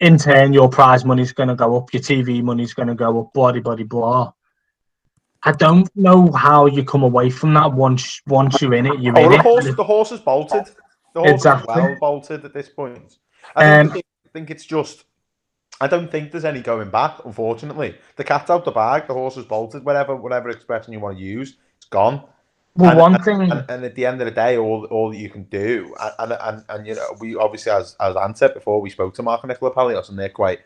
In 0.00 0.18
turn, 0.18 0.52
your 0.52 0.68
prize 0.68 1.04
money's 1.04 1.32
going 1.32 1.48
to 1.48 1.54
go 1.54 1.76
up, 1.76 1.92
your 1.94 2.02
TV 2.02 2.42
money's 2.42 2.74
going 2.74 2.88
to 2.88 2.94
go 2.94 3.20
up, 3.20 3.32
blah, 3.32 3.52
blah, 3.52 3.76
blah. 3.76 4.32
I 5.44 5.52
don't 5.52 5.88
know 5.96 6.32
how 6.32 6.66
you 6.66 6.84
come 6.84 7.04
away 7.04 7.30
from 7.30 7.54
that 7.54 7.72
once 7.72 8.20
once 8.26 8.60
you're 8.60 8.74
in 8.74 8.86
it. 8.86 8.98
You're 9.00 9.16
oh, 9.16 9.24
in 9.24 9.30
the 9.30 9.36
it. 9.36 9.42
horse. 9.42 9.74
The 9.74 9.84
horse 9.84 10.10
is 10.12 10.20
bolted. 10.20 10.64
The 11.14 11.20
horse 11.20 11.32
Exactly. 11.32 11.72
is 11.74 11.78
well 11.78 11.96
bolted 12.00 12.44
at 12.44 12.52
this 12.52 12.68
point. 12.68 13.18
I 13.54 13.78
Um, 13.78 13.90
think, 13.90 14.04
think 14.32 14.50
it's 14.50 14.64
just. 14.64 15.04
I 15.80 15.86
don't 15.86 16.10
think 16.10 16.32
there's 16.32 16.44
any 16.44 16.60
going 16.60 16.90
back. 16.90 17.24
Unfortunately, 17.24 17.96
the 18.16 18.24
cat's 18.24 18.50
out 18.50 18.64
the 18.64 18.72
bag. 18.72 19.06
The 19.06 19.14
horse 19.14 19.36
is 19.36 19.44
bolted. 19.44 19.84
Whatever, 19.84 20.16
whatever 20.16 20.48
expression 20.48 20.92
you 20.92 20.98
want 20.98 21.18
to 21.18 21.22
use, 21.22 21.56
it's 21.76 21.86
gone. 21.86 22.24
Well, 22.76 22.90
and, 22.90 23.00
one 23.00 23.14
and- 23.14 23.24
thing, 23.24 23.40
and, 23.42 23.64
and 23.68 23.84
at 23.84 23.94
the 23.94 24.06
end 24.06 24.20
of 24.20 24.26
the 24.26 24.30
day, 24.30 24.56
all 24.56 24.84
all 24.86 25.10
that 25.10 25.16
you 25.16 25.30
can 25.30 25.44
do, 25.44 25.94
and 26.18 26.32
and, 26.32 26.64
and, 26.68 26.86
you 26.86 26.94
know, 26.94 27.16
we 27.20 27.34
obviously 27.34 27.72
as 27.72 27.96
as 28.00 28.16
Anne 28.16 28.34
said 28.34 28.54
before, 28.54 28.80
we 28.80 28.90
spoke 28.90 29.14
to 29.14 29.22
Mark 29.22 29.42
and 29.42 29.48
Nicola 29.48 29.72
Palios, 29.72 30.08
and 30.08 30.18
they're 30.18 30.28
quite, 30.28 30.60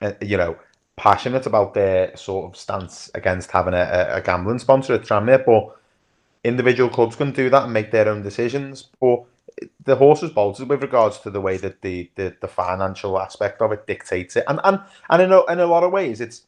uh, 0.00 0.12
you 0.22 0.36
know, 0.36 0.56
passionate 0.96 1.46
about 1.46 1.74
their 1.74 2.16
sort 2.16 2.50
of 2.50 2.58
stance 2.58 3.10
against 3.14 3.50
having 3.50 3.74
a, 3.74 4.08
a, 4.10 4.20
gambling 4.20 4.58
sponsor 4.58 4.94
at 4.94 5.02
Tranmere. 5.02 5.44
But 5.44 5.76
individual 6.44 6.88
clubs 6.88 7.16
can 7.16 7.32
do 7.32 7.50
that 7.50 7.64
and 7.64 7.72
make 7.72 7.90
their 7.90 8.08
own 8.08 8.22
decisions. 8.22 8.88
But 9.00 9.24
the 9.84 9.96
horse 9.96 10.22
is 10.22 10.30
bolted 10.30 10.68
with 10.68 10.82
regards 10.82 11.18
to 11.18 11.30
the 11.30 11.40
way 11.40 11.56
that 11.58 11.82
the, 11.82 12.10
the, 12.14 12.34
the 12.40 12.48
financial 12.48 13.20
aspect 13.20 13.60
of 13.60 13.72
it 13.72 13.86
dictates 13.86 14.36
it, 14.36 14.44
and 14.48 14.60
and 14.64 14.80
and 15.10 15.22
in 15.22 15.32
a, 15.32 15.44
in 15.46 15.60
a 15.60 15.66
lot 15.66 15.84
of 15.84 15.92
ways, 15.92 16.20
it's 16.20 16.46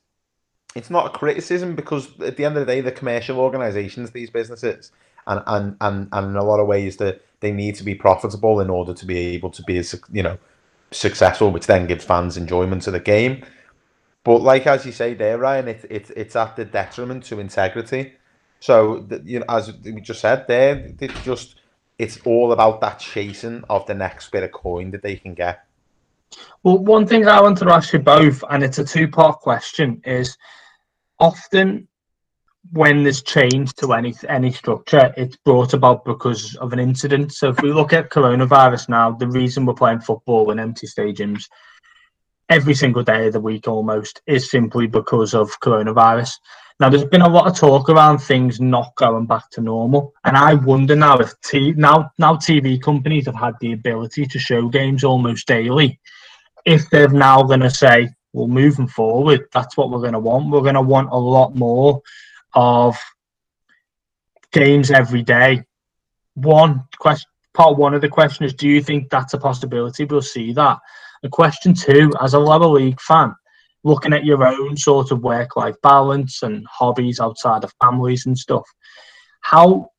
it's 0.75 0.91
not 0.91 1.07
a 1.07 1.11
criticism 1.11 1.75
because 1.75 2.09
at 2.21 2.37
the 2.37 2.45
end 2.45 2.57
of 2.57 2.67
the 2.67 2.73
day, 2.73 2.81
they're 2.81 2.93
commercial 2.93 3.39
organisations, 3.39 4.11
these 4.11 4.31
businesses, 4.31 4.93
and, 5.27 5.43
and 5.47 5.77
and 5.81 6.09
and 6.13 6.31
in 6.31 6.37
a 6.37 6.45
lot 6.45 6.61
of 6.61 6.67
ways, 6.67 6.97
that 6.99 7.23
they 7.41 7.53
need 7.53 7.75
to 7.77 7.85
be 7.85 7.95
profitable 7.95 8.61
in 8.61 8.71
order 8.71 8.95
to 8.95 9.07
be 9.07 9.19
able 9.35 9.51
to 9.51 9.63
be 9.63 9.79
as 9.79 9.95
you 10.13 10.23
know 10.23 10.39
successful, 10.91 11.51
which 11.51 11.67
then 11.67 11.87
gives 11.87 12.05
fans 12.05 12.37
enjoyment 12.37 12.87
of 12.87 12.93
the 12.93 13.01
game. 13.01 13.45
But 14.25 14.39
like 14.39 14.67
as 14.67 14.87
you 14.87 14.93
say 14.93 15.15
there, 15.15 15.39
Ryan, 15.39 15.69
it, 15.69 15.85
it 15.91 16.11
it's 16.17 16.37
at 16.37 16.57
the 16.57 16.65
detriment 16.65 17.25
to 17.25 17.41
integrity. 17.41 18.15
So 18.61 19.07
you 19.25 19.41
know, 19.41 19.47
as 19.49 19.73
we 19.83 20.01
just 20.01 20.21
said 20.21 20.47
there, 20.47 20.95
it's 21.01 21.21
just 21.25 21.57
it's 21.99 22.19
all 22.25 22.53
about 22.53 22.81
that 22.81 22.99
chasing 22.99 23.65
of 23.69 23.87
the 23.87 23.95
next 23.95 24.31
bit 24.31 24.43
of 24.43 24.53
coin 24.53 24.91
that 24.93 25.03
they 25.03 25.17
can 25.17 25.35
get. 25.35 25.65
well, 26.63 26.79
one 26.79 27.07
thing 27.07 27.27
I 27.27 27.41
wanted 27.41 27.67
to 27.67 27.73
ask 27.73 27.93
you 27.93 27.99
both, 27.99 28.43
and 28.51 28.63
it's 28.63 28.79
a 28.79 28.85
two-part 28.85 29.41
question, 29.41 30.01
is 30.05 30.39
often 31.23 31.87
when 32.73 33.03
there's 33.03 33.23
change 33.23 33.73
to 33.75 33.93
any 33.93 34.15
any 34.29 34.53
structure, 34.53 35.13
it's 35.17 35.37
brought 35.37 35.73
about 35.73 36.05
because 36.05 36.55
of 36.57 36.73
an 36.73 36.79
incident. 36.79 37.33
So 37.33 37.49
if 37.51 37.61
we 37.63 37.73
look 37.73 37.93
at 37.93 38.11
coronavirus 38.11 38.89
now, 38.89 39.13
the 39.13 39.29
reason 39.29 39.65
we're 39.65 39.75
playing 39.75 40.01
football 40.01 40.51
in 40.51 40.59
empty 40.59 40.87
stadiums 40.87 41.45
every 42.49 42.75
single 42.75 43.03
day 43.03 43.27
of 43.29 43.33
the 43.33 43.41
week 43.41 43.67
almost 43.67 44.21
is 44.27 44.51
simply 44.51 44.87
because 44.87 45.35
of 45.35 45.59
coronavirus. 45.61 46.33
Now 46.81 46.89
there's 46.89 47.05
been 47.05 47.23
a 47.23 47.29
lot 47.29 47.47
of 47.47 47.57
talk 47.57 47.89
around 47.89 48.19
things 48.19 48.61
not 48.61 48.95
going 48.97 49.27
back 49.27 49.49
to 49.51 49.61
normal, 49.61 50.13
and 50.25 50.37
I 50.37 50.55
wonder 50.55 50.97
now 50.97 51.19
if 51.19 51.33
t- 51.41 51.73
now 51.73 52.11
now 52.19 52.35
TV 52.35 52.81
companies 52.81 53.27
have 53.27 53.37
had 53.37 53.55
the 53.61 53.73
ability 53.73 54.27
to 54.27 54.39
show 54.39 54.69
games 54.69 55.05
almost 55.05 55.47
daily, 55.47 56.01
if 56.65 56.89
they're 56.91 57.09
now 57.09 57.43
going 57.43 57.61
to 57.61 57.71
say, 57.71 58.09
well, 58.33 58.49
moving 58.49 58.87
forward, 58.87 59.47
that's 59.53 59.77
what 59.77 59.91
we're 59.91 60.01
going 60.01 60.13
to 60.13 60.19
want. 60.19 60.51
We're 60.51 60.61
going 60.61 60.75
to 60.75 60.81
want 60.81 61.11
a 61.11 61.19
lot 61.19 61.55
more 61.55 62.03
of 62.55 62.97
games 64.53 64.91
every 64.91 65.23
day. 65.23 65.65
One 66.35 66.85
question, 66.99 67.29
part 67.55 67.77
one 67.77 67.95
of 67.95 68.01
the 68.01 68.09
question 68.09 68.45
is, 68.45 68.55
do 68.55 68.69
you 68.69 68.83
think 68.83 69.11
that's 69.11 69.35
a 69.35 69.39
possibility? 69.39 70.05
We'll 70.05 70.23
see 70.23 70.53
that. 70.55 70.79
And 71.23 71.31
question 71.31 71.75
two, 71.75 72.13
as 72.21 72.35
a 72.35 72.39
lower 72.39 72.67
league 72.67 73.01
fan, 73.01 73.35
looking 73.85 74.13
at 74.13 74.25
your 74.25 74.47
own 74.47 74.77
sort 74.77 75.11
of 75.11 75.23
work-life 75.23 75.77
balance 75.83 76.43
and 76.43 76.67
hobbies 76.71 77.21
outside 77.21 77.65
of 77.65 77.75
families 77.81 78.27
and 78.27 78.39
stuff, 78.39 78.65
how 79.41 79.91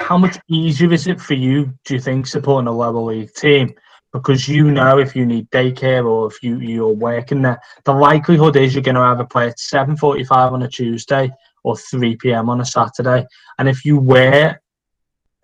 how 0.00 0.16
much 0.16 0.38
easier 0.48 0.92
is 0.92 1.06
it 1.06 1.20
for 1.20 1.34
you, 1.34 1.74
do 1.84 1.94
you 1.94 2.00
think, 2.00 2.26
supporting 2.26 2.68
a 2.68 2.72
lower 2.72 3.00
league 3.00 3.32
team? 3.34 3.74
Because 4.12 4.48
you 4.48 4.70
know 4.70 4.98
if 4.98 5.14
you 5.14 5.24
need 5.24 5.48
daycare 5.50 6.04
or 6.04 6.26
if 6.26 6.42
you, 6.42 6.58
you're 6.58 6.88
working 6.88 7.42
there, 7.42 7.60
the 7.84 7.92
likelihood 7.92 8.56
is 8.56 8.74
you're 8.74 8.82
going 8.82 8.96
to 8.96 9.00
either 9.02 9.24
play 9.24 9.48
at 9.48 9.58
7.45 9.58 10.52
on 10.52 10.62
a 10.62 10.68
Tuesday 10.68 11.30
or 11.62 11.76
3 11.76 12.16
p.m. 12.16 12.48
on 12.48 12.60
a 12.60 12.64
Saturday. 12.64 13.24
And 13.58 13.68
if 13.68 13.84
you 13.84 13.98
were 13.98 14.58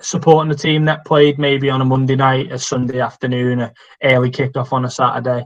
supporting 0.00 0.50
the 0.50 0.56
team 0.56 0.84
that 0.84 1.04
played 1.04 1.38
maybe 1.38 1.70
on 1.70 1.80
a 1.80 1.84
Monday 1.84 2.16
night, 2.16 2.52
a 2.52 2.58
Sunday 2.58 3.00
afternoon, 3.00 3.60
an 3.60 3.70
early 4.02 4.30
kickoff 4.30 4.72
on 4.72 4.84
a 4.84 4.90
Saturday. 4.90 5.44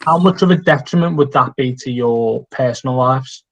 How 0.00 0.18
much 0.18 0.42
of 0.42 0.50
a 0.50 0.56
detriment 0.56 1.16
would 1.16 1.32
that 1.32 1.54
be 1.56 1.74
to 1.76 1.90
your 1.90 2.44
personal 2.50 2.96
lives? 2.96 3.44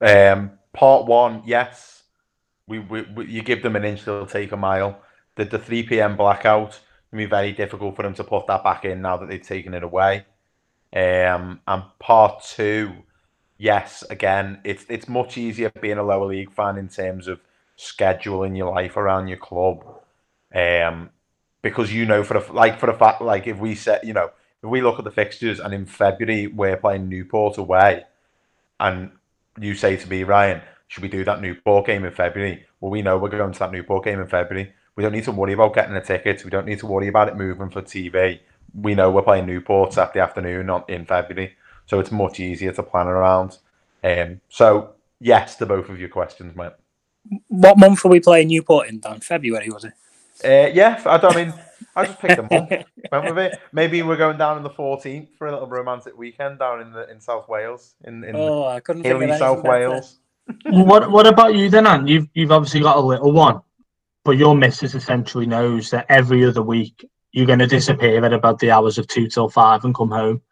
Um, 0.00 0.52
part 0.72 1.06
one, 1.06 1.42
yes. 1.46 2.02
We, 2.66 2.80
we, 2.80 3.02
we 3.02 3.26
you 3.26 3.42
give 3.42 3.62
them 3.62 3.76
an 3.76 3.84
inch, 3.84 4.04
they'll 4.04 4.26
take 4.26 4.52
a 4.52 4.56
mile. 4.56 5.00
The 5.36 5.44
the 5.44 5.58
three 5.58 5.82
p.m. 5.82 6.16
blackout 6.16 6.78
it'll 7.12 7.18
be 7.18 7.26
very 7.26 7.52
difficult 7.52 7.94
for 7.94 8.02
them 8.02 8.14
to 8.14 8.24
put 8.24 8.46
that 8.46 8.64
back 8.64 8.84
in 8.84 9.02
now 9.02 9.18
that 9.18 9.28
they've 9.28 9.42
taken 9.42 9.74
it 9.74 9.82
away. 9.82 10.24
Um, 10.94 11.60
and 11.66 11.84
part 11.98 12.42
two, 12.44 12.92
yes, 13.58 14.02
again, 14.08 14.60
it's 14.64 14.84
it's 14.88 15.08
much 15.08 15.36
easier 15.36 15.70
being 15.80 15.98
a 15.98 16.02
lower 16.02 16.26
league 16.26 16.52
fan 16.52 16.78
in 16.78 16.88
terms 16.88 17.28
of 17.28 17.40
scheduling 17.78 18.56
your 18.56 18.72
life 18.72 18.96
around 18.96 19.28
your 19.28 19.38
club. 19.38 19.84
Um, 20.54 21.10
because 21.62 21.92
you 21.92 22.04
know 22.04 22.24
for 22.24 22.36
a 22.38 22.52
like 22.52 22.78
for 22.78 22.90
a 22.90 22.98
fact 22.98 23.22
like 23.22 23.46
if 23.46 23.56
we 23.56 23.74
set 23.74 24.04
you 24.04 24.12
know 24.12 24.30
if 24.62 24.68
we 24.68 24.82
look 24.82 24.98
at 24.98 25.04
the 25.04 25.10
fixtures 25.10 25.60
and 25.60 25.72
in 25.72 25.86
February 25.86 26.46
we're 26.48 26.76
playing 26.76 27.08
Newport 27.08 27.56
away, 27.58 28.04
and 28.80 29.10
you 29.60 29.74
say 29.74 29.96
to 29.96 30.08
me, 30.08 30.24
Ryan, 30.24 30.62
should 30.88 31.02
we 31.02 31.08
do 31.08 31.24
that 31.24 31.40
Newport 31.40 31.86
game 31.86 32.04
in 32.04 32.12
February? 32.12 32.66
Well, 32.80 32.90
we 32.90 33.02
know 33.02 33.18
we're 33.18 33.28
going 33.28 33.52
to 33.52 33.58
that 33.58 33.72
Newport 33.72 34.04
game 34.04 34.20
in 34.20 34.26
February. 34.26 34.72
We 34.96 35.02
don't 35.02 35.12
need 35.12 35.24
to 35.24 35.32
worry 35.32 35.54
about 35.54 35.74
getting 35.74 35.94
the 35.94 36.00
tickets. 36.00 36.44
We 36.44 36.50
don't 36.50 36.66
need 36.66 36.78
to 36.80 36.86
worry 36.86 37.08
about 37.08 37.28
it 37.28 37.36
moving 37.36 37.70
for 37.70 37.82
TV. 37.82 38.40
We 38.74 38.94
know 38.94 39.10
we're 39.10 39.22
playing 39.22 39.46
Newport 39.46 39.92
Saturday 39.92 40.20
afternoon 40.20 40.70
on, 40.70 40.84
in 40.88 41.04
February, 41.06 41.56
so 41.86 42.00
it's 42.00 42.10
much 42.10 42.40
easier 42.40 42.72
to 42.72 42.82
plan 42.82 43.06
around. 43.06 43.58
Um, 44.04 44.40
so 44.48 44.94
yes 45.20 45.56
to 45.56 45.66
both 45.66 45.88
of 45.88 45.98
your 45.98 46.08
questions, 46.08 46.54
mate. 46.56 46.72
What 47.48 47.78
month 47.78 48.04
are 48.04 48.08
we 48.08 48.20
playing 48.20 48.48
Newport 48.48 48.88
in, 48.88 49.00
Dan? 49.00 49.20
February, 49.20 49.70
was 49.70 49.84
it? 49.84 49.92
Uh, 50.44 50.70
yeah, 50.72 51.00
I 51.06 51.18
don't 51.18 51.36
I 51.36 51.44
mean. 51.44 51.54
I 51.94 52.06
just 52.06 52.18
picked 52.20 52.38
a 52.38 52.42
month. 52.42 52.70
Went 53.12 53.24
with 53.34 53.38
it. 53.38 53.60
Maybe 53.72 54.02
we're 54.02 54.16
going 54.16 54.38
down 54.38 54.56
on 54.56 54.62
the 54.62 54.70
14th 54.70 55.28
for 55.36 55.46
a 55.46 55.52
little 55.52 55.66
romantic 55.68 56.16
weekend 56.16 56.58
down 56.58 56.80
in 56.80 56.92
the 56.92 57.10
in 57.10 57.20
South 57.20 57.48
Wales, 57.48 57.94
in, 58.04 58.24
in 58.24 58.34
Oh, 58.34 58.64
I 58.64 58.80
couldn't 58.80 59.02
think 59.02 59.14
of 59.14 59.20
hilly 59.20 59.38
South. 59.38 59.62
Wales. 59.62 60.18
what 60.64 61.10
What 61.10 61.26
about 61.26 61.54
you 61.54 61.68
then, 61.68 61.86
Anne? 61.86 62.06
You've 62.06 62.28
you've 62.34 62.50
obviously 62.50 62.80
got 62.80 62.96
a 62.96 63.00
little 63.00 63.30
one, 63.32 63.60
but 64.24 64.32
your 64.32 64.56
missus 64.56 64.94
essentially 64.94 65.46
knows 65.46 65.90
that 65.90 66.06
every 66.08 66.44
other 66.44 66.62
week 66.62 67.08
you're 67.32 67.46
going 67.46 67.58
to 67.58 67.66
disappear 67.66 68.24
at 68.24 68.32
about 68.32 68.58
the 68.58 68.70
hours 68.70 68.98
of 68.98 69.06
two 69.08 69.28
till 69.28 69.48
five 69.48 69.84
and 69.84 69.94
come 69.94 70.10
home. 70.10 70.42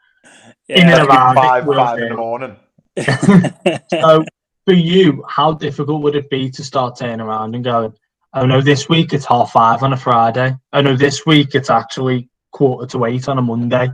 In 0.68 0.88
and 0.88 1.06
around 1.08 1.36
five 1.36 1.64
five 1.64 1.98
in 1.98 2.08
the 2.08 2.16
morning. 2.16 2.56
So 3.90 4.24
for 4.66 4.74
you, 4.74 5.24
how 5.28 5.52
difficult 5.54 6.02
would 6.02 6.14
it 6.14 6.30
be 6.30 6.50
to 6.50 6.64
start 6.64 6.96
turning 6.96 7.20
around 7.20 7.54
and 7.54 7.64
going, 7.64 7.94
oh 8.34 8.46
no, 8.46 8.60
this 8.60 8.88
week 8.88 9.12
it's 9.12 9.24
half 9.24 9.52
five 9.52 9.82
on 9.82 9.92
a 9.92 9.96
Friday. 9.96 10.56
Oh 10.72 10.80
no, 10.80 10.96
this 10.96 11.26
week 11.26 11.54
it's 11.54 11.70
actually 11.70 12.28
quarter 12.52 12.86
to 12.86 13.04
eight 13.06 13.28
on 13.28 13.38
a 13.38 13.42
Monday. 13.42 13.90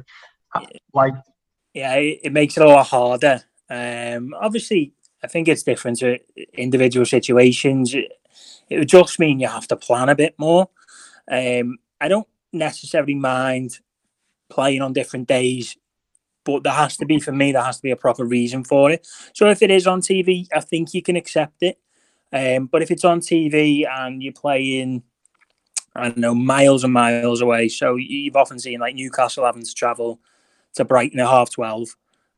Like, 0.92 1.14
yeah, 1.74 1.94
it, 1.94 2.20
it 2.24 2.32
makes 2.32 2.56
it 2.56 2.62
a 2.62 2.68
lot 2.68 2.86
harder. 2.86 3.42
Um, 3.68 4.34
obviously, 4.38 4.92
I 5.22 5.26
think 5.28 5.48
it's 5.48 5.62
different 5.62 5.98
to 5.98 6.18
individual 6.54 7.04
situations. 7.06 7.94
It, 8.68 8.78
would 8.78 8.88
just 8.88 9.18
mean 9.18 9.40
you 9.40 9.48
have 9.48 9.68
to 9.68 9.76
plan 9.76 10.08
a 10.08 10.14
bit 10.14 10.34
more. 10.38 10.68
Um, 11.30 11.78
I 12.00 12.08
don't 12.08 12.28
necessarily 12.52 13.14
mind 13.14 13.78
playing 14.48 14.82
on 14.82 14.92
different 14.92 15.28
days, 15.28 15.76
but 16.44 16.62
there 16.62 16.72
has 16.72 16.96
to 16.98 17.06
be, 17.06 17.18
for 17.18 17.32
me, 17.32 17.52
there 17.52 17.62
has 17.62 17.76
to 17.76 17.82
be 17.82 17.90
a 17.90 17.96
proper 17.96 18.24
reason 18.24 18.64
for 18.64 18.90
it. 18.90 19.06
So 19.34 19.48
if 19.48 19.62
it 19.62 19.70
is 19.70 19.86
on 19.86 20.00
TV, 20.00 20.46
I 20.54 20.60
think 20.60 20.94
you 20.94 21.02
can 21.02 21.16
accept 21.16 21.62
it. 21.62 21.78
Um, 22.32 22.66
but 22.66 22.82
if 22.82 22.90
it's 22.90 23.04
on 23.04 23.20
TV 23.20 23.86
and 23.88 24.22
you're 24.22 24.32
playing, 24.32 25.02
I 25.94 26.08
don't 26.08 26.18
know, 26.18 26.34
miles 26.34 26.84
and 26.84 26.92
miles 26.92 27.40
away, 27.40 27.68
so 27.68 27.96
you've 27.96 28.36
often 28.36 28.58
seen 28.58 28.80
like 28.80 28.94
Newcastle 28.94 29.44
having 29.44 29.64
to 29.64 29.74
travel 29.74 30.20
to 30.74 30.84
Brighton 30.84 31.20
at 31.20 31.28
half 31.28 31.50
twelve, 31.50 31.96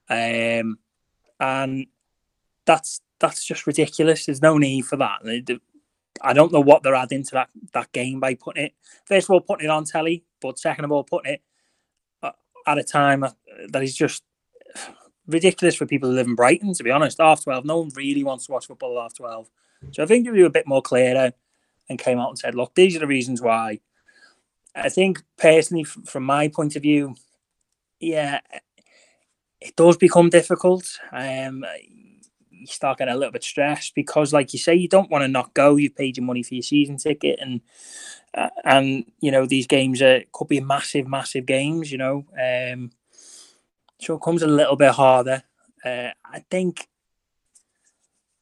um, 0.08 0.78
and 1.40 1.86
that's 2.64 3.00
that's 3.18 3.44
just 3.44 3.66
ridiculous. 3.66 4.26
There's 4.26 4.42
no 4.42 4.58
need 4.58 4.82
for 4.82 4.96
that. 4.96 5.20
I 6.22 6.32
don't 6.32 6.52
know 6.52 6.60
what 6.60 6.82
they're 6.82 6.94
adding 6.94 7.24
to 7.24 7.30
that 7.32 7.50
that 7.72 7.92
game 7.92 8.20
by 8.20 8.34
putting 8.34 8.66
it. 8.66 8.72
First 9.06 9.26
of 9.26 9.30
all, 9.34 9.40
putting 9.40 9.66
it 9.66 9.70
on 9.70 9.84
telly, 9.84 10.24
but 10.40 10.58
second 10.58 10.84
of 10.84 10.92
all, 10.92 11.04
putting 11.04 11.34
it 11.34 11.42
uh, 12.22 12.32
at 12.66 12.78
a 12.78 12.84
time 12.84 13.20
that 13.20 13.34
that 13.70 13.82
is 13.82 13.94
just 13.94 14.24
ridiculous 15.26 15.74
for 15.74 15.86
people 15.86 16.08
who 16.08 16.16
live 16.16 16.26
in 16.26 16.34
Brighton. 16.34 16.74
To 16.74 16.84
be 16.84 16.90
honest, 16.90 17.18
half 17.20 17.44
twelve, 17.44 17.64
no 17.64 17.78
one 17.78 17.90
really 17.94 18.24
wants 18.24 18.46
to 18.46 18.52
watch 18.52 18.66
football 18.66 19.00
half 19.00 19.14
twelve. 19.14 19.50
So 19.92 20.02
I 20.02 20.06
think 20.06 20.26
if 20.26 20.34
you 20.34 20.42
were 20.42 20.48
a 20.48 20.50
bit 20.50 20.66
more 20.66 20.82
clearer 20.82 21.32
and 21.88 21.98
came 21.98 22.18
out 22.18 22.30
and 22.30 22.38
said, 22.38 22.54
"Look, 22.54 22.74
these 22.74 22.96
are 22.96 23.00
the 23.00 23.06
reasons 23.06 23.40
why," 23.40 23.80
I 24.74 24.88
think 24.88 25.22
personally, 25.36 25.84
from 25.84 26.24
my 26.24 26.48
point 26.48 26.76
of 26.76 26.82
view, 26.82 27.14
yeah, 28.00 28.40
it 29.60 29.76
does 29.76 29.96
become 29.96 30.30
difficult. 30.30 30.98
Um, 31.12 31.64
you 32.58 32.66
start 32.66 32.98
getting 32.98 33.14
a 33.14 33.16
little 33.16 33.32
bit 33.32 33.44
stressed 33.44 33.94
because, 33.94 34.32
like 34.32 34.52
you 34.52 34.58
say, 34.58 34.74
you 34.74 34.88
don't 34.88 35.10
want 35.10 35.22
to 35.22 35.28
not 35.28 35.54
go. 35.54 35.76
You've 35.76 35.96
paid 35.96 36.16
your 36.16 36.26
money 36.26 36.42
for 36.42 36.54
your 36.54 36.62
season 36.62 36.96
ticket, 36.96 37.38
and 37.40 37.60
uh, 38.34 38.50
and 38.64 39.04
you 39.20 39.30
know 39.30 39.46
these 39.46 39.66
games 39.66 40.02
are 40.02 40.22
could 40.32 40.48
be 40.48 40.60
massive, 40.60 41.06
massive 41.06 41.46
games. 41.46 41.90
You 41.92 41.98
know, 41.98 42.26
um, 42.40 42.90
so 44.00 44.16
it 44.16 44.22
comes 44.22 44.42
a 44.42 44.46
little 44.46 44.76
bit 44.76 44.92
harder. 44.92 45.42
Uh, 45.84 46.10
I 46.24 46.40
think. 46.50 46.86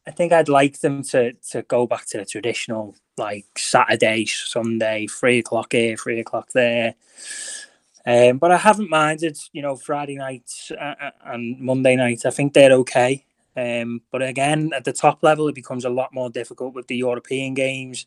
I 0.05 0.11
think 0.11 0.31
I'd 0.31 0.47
like 0.47 0.79
them 0.79 1.03
to 1.03 1.33
to 1.51 1.63
go 1.63 1.85
back 1.85 2.05
to 2.07 2.17
the 2.19 2.25
traditional 2.25 2.95
like 3.17 3.45
Saturday, 3.57 4.25
Sunday, 4.25 5.07
three 5.07 5.39
o'clock 5.39 5.73
here, 5.73 5.97
three 5.97 6.21
o'clock 6.21 6.49
there. 6.53 6.95
Um, 8.05 8.37
but 8.37 8.51
I 8.51 8.57
haven't 8.57 8.89
minded, 8.89 9.37
you 9.51 9.61
know, 9.61 9.75
Friday 9.75 10.15
nights 10.15 10.71
uh, 10.71 10.95
uh, 11.01 11.11
and 11.25 11.59
Monday 11.59 11.97
nights. 11.97 12.25
I 12.25 12.29
think 12.29 12.53
they're 12.53 12.71
okay. 12.71 13.25
Um, 13.57 14.01
but 14.11 14.21
again, 14.21 14.71
at 14.73 14.85
the 14.85 14.93
top 14.93 15.23
level, 15.23 15.47
it 15.47 15.55
becomes 15.55 15.83
a 15.83 15.89
lot 15.89 16.13
more 16.13 16.29
difficult 16.29 16.75
with 16.75 16.87
the 16.87 16.97
European 16.97 17.55
games. 17.55 18.05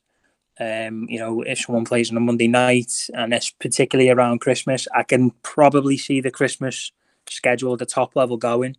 Um, 0.61 1.07
you 1.09 1.19
know, 1.19 1.43
if 1.43 1.59
someone 1.59 1.85
plays 1.85 2.11
on 2.11 2.17
a 2.17 2.21
Monday 2.21 2.47
night, 2.47 3.09
and 3.15 3.35
it's 3.35 3.51
particularly 3.51 4.11
around 4.11 4.41
Christmas, 4.41 4.87
I 4.95 5.03
can 5.03 5.33
probably 5.43 5.97
see 5.97 6.21
the 6.21 6.31
Christmas 6.31 6.93
schedule 7.29 7.73
at 7.73 7.81
the 7.81 7.87
top 7.87 8.15
level 8.15 8.37
going. 8.37 8.77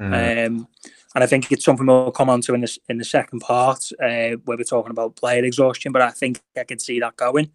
Um, 0.00 0.68
and 1.14 1.24
I 1.24 1.26
think 1.26 1.52
it's 1.52 1.64
something 1.64 1.86
we'll 1.86 2.10
come 2.10 2.30
on 2.30 2.40
to 2.42 2.54
in 2.54 2.62
the, 2.62 2.78
in 2.88 2.98
the 2.98 3.04
second 3.04 3.40
part 3.40 3.90
uh, 4.02 4.36
where 4.44 4.56
we're 4.56 4.64
talking 4.64 4.90
about 4.90 5.16
player 5.16 5.44
exhaustion, 5.44 5.92
but 5.92 6.02
I 6.02 6.10
think 6.10 6.40
I 6.56 6.64
could 6.64 6.80
see 6.80 7.00
that 7.00 7.16
going. 7.16 7.50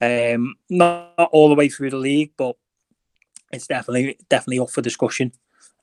Um, 0.00 0.56
not, 0.68 1.14
not 1.16 1.30
all 1.32 1.48
the 1.48 1.54
way 1.54 1.68
through 1.68 1.90
the 1.90 1.96
league, 1.96 2.32
but 2.36 2.56
it's 3.52 3.66
definitely 3.66 4.18
definitely 4.28 4.58
up 4.58 4.70
for 4.70 4.82
discussion. 4.82 5.32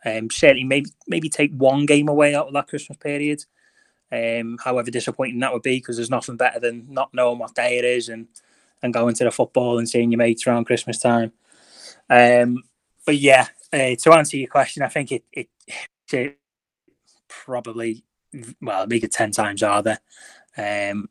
Um, 0.06 0.30
certainly, 0.30 0.64
maybe 0.64 0.90
maybe 1.08 1.30
take 1.30 1.52
one 1.52 1.86
game 1.86 2.08
away 2.08 2.36
out 2.36 2.48
of 2.48 2.54
that 2.54 2.68
Christmas 2.68 2.98
period. 2.98 3.44
Um, 4.12 4.58
however 4.64 4.90
disappointing 4.90 5.40
that 5.40 5.54
would 5.54 5.62
be, 5.62 5.78
because 5.78 5.98
there's 5.98 6.10
nothing 6.10 6.38
better 6.38 6.60
than 6.60 6.88
not 6.90 7.14
knowing 7.14 7.38
what 7.38 7.54
day 7.54 7.78
it 7.78 7.86
is 7.86 8.10
and 8.10 8.28
and 8.82 8.94
going 8.94 9.14
to 9.16 9.26
the 9.26 9.32
football 9.32 9.78
and 9.78 9.90
seeing 9.90 10.12
your 10.12 10.18
mates 10.18 10.48
around 10.48 10.66
Christmas 10.66 11.00
time. 11.00 11.32
Um, 12.10 12.64
but 13.06 13.18
yeah, 13.18 13.48
uh, 13.74 13.96
to 13.96 14.14
answer 14.14 14.38
your 14.38 14.48
question, 14.48 14.84
I 14.84 14.88
think 14.88 15.12
it 15.12 15.24
it, 15.32 15.50
it 16.12 16.40
probably 17.28 18.04
well 18.62 18.88
make 18.88 19.04
it 19.04 19.12
ten 19.12 19.32
times 19.32 19.62
harder. 19.62 20.00
Um, 20.58 21.10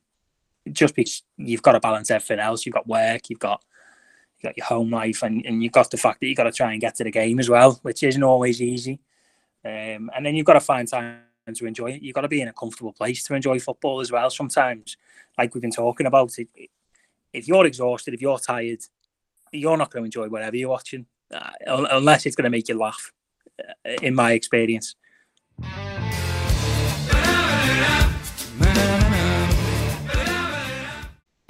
just 0.73 0.95
because 0.95 1.23
you've 1.37 1.63
got 1.63 1.73
to 1.73 1.81
balance 1.81 2.11
everything 2.11 2.41
else. 2.41 2.67
You've 2.67 2.75
got 2.75 2.87
work, 2.87 3.31
you've 3.31 3.39
got 3.39 3.63
you 4.41 4.49
got 4.49 4.57
your 4.57 4.67
home 4.67 4.91
life, 4.91 5.23
and, 5.23 5.45
and 5.45 5.63
you've 5.63 5.73
got 5.73 5.91
the 5.91 5.97
fact 5.97 6.21
that 6.21 6.27
you've 6.27 6.37
got 6.37 6.45
to 6.45 6.53
try 6.53 6.73
and 6.73 6.81
get 6.81 6.95
to 6.97 7.05
the 7.05 7.11
game 7.11 7.39
as 7.41 7.49
well, 7.49 7.79
which 7.83 8.03
isn't 8.03 8.23
always 8.23 8.63
easy. 8.63 9.01
Um, 9.65 10.11
and 10.15 10.25
then 10.25 10.35
you've 10.37 10.47
got 10.47 10.55
to 10.55 10.61
find 10.61 10.87
time 10.87 11.21
to 11.53 11.67
enjoy 11.67 11.93
it. 11.93 12.03
You've 12.03 12.15
got 12.15 12.21
to 12.23 12.29
be 12.29 12.41
in 12.41 12.49
a 12.49 12.53
comfortable 12.53 12.93
place 12.93 13.25
to 13.25 13.35
enjoy 13.35 13.59
football 13.59 14.01
as 14.01 14.13
well. 14.13 14.31
Sometimes, 14.31 14.97
like 15.37 15.55
we've 15.55 15.63
been 15.63 15.71
talking 15.71 16.07
about, 16.07 16.39
it, 16.39 16.49
if 17.33 17.49
you're 17.49 17.67
exhausted, 17.67 18.15
if 18.15 18.23
you're 18.23 18.39
tired, 18.39 18.81
you're 19.53 19.77
not 19.77 19.91
going 19.91 20.03
to 20.03 20.07
enjoy 20.07 20.29
whatever 20.29 20.57
you're 20.57 20.69
watching, 20.69 21.07
uh, 21.35 21.51
unless 21.67 22.27
it's 22.27 22.37
going 22.37 22.45
to 22.45 22.51
make 22.51 22.69
you 22.69 22.79
laugh. 22.79 23.13
uh, 23.61 23.91
In 24.03 24.15
my 24.15 24.33
experience. 24.33 24.95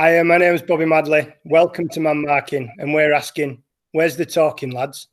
Hi, 0.01 0.21
uh, 0.21 0.23
my 0.23 0.39
name 0.39 0.55
is 0.55 0.63
Bobby 0.63 0.85
Madley. 0.85 1.27
Welcome 1.45 1.89
to 1.89 1.99
Man 1.99 2.25
Marking, 2.25 2.73
and 2.79 2.95
we're 2.95 3.13
asking, 3.13 3.61
where's 3.91 4.17
the 4.17 4.25
talking, 4.25 4.71
lads? 4.71 5.09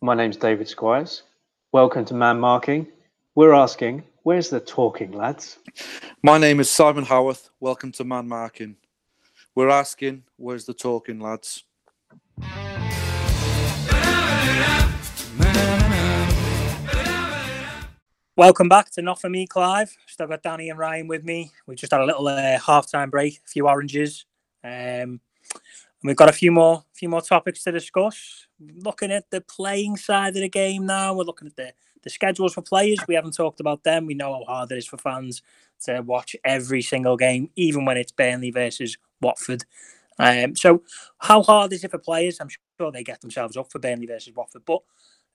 My 0.00 0.14
name's 0.14 0.38
David 0.38 0.66
Squires. 0.66 1.24
Welcome 1.72 2.06
to 2.06 2.14
Man 2.14 2.40
Marking. 2.40 2.86
We're 3.34 3.52
asking, 3.52 4.04
where's 4.22 4.48
the 4.48 4.60
talking, 4.60 5.12
lads? 5.12 5.58
My 6.22 6.38
name 6.38 6.58
is 6.58 6.70
Simon 6.70 7.04
Howarth. 7.04 7.50
Welcome 7.60 7.92
to 7.92 8.04
Man 8.04 8.26
Marking. 8.26 8.76
We're 9.54 9.68
asking, 9.68 10.22
where's 10.38 10.64
the 10.64 10.72
talking, 10.72 11.20
lads? 11.20 11.64
Welcome 18.38 18.68
back 18.68 18.90
to 18.90 19.02
Not 19.02 19.20
For 19.20 19.28
Me, 19.28 19.48
Clive. 19.48 19.96
Still 20.06 20.28
got 20.28 20.44
Danny 20.44 20.70
and 20.70 20.78
Ryan 20.78 21.08
with 21.08 21.24
me. 21.24 21.50
We've 21.66 21.76
just 21.76 21.90
had 21.90 22.02
a 22.02 22.04
little 22.04 22.28
uh, 22.28 22.56
half-time 22.60 23.10
break, 23.10 23.40
a 23.44 23.48
few 23.48 23.66
oranges. 23.66 24.26
Um, 24.62 24.70
and 24.70 25.20
we've 26.04 26.14
got 26.14 26.28
a 26.28 26.32
few 26.32 26.52
more, 26.52 26.84
few 26.94 27.08
more 27.08 27.20
topics 27.20 27.64
to 27.64 27.72
discuss. 27.72 28.46
Looking 28.60 29.10
at 29.10 29.28
the 29.32 29.40
playing 29.40 29.96
side 29.96 30.36
of 30.36 30.42
the 30.42 30.48
game 30.48 30.86
now, 30.86 31.14
we're 31.14 31.24
looking 31.24 31.48
at 31.48 31.56
the, 31.56 31.72
the 32.04 32.10
schedules 32.10 32.54
for 32.54 32.62
players. 32.62 33.00
We 33.08 33.16
haven't 33.16 33.34
talked 33.34 33.58
about 33.58 33.82
them. 33.82 34.06
We 34.06 34.14
know 34.14 34.32
how 34.32 34.44
hard 34.44 34.70
it 34.70 34.78
is 34.78 34.86
for 34.86 34.98
fans 34.98 35.42
to 35.86 36.02
watch 36.02 36.36
every 36.44 36.82
single 36.82 37.16
game, 37.16 37.50
even 37.56 37.84
when 37.84 37.96
it's 37.96 38.12
Burnley 38.12 38.52
versus 38.52 38.98
Watford. 39.20 39.64
Um, 40.20 40.54
so, 40.54 40.84
how 41.18 41.42
hard 41.42 41.72
is 41.72 41.82
it 41.82 41.90
for 41.90 41.98
players? 41.98 42.38
I'm 42.40 42.50
sure 42.78 42.92
they 42.92 43.02
get 43.02 43.20
themselves 43.20 43.56
up 43.56 43.72
for 43.72 43.80
Burnley 43.80 44.06
versus 44.06 44.32
Watford, 44.32 44.62
but 44.64 44.82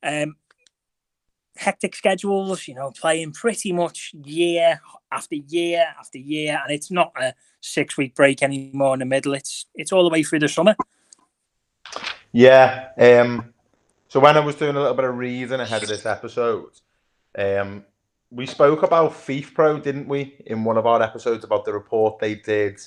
um, 0.03 0.37
hectic 1.55 1.95
schedules, 1.95 2.67
you 2.67 2.75
know, 2.75 2.91
playing 2.91 3.31
pretty 3.33 3.71
much 3.71 4.11
year 4.23 4.79
after 5.11 5.35
year 5.35 5.85
after 5.99 6.17
year, 6.17 6.59
and 6.63 6.73
it's 6.73 6.91
not 6.91 7.11
a 7.19 7.33
six 7.61 7.97
week 7.97 8.15
break 8.15 8.43
anymore 8.43 8.93
in 8.93 8.99
the 8.99 9.05
middle. 9.05 9.33
It's 9.33 9.65
it's 9.75 9.91
all 9.91 10.03
the 10.03 10.09
way 10.09 10.23
through 10.23 10.39
the 10.39 10.49
summer. 10.49 10.75
Yeah. 12.31 12.89
Um, 12.97 13.53
so 14.07 14.19
when 14.19 14.37
I 14.37 14.41
was 14.41 14.55
doing 14.55 14.75
a 14.75 14.79
little 14.79 14.95
bit 14.95 15.05
of 15.05 15.17
reading 15.17 15.59
ahead 15.59 15.83
of 15.83 15.89
this 15.89 16.05
episode, 16.05 16.71
um, 17.37 17.85
we 18.31 18.45
spoke 18.47 18.83
about 18.83 19.11
FIFPro, 19.11 19.81
didn't 19.81 20.07
we, 20.07 20.35
in 20.47 20.63
one 20.63 20.77
of 20.77 20.87
our 20.87 21.01
episodes 21.01 21.43
about 21.43 21.65
the 21.65 21.73
report 21.73 22.19
they 22.19 22.35
did 22.35 22.79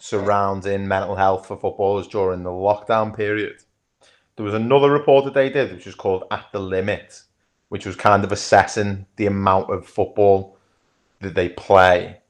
surrounding 0.00 0.86
mental 0.86 1.16
health 1.16 1.46
for 1.46 1.56
footballers 1.56 2.06
during 2.06 2.42
the 2.42 2.50
lockdown 2.50 3.16
period. 3.16 3.56
There 4.36 4.44
was 4.44 4.54
another 4.54 4.90
report 4.90 5.24
that 5.24 5.34
they 5.34 5.48
did, 5.48 5.72
which 5.72 5.86
was 5.86 5.94
called 5.94 6.24
At 6.30 6.46
the 6.52 6.60
Limit, 6.60 7.22
which 7.68 7.86
was 7.86 7.96
kind 7.96 8.24
of 8.24 8.32
assessing 8.32 9.06
the 9.16 9.26
amount 9.26 9.70
of 9.70 9.86
football 9.86 10.56
that 11.20 11.34
they 11.34 11.48
play. 11.48 12.20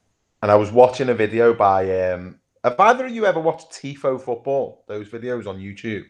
And 0.43 0.51
I 0.51 0.55
was 0.55 0.71
watching 0.71 1.09
a 1.09 1.15
video 1.15 1.53
by 1.55 2.11
um, 2.11 2.39
have 2.65 2.79
either 2.79 3.07
of 3.07 3.13
you 3.13 3.27
ever 3.27 3.41
watched 3.41 3.71
Tifo 3.71 4.21
Football? 4.21 4.85
Those 4.89 5.09
videos 5.09 5.47
on 5.47 5.59
YouTube. 5.59 6.05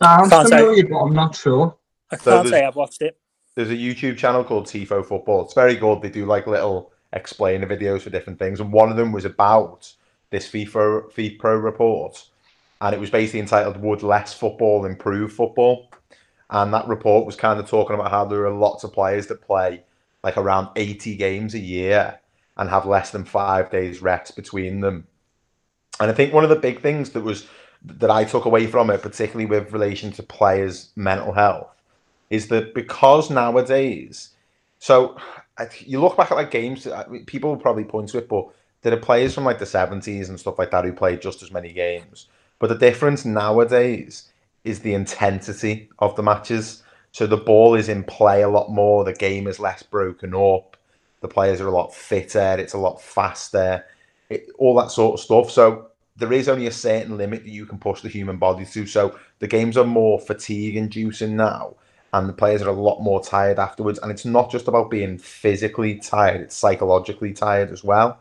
I'm 0.00 0.28
Can't 0.28 0.48
say. 0.48 0.58
familiar, 0.58 0.86
but 0.88 0.98
I'm 0.98 1.14
not 1.14 1.34
sure. 1.34 1.76
I 2.10 2.16
So 2.16 2.30
can't 2.30 2.44
there's- 2.44 2.50
say 2.60 2.66
I've 2.66 2.76
watched 2.76 3.02
it. 3.02 3.16
There's 3.54 3.70
a 3.70 3.74
YouTube 3.76 4.16
channel 4.18 4.42
called 4.42 4.66
Tifo 4.66 5.06
Football. 5.06 5.44
It's 5.44 5.54
very 5.54 5.76
good. 5.76 6.02
They 6.02 6.10
do 6.10 6.26
like 6.26 6.48
little 6.48 6.92
explainer 7.12 7.68
videos 7.68 8.02
for 8.02 8.10
different 8.10 8.38
things, 8.40 8.58
and 8.58 8.72
one 8.72 8.90
of 8.90 8.96
them 8.96 9.12
was 9.12 9.24
about 9.24 9.92
this 10.30 10.48
FIFA 10.50 11.12
FIFPro 11.12 11.62
report, 11.62 12.24
and 12.80 12.92
it 12.92 12.98
was 12.98 13.10
basically 13.10 13.38
entitled 13.38 13.76
"Would 13.80 14.02
Less 14.02 14.34
Football 14.34 14.84
Improve 14.86 15.32
Football?" 15.32 15.88
And 16.54 16.72
that 16.72 16.86
report 16.86 17.26
was 17.26 17.34
kind 17.34 17.58
of 17.58 17.68
talking 17.68 17.94
about 17.94 18.12
how 18.12 18.24
there 18.24 18.46
are 18.46 18.54
lots 18.54 18.84
of 18.84 18.92
players 18.92 19.26
that 19.26 19.42
play 19.42 19.82
like 20.22 20.36
around 20.36 20.68
80 20.76 21.16
games 21.16 21.52
a 21.52 21.58
year 21.58 22.20
and 22.56 22.70
have 22.70 22.86
less 22.86 23.10
than 23.10 23.24
five 23.24 23.72
days 23.72 24.00
rest 24.00 24.36
between 24.36 24.80
them. 24.80 25.08
And 25.98 26.12
I 26.12 26.14
think 26.14 26.32
one 26.32 26.44
of 26.44 26.50
the 26.50 26.56
big 26.56 26.80
things 26.80 27.10
that 27.10 27.22
was 27.22 27.48
that 27.84 28.08
I 28.08 28.22
took 28.22 28.44
away 28.44 28.68
from 28.68 28.88
it, 28.90 29.02
particularly 29.02 29.46
with 29.46 29.72
relation 29.72 30.12
to 30.12 30.22
players' 30.22 30.90
mental 30.94 31.32
health, 31.32 31.74
is 32.30 32.46
that 32.48 32.72
because 32.72 33.30
nowadays, 33.30 34.30
so 34.78 35.16
you 35.80 36.00
look 36.00 36.16
back 36.16 36.30
at 36.30 36.36
like 36.36 36.52
games, 36.52 36.86
people 37.26 37.50
will 37.50 37.56
probably 37.56 37.84
point 37.84 38.10
to 38.10 38.18
it, 38.18 38.28
but 38.28 38.46
there 38.82 38.92
are 38.92 38.96
players 38.96 39.34
from 39.34 39.44
like 39.44 39.58
the 39.58 39.64
70s 39.64 40.28
and 40.28 40.38
stuff 40.38 40.60
like 40.60 40.70
that 40.70 40.84
who 40.84 40.92
played 40.92 41.20
just 41.20 41.42
as 41.42 41.50
many 41.50 41.72
games. 41.72 42.28
But 42.60 42.68
the 42.68 42.78
difference 42.78 43.24
nowadays 43.24 44.30
is 44.64 44.80
the 44.80 44.94
intensity 44.94 45.88
of 45.98 46.16
the 46.16 46.22
matches. 46.22 46.82
So 47.12 47.26
the 47.26 47.36
ball 47.36 47.74
is 47.74 47.88
in 47.88 48.02
play 48.04 48.42
a 48.42 48.48
lot 48.48 48.70
more, 48.70 49.04
the 49.04 49.12
game 49.12 49.46
is 49.46 49.60
less 49.60 49.82
broken 49.82 50.34
up, 50.34 50.76
the 51.20 51.28
players 51.28 51.60
are 51.60 51.68
a 51.68 51.74
lot 51.74 51.94
fitter, 51.94 52.56
it's 52.58 52.72
a 52.72 52.78
lot 52.78 53.00
faster, 53.00 53.84
it, 54.30 54.48
all 54.58 54.74
that 54.76 54.90
sort 54.90 55.14
of 55.14 55.24
stuff. 55.24 55.50
So 55.50 55.90
there 56.16 56.32
is 56.32 56.48
only 56.48 56.66
a 56.66 56.72
certain 56.72 57.16
limit 57.16 57.44
that 57.44 57.50
you 57.50 57.66
can 57.66 57.78
push 57.78 58.00
the 58.00 58.08
human 58.08 58.36
body 58.36 58.64
to. 58.64 58.86
So 58.86 59.18
the 59.38 59.46
games 59.46 59.76
are 59.76 59.84
more 59.84 60.18
fatigue 60.20 60.76
inducing 60.76 61.36
now, 61.36 61.76
and 62.12 62.28
the 62.28 62.32
players 62.32 62.62
are 62.62 62.68
a 62.68 62.72
lot 62.72 63.00
more 63.00 63.22
tired 63.22 63.58
afterwards. 63.58 63.98
And 64.00 64.10
it's 64.10 64.24
not 64.24 64.50
just 64.50 64.68
about 64.68 64.90
being 64.90 65.18
physically 65.18 65.96
tired; 65.96 66.40
it's 66.40 66.56
psychologically 66.56 67.32
tired 67.32 67.70
as 67.70 67.84
well. 67.84 68.20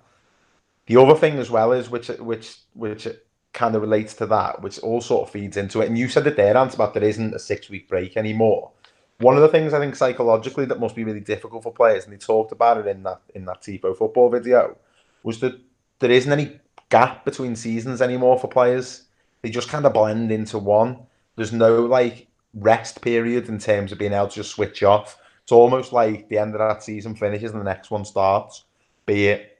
The 0.88 0.98
other 0.98 1.16
thing 1.16 1.38
as 1.40 1.50
well 1.50 1.72
is 1.72 1.90
which 1.90 2.10
which 2.10 2.58
which 2.74 3.08
kind 3.54 3.76
of 3.76 3.82
relates 3.82 4.14
to 4.16 4.26
that, 4.26 4.62
which 4.62 4.80
all 4.80 5.00
sort 5.00 5.28
of 5.28 5.32
feeds 5.32 5.58
into 5.58 5.82
it. 5.82 5.88
And 5.88 5.98
you 5.98 6.10
said 6.10 6.24
that 6.26 6.36
there, 6.36 6.58
Ant, 6.58 6.74
about 6.74 6.94
there 6.94 7.04
isn't 7.04 7.36
a 7.36 7.40
six 7.40 7.70
week 7.70 7.88
break 7.88 8.18
anymore. 8.18 8.72
One 9.20 9.36
of 9.36 9.42
the 9.42 9.48
things 9.48 9.74
I 9.74 9.80
think 9.80 9.96
psychologically 9.96 10.66
that 10.66 10.80
must 10.80 10.96
be 10.96 11.04
really 11.04 11.20
difficult 11.20 11.64
for 11.64 11.72
players, 11.72 12.04
and 12.04 12.14
they 12.14 12.18
talked 12.18 12.52
about 12.52 12.78
it 12.78 12.88
in 12.88 13.04
that 13.04 13.22
in 13.36 13.46
that 13.46 13.62
Tifo 13.62 13.96
football 13.96 14.30
video, 14.30 14.78
was 15.22 15.40
that 15.40 15.60
there 16.00 16.12
isn't 16.12 16.32
any 16.32 16.60
gap 16.90 17.24
between 17.24 17.56
seasons 17.56 18.02
anymore 18.02 18.40
for 18.40 18.48
players. 18.48 19.04
They 19.42 19.50
just 19.50 19.70
kind 19.70 19.86
of 19.86 19.94
blend 19.94 20.32
into 20.32 20.58
one. 20.58 20.98
There's 21.36 21.54
no 21.54 21.86
like 21.86 22.28
rest 22.54 23.02
period 23.02 23.50
in 23.50 23.60
terms 23.60 23.92
of 23.92 23.98
being 23.98 24.14
able 24.14 24.28
to 24.28 24.36
just 24.36 24.52
switch 24.52 24.84
off. 24.84 25.18
It's 25.44 25.52
almost 25.52 25.94
like 25.94 26.30
the 26.30 26.38
end 26.38 26.56
of 26.56 26.60
that 26.60 26.84
season 26.84 27.16
finishes 27.16 27.52
and 27.52 27.60
the 27.60 27.66
next 27.66 27.92
one 27.92 28.06
starts. 28.06 28.64
Be 29.06 29.28
it 29.28 29.60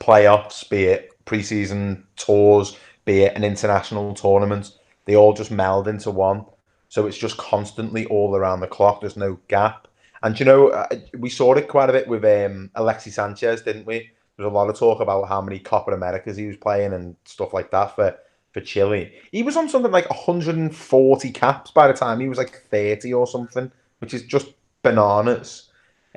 playoffs, 0.00 0.68
be 0.68 0.84
it 0.84 1.10
preseason 1.24 2.04
tours, 2.16 2.76
be 3.06 3.22
it 3.22 3.34
an 3.34 3.44
international 3.44 4.12
tournament, 4.12 4.72
they 5.06 5.16
all 5.16 5.32
just 5.32 5.50
meld 5.50 5.88
into 5.88 6.10
one. 6.10 6.44
So 6.88 7.06
it's 7.06 7.16
just 7.16 7.38
constantly 7.38 8.04
all 8.06 8.36
around 8.36 8.60
the 8.60 8.66
clock. 8.66 9.00
There's 9.00 9.16
no 9.16 9.40
gap. 9.48 9.88
And 10.22 10.38
you 10.38 10.44
know, 10.44 10.68
uh, 10.68 10.88
we 11.18 11.30
saw 11.30 11.54
it 11.54 11.68
quite 11.68 11.88
a 11.88 11.94
bit 11.94 12.08
with 12.08 12.24
um, 12.24 12.70
Alexis 12.74 13.14
Sanchez, 13.14 13.62
didn't 13.62 13.86
we? 13.86 14.10
There's 14.36 14.46
a 14.46 14.54
lot 14.54 14.68
of 14.68 14.78
talk 14.78 15.00
about 15.00 15.28
how 15.28 15.40
many 15.40 15.58
Copa 15.58 15.92
Americas 15.92 16.36
he 16.36 16.46
was 16.46 16.56
playing 16.56 16.92
and 16.92 17.16
stuff 17.24 17.54
like 17.54 17.70
that 17.70 17.94
for 17.94 18.16
for 18.52 18.60
Chile. 18.62 19.12
He 19.32 19.42
was 19.42 19.56
on 19.56 19.68
something 19.68 19.92
like 19.92 20.08
140 20.08 21.30
caps 21.32 21.70
by 21.70 21.88
the 21.88 21.92
time 21.92 22.20
he 22.20 22.28
was 22.28 22.38
like 22.38 22.62
30 22.70 23.12
or 23.12 23.26
something, 23.26 23.70
which 23.98 24.14
is 24.14 24.22
just 24.22 24.54
bananas. 24.82 25.68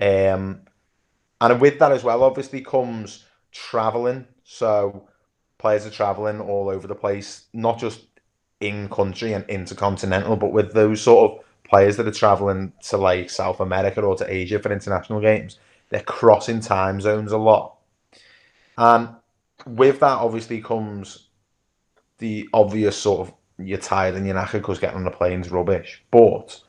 Um, 0.01 0.61
and 1.41 1.59
with 1.59 1.79
that 1.79 1.91
as 1.91 2.03
well, 2.03 2.23
obviously 2.23 2.61
comes 2.61 3.25
traveling. 3.51 4.25
So 4.45 5.08
players 5.59 5.85
are 5.85 5.91
traveling 5.91 6.41
all 6.41 6.69
over 6.69 6.87
the 6.87 6.95
place, 6.95 7.45
not 7.53 7.77
just 7.77 8.01
in 8.59 8.89
country 8.89 9.33
and 9.33 9.47
intercontinental, 9.47 10.35
but 10.35 10.51
with 10.51 10.73
those 10.73 11.01
sort 11.01 11.31
of 11.31 11.45
players 11.63 11.97
that 11.97 12.07
are 12.07 12.11
traveling 12.11 12.73
to 12.81 12.97
like 12.97 13.29
South 13.29 13.59
America 13.59 14.01
or 14.01 14.15
to 14.15 14.33
Asia 14.33 14.57
for 14.57 14.71
international 14.71 15.21
games, 15.21 15.59
they're 15.89 16.01
crossing 16.01 16.59
time 16.59 16.99
zones 16.99 17.31
a 17.31 17.37
lot. 17.37 17.77
And 18.77 19.09
with 19.67 19.99
that, 19.99 20.17
obviously, 20.17 20.61
comes 20.61 21.27
the 22.17 22.49
obvious 22.53 22.97
sort 22.97 23.27
of 23.27 23.33
you're 23.57 23.77
tired 23.77 24.15
and 24.15 24.25
you're 24.25 24.35
knackered 24.35 24.53
because 24.53 24.79
getting 24.79 24.97
on 24.97 25.03
the 25.03 25.11
plane's 25.11 25.51
rubbish. 25.51 26.01
But 26.11 26.61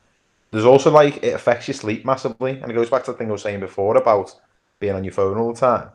there's 0.51 0.65
also 0.65 0.91
like 0.91 1.23
it 1.23 1.33
affects 1.33 1.67
your 1.67 1.75
sleep 1.75 2.05
massively, 2.05 2.59
and 2.59 2.69
it 2.69 2.75
goes 2.75 2.89
back 2.89 3.05
to 3.05 3.11
the 3.11 3.17
thing 3.17 3.29
I 3.29 3.31
was 3.31 3.41
saying 3.41 3.61
before 3.61 3.95
about 3.95 4.35
being 4.79 4.95
on 4.95 5.03
your 5.03 5.13
phone 5.13 5.37
all 5.37 5.53
the 5.53 5.59
time. 5.59 5.89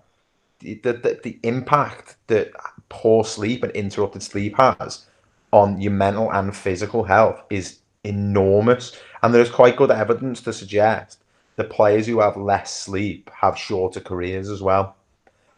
The, 0.61 0.75
the, 0.75 1.21
the 1.23 1.39
impact 1.43 2.17
that 2.29 2.51
poor 2.89 3.25
sleep 3.25 3.63
and 3.63 3.73
interrupted 3.73 4.23
sleep 4.23 4.57
has 4.57 5.07
on 5.53 5.81
your 5.81 5.93
mental 5.93 6.33
and 6.33 6.57
physical 6.57 7.05
health 7.05 7.43
is 7.51 7.79
enormous. 8.05 8.99
And 9.23 9.35
there's 9.35 9.51
quite 9.51 9.77
good 9.77 9.91
evidence 9.91 10.41
to 10.43 10.53
suggest 10.53 11.19
that 11.57 11.71
players 11.71 12.07
who 12.07 12.21
have 12.21 12.37
less 12.37 12.79
sleep 12.79 13.31
have 13.35 13.59
shorter 13.59 14.01
careers 14.01 14.49
as 14.51 14.63
well. 14.63 14.97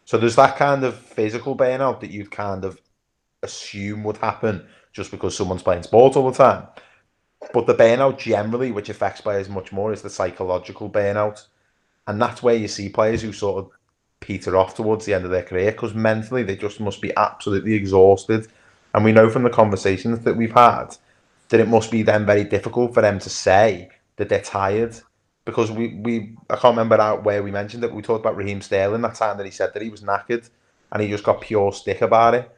So 0.04 0.16
there's 0.16 0.36
that 0.36 0.56
kind 0.56 0.84
of 0.84 0.96
physical 0.96 1.56
burnout 1.56 2.00
that 2.00 2.10
you'd 2.10 2.30
kind 2.30 2.64
of 2.64 2.80
assume 3.42 4.04
would 4.04 4.16
happen 4.16 4.66
just 4.92 5.10
because 5.10 5.36
someone's 5.36 5.62
playing 5.62 5.82
sport 5.82 6.16
all 6.16 6.30
the 6.30 6.36
time. 6.36 6.66
But 7.52 7.66
the 7.66 7.74
burnout 7.74 8.18
generally, 8.18 8.72
which 8.72 8.88
affects 8.88 9.20
players 9.20 9.48
much 9.48 9.70
more, 9.70 9.92
is 9.92 10.02
the 10.02 10.10
psychological 10.10 10.88
burnout. 10.88 11.46
And 12.06 12.20
that's 12.20 12.42
where 12.42 12.56
you 12.56 12.68
see 12.68 12.88
players 12.88 13.22
who 13.22 13.32
sort 13.32 13.64
of 13.64 13.70
peter 14.20 14.56
off 14.56 14.74
towards 14.74 15.04
the 15.04 15.14
end 15.14 15.24
of 15.24 15.30
their 15.30 15.42
career 15.42 15.72
because 15.72 15.94
mentally 15.94 16.42
they 16.42 16.56
just 16.56 16.80
must 16.80 17.00
be 17.00 17.12
absolutely 17.16 17.74
exhausted. 17.74 18.48
And 18.94 19.04
we 19.04 19.12
know 19.12 19.28
from 19.30 19.42
the 19.42 19.50
conversations 19.50 20.20
that 20.20 20.36
we've 20.36 20.52
had 20.52 20.96
that 21.48 21.60
it 21.60 21.68
must 21.68 21.90
be 21.90 22.02
then 22.02 22.26
very 22.26 22.44
difficult 22.44 22.94
for 22.94 23.00
them 23.00 23.18
to 23.20 23.30
say 23.30 23.90
that 24.16 24.28
they're 24.28 24.40
tired 24.40 24.98
because 25.44 25.70
we, 25.70 25.94
we 25.94 26.36
I 26.50 26.56
can't 26.56 26.76
remember 26.76 27.00
out 27.00 27.24
where 27.24 27.42
we 27.42 27.50
mentioned 27.50 27.84
it. 27.84 27.92
We 27.92 28.02
talked 28.02 28.20
about 28.20 28.36
Raheem 28.36 28.60
Sterling 28.60 29.02
that 29.02 29.14
time 29.14 29.38
that 29.38 29.46
he 29.46 29.52
said 29.52 29.72
that 29.72 29.82
he 29.82 29.88
was 29.88 30.02
knackered 30.02 30.48
and 30.92 31.02
he 31.02 31.08
just 31.08 31.24
got 31.24 31.40
pure 31.40 31.72
stick 31.72 32.02
about 32.02 32.34
it. 32.34 32.50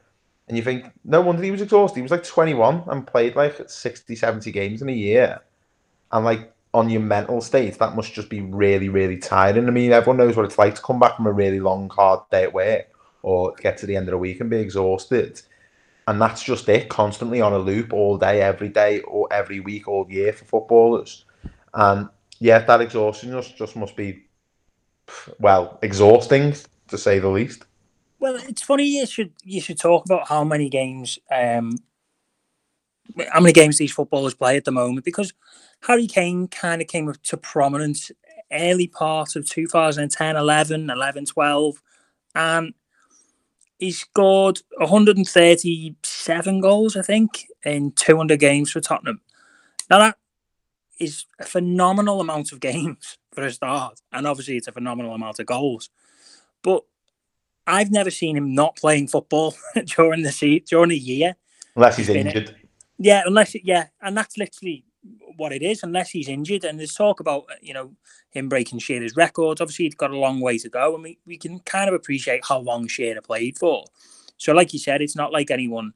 And 0.48 0.56
you 0.56 0.64
think, 0.64 0.90
no 1.04 1.20
wonder 1.20 1.42
he 1.42 1.52
was 1.52 1.62
exhausted. 1.62 1.98
He 1.98 2.02
was 2.02 2.10
like 2.10 2.24
21 2.24 2.82
and 2.88 3.06
played 3.06 3.36
like 3.36 3.70
60, 3.70 4.16
70 4.16 4.50
games 4.50 4.82
in 4.82 4.88
a 4.88 4.92
year. 4.92 5.40
And 6.10 6.24
like 6.24 6.52
on 6.72 6.88
your 6.88 7.00
mental 7.00 7.40
state, 7.40 7.78
that 7.78 7.96
must 7.96 8.12
just 8.12 8.28
be 8.28 8.40
really, 8.40 8.88
really 8.88 9.16
tiring. 9.16 9.66
I 9.66 9.70
mean, 9.70 9.92
everyone 9.92 10.18
knows 10.18 10.36
what 10.36 10.44
it's 10.44 10.58
like 10.58 10.74
to 10.76 10.82
come 10.82 11.00
back 11.00 11.16
from 11.16 11.26
a 11.26 11.32
really 11.32 11.60
long, 11.60 11.90
hard 11.90 12.20
day 12.30 12.44
at 12.44 12.54
work 12.54 12.86
or 13.22 13.54
get 13.54 13.76
to 13.78 13.86
the 13.86 13.96
end 13.96 14.08
of 14.08 14.12
the 14.12 14.18
week 14.18 14.40
and 14.40 14.48
be 14.48 14.58
exhausted. 14.58 15.42
And 16.06 16.20
that's 16.20 16.42
just 16.42 16.68
it, 16.68 16.88
constantly 16.88 17.40
on 17.40 17.52
a 17.52 17.58
loop 17.58 17.92
all 17.92 18.16
day, 18.16 18.40
every 18.40 18.68
day, 18.68 19.00
or 19.00 19.28
every 19.32 19.60
week, 19.60 19.88
all 19.88 20.06
year 20.08 20.32
for 20.32 20.44
footballers. 20.44 21.24
And 21.74 22.08
yeah, 22.38 22.60
that 22.60 22.80
exhaustion 22.80 23.30
just, 23.32 23.56
just 23.56 23.76
must 23.76 23.96
be, 23.96 24.24
well, 25.38 25.78
exhausting 25.82 26.54
to 26.88 26.98
say 26.98 27.18
the 27.18 27.28
least. 27.28 27.64
Well, 28.18 28.36
it's 28.36 28.62
funny 28.62 28.84
you 28.84 29.06
should 29.06 29.32
you 29.42 29.62
should 29.62 29.78
talk 29.78 30.04
about 30.04 30.28
how 30.28 30.44
many 30.44 30.68
games 30.68 31.18
um 31.32 31.78
how 33.32 33.40
many 33.40 33.52
games 33.52 33.78
these 33.78 33.92
footballers 33.92 34.34
play 34.34 34.56
at 34.58 34.64
the 34.64 34.72
moment 34.72 35.06
because 35.06 35.32
Harry 35.82 36.06
Kane 36.06 36.48
kind 36.48 36.82
of 36.82 36.88
came 36.88 37.12
to 37.12 37.36
prominence 37.36 38.10
early 38.52 38.86
part 38.88 39.36
of 39.36 39.48
2010, 39.48 40.36
11, 40.36 40.90
11, 40.90 41.24
12 41.24 41.82
and 42.34 42.74
he 43.78 43.90
scored 43.92 44.60
137 44.76 46.60
goals 46.60 46.96
I 46.96 47.02
think 47.02 47.46
in 47.64 47.92
200 47.92 48.38
games 48.38 48.70
for 48.70 48.80
Tottenham. 48.80 49.20
Now 49.88 49.98
that 50.00 50.16
is 50.98 51.24
a 51.38 51.44
phenomenal 51.44 52.20
amount 52.20 52.52
of 52.52 52.60
games 52.60 53.18
for 53.32 53.44
a 53.44 53.52
start 53.52 54.00
and 54.12 54.26
obviously 54.26 54.56
it's 54.56 54.68
a 54.68 54.72
phenomenal 54.72 55.14
amount 55.14 55.38
of 55.38 55.46
goals. 55.46 55.90
But 56.62 56.84
I've 57.66 57.90
never 57.90 58.10
seen 58.10 58.36
him 58.36 58.54
not 58.54 58.76
playing 58.76 59.08
football 59.08 59.54
during 59.84 60.22
the 60.22 60.32
se- 60.32 60.64
during 60.68 60.90
a 60.90 60.94
year. 60.94 61.36
Unless 61.76 61.96
he's 61.98 62.08
injured. 62.08 62.56
Yeah, 62.98 63.22
unless 63.24 63.54
yeah, 63.62 63.86
and 64.02 64.16
that's 64.16 64.36
literally 64.36 64.84
what 65.36 65.52
it 65.52 65.62
is. 65.62 65.82
Unless 65.82 66.10
he's 66.10 66.28
injured, 66.28 66.64
and 66.64 66.78
there's 66.78 66.94
talk 66.94 67.20
about 67.20 67.46
you 67.62 67.74
know 67.74 67.92
him 68.30 68.48
breaking 68.48 68.78
Shearer's 68.78 69.16
records. 69.16 69.60
Obviously, 69.60 69.86
he's 69.86 69.94
got 69.94 70.10
a 70.10 70.16
long 70.16 70.40
way 70.40 70.58
to 70.58 70.68
go, 70.68 70.94
and 70.94 71.02
we, 71.02 71.18
we 71.26 71.36
can 71.36 71.60
kind 71.60 71.88
of 71.88 71.94
appreciate 71.94 72.44
how 72.46 72.58
long 72.58 72.86
Shearer 72.86 73.20
played 73.20 73.58
for. 73.58 73.84
So, 74.36 74.52
like 74.52 74.72
you 74.72 74.78
said, 74.78 75.02
it's 75.02 75.16
not 75.16 75.32
like 75.32 75.50
anyone 75.50 75.92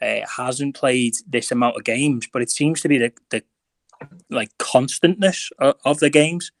uh, 0.00 0.20
hasn't 0.36 0.74
played 0.74 1.14
this 1.28 1.50
amount 1.50 1.76
of 1.76 1.84
games, 1.84 2.28
but 2.32 2.42
it 2.42 2.50
seems 2.50 2.80
to 2.82 2.88
be 2.88 2.98
the 2.98 3.12
the 3.30 3.42
like 4.30 4.50
constantness 4.58 5.50
of, 5.58 5.74
of 5.84 5.98
the 6.00 6.10
games. 6.10 6.52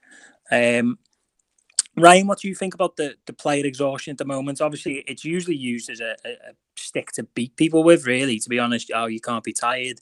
Um, 0.50 0.98
Ryan, 1.98 2.26
what 2.26 2.40
do 2.40 2.48
you 2.48 2.54
think 2.54 2.74
about 2.74 2.96
the, 2.96 3.14
the 3.24 3.32
player 3.32 3.64
exhaustion 3.64 4.12
at 4.12 4.18
the 4.18 4.26
moment? 4.26 4.60
Obviously, 4.60 4.96
it's 5.06 5.24
usually 5.24 5.56
used 5.56 5.88
as 5.88 6.00
a, 6.00 6.14
a 6.24 6.52
stick 6.76 7.10
to 7.12 7.22
beat 7.22 7.56
people 7.56 7.82
with, 7.84 8.06
really, 8.06 8.38
to 8.38 8.48
be 8.50 8.58
honest. 8.58 8.90
Oh, 8.94 9.06
you 9.06 9.20
can't 9.20 9.44
be 9.44 9.54
tired. 9.54 10.00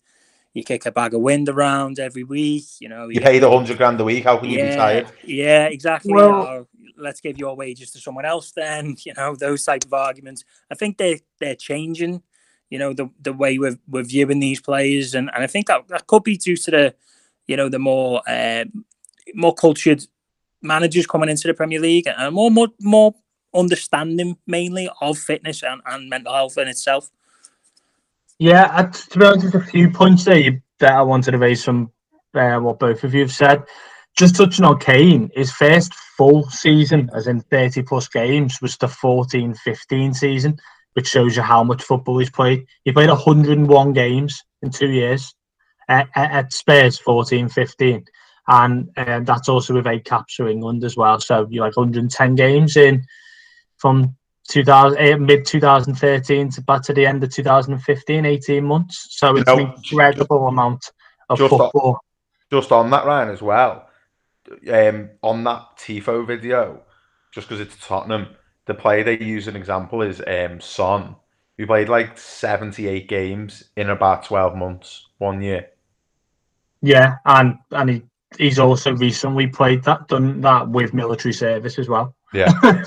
You 0.54 0.62
kick 0.64 0.86
a 0.86 0.92
bag 0.92 1.14
of 1.14 1.20
wind 1.20 1.48
around 1.48 1.98
every 1.98 2.24
week, 2.24 2.64
you 2.80 2.88
know. 2.88 3.08
You 3.08 3.20
paid 3.20 3.42
a 3.42 3.50
hundred 3.50 3.76
grand 3.76 4.00
a 4.00 4.04
week. 4.04 4.24
How 4.24 4.38
can 4.38 4.50
you 4.50 4.58
be 4.58 4.74
tired? 4.74 5.10
Yeah, 5.24 5.66
exactly. 5.66 6.14
Well- 6.14 6.68
let's 6.96 7.20
give 7.20 7.38
your 7.38 7.56
wages 7.56 7.90
to 7.92 7.98
someone 7.98 8.24
else 8.24 8.52
then, 8.52 8.96
you 9.04 9.12
know, 9.16 9.34
those 9.34 9.64
type 9.64 9.84
of 9.84 9.92
arguments. 9.92 10.44
I 10.70 10.74
think 10.74 10.98
they 10.98 11.20
they're 11.38 11.56
changing, 11.56 12.22
you 12.70 12.78
know, 12.78 12.92
the 12.92 13.10
the 13.20 13.32
way 13.32 13.58
we're, 13.58 13.78
we're 13.88 14.04
viewing 14.04 14.40
these 14.40 14.60
players 14.60 15.14
and, 15.14 15.30
and 15.34 15.42
I 15.42 15.46
think 15.46 15.66
that, 15.66 15.88
that 15.88 16.06
could 16.06 16.24
be 16.24 16.36
due 16.36 16.56
to 16.56 16.70
the, 16.70 16.94
you 17.46 17.56
know, 17.56 17.68
the 17.68 17.78
more 17.78 18.22
uh, 18.26 18.64
more 19.34 19.54
cultured 19.54 20.06
managers 20.62 21.06
coming 21.06 21.28
into 21.28 21.48
the 21.48 21.54
Premier 21.54 21.80
League 21.80 22.06
and 22.06 22.34
more 22.34 22.50
more 22.50 22.68
more 22.80 23.14
understanding 23.54 24.36
mainly 24.46 24.90
of 25.00 25.16
fitness 25.16 25.62
and, 25.62 25.80
and 25.86 26.08
mental 26.08 26.32
health 26.32 26.58
in 26.58 26.68
itself. 26.68 27.10
Yeah, 28.38 28.68
I, 28.72 28.84
to 28.84 29.18
be 29.18 29.24
honest, 29.24 29.42
there's 29.42 29.54
a 29.54 29.66
few 29.66 29.90
points 29.90 30.24
there 30.24 30.62
that 30.80 30.92
I 30.92 31.02
wanted 31.02 31.32
to 31.32 31.38
raise 31.38 31.64
from 31.64 31.92
uh, 32.34 32.58
what 32.58 32.78
both 32.78 33.04
of 33.04 33.14
you 33.14 33.20
have 33.20 33.32
said. 33.32 33.62
Just 34.16 34.36
touching 34.36 34.64
on 34.64 34.78
Kane, 34.78 35.30
his 35.34 35.52
first 35.52 35.94
full 36.16 36.44
season, 36.44 37.10
as 37.14 37.26
in 37.26 37.40
30 37.40 37.82
plus 37.82 38.08
games, 38.08 38.60
was 38.60 38.76
the 38.76 38.88
14 38.88 39.54
15 39.54 40.14
season, 40.14 40.56
which 40.94 41.08
shows 41.08 41.36
you 41.36 41.42
how 41.42 41.64
much 41.64 41.82
football 41.82 42.18
he's 42.18 42.30
played. 42.30 42.64
He 42.84 42.92
played 42.92 43.08
101 43.08 43.92
games 43.92 44.42
in 44.62 44.70
two 44.70 44.90
years 44.90 45.34
at, 45.88 46.08
at, 46.14 46.30
at 46.32 46.52
Spurs 46.52 46.98
14 46.98 47.48
15. 47.48 48.04
And 48.46 48.90
um, 48.96 49.24
that's 49.24 49.48
also 49.48 49.74
with 49.74 49.86
eight 49.86 50.04
caps 50.04 50.34
for 50.34 50.48
England 50.48 50.84
as 50.84 50.96
well. 50.96 51.18
So 51.18 51.46
you're 51.50 51.64
like 51.64 51.76
110 51.76 52.34
games 52.34 52.76
in 52.76 53.04
from 53.78 54.16
2000 54.48 54.98
eh, 54.98 55.16
mid 55.16 55.46
2013 55.46 56.50
to 56.50 56.60
back 56.62 56.82
to 56.82 56.92
the 56.92 57.06
end 57.06 57.24
of 57.24 57.30
2015 57.30 58.26
18 58.26 58.64
months 58.64 59.06
so 59.10 59.36
it's 59.36 59.46
know, 59.46 59.58
an 59.58 59.72
incredible 59.74 60.48
amount 60.48 60.90
of 61.30 61.38
just 61.38 61.52
on- 61.52 61.58
football 61.58 61.98
Just 62.50 62.72
on 62.72 62.90
that, 62.90 63.06
Ryan, 63.06 63.30
as 63.30 63.42
well. 63.42 63.88
Um, 64.70 65.10
on 65.22 65.42
that 65.44 65.76
Tifo 65.78 66.26
video, 66.26 66.82
just 67.32 67.48
because 67.48 67.60
it's 67.60 67.84
Tottenham, 67.84 68.28
the 68.66 68.74
player 68.74 69.02
they 69.02 69.18
use 69.18 69.48
an 69.48 69.56
example 69.56 70.02
is 70.02 70.22
um, 70.26 70.60
Son, 70.60 71.16
who 71.56 71.66
played 71.66 71.88
like 71.88 72.18
78 72.18 73.08
games 73.08 73.64
in 73.76 73.90
about 73.90 74.24
12 74.24 74.54
months, 74.56 75.08
one 75.18 75.40
year. 75.40 75.70
yeah 76.82 77.16
and 77.24 77.56
and 77.70 77.90
he, 77.90 78.02
he's 78.38 78.58
also 78.58 78.94
recently 78.94 79.46
played 79.46 79.82
that 79.84 80.06
done 80.08 80.40
that 80.42 80.68
with 80.68 80.92
military 80.92 81.32
service 81.32 81.78
as 81.78 81.88
well 81.88 82.14
Yeah. 82.34 82.52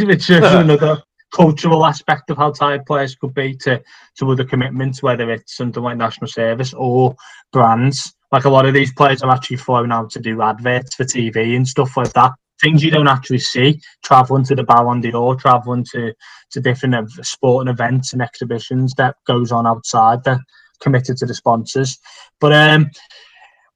which 0.00 0.30
is 0.30 0.30
another 0.44 1.02
cultural 1.32 1.84
aspect 1.84 2.30
of 2.30 2.38
how 2.38 2.50
tired 2.50 2.86
players 2.86 3.14
could 3.14 3.34
be 3.34 3.54
to 3.54 3.82
to 4.16 4.30
other 4.30 4.44
commitments 4.44 5.02
whether 5.02 5.30
it's 5.30 5.56
something 5.56 5.82
like 5.82 5.96
national 5.96 6.28
service 6.28 6.72
or 6.74 7.14
brands. 7.52 8.14
Like 8.32 8.44
a 8.44 8.50
lot 8.50 8.66
of 8.66 8.74
these 8.74 8.92
players 8.92 9.22
are 9.22 9.30
actually 9.30 9.56
flown 9.56 9.92
out 9.92 10.10
to 10.10 10.20
do 10.20 10.42
adverts 10.42 10.94
for 10.94 11.04
tv 11.04 11.56
and 11.56 11.66
stuff 11.66 11.96
like 11.96 12.12
that. 12.12 12.32
Things 12.60 12.82
you 12.82 12.90
don't 12.90 13.08
actually 13.08 13.38
see 13.38 13.80
traveling 14.04 14.44
to 14.44 14.54
the 14.54 14.64
Ballon 14.64 15.00
d'Or 15.00 15.36
traveling 15.36 15.84
to 15.92 16.12
to 16.50 16.60
different 16.60 16.94
ev- 16.94 17.08
sporting 17.22 17.70
events 17.70 18.12
and 18.12 18.22
exhibitions 18.22 18.94
that 18.96 19.16
goes 19.26 19.52
on 19.52 19.66
outside 19.66 20.24
they're 20.24 20.42
committed 20.80 21.16
to 21.18 21.26
the 21.26 21.34
sponsors. 21.34 21.98
But 22.40 22.52
um 22.52 22.90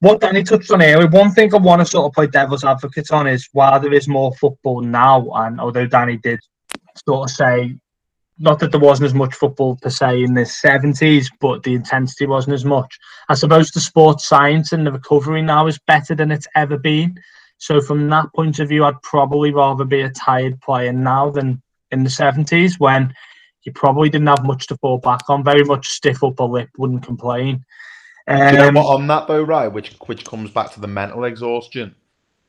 what 0.02 0.20
Danny 0.20 0.42
touched 0.42 0.72
on 0.72 0.82
earlier, 0.82 1.06
one 1.06 1.30
thing 1.30 1.54
I 1.54 1.58
want 1.58 1.80
to 1.80 1.86
sort 1.86 2.06
of 2.06 2.12
play 2.12 2.26
devil's 2.26 2.64
advocate 2.64 3.12
on 3.12 3.28
is 3.28 3.48
while 3.52 3.78
there 3.78 3.92
is 3.92 4.08
more 4.08 4.34
football 4.34 4.80
now, 4.80 5.30
and 5.32 5.60
although 5.60 5.86
Danny 5.86 6.16
did 6.16 6.40
sort 7.06 7.30
of 7.30 7.36
say, 7.36 7.76
not 8.36 8.58
that 8.58 8.72
there 8.72 8.80
wasn't 8.80 9.06
as 9.06 9.14
much 9.14 9.32
football 9.32 9.76
per 9.80 9.90
se 9.90 10.24
in 10.24 10.34
the 10.34 10.40
70s, 10.40 11.28
but 11.40 11.62
the 11.62 11.74
intensity 11.74 12.26
wasn't 12.26 12.54
as 12.54 12.64
much. 12.64 12.98
I 13.28 13.34
suppose 13.34 13.70
the 13.70 13.78
sports 13.78 14.26
science 14.26 14.72
and 14.72 14.84
the 14.84 14.90
recovery 14.90 15.40
now 15.40 15.68
is 15.68 15.78
better 15.86 16.16
than 16.16 16.32
it's 16.32 16.48
ever 16.56 16.76
been. 16.76 17.16
So, 17.58 17.80
from 17.80 18.08
that 18.08 18.26
point 18.34 18.58
of 18.58 18.70
view, 18.70 18.84
I'd 18.84 19.00
probably 19.02 19.52
rather 19.52 19.84
be 19.84 20.00
a 20.00 20.10
tired 20.10 20.60
player 20.62 20.92
now 20.92 21.30
than 21.30 21.62
in 21.92 22.02
the 22.02 22.10
70s 22.10 22.80
when 22.80 23.14
you 23.62 23.70
probably 23.70 24.10
didn't 24.10 24.26
have 24.26 24.44
much 24.44 24.66
to 24.66 24.76
fall 24.78 24.98
back 24.98 25.30
on, 25.30 25.44
very 25.44 25.62
much 25.62 25.90
stiff 25.90 26.24
upper 26.24 26.42
lip, 26.42 26.70
wouldn't 26.76 27.04
complain. 27.04 27.64
Do 28.46 28.54
you 28.54 28.58
know 28.58 28.68
Um, 28.68 28.74
what, 28.74 28.86
on 28.94 29.06
that 29.08 29.28
though, 29.28 29.42
right, 29.42 29.68
which 29.68 29.94
which 30.06 30.24
comes 30.24 30.50
back 30.50 30.72
to 30.72 30.80
the 30.80 30.88
mental 30.88 31.24
exhaustion, 31.24 31.94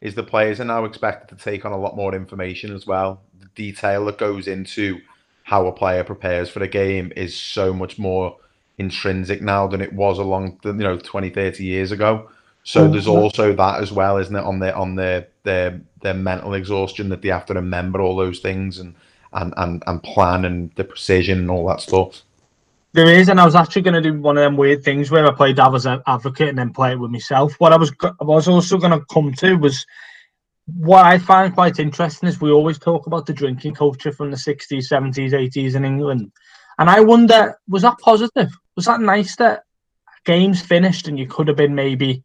is 0.02 0.16
the 0.16 0.24
players 0.24 0.60
are 0.60 0.66
now 0.66 0.86
expected 0.86 1.38
to 1.38 1.44
take 1.44 1.66
on 1.66 1.72
a 1.74 1.78
lot 1.80 1.96
more 1.96 2.16
information 2.16 2.74
as 2.76 2.88
well. 2.88 3.22
The 3.40 3.48
detail 3.56 4.06
that 4.06 4.18
goes 4.18 4.48
into 4.48 5.00
how 5.44 5.68
a 5.68 5.74
player 5.74 6.04
prepares 6.04 6.50
for 6.50 6.60
the 6.60 6.68
game 6.68 7.14
is 7.16 7.36
so 7.40 7.74
much 7.74 8.00
more 8.00 8.38
intrinsic 8.78 9.42
now 9.42 9.68
than 9.68 9.82
it 9.82 9.94
was 9.94 10.20
along 10.20 10.60
the, 10.64 10.70
you 10.72 10.80
know 10.80 10.98
20 10.98 11.30
30 11.30 11.64
years 11.66 11.92
ago 11.92 12.30
so 12.64 12.88
there's 12.88 13.08
Mhm. 13.08 13.10
also 13.10 13.54
that 13.54 13.82
as 13.82 13.92
well 13.92 14.18
isn't 14.18 14.36
it 14.36 14.44
on 14.44 14.60
their 14.60 14.76
on 14.76 14.96
their 14.96 15.28
their 15.44 15.82
their 16.02 16.14
mental 16.14 16.54
exhaustion 16.56 17.10
that 17.10 17.22
they 17.22 17.30
have 17.30 17.46
to 17.48 17.54
remember 17.56 18.02
all 18.02 18.16
those 18.16 18.40
things 18.40 18.80
and 18.80 18.96
and 19.34 19.54
and, 19.58 19.84
and 19.88 20.04
plan 20.04 20.46
and 20.46 20.72
the 20.76 20.84
precision 20.86 21.40
and 21.40 21.52
all 21.52 21.68
that 21.68 21.82
stuff 21.82 22.24
There 22.94 23.08
is, 23.08 23.30
and 23.30 23.40
I 23.40 23.46
was 23.46 23.56
actually 23.56 23.82
going 23.82 23.96
to 23.96 24.02
do 24.02 24.20
one 24.20 24.38
of 24.38 24.44
them 24.44 24.56
weird 24.56 24.84
things 24.84 25.10
where 25.10 25.26
I 25.26 25.34
play 25.34 25.52
devil's 25.52 25.88
advocate 25.88 26.50
and 26.50 26.58
then 26.58 26.74
play 26.74 26.92
it 26.92 27.00
with 27.00 27.10
myself. 27.10 27.56
What 27.60 27.74
I 27.74 27.78
was, 27.78 27.92
I 28.04 28.24
was 28.24 28.48
also 28.48 28.78
going 28.78 28.92
to 28.92 29.04
come 29.12 29.34
to 29.34 29.56
was 29.56 29.84
what 30.68 31.06
I 31.06 31.18
find 31.18 31.54
quite 31.54 31.80
interesting 31.80 32.30
is 32.30 32.40
we 32.40 32.52
always 32.52 32.78
talk 32.78 33.08
about 33.08 33.26
the 33.26 33.34
drinking 33.34 33.74
culture 33.74 34.12
from 34.12 34.30
the 34.30 34.38
60s, 34.38 34.92
70s, 34.92 35.32
80s 35.32 35.76
in 35.76 35.86
England. 35.86 36.32
And 36.78 36.90
I 36.90 37.00
wonder, 37.00 37.58
was 37.68 37.82
that 37.82 37.98
positive? 37.98 38.50
Was 38.76 38.86
that 38.86 39.02
nice 39.02 39.36
that 39.38 39.64
games 40.26 40.62
finished 40.62 41.08
and 41.08 41.18
you 41.18 41.28
could 41.28 41.48
have 41.48 41.58
been 41.58 41.76
maybe 41.76 42.24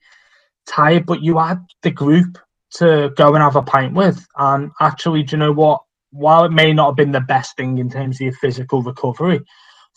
tired, 0.66 1.06
but 1.06 1.22
you 1.22 1.38
had 1.38 1.64
the 1.82 1.90
group 1.90 2.38
to 2.74 3.10
go 3.16 3.34
and 3.34 3.42
have 3.42 3.56
a 3.56 3.62
pint 3.62 3.94
with? 3.94 4.24
And 4.36 4.70
actually, 4.80 5.22
do 5.22 5.36
you 5.36 5.38
know 5.38 5.52
what? 5.52 5.80
While 6.10 6.44
it 6.44 6.52
may 6.52 6.74
not 6.74 6.88
have 6.88 6.96
been 6.96 7.12
the 7.12 7.20
best 7.20 7.56
thing 7.56 7.78
in 7.78 7.90
terms 7.90 8.16
of 8.16 8.20
your 8.20 8.32
physical 8.34 8.82
recovery, 8.82 9.40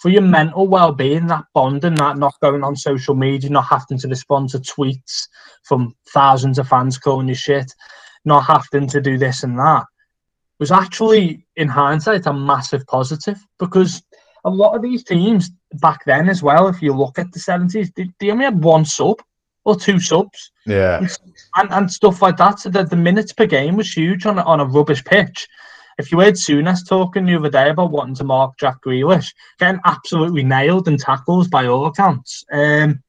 for 0.02 0.10
your 0.10 0.24
mental 0.24 0.68
well-being, 0.68 1.28
that 1.28 1.46
bonding, 1.54 1.94
that 1.96 2.18
not 2.18 2.34
going 2.42 2.64
on 2.64 2.76
social 2.76 3.14
media, 3.14 3.52
not 3.52 3.68
having 3.68 4.00
to 4.00 4.08
respond 4.08 4.50
to 4.50 4.58
tweets 4.58 5.28
from 5.64 5.96
thousands 6.12 6.58
of 6.58 6.68
fans 6.68 6.98
calling 6.98 7.28
you 7.28 7.36
shit, 7.36 7.72
not 8.26 8.42
having 8.42 8.88
to 8.88 9.00
do 9.00 9.20
this 9.20 9.44
and 9.44 9.60
that, 9.60 9.86
was 10.60 10.72
actually, 10.72 11.46
in 11.56 11.68
hindsight, 11.68 12.26
a 12.26 12.34
massive 12.34 12.86
positive 12.88 13.38
because 13.60 14.02
a 14.44 14.50
lot 14.50 14.76
of 14.76 14.82
these 14.82 15.04
teams 15.04 15.52
back 15.74 16.04
then 16.06 16.30
as 16.30 16.42
well, 16.42 16.68
if 16.68 16.82
you 16.82 16.94
look 16.94 17.20
at 17.20 17.32
the 17.32 17.40
70s, 17.40 17.94
they, 17.94 18.10
they 18.20 18.32
only 18.32 18.46
had 18.46 18.64
one 18.64 18.86
sub 18.86 19.22
or 19.66 19.76
two 19.76 20.00
subs 20.00 20.52
yeah 20.66 21.06
and, 21.58 21.72
and 21.72 21.92
stuff 21.92 22.24
like 22.24 22.38
that. 22.38 22.60
So 22.60 22.70
that 22.70 22.90
the 22.90 22.96
minutes 22.96 23.34
per 23.34 23.46
game 23.46 23.76
was 23.76 23.96
huge 23.96 24.26
on 24.26 24.40
on 24.40 24.60
a 24.60 24.66
rubbish 24.66 25.04
pitch. 25.04 25.48
If 25.98 26.12
you 26.12 26.20
heard 26.20 26.36
Souness 26.36 26.88
talking 26.88 27.26
the 27.26 27.36
other 27.36 27.50
day 27.50 27.70
about 27.70 27.92
wanting 27.92 28.16
to 28.16 28.24
mark 28.24 28.58
Jack 28.58 28.78
Grealish, 28.86 29.34
getting 29.60 29.82
absolutely 29.86 30.44
nailed 30.44 30.88
and 30.88 31.00
tackles 31.00 31.48
by 31.48 31.68
all 31.68 31.86
accounts. 31.86 32.44
Um, 32.52 33.04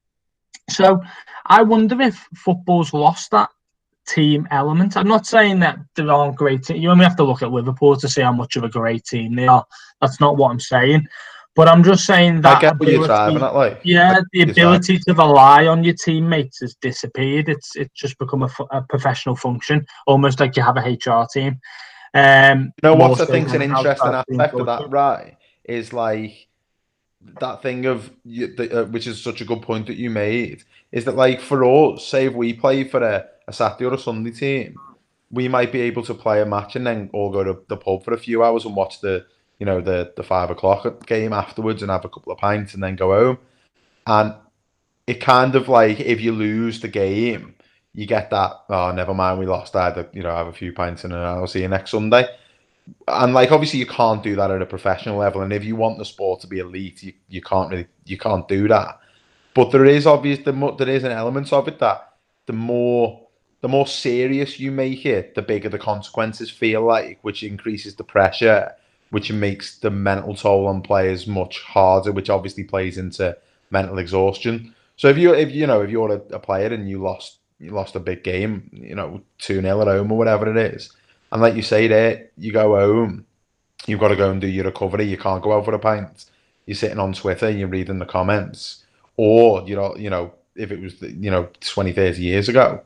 so 0.70 1.00
I 1.46 1.62
wonder 1.62 2.00
if 2.00 2.16
football's 2.34 2.92
lost 2.92 3.30
that 3.30 3.50
team 4.06 4.46
element. 4.50 4.96
I'm 4.96 5.08
not 5.08 5.26
saying 5.26 5.60
that 5.60 5.78
there 5.94 6.10
aren't 6.10 6.36
great 6.36 6.64
teams. 6.64 6.80
You 6.80 6.90
only 6.90 7.04
have 7.04 7.16
to 7.16 7.24
look 7.24 7.42
at 7.42 7.52
Liverpool 7.52 7.96
to 7.96 8.08
see 8.08 8.22
how 8.22 8.32
much 8.32 8.56
of 8.56 8.64
a 8.64 8.68
great 8.68 9.04
team 9.04 9.34
they 9.34 9.46
are. 9.46 9.64
That's 10.00 10.20
not 10.20 10.36
what 10.36 10.50
I'm 10.50 10.60
saying. 10.60 11.06
But 11.54 11.68
I'm 11.68 11.84
just 11.84 12.06
saying 12.06 12.40
that 12.42 12.56
I 12.56 12.60
get 12.60 12.78
what 12.78 12.88
you're 12.88 13.06
driving 13.06 13.42
at, 13.42 13.54
like. 13.54 13.80
yeah, 13.84 14.20
the 14.32 14.42
ability 14.42 14.98
to 15.00 15.12
rely 15.12 15.66
on 15.66 15.84
your 15.84 15.94
teammates 15.94 16.60
has 16.60 16.74
disappeared. 16.76 17.50
It's 17.50 17.76
it's 17.76 17.92
just 17.92 18.18
become 18.18 18.42
a, 18.42 18.50
a 18.70 18.80
professional 18.88 19.36
function, 19.36 19.84
almost 20.06 20.40
like 20.40 20.56
you 20.56 20.62
have 20.62 20.78
a 20.78 20.80
HR 20.80 21.26
team. 21.30 21.60
Um, 22.14 22.72
more 22.94 23.08
what 23.10 23.20
I 23.20 23.24
think's 23.24 23.52
an 23.54 23.62
interesting 23.62 24.08
aspect 24.08 24.54
of 24.54 24.66
that, 24.66 24.90
right? 24.90 25.36
Is 25.64 25.92
like 25.92 26.48
that 27.40 27.62
thing 27.62 27.86
of 27.86 28.10
you- 28.24 28.54
the, 28.54 28.82
uh, 28.82 28.84
which 28.86 29.06
is 29.06 29.22
such 29.22 29.40
a 29.40 29.44
good 29.44 29.62
point 29.62 29.86
that 29.86 29.96
you 29.96 30.10
made. 30.10 30.64
Is 30.90 31.04
that 31.06 31.16
like 31.16 31.40
for 31.40 31.64
us, 31.64 32.06
say 32.06 32.26
if 32.26 32.34
we 32.34 32.52
play 32.52 32.84
for 32.84 33.02
a, 33.02 33.26
a 33.48 33.52
Saturday 33.52 33.86
or 33.86 33.94
a 33.94 33.98
Sunday 33.98 34.30
team, 34.32 34.76
we 35.30 35.48
might 35.48 35.72
be 35.72 35.80
able 35.80 36.02
to 36.02 36.14
play 36.14 36.42
a 36.42 36.46
match 36.46 36.76
and 36.76 36.86
then 36.86 37.08
all 37.12 37.30
go 37.30 37.42
to 37.44 37.62
the 37.68 37.76
pub 37.76 38.04
for 38.04 38.12
a 38.12 38.18
few 38.18 38.44
hours 38.44 38.66
and 38.66 38.76
watch 38.76 39.00
the 39.00 39.24
you 39.58 39.64
know 39.66 39.80
the 39.80 40.12
the 40.16 40.22
five 40.22 40.50
o'clock 40.50 41.06
game 41.06 41.32
afterwards 41.32 41.82
and 41.82 41.90
have 41.90 42.04
a 42.04 42.08
couple 42.08 42.32
of 42.32 42.38
pints 42.38 42.74
and 42.74 42.82
then 42.82 42.96
go 42.96 43.12
home. 43.18 43.38
And 44.06 44.34
it 45.06 45.20
kind 45.20 45.54
of 45.54 45.68
like 45.68 46.00
if 46.00 46.20
you 46.20 46.32
lose 46.32 46.80
the 46.80 46.88
game, 46.88 47.54
you 47.94 48.06
get 48.06 48.30
that. 48.30 48.52
Oh, 48.68 48.92
never 48.92 49.14
mind, 49.14 49.38
we 49.38 49.46
lost. 49.46 49.76
I 49.76 49.86
had 49.86 49.94
to, 49.94 50.08
you 50.12 50.22
know 50.22 50.34
have 50.34 50.46
a 50.46 50.52
few 50.52 50.72
pints 50.72 51.04
and 51.04 51.14
I'll 51.14 51.46
see 51.46 51.62
you 51.62 51.68
next 51.68 51.90
Sunday. 51.90 52.26
And 53.06 53.34
like 53.34 53.52
obviously 53.52 53.78
you 53.78 53.86
can't 53.86 54.22
do 54.22 54.34
that 54.36 54.50
at 54.50 54.62
a 54.62 54.66
professional 54.66 55.18
level. 55.18 55.42
And 55.42 55.52
if 55.52 55.64
you 55.64 55.76
want 55.76 55.98
the 55.98 56.04
sport 56.04 56.40
to 56.40 56.46
be 56.46 56.58
elite, 56.58 57.02
you, 57.02 57.12
you 57.28 57.42
can't 57.42 57.70
really 57.70 57.86
you 58.04 58.18
can't 58.18 58.48
do 58.48 58.68
that. 58.68 58.98
But 59.54 59.70
there 59.70 59.84
is 59.84 60.06
obvious 60.06 60.38
the 60.44 60.52
mo- 60.52 60.76
there 60.76 60.88
is 60.88 61.04
an 61.04 61.12
element 61.12 61.52
of 61.52 61.68
it 61.68 61.78
that 61.80 62.14
the 62.46 62.52
more 62.52 63.20
the 63.60 63.68
more 63.68 63.86
serious 63.86 64.58
you 64.58 64.72
make 64.72 65.06
it, 65.06 65.34
the 65.34 65.42
bigger 65.42 65.68
the 65.68 65.78
consequences 65.78 66.50
feel 66.50 66.82
like, 66.82 67.20
which 67.22 67.44
increases 67.44 67.94
the 67.94 68.02
pressure, 68.02 68.72
which 69.10 69.30
makes 69.30 69.78
the 69.78 69.90
mental 69.90 70.34
toll 70.34 70.66
on 70.66 70.82
players 70.82 71.28
much 71.28 71.60
harder, 71.60 72.10
which 72.10 72.28
obviously 72.28 72.64
plays 72.64 72.98
into 72.98 73.36
mental 73.70 73.98
exhaustion. 73.98 74.74
So 74.96 75.08
if 75.08 75.18
you 75.18 75.34
if 75.34 75.52
you 75.52 75.66
know 75.66 75.82
if 75.82 75.90
you're 75.90 76.12
a, 76.12 76.34
a 76.34 76.38
player 76.40 76.68
and 76.68 76.88
you 76.88 77.00
lost 77.00 77.38
you 77.62 77.70
lost 77.70 77.96
a 77.96 78.00
big 78.00 78.24
game, 78.24 78.68
you 78.72 78.94
know 78.94 79.22
two 79.38 79.60
0 79.60 79.80
at 79.80 79.86
home 79.86 80.12
or 80.12 80.18
whatever 80.18 80.50
it 80.50 80.56
is, 80.74 80.90
and 81.30 81.40
like 81.40 81.54
you 81.54 81.62
say 81.62 81.86
there, 81.86 82.30
you 82.36 82.52
go 82.52 82.76
home, 82.76 83.24
you've 83.86 84.00
got 84.00 84.08
to 84.08 84.16
go 84.16 84.30
and 84.30 84.40
do 84.40 84.48
your 84.48 84.64
recovery. 84.64 85.04
You 85.04 85.16
can't 85.16 85.42
go 85.42 85.52
out 85.52 85.64
for 85.64 85.74
a 85.74 85.78
pint. 85.78 86.26
You're 86.66 86.74
sitting 86.74 86.98
on 86.98 87.12
Twitter 87.12 87.46
and 87.46 87.58
you're 87.58 87.68
reading 87.68 87.98
the 87.98 88.06
comments, 88.06 88.84
or 89.16 89.62
you 89.66 89.76
know 89.76 89.96
you 89.96 90.10
know 90.10 90.34
if 90.54 90.70
it 90.70 90.80
was 90.80 91.00
you 91.00 91.30
know 91.30 91.48
20, 91.60 91.92
30 91.92 92.20
years 92.20 92.48
ago, 92.48 92.82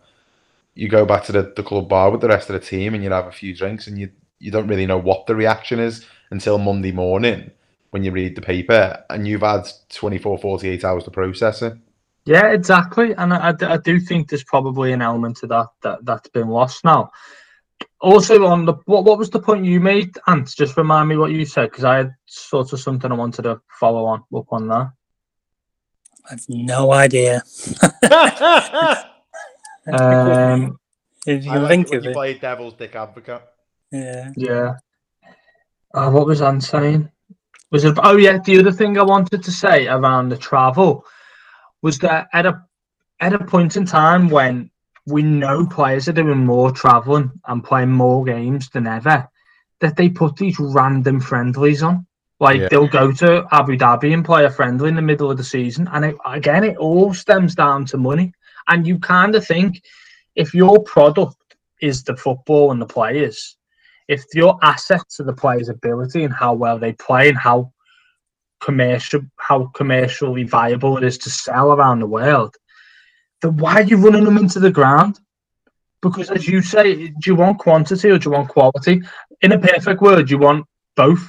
you 0.75 0.89
go 0.89 1.05
back 1.05 1.25
to 1.25 1.33
the, 1.33 1.53
the 1.57 1.63
club 1.63 1.89
bar 1.89 2.11
with 2.11 2.21
the 2.21 2.29
rest 2.29 2.49
of 2.51 2.61
the 2.61 2.67
team 2.67 2.95
and 2.95 3.03
you'd 3.03 3.13
have 3.13 3.27
a 3.27 3.33
few 3.33 3.55
drinks 3.55 3.87
and 3.87 3.99
you 3.99 4.11
you 4.39 4.51
don't 4.51 4.69
really 4.69 4.87
know 4.87 4.99
what 4.99 5.27
the 5.27 5.35
reaction 5.35 5.79
is 5.81 6.05
until 6.31 6.59
Monday 6.59 6.93
morning 6.93 7.51
when 7.91 8.05
you 8.05 8.13
read 8.13 8.37
the 8.37 8.43
paper 8.43 9.03
and 9.09 9.27
you've 9.27 9.41
had 9.41 9.67
24, 9.89 10.39
48 10.39 10.85
hours 10.85 11.05
to 11.05 11.11
process 11.11 11.63
it. 11.63 11.75
Yeah, 12.27 12.49
exactly. 12.49 13.13
And 13.13 13.33
I 13.33 13.55
I 13.61 13.77
do 13.77 14.01
think 14.01 14.29
there's 14.29 14.45
probably 14.45 14.93
an 14.93 15.01
element 15.01 15.37
to 15.39 15.47
that, 15.47 15.69
that 15.83 16.05
that's 16.05 16.29
been 16.31 16.49
lost 16.49 16.85
now. 16.85 17.11
Also, 18.01 18.45
on 18.47 18.65
the 18.65 18.75
what, 18.85 19.05
what 19.05 19.19
was 19.19 19.31
the 19.31 19.41
point 19.41 19.65
you 19.65 19.81
made, 19.81 20.19
Ant? 20.27 20.49
Just 20.49 20.77
remind 20.77 21.09
me 21.09 21.17
what 21.17 21.31
you 21.31 21.45
said 21.47 21.71
because 21.71 21.85
I 21.85 21.97
had 21.99 22.15
sort 22.27 22.73
of 22.73 22.81
something 22.81 23.13
I 23.13 23.15
wanted 23.15 23.43
to 23.43 23.61
follow 23.79 24.05
on 24.07 24.25
up 24.35 24.53
on 24.53 24.67
that. 24.69 24.91
I've 26.31 26.45
no 26.49 26.93
idea. 26.93 27.43
Um, 29.89 30.81
if 31.29 31.45
you 31.45 31.51
I 31.53 31.55
can 31.55 31.63
like 31.63 31.71
think 31.71 31.93
it 31.93 31.97
of 31.99 32.05
you 32.05 32.11
it. 32.11 32.15
play 32.15 32.35
devil's 32.35 32.75
dick 32.75 32.97
advocate. 32.97 33.43
Yeah. 33.93 34.33
yeah. 34.37 34.73
Oh, 35.95 36.11
what 36.11 36.27
was 36.27 36.43
Ant 36.43 36.65
saying? 36.65 37.09
Was 37.71 37.85
it? 37.85 37.97
Oh 38.03 38.17
yeah, 38.17 38.39
the 38.39 38.59
other 38.59 38.73
thing 38.73 38.99
I 38.99 39.05
wanted 39.05 39.45
to 39.45 39.53
say 39.53 39.87
around 39.87 40.31
the 40.31 40.37
travel 40.37 41.05
was 41.83 41.99
that 42.01 42.29
at 42.33 42.47
a 42.47 42.63
at 43.21 43.33
a 43.33 43.45
point 43.45 43.77
in 43.77 43.87
time 43.87 44.29
when 44.29 44.71
we 45.07 45.23
know 45.23 45.67
players 45.67 46.09
are 46.09 46.13
doing 46.13 46.45
more 46.45 46.71
traveling 46.71 47.31
and 47.47 47.65
playing 47.65 47.91
more 47.91 48.25
games 48.25 48.69
than 48.71 48.87
ever, 48.87 49.29
that 49.81 49.97
they 49.97 50.09
put 50.09 50.37
these 50.37 50.59
random 50.59 51.21
friendlies 51.21 51.83
on. 51.83 52.07
Like 52.41 52.61
Yeah. 52.61 52.69
they'll 52.69 52.89
go 52.89 53.13
to 53.13 53.47
Abu 53.53 53.79
Dhabi 53.79 54.13
and 54.13 54.25
play 54.25 54.45
a 54.45 54.51
friendly 54.51 54.89
in 54.89 54.97
the 54.97 55.03
middle 55.03 55.31
of 55.31 55.39
the 55.39 55.45
season, 55.45 55.89
and 55.93 56.05
it, 56.05 56.17
again, 56.27 56.65
it 56.65 56.77
all 56.77 57.15
stems 57.15 57.55
down 57.55 57.87
to 57.87 57.97
money. 57.97 58.33
And 58.69 58.87
you 58.87 58.99
kind 58.99 59.35
of 59.35 59.47
think 59.47 59.83
if 60.35 60.53
your 60.53 60.83
product 60.83 61.37
is 61.81 62.03
the 62.03 62.17
football 62.17 62.73
and 62.73 62.83
the 62.83 62.87
players, 62.87 63.57
if 64.09 64.25
your 64.35 64.59
assets 64.63 65.21
are 65.21 65.25
the 65.25 65.33
players' 65.33 65.69
ability 65.69 66.25
and 66.25 66.35
how 66.35 66.53
well 66.53 66.79
they 66.79 66.93
play 66.93 67.29
and 67.29 67.39
how 67.39 67.73
commercial 68.67 69.21
how 69.37 69.67
commercially 69.81 70.43
viable 70.43 70.97
it 70.99 71.05
is 71.05 71.17
to 71.19 71.31
sell 71.31 71.73
around 71.73 72.01
the 72.01 72.07
world, 72.19 72.53
then 73.41 73.57
why 73.57 73.75
are 73.75 73.89
you 73.91 73.97
running 73.97 74.25
them 74.25 74.39
into 74.39 74.59
the 74.59 74.73
ground? 74.73 75.21
Because 76.03 76.31
as 76.31 76.49
you 76.49 76.61
say, 76.63 77.09
do 77.09 77.31
you 77.31 77.37
want 77.37 77.61
quantity 77.61 78.11
or 78.11 78.19
do 78.19 78.29
you 78.29 78.35
want 78.35 78.49
quality? 78.49 79.03
In 79.41 79.53
a 79.53 79.59
perfect 79.59 80.03
world, 80.03 80.29
you 80.29 80.39
want 80.39 80.67
both. 80.97 81.25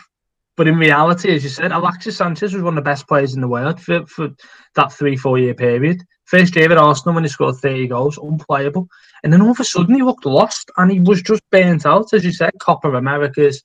But 0.56 0.68
in 0.68 0.80
reality, 0.80 1.30
as 1.36 1.44
you 1.44 1.52
said, 1.52 1.72
Alexis 1.72 2.18
Sanchez 2.18 2.56
was 2.56 2.64
one 2.64 2.76
of 2.76 2.84
the 2.84 2.90
best 2.90 3.08
players 3.08 3.36
in 3.36 3.42
the 3.42 3.48
world 3.48 3.80
for, 3.80 4.04
for 4.08 4.30
that 4.74 4.92
three, 4.92 5.16
four 5.16 5.38
year 5.38 5.54
period. 5.54 6.02
First 6.26 6.56
year 6.56 6.72
at 6.72 6.80
Arsenal 6.80 7.14
when 7.14 7.24
he 7.24 7.30
scored 7.30 7.58
30 7.58 7.88
goals, 7.88 8.18
unplayable. 8.18 8.88
And 9.24 9.32
then 9.32 9.44
all 9.44 9.52
of 9.52 9.60
a 9.60 9.64
sudden 9.64 9.94
he 9.94 10.02
looked 10.02 10.26
lost 10.26 10.72
and 10.78 10.92
he 10.92 11.00
was 11.00 11.22
just 11.22 11.44
burnt 11.52 11.86
out, 11.86 12.14
as 12.14 12.26
you 12.26 12.32
said, 12.32 12.54
Copa 12.60 12.92
Americas, 12.92 13.64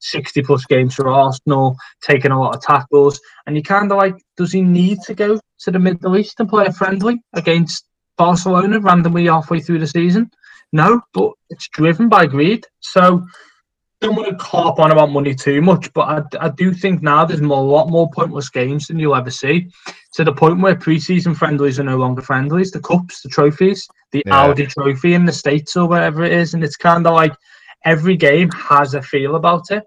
60 0.00 0.42
plus 0.42 0.64
games 0.66 0.94
for 0.94 1.08
Arsenal, 1.08 1.76
taking 2.02 2.32
a 2.32 2.40
lot 2.40 2.54
of 2.54 2.62
tackles. 2.62 3.20
And 3.46 3.56
you 3.56 3.62
kind 3.62 3.90
of 3.90 3.98
like, 3.98 4.16
does 4.36 4.52
he 4.52 4.62
need 4.62 4.98
to 5.06 5.14
go 5.14 5.40
to 5.60 5.70
the 5.70 5.78
Middle 5.78 6.16
East 6.16 6.40
and 6.40 6.48
play 6.48 6.66
a 6.66 6.72
friendly 6.72 7.22
against 7.34 7.86
Barcelona 8.16 8.80
randomly 8.80 9.26
halfway 9.26 9.60
through 9.60 9.78
the 9.78 9.86
season? 9.86 10.30
No, 10.72 11.00
but 11.12 11.32
it's 11.48 11.68
driven 11.68 12.08
by 12.08 12.26
greed. 12.26 12.66
So 12.80 13.26
don't 14.00 14.16
want 14.16 14.38
to 14.38 14.44
harp 14.44 14.78
on 14.78 14.92
about 14.92 15.10
money 15.10 15.34
too 15.34 15.60
much, 15.60 15.92
but 15.92 16.02
I, 16.40 16.46
I 16.46 16.48
do 16.50 16.72
think 16.72 17.02
now 17.02 17.24
there's 17.24 17.42
more, 17.42 17.58
a 17.58 17.60
lot 17.60 17.90
more 17.90 18.10
pointless 18.10 18.48
games 18.48 18.86
than 18.86 18.98
you'll 18.98 19.14
ever 19.14 19.30
see. 19.30 19.70
To 20.14 20.24
the 20.24 20.32
point 20.32 20.60
where 20.60 20.74
preseason 20.74 21.36
friendlies 21.36 21.78
are 21.78 21.84
no 21.84 21.96
longer 21.98 22.22
friendlies. 22.22 22.70
The 22.70 22.80
cups, 22.80 23.20
the 23.22 23.28
trophies, 23.28 23.86
the 24.12 24.22
Yeah. 24.26 24.44
Audi 24.44 24.66
Trophy 24.66 25.14
in 25.14 25.24
the 25.26 25.32
states 25.32 25.76
or 25.76 25.86
wherever 25.86 26.24
it 26.24 26.32
is, 26.32 26.54
and 26.54 26.64
it's 26.64 26.76
kind 26.76 27.06
of 27.06 27.12
like 27.12 27.34
every 27.84 28.16
game 28.16 28.50
has 28.52 28.94
a 28.94 29.02
feel 29.02 29.36
about 29.36 29.70
it. 29.70 29.84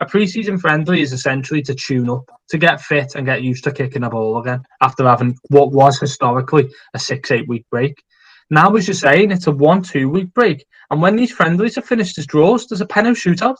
A 0.00 0.06
preseason 0.06 0.60
friendly 0.60 1.00
is 1.00 1.12
essentially 1.12 1.62
to 1.62 1.74
tune 1.74 2.10
up, 2.10 2.24
to 2.50 2.58
get 2.58 2.80
fit 2.80 3.14
and 3.14 3.26
get 3.26 3.42
used 3.42 3.64
to 3.64 3.72
kicking 3.72 4.04
a 4.04 4.10
ball 4.10 4.38
again 4.38 4.62
after 4.80 5.04
having 5.04 5.36
what 5.48 5.72
was 5.72 5.98
historically 5.98 6.68
a 6.94 6.98
six, 6.98 7.30
eight 7.30 7.48
week 7.48 7.64
break. 7.70 8.02
Now, 8.50 8.74
as 8.74 8.86
you're 8.86 8.94
saying, 8.94 9.32
it's 9.32 9.46
a 9.46 9.52
one, 9.52 9.82
two 9.82 10.08
week 10.08 10.32
break. 10.34 10.64
And 10.90 11.02
when 11.02 11.16
these 11.16 11.32
friendlies 11.32 11.78
are 11.78 11.82
finished 11.82 12.18
as 12.18 12.26
draws, 12.26 12.66
there's 12.66 12.80
a 12.80 12.86
penalty 12.86 13.20
shootout. 13.20 13.56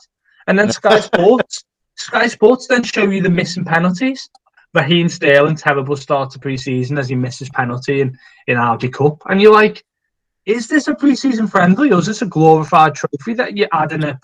And 0.47 0.57
then 0.57 0.71
Sky 0.71 0.99
Sports, 0.99 1.65
Sky 1.95 2.27
Sports 2.27 2.67
then 2.67 2.83
show 2.83 3.09
you 3.09 3.21
the 3.21 3.29
missing 3.29 3.65
penalties. 3.65 4.29
Raheem 4.73 5.09
Sterling, 5.09 5.55
terrible 5.55 5.97
start 5.97 6.31
to 6.31 6.39
pre-season 6.39 6.97
as 6.97 7.09
he 7.09 7.15
misses 7.15 7.49
penalty 7.49 8.01
in, 8.01 8.17
in 8.47 8.57
Audi 8.57 8.89
Cup. 8.89 9.21
And 9.27 9.41
you're 9.41 9.53
like, 9.53 9.83
is 10.45 10.67
this 10.67 10.87
a 10.87 10.95
pre-season 10.95 11.47
friendly 11.47 11.91
or 11.91 11.99
is 11.99 12.05
this 12.05 12.21
a 12.21 12.25
glorified 12.25 12.95
trophy 12.95 13.33
that 13.33 13.57
you're 13.57 13.67
adding 13.73 14.03
a 14.03 14.17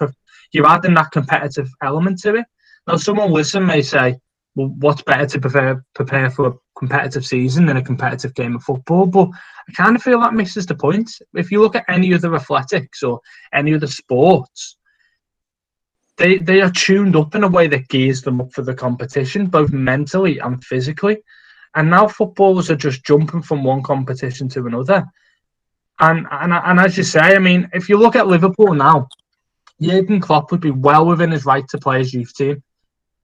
you're 0.53 0.67
adding 0.67 0.93
that 0.93 1.11
competitive 1.11 1.69
element 1.83 2.19
to 2.21 2.35
it? 2.35 2.45
Now 2.87 2.97
someone 2.97 3.31
listen 3.31 3.65
may 3.65 3.81
say, 3.81 4.17
well, 4.55 4.73
what's 4.79 5.01
better 5.01 5.25
to 5.25 5.39
prepare 5.39 5.83
prepare 5.95 6.29
for 6.29 6.47
a 6.47 6.53
competitive 6.77 7.25
season 7.25 7.65
than 7.65 7.77
a 7.77 7.83
competitive 7.83 8.35
game 8.35 8.55
of 8.55 8.63
football? 8.63 9.05
But 9.05 9.29
I 9.67 9.71
kind 9.73 9.95
of 9.95 10.03
feel 10.03 10.19
that 10.21 10.33
misses 10.33 10.65
the 10.65 10.75
point. 10.75 11.11
If 11.33 11.51
you 11.51 11.61
look 11.61 11.75
at 11.75 11.85
any 11.87 12.13
other 12.13 12.35
athletics 12.35 13.01
or 13.03 13.19
any 13.53 13.73
other 13.73 13.87
sports, 13.87 14.77
they 16.17 16.37
they 16.37 16.61
are 16.61 16.71
tuned 16.71 17.15
up 17.15 17.33
in 17.35 17.43
a 17.43 17.47
way 17.47 17.67
that 17.67 17.89
gears 17.89 18.21
them 18.21 18.41
up 18.41 18.53
for 18.53 18.61
the 18.61 18.75
competition, 18.75 19.47
both 19.47 19.71
mentally 19.71 20.39
and 20.39 20.63
physically. 20.63 21.17
And 21.75 21.89
now 21.89 22.07
footballers 22.07 22.69
are 22.69 22.75
just 22.75 23.03
jumping 23.03 23.41
from 23.41 23.63
one 23.63 23.81
competition 23.81 24.47
to 24.49 24.67
another. 24.67 25.05
And 25.99 26.27
and 26.29 26.53
and 26.53 26.79
as 26.79 26.97
you 26.97 27.03
say, 27.03 27.35
I 27.35 27.39
mean, 27.39 27.69
if 27.73 27.89
you 27.89 27.97
look 27.97 28.15
at 28.15 28.27
Liverpool 28.27 28.75
now, 28.75 29.07
Jurgen 29.81 30.19
Klopp 30.21 30.51
would 30.51 30.61
be 30.61 30.71
well 30.71 31.05
within 31.05 31.31
his 31.31 31.45
right 31.45 31.67
to 31.69 31.77
play 31.77 31.99
his 31.99 32.13
youth 32.13 32.33
team, 32.35 32.63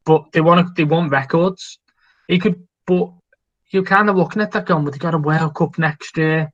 but 0.06 0.32
they 0.32 0.42
want 0.42 0.76
they 0.76 0.84
want 0.84 1.12
records. 1.12 1.80
He 2.28 2.40
could, 2.40 2.68
but 2.86 3.12
you're 3.72 3.84
kind 3.84 4.10
of 4.10 4.16
looking 4.18 4.42
at 4.42 4.52
that 4.52 4.66
going, 4.66 4.84
well, 4.84 4.92
they 4.92 4.98
got 4.98 5.14
a 5.14 5.18
World 5.18 5.56
Cup 5.56 5.78
next 5.78 6.18
year. 6.18 6.52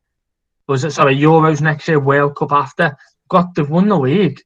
Was 0.67 0.83
it 0.83 0.91
sorry 0.91 1.15
Euros 1.17 1.61
next 1.61 1.87
year, 1.87 1.99
World 1.99 2.35
Cup 2.35 2.51
after? 2.51 2.95
Got 3.29 3.55
they've 3.55 3.69
won 3.69 3.87
the 3.87 3.97
league. 3.97 4.41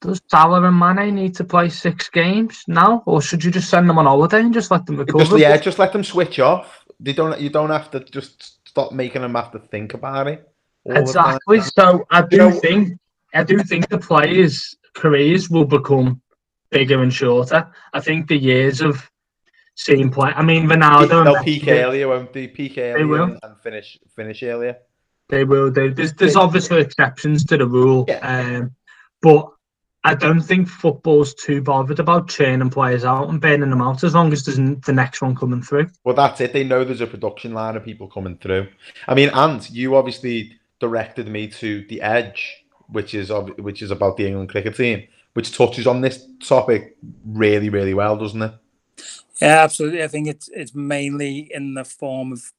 Does 0.00 0.20
Salah 0.28 0.62
and 0.62 0.78
Mane 0.78 1.14
need 1.14 1.34
to 1.36 1.44
play 1.44 1.68
six 1.68 2.08
games 2.08 2.62
now, 2.68 3.02
or 3.04 3.20
should 3.20 3.42
you 3.42 3.50
just 3.50 3.68
send 3.68 3.88
them 3.88 3.98
on 3.98 4.06
holiday 4.06 4.40
and 4.40 4.54
just 4.54 4.70
let 4.70 4.86
them 4.86 4.96
recover? 4.96 5.24
Just, 5.24 5.38
yeah, 5.38 5.56
just 5.56 5.78
let 5.80 5.92
them 5.92 6.04
switch 6.04 6.38
off. 6.38 6.84
They 7.00 7.12
don't. 7.12 7.40
You 7.40 7.50
don't 7.50 7.70
have 7.70 7.90
to 7.92 8.00
just 8.00 8.66
stop 8.68 8.92
making 8.92 9.22
them 9.22 9.34
have 9.34 9.50
to 9.52 9.58
think 9.58 9.94
about 9.94 10.28
it. 10.28 10.48
all 10.84 10.94
the 11.04 11.12
time. 11.12 11.38
Exactly. 11.48 11.60
So 11.62 12.06
I 12.10 12.22
do 12.22 12.36
You 12.36 12.38
know- 12.38 12.60
think 12.60 12.98
I 13.34 13.44
do 13.44 13.58
think 13.58 13.88
the 13.88 13.98
players' 13.98 14.76
careers 14.94 15.50
will 15.50 15.64
become 15.64 16.20
bigger 16.70 17.02
and 17.02 17.12
shorter. 17.12 17.70
I 17.92 18.00
think 18.00 18.28
the 18.28 18.36
years 18.36 18.80
of 18.80 19.10
seeing 19.74 20.10
play. 20.10 20.32
I 20.34 20.42
mean, 20.42 20.66
Ronaldo. 20.66 21.18
and 21.18 21.26
They'll 21.26 21.42
peak 21.42 21.68
earlier, 21.68 22.08
won't 22.08 22.32
they? 22.32 22.48
Peak 22.48 22.78
earlier 22.78 23.06
will. 23.06 23.22
and, 23.24 23.38
and 23.42 23.58
finish 23.60 23.98
finish 24.14 24.42
earlier. 24.42 24.76
They 25.28 25.44
will. 25.44 25.70
They, 25.70 25.88
there's 25.88 26.14
there's 26.14 26.36
obviously 26.36 26.80
exceptions 26.80 27.44
to 27.44 27.56
the 27.56 27.66
rule. 27.66 28.04
Yeah. 28.08 28.18
Um, 28.58 28.74
but 29.22 29.50
I 30.04 30.14
don't 30.14 30.40
think 30.40 30.68
football's 30.68 31.34
too 31.34 31.60
bothered 31.60 31.98
about 31.98 32.28
churning 32.28 32.70
players 32.70 33.04
out 33.04 33.28
and 33.28 33.40
burning 33.40 33.70
them 33.70 33.82
out 33.82 34.04
as 34.04 34.14
long 34.14 34.32
as 34.32 34.44
there's 34.44 34.56
the 34.56 34.92
next 34.92 35.20
one 35.20 35.34
coming 35.34 35.60
through. 35.60 35.88
Well, 36.04 36.14
that's 36.14 36.40
it. 36.40 36.52
They 36.52 36.64
know 36.64 36.84
there's 36.84 37.00
a 37.00 37.06
production 37.06 37.52
line 37.52 37.76
of 37.76 37.84
people 37.84 38.08
coming 38.08 38.38
through. 38.38 38.68
I 39.06 39.14
mean, 39.14 39.30
and 39.34 39.68
you 39.68 39.96
obviously 39.96 40.58
directed 40.80 41.28
me 41.28 41.48
to 41.48 41.84
the 41.88 42.00
Edge, 42.00 42.64
which 42.90 43.14
is 43.14 43.30
ob- 43.30 43.58
which 43.60 43.82
is 43.82 43.90
about 43.90 44.16
the 44.16 44.26
England 44.26 44.48
cricket 44.50 44.76
team, 44.76 45.06
which 45.34 45.56
touches 45.56 45.86
on 45.86 46.00
this 46.00 46.26
topic 46.46 46.96
really, 47.24 47.68
really 47.68 47.94
well, 47.94 48.16
doesn't 48.16 48.42
it? 48.42 48.52
Yeah, 49.40 49.62
absolutely. 49.62 50.02
I 50.02 50.08
think 50.08 50.28
it's 50.28 50.48
it's 50.48 50.74
mainly 50.74 51.50
in 51.54 51.74
the 51.74 51.84
form 51.84 52.32
of 52.32 52.52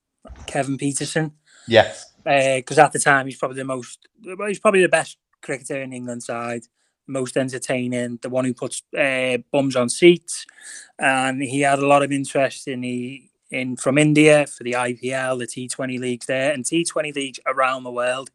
Kevin 0.48 0.78
Pietersen 0.78 1.32
Yes. 1.68 2.14
because 2.24 2.78
at 2.78 2.92
the 2.92 3.00
time 3.00 3.26
he's 3.26 3.38
probably 3.38 3.58
the 3.58 3.64
most 3.66 4.08
well, 4.38 4.48
he's 4.48 4.60
probably 4.60 4.82
the 4.82 4.90
best 4.90 5.18
cricketer 5.42 5.82
in 5.82 5.94
England 5.94 6.24
side, 6.24 6.64
most 7.08 7.38
entertaining, 7.38 8.20
the 8.22 8.30
one 8.30 8.46
who 8.46 8.54
puts 8.54 8.84
uh, 8.98 9.38
bums 9.52 9.76
on 9.76 9.90
seats, 9.90 10.46
and 10.98 11.42
he 11.42 11.62
had 11.62 11.80
a 11.80 11.88
lot 11.88 12.04
of 12.04 12.12
interest 12.12 12.68
in 12.68 12.82
the 12.82 13.24
in 13.52 13.76
from 13.76 13.98
India 13.98 14.46
for 14.46 14.64
the 14.64 14.74
IPL, 14.74 15.40
the 15.40 15.48
T20 15.48 16.00
leagues 16.00 16.28
there, 16.28 16.52
and 16.54 16.64
T20 16.64 17.16
leagues 17.16 17.40
around 17.48 17.84
the 17.84 17.92
world. 17.92 18.30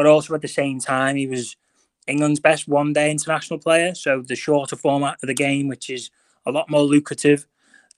But 0.00 0.06
also 0.06 0.34
at 0.34 0.40
the 0.40 0.48
same 0.48 0.80
time, 0.80 1.16
he 1.16 1.26
was 1.26 1.58
England's 2.06 2.40
best 2.40 2.66
one-day 2.66 3.10
international 3.10 3.58
player, 3.58 3.94
so 3.94 4.22
the 4.26 4.34
shorter 4.34 4.74
format 4.74 5.18
of 5.22 5.26
the 5.26 5.34
game, 5.34 5.68
which 5.68 5.90
is 5.90 6.10
a 6.46 6.50
lot 6.50 6.70
more 6.70 6.84
lucrative. 6.84 7.46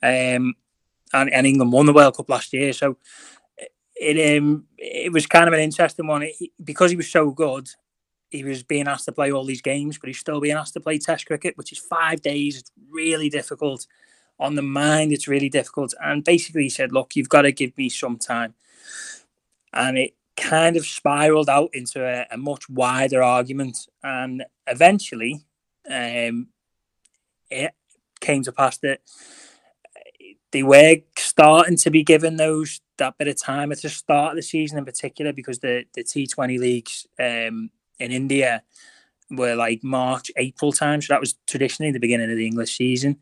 Um, 0.03 0.57
and, 1.13 1.33
and 1.33 1.47
England 1.47 1.71
won 1.71 1.87
the 1.87 1.93
World 1.93 2.17
Cup 2.17 2.29
last 2.29 2.53
year, 2.53 2.73
so 2.73 2.97
it 3.95 4.37
um 4.37 4.65
it 4.79 5.13
was 5.13 5.29
kind 5.29 5.47
of 5.47 5.55
an 5.55 5.61
interesting 5.61 6.09
one 6.09 6.23
He- 6.23 6.51
because 6.65 6.91
he 6.91 6.97
was 6.97 7.09
so 7.09 7.31
good. 7.31 7.69
He 8.31 8.43
was 8.43 8.65
being 8.65 8.89
asked 8.89 9.05
to 9.05 9.13
play 9.13 9.31
all 9.31 9.45
these 9.45 9.63
games, 9.63 9.97
but 9.97 10.09
he's 10.09 10.19
still 10.19 10.41
being 10.41 10.57
asked 10.57 10.75
to 10.75 10.81
play 10.81 10.99
Test 10.99 11.27
cricket, 11.27 11.57
which 11.57 11.71
is 11.71 11.79
five 11.79 12.21
days. 12.21 12.59
It's 12.59 12.73
really 12.91 13.31
difficult 13.31 13.87
on 14.41 14.57
the 14.57 14.63
mind. 14.63 15.13
It's 15.13 15.29
really 15.29 15.49
difficult. 15.49 15.95
And 16.03 16.25
basically, 16.25 16.65
he 16.65 16.69
said, 16.69 16.91
"Look, 16.91 17.15
you've 17.15 17.29
got 17.29 17.43
to 17.43 17.53
give 17.53 17.79
me 17.79 17.89
some 17.91 18.19
time." 18.19 18.55
And 19.73 19.99
it 19.99 20.15
kind 20.37 20.77
of 20.77 20.87
spiraled 20.87 21.49
out 21.49 21.71
into 21.73 22.05
a, 22.05 22.27
a 22.31 22.37
much 22.37 22.69
wider 22.69 23.23
argument, 23.23 23.79
and 24.03 24.45
eventually, 24.67 25.45
um, 25.91 26.49
it 27.51 27.73
came 28.21 28.43
to 28.45 28.53
pass 28.53 28.79
that 28.79 29.01
they 30.53 30.63
were 30.63 30.97
starting 31.17 31.77
to 31.77 31.91
be 31.91 32.03
given 32.03 32.37
those 32.37 32.81
that 32.99 33.19
bit 33.19 33.27
of 33.27 33.41
time 33.41 33.73
at 33.73 33.83
the 33.83 33.89
start 33.89 34.33
of 34.33 34.37
the 34.37 34.43
season 34.43 34.79
in 34.79 34.85
particular 34.85 35.33
because 35.33 35.59
the 35.59 35.85
the 35.95 36.05
T20 36.05 36.59
leagues 36.59 37.07
um, 37.19 37.71
in 37.99 38.13
India 38.13 38.63
were 39.31 39.55
like 39.55 39.83
March 39.83 40.31
April 40.37 40.73
time 40.73 41.01
so 41.01 41.13
that 41.13 41.21
was 41.21 41.35
traditionally 41.47 41.91
the 41.91 41.99
beginning 41.99 42.31
of 42.31 42.37
the 42.37 42.47
English 42.47 42.77
season. 42.77 43.19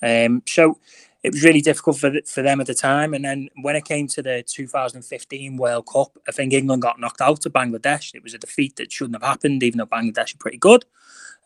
Um, 0.00 0.42
so 0.46 0.78
it 1.24 1.32
was 1.32 1.42
really 1.42 1.60
difficult 1.60 1.98
for 1.98 2.12
for 2.26 2.42
them 2.42 2.60
at 2.60 2.66
the 2.66 2.74
time 2.74 3.14
and 3.14 3.24
then 3.24 3.48
when 3.62 3.76
it 3.76 3.84
came 3.84 4.06
to 4.06 4.22
the 4.22 4.44
2015 4.46 5.56
World 5.56 5.86
Cup 5.92 6.16
I 6.28 6.32
think 6.32 6.52
England 6.52 6.82
got 6.82 7.00
knocked 7.00 7.20
out 7.20 7.40
to 7.42 7.50
Bangladesh 7.50 8.14
it 8.14 8.22
was 8.22 8.34
a 8.34 8.38
defeat 8.38 8.76
that 8.76 8.92
shouldn't 8.92 9.20
have 9.20 9.28
happened 9.28 9.62
even 9.62 9.78
though 9.78 9.86
Bangladesh 9.86 10.34
are 10.34 10.38
pretty 10.38 10.58
good 10.58 10.84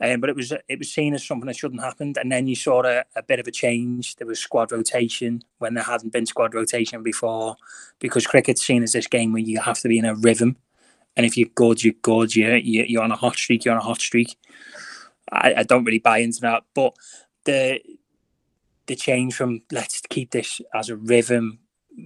um, 0.02 0.20
but 0.20 0.30
it 0.30 0.36
was 0.36 0.52
it 0.68 0.78
was 0.78 0.92
seen 0.92 1.14
as 1.14 1.24
something 1.24 1.46
that 1.46 1.56
shouldn't 1.56 1.80
have 1.80 1.92
happened. 1.92 2.16
And 2.16 2.30
then 2.30 2.48
you 2.48 2.56
saw 2.56 2.82
a, 2.82 3.04
a 3.14 3.22
bit 3.22 3.38
of 3.38 3.46
a 3.46 3.52
change. 3.52 4.16
There 4.16 4.26
was 4.26 4.40
squad 4.40 4.72
rotation 4.72 5.42
when 5.58 5.74
there 5.74 5.84
hadn't 5.84 6.12
been 6.12 6.26
squad 6.26 6.54
rotation 6.54 7.04
before, 7.04 7.56
because 8.00 8.26
cricket's 8.26 8.62
seen 8.62 8.82
as 8.82 8.92
this 8.92 9.06
game 9.06 9.32
where 9.32 9.42
you 9.42 9.60
have 9.60 9.78
to 9.80 9.88
be 9.88 9.98
in 9.98 10.04
a 10.04 10.16
rhythm. 10.16 10.56
And 11.16 11.24
if 11.24 11.36
you're 11.36 11.50
good, 11.54 11.84
you're 11.84 11.94
good. 12.02 12.34
You're 12.34 12.56
you're 12.56 13.02
on 13.02 13.12
a 13.12 13.16
hot 13.16 13.36
streak. 13.36 13.64
You're 13.64 13.74
on 13.74 13.80
a 13.80 13.84
hot 13.84 14.00
streak. 14.00 14.36
I, 15.30 15.54
I 15.58 15.62
don't 15.62 15.84
really 15.84 16.00
buy 16.00 16.18
into 16.18 16.40
that, 16.40 16.64
but 16.74 16.94
the 17.44 17.80
the 18.86 18.96
change 18.96 19.34
from 19.34 19.62
let's 19.70 20.00
keep 20.08 20.30
this 20.30 20.60
as 20.74 20.88
a 20.88 20.96
rhythm 20.96 21.58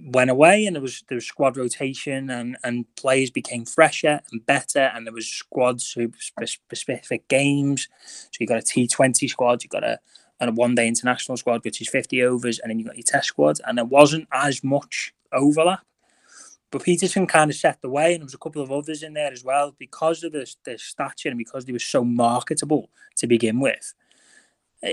went 0.07 0.29
away 0.29 0.65
and 0.65 0.75
there 0.75 0.81
was 0.81 1.03
there 1.07 1.15
was 1.15 1.25
squad 1.25 1.55
rotation 1.55 2.29
and 2.29 2.57
and 2.63 2.85
players 2.95 3.31
became 3.31 3.65
fresher 3.65 4.19
and 4.31 4.45
better 4.45 4.91
and 4.93 5.05
there 5.05 5.13
was 5.13 5.27
squads 5.27 5.91
for 5.93 6.07
specific 6.45 7.27
games. 7.27 7.87
So 8.05 8.37
you 8.39 8.47
got 8.47 8.59
a 8.59 8.61
T20 8.61 9.29
squad 9.29 9.63
you 9.63 9.69
got 9.69 9.83
a 9.83 9.99
and 10.39 10.49
a 10.49 10.53
one 10.53 10.75
day 10.75 10.87
international 10.87 11.37
squad 11.37 11.63
which 11.63 11.81
is 11.81 11.89
50 11.89 12.21
overs 12.23 12.59
and 12.59 12.69
then 12.69 12.79
you 12.79 12.85
got 12.85 12.97
your 12.97 13.03
test 13.03 13.27
squad 13.27 13.59
and 13.65 13.77
there 13.77 13.85
wasn't 13.85 14.27
as 14.31 14.63
much 14.63 15.13
overlap. 15.31 15.85
But 16.69 16.83
Pietersen 16.83 17.29
kind 17.29 17.49
of 17.49 17.55
set 17.55 17.81
the 17.81 17.89
way 17.89 18.13
and 18.13 18.21
there 18.21 18.25
was 18.25 18.33
a 18.33 18.39
couple 18.39 18.61
of 18.61 18.73
others 18.73 19.01
in 19.01 19.13
there 19.13 19.31
as 19.31 19.43
well 19.43 19.73
because 19.79 20.23
of 20.23 20.33
the, 20.33 20.53
the 20.65 20.77
stature 20.77 21.29
and 21.29 21.37
because 21.37 21.63
they 21.63 21.71
were 21.71 21.79
so 21.79 22.03
marketable 22.03 22.89
to 23.15 23.25
begin 23.25 23.61
with 23.61 23.93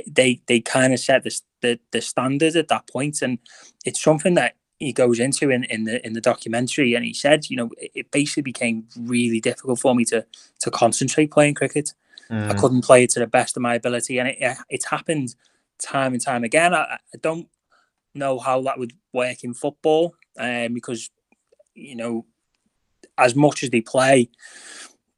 they 0.06 0.40
they 0.46 0.60
kind 0.60 0.92
of 0.92 1.00
set 1.00 1.24
the, 1.24 1.40
the 1.60 1.80
the 1.92 2.00
standard 2.00 2.56
at 2.56 2.68
that 2.68 2.86
point 2.88 3.22
and 3.22 3.38
it's 3.84 4.02
something 4.02 4.34
that 4.34 4.56
he 4.78 4.92
goes 4.92 5.20
into 5.20 5.50
in, 5.50 5.64
in 5.64 5.84
the 5.84 6.04
in 6.04 6.14
the 6.14 6.20
documentary 6.20 6.94
and 6.94 7.04
he 7.04 7.14
said 7.14 7.48
you 7.50 7.56
know 7.56 7.70
it, 7.76 8.10
basically 8.10 8.42
became 8.42 8.86
really 8.98 9.40
difficult 9.40 9.78
for 9.78 9.94
me 9.94 10.04
to 10.04 10.24
to 10.60 10.70
concentrate 10.70 11.30
playing 11.30 11.54
cricket 11.54 11.92
Mm. 12.30 12.50
i 12.50 12.54
couldn't 12.54 12.86
play 12.86 13.04
it 13.04 13.10
to 13.10 13.20
the 13.20 13.26
best 13.26 13.54
of 13.54 13.62
my 13.62 13.74
ability 13.74 14.18
and 14.18 14.28
it, 14.28 14.56
it's 14.70 14.86
happened 14.86 15.34
time 15.78 16.14
and 16.14 16.24
time 16.24 16.42
again 16.42 16.72
I, 16.72 16.96
I 17.14 17.18
don't 17.20 17.48
know 18.14 18.38
how 18.38 18.62
that 18.62 18.78
would 18.78 18.94
work 19.12 19.44
in 19.44 19.52
football 19.52 20.14
um, 20.38 20.72
because 20.72 21.10
you 21.74 21.96
know 21.96 22.24
as 23.18 23.34
much 23.34 23.62
as 23.62 23.68
they 23.68 23.82
play 23.82 24.30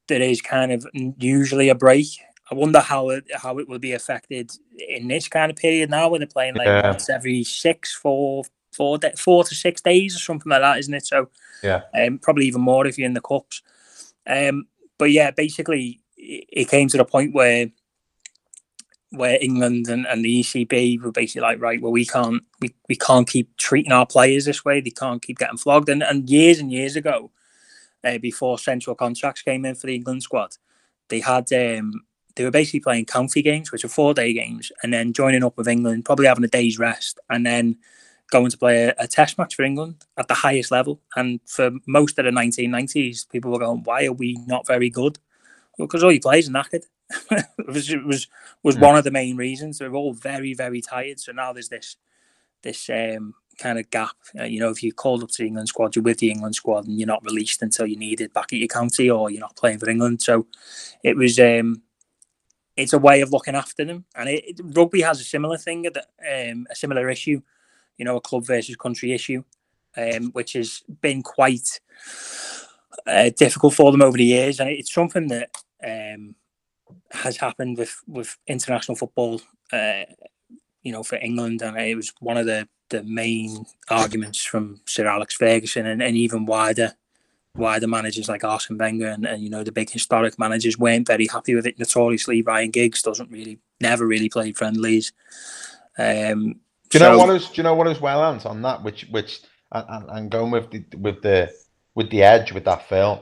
there 0.08 0.20
is 0.20 0.42
kind 0.42 0.72
of 0.72 0.84
usually 1.16 1.68
a 1.68 1.76
break 1.76 2.08
I 2.51 2.55
wonder 2.55 2.80
how 2.80 3.11
it 3.11 3.24
how 3.34 3.59
it 3.59 3.68
will 3.68 3.78
be 3.78 3.92
affected 3.92 4.53
in 4.88 5.09
this 5.09 5.28
kind 5.28 5.51
of 5.51 5.57
period 5.57 5.90
now 5.90 6.09
when 6.09 6.20
they're 6.20 6.28
playing 6.28 6.55
like 6.55 6.66
Yeah. 6.66 6.90
once 6.90 7.11
every 7.11 7.42
six, 7.42 7.94
four, 7.94 8.44
four, 8.72 8.99
da 8.99 9.11
four 9.16 9.42
to 9.44 9.55
six 9.55 9.80
days 9.80 10.14
or 10.14 10.20
something 10.20 10.51
like 10.51 10.61
that, 10.62 10.78
isn't 10.78 10.94
it? 10.94 11.07
So 11.07 11.28
Yeah. 11.62 11.82
um, 11.94 12.18
probably 12.18 12.47
even 12.47 12.61
more 12.61 12.86
if 12.86 12.99
you're 12.99 13.07
in 13.07 13.14
the 13.14 13.20
cups. 13.20 13.62
Um, 14.26 14.68
but 14.99 15.11
yeah, 15.11 15.30
basically 15.30 16.01
it 16.16 16.44
it 16.53 16.68
came 16.68 16.88
to 16.88 16.97
the 16.97 17.05
point 17.05 17.34
where 17.34 17.70
where 19.11 19.38
England 19.40 19.88
and, 19.88 20.07
and 20.07 20.24
the 20.24 20.40
ECB 20.40 21.01
were 21.01 21.12
basically 21.12 21.42
like, 21.42 21.61
right, 21.61 21.80
well, 21.80 21.92
we 21.92 22.05
can't 22.05 22.42
we, 22.61 22.74
we 22.88 22.97
can't 22.97 23.28
keep 23.28 23.57
treating 23.57 23.92
our 23.92 24.07
players 24.07 24.44
this 24.44 24.64
way. 24.64 24.80
They 24.80 24.90
can't 24.90 25.22
keep 25.22 25.38
getting 25.38 25.59
flogged. 25.59 25.88
And 25.88 26.03
and 26.03 26.28
years 26.30 26.59
and 26.59 26.70
years 26.70 26.97
ago, 26.97 27.30
uh, 28.05 28.18
before 28.18 28.59
central 28.59 28.94
contracts 28.94 29.42
came 29.42 29.64
in 29.64 29.74
for 29.74 29.86
the 29.88 29.94
England 29.97 30.22
squad, 30.22 30.57
they 31.09 31.20
had 31.20 31.53
um, 31.53 32.05
they 32.37 32.45
were 32.45 32.51
basically 32.51 32.80
playing 32.80 33.07
county 33.07 33.43
games, 33.43 33.72
which 33.72 33.84
are 33.84 33.89
four 33.89 34.14
day 34.14 34.32
games, 34.32 34.70
and 34.82 34.93
then 34.93 35.12
joining 35.12 35.43
up 35.43 35.57
with 35.57 35.68
England, 35.68 36.05
probably 36.05 36.26
having 36.26 36.45
a 36.45 36.49
day's 36.49 36.78
rest, 36.78 37.18
and 37.30 37.45
then 37.45 37.76
going 38.30 38.51
to 38.51 38.59
play 38.59 38.84
a, 38.84 38.95
a 38.99 39.07
test 39.07 39.39
match 39.39 39.55
for 39.55 39.62
England 39.62 40.05
at 40.16 40.28
the 40.28 40.34
highest 40.34 40.70
level. 40.70 41.01
And 41.16 41.41
for 41.47 41.70
most 41.87 42.18
of 42.18 42.24
the 42.24 42.30
1990s, 42.30 43.28
people 43.30 43.51
were 43.51 43.59
going, 43.59 43.82
"Why 43.84 44.05
are 44.05 44.12
we 44.12 44.39
not 44.47 44.66
very 44.66 44.91
good?" 44.91 45.18
Well, 45.78 45.87
because 45.87 46.05
all 46.05 46.12
your 46.12 46.20
players 46.20 46.49
are 46.49 46.53
knackered. 46.53 46.84
it 47.30 47.66
was 47.66 47.91
it 47.91 48.05
was 48.05 48.26
was 48.62 48.76
one 48.76 48.97
of 48.97 49.05
the 49.05 49.11
main 49.11 49.37
reasons. 49.37 49.78
They're 49.78 49.95
all 49.95 50.12
very 50.12 50.55
very 50.55 50.82
tired. 50.82 51.18
So 51.18 51.32
now 51.32 51.53
there's 51.53 51.70
this 51.70 51.97
this 52.62 52.91
um, 52.91 53.34
kind 53.59 53.78
of 53.78 53.89
gap. 53.91 54.16
Uh, 54.39 54.45
you 54.45 54.61
know, 54.61 54.70
if 54.70 54.82
you're 54.82 54.93
called 54.93 55.22
up 55.22 55.30
to 55.30 55.43
the 55.43 55.49
England 55.49 55.68
squad, 55.68 55.97
you're 55.97 56.03
with 56.03 56.18
the 56.18 56.30
England 56.30 56.55
squad, 56.55 56.87
and 56.87 56.99
you're 56.99 57.07
not 57.07 57.24
released 57.24 57.62
until 57.62 57.87
you're 57.87 57.99
needed 57.99 58.34
back 58.34 58.53
at 58.53 58.59
your 58.59 58.68
county, 58.68 59.09
or 59.09 59.30
you're 59.30 59.41
not 59.41 59.57
playing 59.57 59.78
for 59.78 59.89
England. 59.89 60.20
So 60.20 60.47
it 61.03 61.16
was. 61.16 61.39
Um, 61.39 61.82
it's 62.77 62.93
a 62.93 62.99
way 62.99 63.20
of 63.20 63.33
looking 63.33 63.55
after 63.55 63.85
them, 63.85 64.05
and 64.14 64.29
it, 64.29 64.45
it- 64.47 64.61
rugby 64.77 65.01
has 65.01 65.20
a 65.20 65.24
similar 65.24 65.57
thing, 65.57 65.87
um, 65.87 66.66
a 66.70 66.74
similar 66.74 67.09
issue. 67.09 67.41
You 67.99 68.05
know, 68.05 68.16
a 68.16 68.20
club 68.20 68.45
versus 68.45 68.77
country 68.77 69.12
issue, 69.12 69.43
um, 69.97 70.31
which 70.33 70.53
has 70.53 70.83
been 71.01 71.22
quite 71.22 71.81
uh, 73.07 73.31
difficult 73.37 73.72
for 73.74 73.91
them 73.91 74.03
over 74.03 74.18
the 74.18 74.24
years, 74.24 74.61
and 74.61 74.68
it's 74.68 74.93
something 74.93 75.29
that 75.29 75.51
um, 75.83 76.35
has 77.11 77.37
happened 77.39 77.79
with 77.79 77.97
with 78.07 78.37
international 78.47 78.97
football. 78.97 79.41
Uh, 79.72 80.03
you 80.83 80.93
know, 80.93 81.03
for 81.03 81.16
England, 81.16 81.62
and 81.62 81.77
it 81.79 81.97
was 81.97 82.12
one 82.20 82.37
of 82.37 82.47
the 82.47 82.68
the 82.91 83.03
main 83.03 83.64
arguments 83.91 84.45
from 84.45 84.81
Sir 84.87 85.07
Alex 85.09 85.35
Ferguson 85.35 85.87
and, 85.87 86.01
and 86.03 86.16
even 86.16 86.47
wider 86.47 86.93
wider 87.57 87.86
managers 87.86 88.28
like 88.28 88.44
Arsene 88.44 88.78
Wenger 88.78 89.09
and, 89.09 89.24
and 89.26 89.42
you 89.42 89.50
know 89.50 89.64
the 89.64 89.72
big 89.72 89.90
historic 89.90 90.38
managers 90.38 90.78
weren't 90.78 91.07
very 91.07 91.26
happy 91.26 91.54
with 91.54 91.66
it. 91.66 91.78
Notoriously, 91.78 92.42
Ryan 92.42 92.70
Giggs 92.70 93.02
doesn't 93.02 93.30
really 93.30 93.59
never 93.80 94.07
really 94.07 94.28
played 94.28 94.57
friendlies. 94.57 95.12
Um, 95.98 96.61
Do 96.90 96.98
you 96.98 97.00
know 97.00 97.16
so- 97.16 97.18
what 97.18 97.34
is? 97.34 97.46
Do 97.46 97.54
you 97.57 97.62
know 97.62 97.74
what 97.74 97.88
is 97.88 98.00
well 98.00 98.24
Ant, 98.24 98.46
on 98.46 98.62
that? 98.62 98.82
Which 98.82 99.07
which 99.11 99.40
and, 99.72 99.84
and, 99.88 100.11
and 100.11 100.30
going 100.30 100.50
with 100.50 100.70
the 100.70 100.84
with 100.98 101.22
the 101.22 101.52
with 101.94 102.11
the 102.11 102.22
edge 102.22 102.52
with 102.52 102.64
that 102.64 102.88
film. 102.88 103.18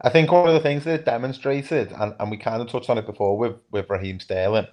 I 0.00 0.10
think 0.10 0.30
one 0.30 0.46
of 0.46 0.54
the 0.54 0.60
things 0.60 0.84
that 0.84 1.00
it 1.00 1.04
demonstrated, 1.04 1.90
and, 1.90 2.14
and 2.20 2.30
we 2.30 2.36
kind 2.36 2.62
of 2.62 2.68
touched 2.68 2.88
on 2.88 2.98
it 2.98 3.06
before 3.06 3.36
with, 3.36 3.56
with 3.72 3.90
Raheem 3.90 4.20
Sterling, 4.20 4.68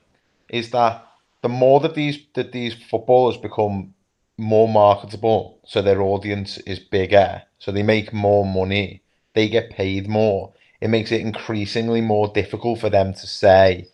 is 0.49 0.69
that 0.69 1.03
the 1.41 1.49
more 1.49 1.79
that 1.79 1.95
these 1.95 2.19
that 2.35 2.51
these 2.51 2.75
footballers 2.75 3.37
become 3.37 3.94
more 4.37 4.67
marketable, 4.67 5.59
so 5.65 5.81
their 5.81 6.01
audience 6.01 6.57
is 6.59 6.79
bigger, 6.79 7.43
so 7.59 7.71
they 7.71 7.83
make 7.83 8.11
more 8.13 8.45
money, 8.45 9.01
they 9.33 9.47
get 9.47 9.69
paid 9.69 10.07
more. 10.07 10.53
It 10.81 10.89
makes 10.89 11.11
it 11.11 11.21
increasingly 11.21 12.01
more 12.01 12.27
difficult 12.27 12.79
for 12.79 12.89
them 12.89 13.13
to 13.13 13.27
say, 13.27 13.87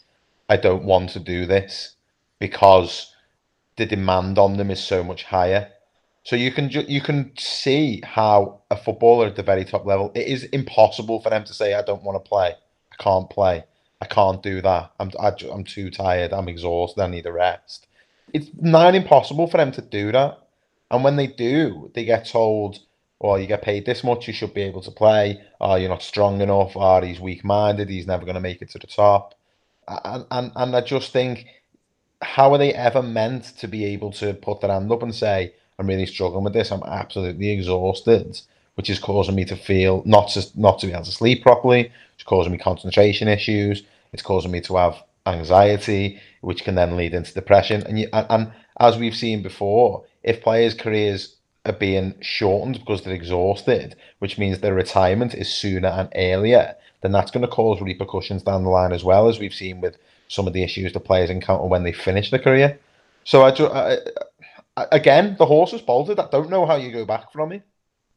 "I 0.49 0.57
don't 0.57 0.83
want 0.83 1.11
to 1.11 1.19
do 1.19 1.45
this," 1.45 1.95
because 2.39 3.13
the 3.77 3.85
demand 3.85 4.37
on 4.39 4.57
them 4.57 4.71
is 4.71 4.83
so 4.83 5.03
much 5.03 5.23
higher. 5.25 5.71
So 6.23 6.35
you 6.35 6.51
can 6.51 6.69
ju- 6.69 6.85
you 6.87 7.01
can 7.01 7.31
see 7.37 8.01
how 8.03 8.61
a 8.69 8.75
footballer 8.75 9.27
at 9.27 9.35
the 9.35 9.43
very 9.43 9.65
top 9.65 9.85
level, 9.85 10.11
it 10.15 10.27
is 10.27 10.43
impossible 10.45 11.21
for 11.21 11.29
them 11.29 11.43
to 11.45 11.53
say, 11.53 11.73
"I 11.73 11.81
don't 11.83 12.03
want 12.03 12.23
to 12.23 12.29
play, 12.29 12.55
I 12.91 13.03
can't 13.03 13.29
play, 13.29 13.63
I 14.01 14.05
can't 14.05 14.41
do 14.43 14.61
that, 14.61 14.91
I'm 14.99 15.11
I, 15.19 15.31
ju- 15.31 15.51
I'm 15.51 15.63
too 15.63 15.89
tired, 15.91 16.33
I'm 16.33 16.49
exhausted, 16.49 17.01
I 17.01 17.07
need 17.07 17.25
a 17.27 17.31
rest." 17.31 17.87
It's 18.33 18.49
nigh 18.59 18.91
impossible 18.91 19.47
for 19.47 19.57
them 19.57 19.71
to 19.73 19.81
do 19.81 20.11
that, 20.11 20.39
and 20.89 21.03
when 21.03 21.15
they 21.15 21.27
do, 21.27 21.91
they 21.93 22.05
get 22.05 22.25
told, 22.25 22.79
"Well, 23.19 23.39
you 23.39 23.47
get 23.47 23.61
paid 23.61 23.85
this 23.85 24.03
much, 24.03 24.27
you 24.27 24.33
should 24.33 24.53
be 24.53 24.63
able 24.63 24.81
to 24.81 24.91
play. 24.91 25.41
Oh, 25.59 25.75
you're 25.75 25.89
not 25.89 26.01
strong 26.01 26.41
enough. 26.41 26.73
Oh, 26.75 27.01
he's 27.01 27.19
weak-minded. 27.19 27.89
He's 27.89 28.07
never 28.07 28.25
going 28.25 28.35
to 28.35 28.41
make 28.41 28.61
it 28.61 28.69
to 28.71 28.79
the 28.79 28.87
top." 28.87 29.35
And 29.87 30.25
and 30.31 30.51
and 30.55 30.75
I 30.75 30.81
just 30.81 31.11
think, 31.11 31.45
how 32.21 32.51
are 32.53 32.57
they 32.57 32.73
ever 32.73 33.01
meant 33.01 33.57
to 33.57 33.67
be 33.67 33.85
able 33.85 34.11
to 34.13 34.33
put 34.33 34.61
their 34.61 34.71
hand 34.71 34.91
up 34.91 35.03
and 35.03 35.13
say, 35.13 35.53
I'm 35.79 35.87
really 35.87 36.05
struggling 36.05 36.43
with 36.43 36.53
this. 36.53 36.71
I'm 36.71 36.83
absolutely 36.83 37.49
exhausted, 37.49 38.39
which 38.75 38.89
is 38.89 38.99
causing 38.99 39.35
me 39.35 39.45
to 39.45 39.55
feel 39.55 40.03
not 40.05 40.29
to 40.29 40.45
not 40.55 40.79
to 40.79 40.87
be 40.87 40.93
able 40.93 41.03
to 41.05 41.11
sleep 41.11 41.41
properly. 41.41 41.91
It's 42.15 42.23
causing 42.23 42.51
me 42.51 42.59
concentration 42.59 43.27
issues. 43.27 43.83
It's 44.13 44.21
causing 44.21 44.51
me 44.51 44.61
to 44.61 44.75
have 44.77 45.01
anxiety, 45.25 46.19
which 46.41 46.63
can 46.63 46.75
then 46.75 46.97
lead 46.97 47.13
into 47.13 47.33
depression. 47.33 47.83
And 47.83 47.99
you, 47.99 48.07
and, 48.13 48.27
and 48.29 48.51
as 48.79 48.97
we've 48.97 49.15
seen 49.15 49.41
before, 49.41 50.05
if 50.23 50.41
players' 50.41 50.73
careers 50.73 51.35
are 51.65 51.73
being 51.73 52.15
shortened 52.21 52.79
because 52.79 53.03
they're 53.03 53.13
exhausted, 53.13 53.95
which 54.19 54.37
means 54.37 54.59
their 54.59 54.73
retirement 54.73 55.33
is 55.33 55.53
sooner 55.53 55.89
and 55.89 56.09
earlier, 56.15 56.75
then 57.01 57.11
that's 57.11 57.31
going 57.31 57.45
to 57.45 57.47
cause 57.47 57.81
repercussions 57.81 58.43
down 58.43 58.63
the 58.63 58.69
line 58.69 58.91
as 58.91 59.03
well, 59.03 59.27
as 59.27 59.39
we've 59.39 59.53
seen 59.53 59.81
with 59.81 59.97
some 60.27 60.47
of 60.47 60.53
the 60.53 60.63
issues 60.63 60.93
the 60.93 60.99
players 60.99 61.29
encounter 61.29 61.65
when 61.65 61.83
they 61.83 61.91
finish 61.91 62.31
their 62.31 62.39
career. 62.39 62.79
So 63.23 63.43
I, 63.43 63.51
ju- 63.51 63.67
I, 63.67 63.97
I 64.77 64.87
again, 64.91 65.35
the 65.37 65.45
horse 65.45 65.71
has 65.71 65.81
bolted. 65.81 66.19
I 66.19 66.27
don't 66.31 66.49
know 66.49 66.65
how 66.65 66.75
you 66.75 66.91
go 66.91 67.05
back 67.05 67.31
from 67.31 67.51
it. 67.51 67.63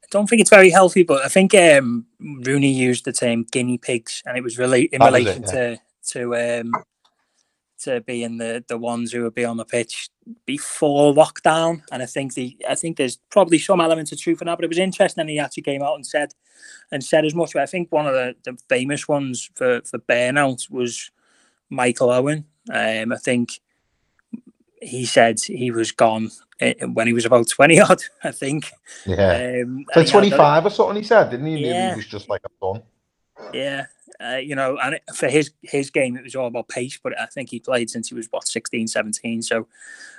I 0.03 0.07
don't 0.11 0.29
think 0.29 0.41
it's 0.41 0.51
very 0.51 0.71
healthy, 0.71 1.03
but 1.03 1.25
I 1.25 1.29
think 1.29 1.55
um, 1.55 2.07
Rooney 2.21 2.71
used 2.71 3.05
the 3.05 3.13
term 3.13 3.45
guinea 3.51 3.79
pigs, 3.79 4.23
and 4.25 4.37
it 4.37 4.43
was 4.43 4.59
really 4.59 4.85
in 4.85 5.01
That 5.01 5.13
relation 5.13 5.45
it, 5.45 5.51
yeah. 5.53 5.53
to 5.53 5.81
to 6.13 6.37
um, 6.37 6.73
to 7.85 8.01
being 8.03 8.39
the 8.39 8.65
the 8.69 8.79
ones 8.79 9.13
who 9.13 9.23
would 9.23 9.35
be 9.35 9.45
on 9.45 9.57
the 9.57 9.65
pitch 9.65 10.11
before 10.47 11.15
lockdown. 11.15 11.83
And 11.93 12.03
I 12.03 12.07
think 12.07 12.35
the 12.35 12.57
I 12.69 12.75
think 12.75 12.97
there's 12.97 13.19
probably 13.31 13.59
some 13.59 13.81
element 13.81 14.13
of 14.13 14.21
truth 14.21 14.43
in 14.43 14.47
that, 14.47 14.57
but 14.59 14.65
it 14.65 14.69
was 14.71 14.79
interesting. 14.79 15.23
And 15.23 15.31
he 15.31 15.39
actually 15.39 15.63
came 15.65 15.83
out 15.83 15.95
and 15.95 16.07
said 16.07 16.35
and 16.91 17.03
said 17.03 17.25
as 17.25 17.35
much. 17.35 17.53
But 17.55 17.63
I 17.63 17.67
think 17.67 17.91
one 17.93 18.07
of 18.07 18.15
the, 18.15 18.35
the 18.45 18.59
famous 18.69 19.09
ones 19.09 19.51
for 19.55 19.81
for 19.85 19.99
burnout 19.99 20.71
was 20.71 21.11
Michael 21.71 22.11
Owen. 22.11 22.45
Um, 22.73 23.13
I 23.13 23.17
think 23.17 23.61
he 24.81 25.07
said 25.07 25.39
he 25.41 25.71
was 25.71 25.93
gone 25.93 26.31
eh, 26.61 26.75
when 26.85 27.07
he 27.07 27.13
was 27.13 27.25
about 27.25 27.49
twenty 27.49 27.81
odd. 27.81 28.03
I 28.23 28.33
think. 28.33 28.71
Yeah. 29.07 29.63
Um, 29.65 29.85
So 29.95 30.01
and 30.01 30.09
he 30.09 30.13
had 30.13 30.25
a- 30.33 30.37
25 30.37 30.67
or 30.67 30.71
something, 30.71 30.97
he 30.97 31.03
said, 31.03 31.31
didn't 31.31 31.47
he? 31.47 31.67
Yeah. 31.67 31.91
He 31.91 31.97
was 31.97 32.07
just 32.07 32.29
like, 32.29 32.43
I'm 32.45 32.75
done. 32.75 32.83
Yeah, 33.53 33.87
uh, 34.21 34.37
you 34.37 34.55
know, 34.55 34.79
and 34.83 35.01
for 35.15 35.29
his 35.29 35.53
his 35.63 35.91
game, 35.91 36.17
it 36.17 36.25
was 36.25 36.35
all 36.35 36.47
about 36.47 36.69
pace. 36.69 36.99
But 37.03 37.19
I 37.19 37.27
think 37.27 37.51
he 37.51 37.61
played 37.61 37.91
since 37.91 38.09
he 38.09 38.15
was 38.15 38.29
what 38.31 38.47
16, 38.47 38.89
17, 38.89 39.43
so 39.43 39.67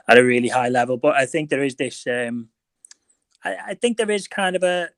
at 0.07 0.17
a 0.17 0.23
really 0.23 0.49
high 0.49 0.69
level. 0.69 0.97
But 0.97 1.15
I 1.15 1.25
think 1.25 1.49
there 1.49 1.63
is 1.63 1.75
this. 1.75 2.05
Um, 2.07 2.49
I, 3.43 3.55
I 3.67 3.73
think 3.75 3.97
there 3.97 4.11
is 4.11 4.27
kind 4.27 4.55
of 4.55 4.63
a 4.63 4.89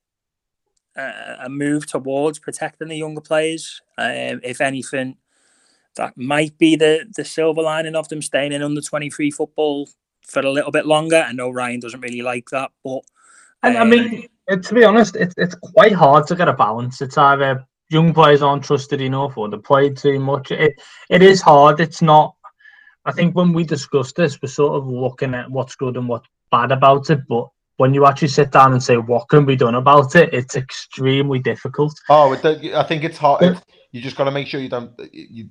a, 0.95 1.47
move 1.49 1.85
towards 1.85 2.39
protecting 2.39 2.87
the 2.87 2.97
younger 2.97 3.21
players. 3.21 3.81
Um, 3.97 4.41
if 4.43 4.61
anything, 4.61 5.17
that 5.95 6.17
might 6.17 6.57
be 6.57 6.75
the 6.75 7.05
the 7.15 7.25
silver 7.25 7.61
lining 7.61 7.95
of 7.95 8.09
them 8.09 8.21
staying 8.21 8.53
in 8.53 8.63
under 8.63 8.81
twenty 8.81 9.09
three 9.09 9.31
football 9.31 9.89
for 10.23 10.41
a 10.41 10.51
little 10.51 10.71
bit 10.71 10.85
longer. 10.85 11.23
I 11.27 11.33
know 11.33 11.49
Ryan 11.49 11.79
doesn't 11.79 12.01
really 12.01 12.21
like 12.21 12.49
that, 12.49 12.71
but 12.83 13.01
And 13.63 13.77
I 13.77 13.81
um, 13.81 13.89
mean, 13.89 14.27
it, 14.47 14.63
to 14.63 14.73
be 14.73 14.83
honest, 14.83 15.15
it's 15.15 15.35
it's 15.37 15.55
quite 15.55 15.93
hard 15.93 16.27
to 16.27 16.35
get 16.35 16.47
a 16.47 16.53
balance. 16.53 17.01
It's 17.01 17.17
either 17.17 17.65
young 17.89 18.13
players 18.13 18.41
aren't 18.41 18.63
trusted 18.63 19.01
enough 19.01 19.37
or 19.37 19.49
they 19.49 19.57
played 19.57 19.97
too 19.97 20.19
much. 20.19 20.51
It 20.51 20.73
it 21.09 21.21
is 21.21 21.41
hard. 21.41 21.79
It's 21.79 22.01
not. 22.01 22.35
I 23.05 23.11
think 23.11 23.35
when 23.35 23.53
we 23.53 23.63
discuss 23.63 24.11
this, 24.11 24.41
we're 24.41 24.49
sort 24.49 24.75
of 24.75 24.87
looking 24.87 25.33
at 25.33 25.49
what's 25.49 25.75
good 25.75 25.95
and 25.95 26.09
what's 26.09 26.27
bad 26.51 26.71
about 26.71 27.09
it. 27.09 27.19
But 27.29 27.47
when 27.77 27.93
you 27.93 28.05
actually 28.05 28.27
sit 28.29 28.51
down 28.51 28.73
and 28.73 28.83
say 28.83 28.97
what 28.97 29.29
can 29.29 29.45
be 29.45 29.55
done 29.55 29.75
about 29.75 30.15
it, 30.15 30.33
it's 30.33 30.55
extremely 30.55 31.39
difficult. 31.39 31.93
Oh, 32.09 32.33
I 32.33 32.83
think 32.83 33.03
it's 33.03 33.17
hard. 33.17 33.43
it- 33.43 33.63
you 33.93 34.01
just 34.01 34.17
got 34.17 34.25
to 34.25 34.31
make 34.31 34.47
sure 34.47 34.59
you 34.59 34.67
don't. 34.69 34.91
You, 35.13 35.47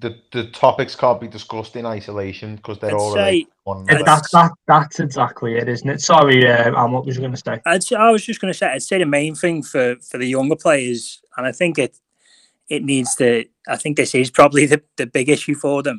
the 0.00 0.18
the 0.32 0.46
topics 0.50 0.94
can't 0.94 1.20
be 1.20 1.28
discussed 1.28 1.76
in 1.76 1.86
isolation 1.86 2.56
because 2.56 2.78
they're 2.78 2.90
I'd 2.90 2.96
all 2.96 3.14
say- 3.14 3.46
one 3.64 3.84
that's 3.86 4.30
that. 4.30 4.52
That's 4.66 5.00
exactly 5.00 5.56
it, 5.56 5.68
isn't 5.68 5.88
it? 5.88 6.00
Sorry, 6.00 6.46
uh, 6.46 6.74
Am, 6.76 6.92
what 6.92 7.06
was 7.06 7.16
you 7.16 7.20
going 7.22 7.32
to 7.32 7.38
say? 7.38 7.62
I'd 7.64 7.82
say, 7.82 7.96
I 7.96 8.10
was 8.10 8.24
just 8.24 8.40
going 8.40 8.52
to 8.52 8.56
say, 8.56 8.66
I'd 8.66 8.82
say 8.82 8.98
the 8.98 9.06
main 9.06 9.34
thing 9.34 9.62
for 9.62 9.96
for 9.96 10.18
the 10.18 10.26
younger 10.26 10.56
players, 10.56 11.22
and 11.36 11.46
I 11.46 11.52
think 11.52 11.78
it 11.78 11.98
it 12.68 12.84
needs 12.84 13.14
to. 13.16 13.44
I 13.68 13.76
think 13.76 13.96
this 13.96 14.14
is 14.14 14.30
probably 14.30 14.66
the, 14.66 14.82
the 14.96 15.06
big 15.06 15.28
issue 15.28 15.54
for 15.54 15.82
them. 15.82 15.98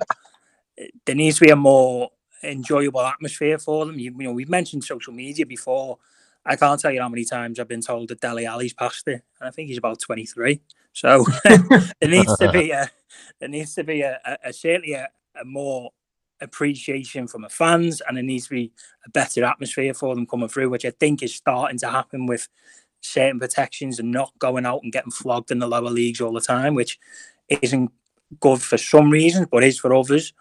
There 1.06 1.16
needs 1.16 1.40
to 1.40 1.46
be 1.46 1.52
a 1.52 1.56
more 1.56 2.12
enjoyable 2.44 3.02
atmosphere 3.02 3.58
for 3.58 3.86
them. 3.86 3.98
You, 3.98 4.14
you 4.18 4.26
know, 4.26 4.32
we've 4.32 4.50
mentioned 4.50 4.84
social 4.84 5.14
media 5.14 5.46
before. 5.46 5.98
I 6.46 6.56
can't 6.56 6.80
tell 6.80 6.92
you 6.92 7.02
how 7.02 7.10
many 7.10 7.26
times 7.26 7.60
I've 7.60 7.68
been 7.68 7.82
told 7.82 8.10
that 8.10 8.22
Dele 8.22 8.46
Alli's 8.46 8.74
past 8.74 9.08
it, 9.08 9.24
and 9.40 9.48
I 9.48 9.52
think 9.52 9.70
he's 9.70 9.80
about 9.80 10.00
twenty 10.00 10.26
three. 10.26 10.62
So 10.96 11.26
there 11.44 12.10
needs 12.10 12.38
to 12.38 12.52
be 12.52 12.72
a 12.72 12.90
there 13.40 13.50
needs 13.50 13.76
to 13.76 13.84
be 13.84 14.02
a, 14.02 14.20
a, 14.26 14.50
a 14.50 14.54
certainly 14.54 14.94
a, 14.94 15.10
a 15.40 15.44
more 15.44 15.92
appreciation 16.42 17.28
from 17.28 17.42
the 17.42 17.50
fans, 17.50 18.02
and 18.02 18.18
there 18.18 18.24
needs 18.24 18.46
to 18.46 18.56
be 18.56 18.72
a 19.06 19.10
better 19.10 19.44
atmosphere 19.44 19.94
for 19.94 20.16
them 20.16 20.26
coming 20.26 20.48
through, 20.48 20.70
which 20.70 20.86
I 20.86 20.92
think 20.92 21.22
is 21.22 21.36
starting 21.36 21.78
to 21.80 21.90
happen 21.90 22.26
with 22.26 22.48
certain 23.02 23.40
protections 23.40 24.00
and 24.00 24.12
not 24.12 24.32
going 24.40 24.66
out 24.66 24.84
and 24.84 24.92
getting 24.92 25.12
flogged 25.12 25.52
in 25.52 25.60
the 25.60 25.68
lower 25.68 25.90
leagues 25.90 26.22
all 26.22 26.32
the 26.32 26.42
time, 26.42 26.76
which 26.76 26.98
isn't 27.50 27.92
good 28.40 28.62
for 28.62 28.78
some 28.78 29.12
reasons, 29.12 29.48
but 29.52 29.64
is 29.64 29.78
for 29.78 29.94
others. 29.94 30.34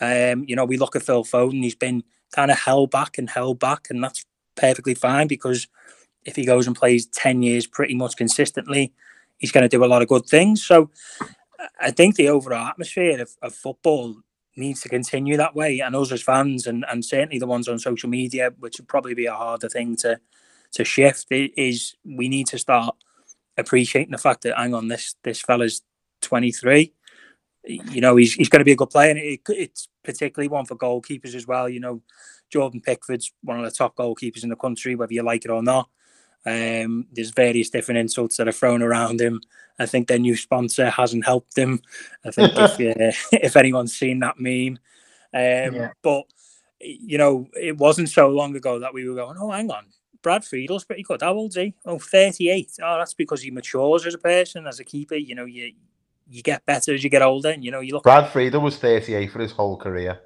Um, 0.00 0.44
you 0.46 0.56
know, 0.56 0.64
we 0.64 0.76
look 0.76 0.96
at 0.96 1.04
Phil 1.04 1.24
Foden; 1.24 1.62
he's 1.62 1.76
been 1.76 2.02
kind 2.34 2.50
of 2.50 2.58
held 2.58 2.90
back 2.90 3.16
and 3.16 3.30
held 3.30 3.60
back, 3.60 3.86
and 3.90 4.02
that's 4.02 4.24
perfectly 4.56 4.94
fine 4.94 5.28
because 5.28 5.68
if 6.24 6.34
he 6.34 6.44
goes 6.44 6.66
and 6.66 6.74
plays 6.74 7.06
ten 7.06 7.42
years 7.42 7.68
pretty 7.68 7.94
much 7.94 8.16
consistently, 8.16 8.92
he's 9.40 9.50
going 9.50 9.68
to 9.68 9.76
do 9.76 9.84
a 9.84 9.86
lot 9.86 10.02
of 10.02 10.08
good 10.08 10.26
things. 10.26 10.64
So, 10.64 10.90
I 11.80 11.90
think 11.90 12.14
the 12.14 12.28
overall 12.28 12.68
atmosphere 12.68 13.20
of, 13.20 13.36
of 13.42 13.54
football 13.54 14.16
needs 14.56 14.80
to 14.82 14.88
continue 14.88 15.36
that 15.36 15.54
way, 15.54 15.80
and 15.80 15.96
us 15.96 16.12
as 16.12 16.22
fans, 16.22 16.66
and, 16.66 16.84
and 16.88 17.04
certainly 17.04 17.38
the 17.38 17.46
ones 17.46 17.68
on 17.68 17.78
social 17.78 18.08
media, 18.08 18.52
which 18.58 18.78
would 18.78 18.88
probably 18.88 19.14
be 19.14 19.26
a 19.26 19.34
harder 19.34 19.68
thing 19.68 19.96
to 19.96 20.20
to 20.72 20.84
shift, 20.84 21.26
is 21.30 21.96
we 22.04 22.28
need 22.28 22.46
to 22.46 22.58
start 22.58 22.94
appreciating 23.56 24.12
the 24.12 24.18
fact 24.18 24.42
that 24.42 24.56
hang 24.56 24.74
on, 24.74 24.88
this 24.88 25.16
this 25.24 25.40
fella's 25.40 25.82
twenty 26.20 26.52
three. 26.52 26.92
You 27.64 28.00
know, 28.00 28.16
he's 28.16 28.34
he's 28.34 28.48
going 28.48 28.60
to 28.60 28.64
be 28.64 28.72
a 28.72 28.76
good 28.76 28.90
player, 28.90 29.10
and 29.10 29.18
it, 29.18 29.40
it's 29.48 29.88
particularly 30.02 30.48
one 30.48 30.66
for 30.66 30.76
goalkeepers 30.76 31.34
as 31.34 31.46
well. 31.46 31.68
You 31.68 31.80
know, 31.80 32.02
Jordan 32.50 32.80
Pickford's 32.80 33.32
one 33.42 33.58
of 33.58 33.64
the 33.64 33.70
top 33.70 33.96
goalkeepers 33.96 34.42
in 34.42 34.48
the 34.48 34.56
country, 34.56 34.94
whether 34.94 35.12
you 35.12 35.22
like 35.22 35.44
it 35.44 35.50
or 35.50 35.62
not. 35.62 35.88
Um, 36.46 37.06
there's 37.12 37.30
various 37.30 37.70
different 37.70 37.98
insults 37.98 38.36
that 38.36 38.48
are 38.48 38.52
thrown 38.52 38.82
around 38.82 39.20
him. 39.20 39.42
I 39.78 39.86
think 39.86 40.08
their 40.08 40.18
new 40.18 40.36
sponsor 40.36 40.90
hasn't 40.90 41.24
helped 41.24 41.56
him. 41.56 41.80
I 42.24 42.30
think 42.30 42.52
if 42.54 42.72
uh, 43.32 43.36
if 43.36 43.56
anyone's 43.56 43.96
seen 43.96 44.18
that 44.20 44.38
meme, 44.38 44.78
um, 45.34 45.74
Yeah. 45.74 45.90
but 46.02 46.24
you 46.80 47.18
know, 47.18 47.46
it 47.60 47.76
wasn't 47.76 48.08
so 48.08 48.28
long 48.28 48.56
ago 48.56 48.78
that 48.78 48.94
we 48.94 49.06
were 49.08 49.14
going, 49.14 49.36
oh, 49.38 49.50
hang 49.50 49.70
on, 49.70 49.84
Brad 50.22 50.42
Friedel's 50.42 50.84
pretty 50.84 51.02
good. 51.02 51.20
How 51.22 51.34
old's 51.34 51.56
he? 51.56 51.74
Oh, 51.84 51.98
38. 51.98 52.78
Oh, 52.82 52.98
that's 52.98 53.14
because 53.14 53.42
he 53.42 53.50
matures 53.50 54.06
as 54.06 54.14
a 54.14 54.18
person, 54.18 54.66
as 54.66 54.80
a 54.80 54.84
keeper. 54.84 55.16
You 55.16 55.34
know, 55.34 55.44
you 55.44 55.72
you 56.28 56.42
get 56.42 56.64
better 56.64 56.94
as 56.94 57.02
you 57.02 57.10
get 57.10 57.22
older, 57.22 57.50
and 57.50 57.64
you 57.64 57.70
know, 57.70 57.80
you 57.80 57.92
look. 57.92 58.04
Brad 58.04 58.30
Friedel 58.30 58.60
was 58.60 58.76
38 58.78 59.30
for 59.32 59.40
his 59.40 59.52
whole 59.52 59.76
career. 59.76 60.20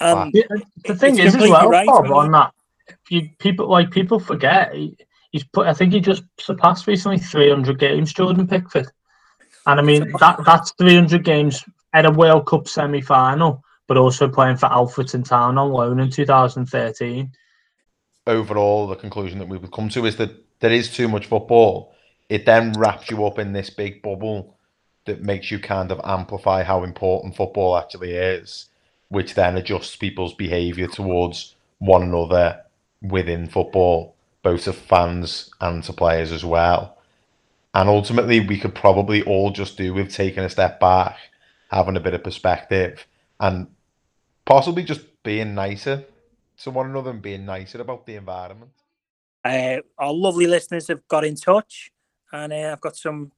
Um, 0.00 0.30
Yeah, 0.34 0.42
the 0.84 0.94
thing 0.94 1.18
is 1.18 1.34
as 1.34 1.42
well, 1.42 1.68
right, 1.68 1.86
Bob, 1.86 2.10
on 2.10 2.30
that, 2.32 2.52
you, 3.08 3.28
people 3.38 3.68
like 3.68 3.90
people 3.90 4.18
forget 4.18 4.74
he, 4.74 4.96
he's 5.30 5.44
put. 5.44 5.66
I 5.66 5.74
think 5.74 5.92
he 5.92 6.00
just 6.00 6.24
surpassed 6.38 6.86
recently 6.86 7.18
300 7.18 7.78
games, 7.78 8.12
Jordan 8.12 8.46
Pickford, 8.46 8.88
and 9.66 9.80
I 9.80 9.82
mean 9.82 10.12
that 10.20 10.40
that's 10.44 10.72
300 10.72 11.24
games 11.24 11.64
at 11.92 12.06
a 12.06 12.10
World 12.10 12.46
Cup 12.46 12.68
semi 12.68 13.00
final, 13.00 13.62
but 13.86 13.96
also 13.96 14.28
playing 14.28 14.56
for 14.56 14.68
Alfreton 14.68 15.26
Town 15.26 15.58
on 15.58 15.70
loan 15.70 16.00
in 16.00 16.10
2013. 16.10 17.32
Overall, 18.26 18.86
the 18.86 18.96
conclusion 18.96 19.38
that 19.38 19.48
we 19.48 19.58
would 19.58 19.72
come 19.72 19.88
to 19.90 20.06
is 20.06 20.16
that 20.16 20.32
there 20.60 20.72
is 20.72 20.92
too 20.92 21.08
much 21.08 21.26
football. 21.26 21.92
it 22.30 22.46
then 22.46 22.72
wraps 22.72 23.10
you 23.10 23.26
up 23.26 23.38
in 23.38 23.52
this 23.52 23.68
big 23.68 24.00
bubble 24.00 24.56
that 25.04 25.22
makes 25.22 25.50
you 25.50 25.58
kind 25.58 25.92
of 25.92 26.00
amplify 26.04 26.62
how 26.62 26.82
important 26.82 27.36
football 27.36 27.76
actually 27.76 28.12
is, 28.12 28.70
which 29.08 29.34
then 29.34 29.58
adjusts 29.58 29.96
people's 29.96 30.32
behaviour 30.32 30.86
towards 30.86 31.54
one 31.78 32.02
another 32.02 32.63
within 33.04 33.46
football, 33.46 34.16
both 34.42 34.64
to 34.64 34.72
fans 34.72 35.50
and 35.60 35.82
to 35.84 35.92
players 35.92 36.32
as 36.32 36.44
well. 36.44 36.98
And 37.74 37.88
ultimately, 37.88 38.40
we 38.40 38.58
could 38.58 38.74
probably 38.74 39.22
all 39.22 39.50
just 39.50 39.76
do 39.76 39.92
with 39.92 40.12
taking 40.12 40.44
a 40.44 40.48
step 40.48 40.78
back, 40.78 41.16
having 41.70 41.96
a 41.96 42.00
bit 42.00 42.14
of 42.14 42.22
perspective, 42.22 43.04
and 43.40 43.66
possibly 44.44 44.84
just 44.84 45.00
being 45.22 45.54
nicer 45.54 46.04
to 46.62 46.70
one 46.70 46.88
another 46.88 47.10
and 47.10 47.20
being 47.20 47.44
nicer 47.44 47.80
about 47.80 48.06
the 48.06 48.14
environment. 48.14 48.70
Uh, 49.44 49.78
our 49.98 50.12
lovely 50.12 50.46
listeners 50.46 50.88
have 50.88 51.06
got 51.08 51.24
in 51.24 51.34
touch, 51.34 51.90
and 52.32 52.52
uh, 52.52 52.70
I've 52.72 52.80
got 52.80 52.96
some 52.96 53.32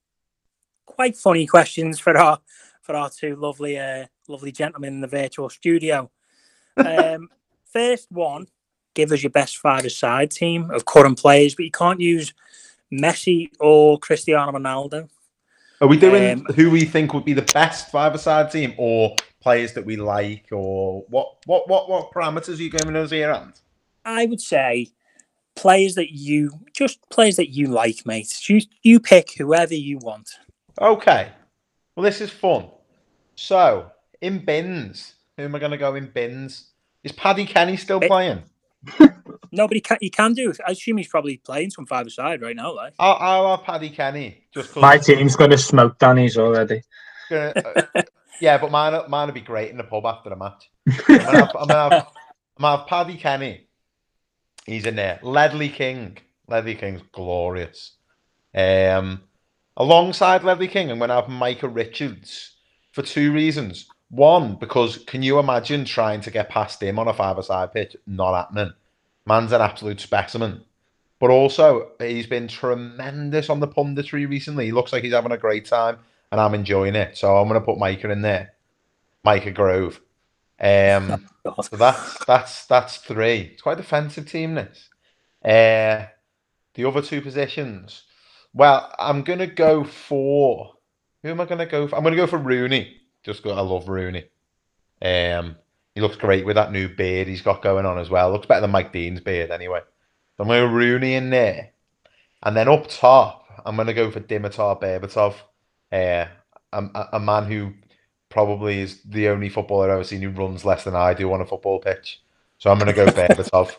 quite 0.84 1.16
funny 1.16 1.46
questions 1.46 1.98
for 1.98 2.16
our 2.16 2.38
for 2.82 2.94
our 2.94 3.10
two 3.10 3.34
lovely 3.36 3.78
uh, 3.78 4.06
lovely 4.28 4.52
gentlemen 4.52 4.94
in 4.94 5.00
the 5.00 5.08
virtual 5.08 5.48
studio. 5.50 6.10
Um, 6.78 7.30
first 7.72 8.12
one, 8.12 8.48
give 8.96 9.12
us 9.12 9.22
your 9.22 9.30
best 9.30 9.58
five-a-side 9.58 10.32
team 10.32 10.70
of 10.72 10.84
current 10.86 11.18
players, 11.20 11.54
but 11.54 11.64
you 11.64 11.70
can't 11.70 12.00
use 12.00 12.32
Messi 12.92 13.50
or 13.60 13.98
Cristiano 14.00 14.50
Ronaldo. 14.50 15.08
Are 15.80 15.86
we 15.86 15.98
doing 15.98 16.40
Um, 16.40 16.44
who 16.56 16.70
we 16.70 16.84
think 16.84 17.12
would 17.14 17.24
be 17.24 17.34
the 17.34 17.42
best 17.54 17.90
five-a-side 17.92 18.50
team, 18.50 18.74
or 18.78 19.14
players 19.40 19.74
that 19.74 19.84
we 19.84 19.96
like, 19.96 20.46
or 20.50 21.04
what? 21.08 21.36
What? 21.44 21.68
What? 21.68 21.88
What 21.88 22.10
parameters 22.10 22.58
are 22.58 22.62
you 22.62 22.70
giving 22.70 22.96
us 22.96 23.10
here, 23.10 23.30
and? 23.30 23.52
I 24.04 24.24
would 24.26 24.40
say 24.40 24.88
players 25.54 25.94
that 25.96 26.12
you 26.12 26.50
just 26.72 26.98
players 27.10 27.36
that 27.36 27.50
you 27.50 27.66
like, 27.68 28.06
mate. 28.06 28.48
You 28.48 28.60
you 28.82 28.98
pick 29.00 29.32
whoever 29.36 29.74
you 29.74 29.98
want. 29.98 30.30
Okay. 30.80 31.28
Well, 31.94 32.04
this 32.04 32.20
is 32.20 32.30
fun. 32.30 32.68
So, 33.34 33.90
in 34.22 34.44
bins, 34.44 35.14
who 35.36 35.44
am 35.44 35.54
I 35.54 35.58
going 35.58 35.72
to 35.72 35.78
go 35.78 35.94
in 35.94 36.06
bins? 36.10 36.70
Is 37.04 37.12
Paddy 37.12 37.44
Kenny 37.44 37.76
still 37.76 38.00
Eh. 38.02 38.06
playing? 38.08 38.42
Nobody 39.52 39.80
can 39.80 39.98
He 40.00 40.10
can 40.10 40.32
do. 40.34 40.52
I 40.66 40.72
assume 40.72 40.96
he's 40.98 41.08
probably 41.08 41.38
playing 41.38 41.70
some 41.70 41.86
five 41.86 42.10
side 42.10 42.42
right 42.42 42.56
now, 42.56 42.74
like. 42.74 42.94
I'll, 42.98 43.16
I'll 43.20 43.56
have 43.56 43.66
Paddy 43.66 43.90
Kenny. 43.90 44.44
Just 44.52 44.72
'cause 44.74 44.80
My 44.82 44.98
team's 44.98 45.36
going 45.36 45.50
to 45.50 45.58
smoke 45.58 45.98
Danny's 45.98 46.36
already. 46.36 46.82
gonna, 47.30 47.52
uh, 47.94 48.02
yeah, 48.40 48.58
but 48.58 48.70
mine, 48.70 49.00
mine 49.08 49.26
would 49.28 49.34
be 49.34 49.40
great 49.40 49.70
in 49.70 49.76
the 49.76 49.84
pub 49.84 50.04
after 50.06 50.30
the 50.30 50.36
match. 50.36 50.70
I'm 51.08 51.18
gonna 51.18 51.22
have, 51.38 51.50
I'm 51.56 51.68
gonna 51.68 51.74
have, 51.74 51.92
I'm 51.92 52.62
gonna 52.62 52.76
have 52.78 52.86
Paddy 52.86 53.16
Kenny. 53.16 53.66
He's 54.66 54.84
in 54.86 54.96
there. 54.96 55.20
Ledley 55.22 55.68
King. 55.68 56.18
Ledley 56.48 56.74
King's 56.74 57.02
glorious. 57.12 57.96
Um, 58.54 59.22
alongside 59.76 60.44
Ledley 60.44 60.68
King, 60.68 60.90
I'm 60.90 60.98
gonna 60.98 61.14
have 61.14 61.28
Micah 61.28 61.68
Richards 61.68 62.56
for 62.92 63.02
two 63.02 63.32
reasons. 63.32 63.86
One, 64.08 64.54
because 64.56 64.98
can 64.98 65.22
you 65.22 65.38
imagine 65.38 65.84
trying 65.84 66.20
to 66.22 66.30
get 66.30 66.48
past 66.48 66.82
him 66.82 66.98
on 66.98 67.08
a 67.08 67.14
five-a-side 67.14 67.72
pitch? 67.72 67.96
Not 68.06 68.34
happening. 68.34 68.72
Man's 69.26 69.52
an 69.52 69.60
absolute 69.60 70.00
specimen. 70.00 70.62
But 71.18 71.30
also, 71.30 71.92
he's 71.98 72.26
been 72.26 72.46
tremendous 72.46 73.50
on 73.50 73.60
the 73.60 73.68
punditry 73.68 74.28
recently. 74.28 74.66
He 74.66 74.72
looks 74.72 74.92
like 74.92 75.02
he's 75.02 75.14
having 75.14 75.32
a 75.32 75.38
great 75.38 75.64
time, 75.64 75.98
and 76.30 76.40
I'm 76.40 76.54
enjoying 76.54 76.94
it. 76.94 77.16
So 77.16 77.36
I'm 77.36 77.48
going 77.48 77.60
to 77.60 77.64
put 77.64 77.78
Micah 77.78 78.10
in 78.10 78.22
there. 78.22 78.52
Micah 79.24 79.50
Grove. 79.50 80.00
Um, 80.60 81.26
God. 81.44 81.62
so 81.62 81.76
that's 81.76 82.24
that's 82.26 82.66
that's 82.66 82.96
three. 82.98 83.50
It's 83.52 83.62
quite 83.62 83.78
a 83.78 83.82
defensive 83.82 84.30
team. 84.30 84.54
This. 84.54 84.90
Uh, 85.42 86.06
the 86.74 86.84
other 86.84 87.02
two 87.02 87.22
positions. 87.22 88.02
Well, 88.52 88.92
I'm 88.98 89.22
going 89.22 89.38
to 89.38 89.46
go 89.46 89.84
for. 89.84 90.74
Who 91.22 91.30
am 91.30 91.40
I 91.40 91.46
going 91.46 91.58
to 91.58 91.66
go 91.66 91.88
for? 91.88 91.96
I'm 91.96 92.02
going 92.02 92.14
to 92.14 92.22
go 92.22 92.26
for 92.26 92.38
Rooney. 92.38 93.00
Just 93.26 93.42
because 93.42 93.58
I 93.58 93.60
love 93.60 93.88
Rooney. 93.88 94.24
Um, 95.02 95.56
he 95.94 96.00
looks 96.00 96.16
great 96.16 96.46
with 96.46 96.54
that 96.56 96.72
new 96.72 96.88
beard 96.88 97.26
he's 97.28 97.42
got 97.42 97.60
going 97.62 97.84
on 97.84 97.98
as 97.98 98.08
well. 98.08 98.30
Looks 98.30 98.46
better 98.46 98.60
than 98.62 98.70
Mike 98.70 98.92
Dean's 98.92 99.20
beard 99.20 99.50
anyway. 99.50 99.80
So 100.36 100.42
I'm 100.44 100.48
going 100.48 100.62
to 100.68 100.74
Rooney 100.74 101.14
in 101.14 101.30
there. 101.30 101.70
And 102.42 102.56
then 102.56 102.68
up 102.68 102.86
top, 102.88 103.44
I'm 103.66 103.74
going 103.76 103.88
to 103.88 103.94
go 103.94 104.10
for 104.10 104.20
Dimitar 104.20 104.80
Berbatov. 104.80 105.34
Uh, 105.92 106.26
a, 106.72 107.08
a- 107.14 107.20
man 107.20 107.44
who 107.44 107.72
probably 108.28 108.80
is 108.80 109.02
the 109.02 109.28
only 109.28 109.48
footballer 109.48 109.86
I've 109.90 109.94
ever 109.96 110.04
seen 110.04 110.20
who 110.22 110.30
runs 110.30 110.64
less 110.64 110.84
than 110.84 110.94
I 110.94 111.12
do 111.14 111.32
on 111.32 111.40
a 111.40 111.46
football 111.46 111.80
pitch. 111.80 112.22
So 112.58 112.70
I'm 112.70 112.78
going 112.78 112.94
to 112.94 113.04
go 113.04 113.06
Berbatov. 113.10 113.72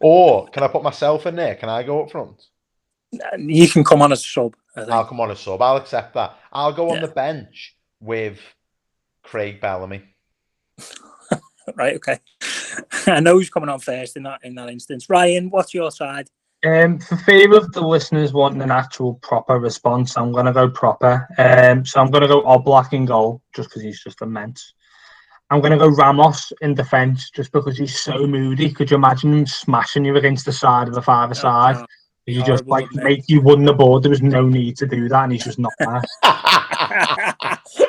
Or 0.00 0.46
can 0.48 0.62
I 0.62 0.68
put 0.68 0.82
myself 0.82 1.26
in 1.26 1.36
there? 1.36 1.54
Can 1.54 1.68
I 1.68 1.82
go 1.84 2.02
up 2.02 2.10
front? 2.10 2.42
You 3.38 3.68
can 3.68 3.82
come 3.84 4.02
on 4.02 4.12
as 4.12 4.20
a 4.20 4.24
sub. 4.24 4.54
I 4.76 4.80
think. 4.80 4.92
I'll 4.92 5.04
come 5.04 5.20
on 5.20 5.30
as 5.30 5.38
a 5.38 5.42
sub. 5.42 5.62
I'll 5.62 5.76
accept 5.76 6.14
that. 6.14 6.36
I'll 6.52 6.72
go 6.72 6.90
on 6.90 6.96
Yeah. 6.96 7.06
the 7.06 7.12
bench 7.12 7.76
with 8.00 8.38
Craig 9.30 9.60
Bellamy. 9.60 10.02
Right, 11.76 11.94
okay. 11.96 12.18
I 13.06 13.20
know 13.20 13.34
who's 13.34 13.48
coming 13.48 13.68
on 13.68 13.78
first 13.78 14.16
in 14.16 14.24
that 14.24 14.40
in 14.42 14.56
that 14.56 14.70
instance. 14.70 15.08
Ryan, 15.08 15.50
what's 15.50 15.72
your 15.72 15.92
side? 15.92 16.28
Um, 16.66 16.98
for 16.98 17.16
fear 17.18 17.56
of 17.56 17.70
the 17.72 17.80
listeners 17.80 18.32
wanting 18.32 18.60
an 18.60 18.72
actual 18.72 19.14
proper 19.22 19.60
response, 19.60 20.16
I'm 20.16 20.32
going 20.32 20.46
to 20.46 20.52
go 20.52 20.68
proper. 20.68 21.28
Um, 21.38 21.86
so 21.86 22.00
I'm 22.00 22.10
going 22.10 22.22
to 22.22 22.28
go 22.28 22.42
Oblak 22.42 22.92
in 22.92 23.04
goal, 23.04 23.40
just 23.54 23.68
because 23.68 23.82
he's 23.82 24.02
just 24.02 24.20
immense. 24.20 24.74
I'm 25.50 25.60
going 25.60 25.72
to 25.72 25.78
go 25.78 25.88
Ramos 25.88 26.52
in 26.60 26.74
defence, 26.74 27.30
just 27.30 27.52
because 27.52 27.78
he's 27.78 28.00
so 28.00 28.26
moody. 28.26 28.72
Could 28.72 28.90
you 28.90 28.96
imagine 28.96 29.32
him 29.32 29.46
smashing 29.46 30.04
you 30.04 30.16
against 30.16 30.46
the 30.46 30.52
side 30.52 30.88
of 30.88 30.94
the 30.94 31.02
five 31.02 31.36
side? 31.36 31.76
Oh, 31.76 31.86
He 32.26 32.42
just 32.44 32.66
like 32.66 32.86
make 32.94 33.28
you 33.28 33.40
won 33.40 33.64
the 33.64 33.72
board. 33.72 34.02
There 34.04 34.10
was 34.10 34.22
no 34.22 34.42
need 34.46 34.76
to 34.76 34.86
do 34.86 35.08
that, 35.08 35.24
and 35.24 35.32
he's 35.32 35.42
just 35.44 35.58
not 35.58 35.72
past. 35.80 36.06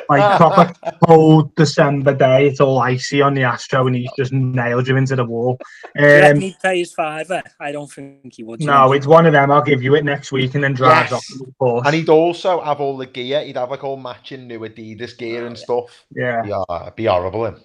like 0.08 0.36
proper 0.38 0.72
cold 1.06 1.54
December 1.54 2.14
day. 2.14 2.48
It's 2.48 2.60
all 2.60 2.78
icy 2.80 3.22
on 3.22 3.34
the 3.34 3.42
Astro, 3.44 3.86
and 3.86 3.94
he's 3.94 4.10
just 4.16 4.32
nailed 4.32 4.88
you 4.88 4.96
into 4.96 5.16
the 5.16 5.24
wall. 5.24 5.58
Do 5.96 6.04
you 6.04 6.24
Um, 6.24 6.40
he'd 6.40 6.56
pay 6.62 6.78
his 6.80 6.92
fiver? 6.92 7.42
I 7.60 7.72
don't 7.72 7.90
think 7.90 8.34
he 8.34 8.42
would. 8.42 8.60
no, 8.60 8.86
you? 8.88 8.94
it's 8.94 9.06
one 9.06 9.26
of 9.26 9.32
them. 9.32 9.50
I'll 9.50 9.62
give 9.62 9.82
you 9.82 9.94
it 9.94 10.04
next 10.04 10.32
week, 10.32 10.54
and 10.54 10.64
then 10.64 10.74
drives 10.74 11.10
Yes. 11.12 11.12
off. 11.40 11.46
Of 11.48 11.58
course. 11.58 11.86
And 11.86 11.94
he'd 11.94 12.08
also 12.08 12.60
have 12.62 12.80
all 12.80 12.96
the 12.96 13.06
gear. 13.06 13.44
He'd 13.44 13.56
have 13.56 13.70
like 13.70 13.84
all 13.84 13.96
matching 13.96 14.46
new 14.48 14.60
Adidas 14.60 15.16
gear 15.16 15.46
and 15.46 15.56
stuff. 15.56 16.04
yeah, 16.16 16.42
Yeah, 16.44 16.64
it'd 16.82 16.96
be 16.96 17.04
horrible. 17.04 17.46
Him. 17.46 17.60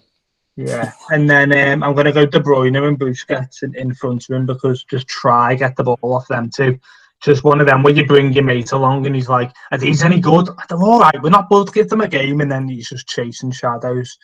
Yeah. 0.58 0.92
And 1.10 1.30
then 1.30 1.52
um, 1.52 1.84
I'm 1.84 1.94
going 1.94 2.06
to 2.06 2.12
go 2.12 2.26
De 2.26 2.40
Bruyne 2.40 2.76
and 2.76 2.98
Busquets 2.98 3.62
in, 3.62 3.76
in 3.76 3.94
front 3.94 4.28
of 4.28 4.34
him 4.34 4.44
because 4.44 4.82
just 4.82 5.06
try 5.06 5.54
get 5.54 5.76
the 5.76 5.84
ball 5.84 6.14
off 6.14 6.26
them 6.26 6.50
too. 6.50 6.80
Just 7.22 7.44
one 7.44 7.60
of 7.60 7.68
them 7.68 7.84
where 7.84 7.94
you 7.94 8.04
bring 8.04 8.32
your 8.32 8.42
mate 8.42 8.72
along 8.72 9.06
and 9.06 9.14
he's 9.14 9.28
like, 9.28 9.52
"Are 9.70 9.78
these 9.78 10.02
any 10.02 10.18
good?" 10.18 10.48
They're 10.68 10.82
all 10.82 10.98
right. 10.98 11.22
We're 11.22 11.30
not 11.30 11.48
both 11.48 11.72
give 11.72 11.88
them 11.88 12.00
a 12.00 12.08
game, 12.08 12.40
and 12.40 12.50
then 12.50 12.68
he's 12.68 12.88
just 12.88 13.06
chasing 13.06 13.52
shadows. 13.52 14.18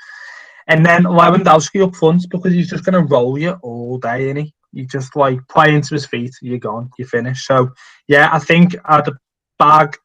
And 0.67 0.85
then 0.85 1.05
Lewandowski 1.05 1.87
up 1.87 1.95
front 1.95 2.29
because 2.31 2.53
he's 2.53 2.71
just 2.71 2.85
going 2.85 2.95
to 2.95 3.15
roll 3.15 3.39
you 3.39 3.53
all 3.63 3.99
day, 3.99 4.31
and 4.31 4.39
he 4.41 4.55
you 4.73 4.87
just 4.87 5.15
like 5.15 5.39
play 5.49 5.73
into 5.73 5.95
his 5.95 6.05
feet, 6.05 6.35
you're 6.43 6.59
gone, 6.59 6.91
you 6.99 7.05
finish. 7.05 7.47
So 7.47 7.71
yeah, 8.09 8.29
I 8.33 8.41
think 8.41 8.75
I'd 8.85 9.09
bag 9.59 9.97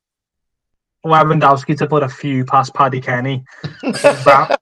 Lewandowski 1.03 1.75
to 1.79 1.87
put 1.87 2.03
a 2.03 2.09
few 2.09 2.45
past 2.45 2.75
Paddy 2.75 3.01
Kenny. 3.01 3.43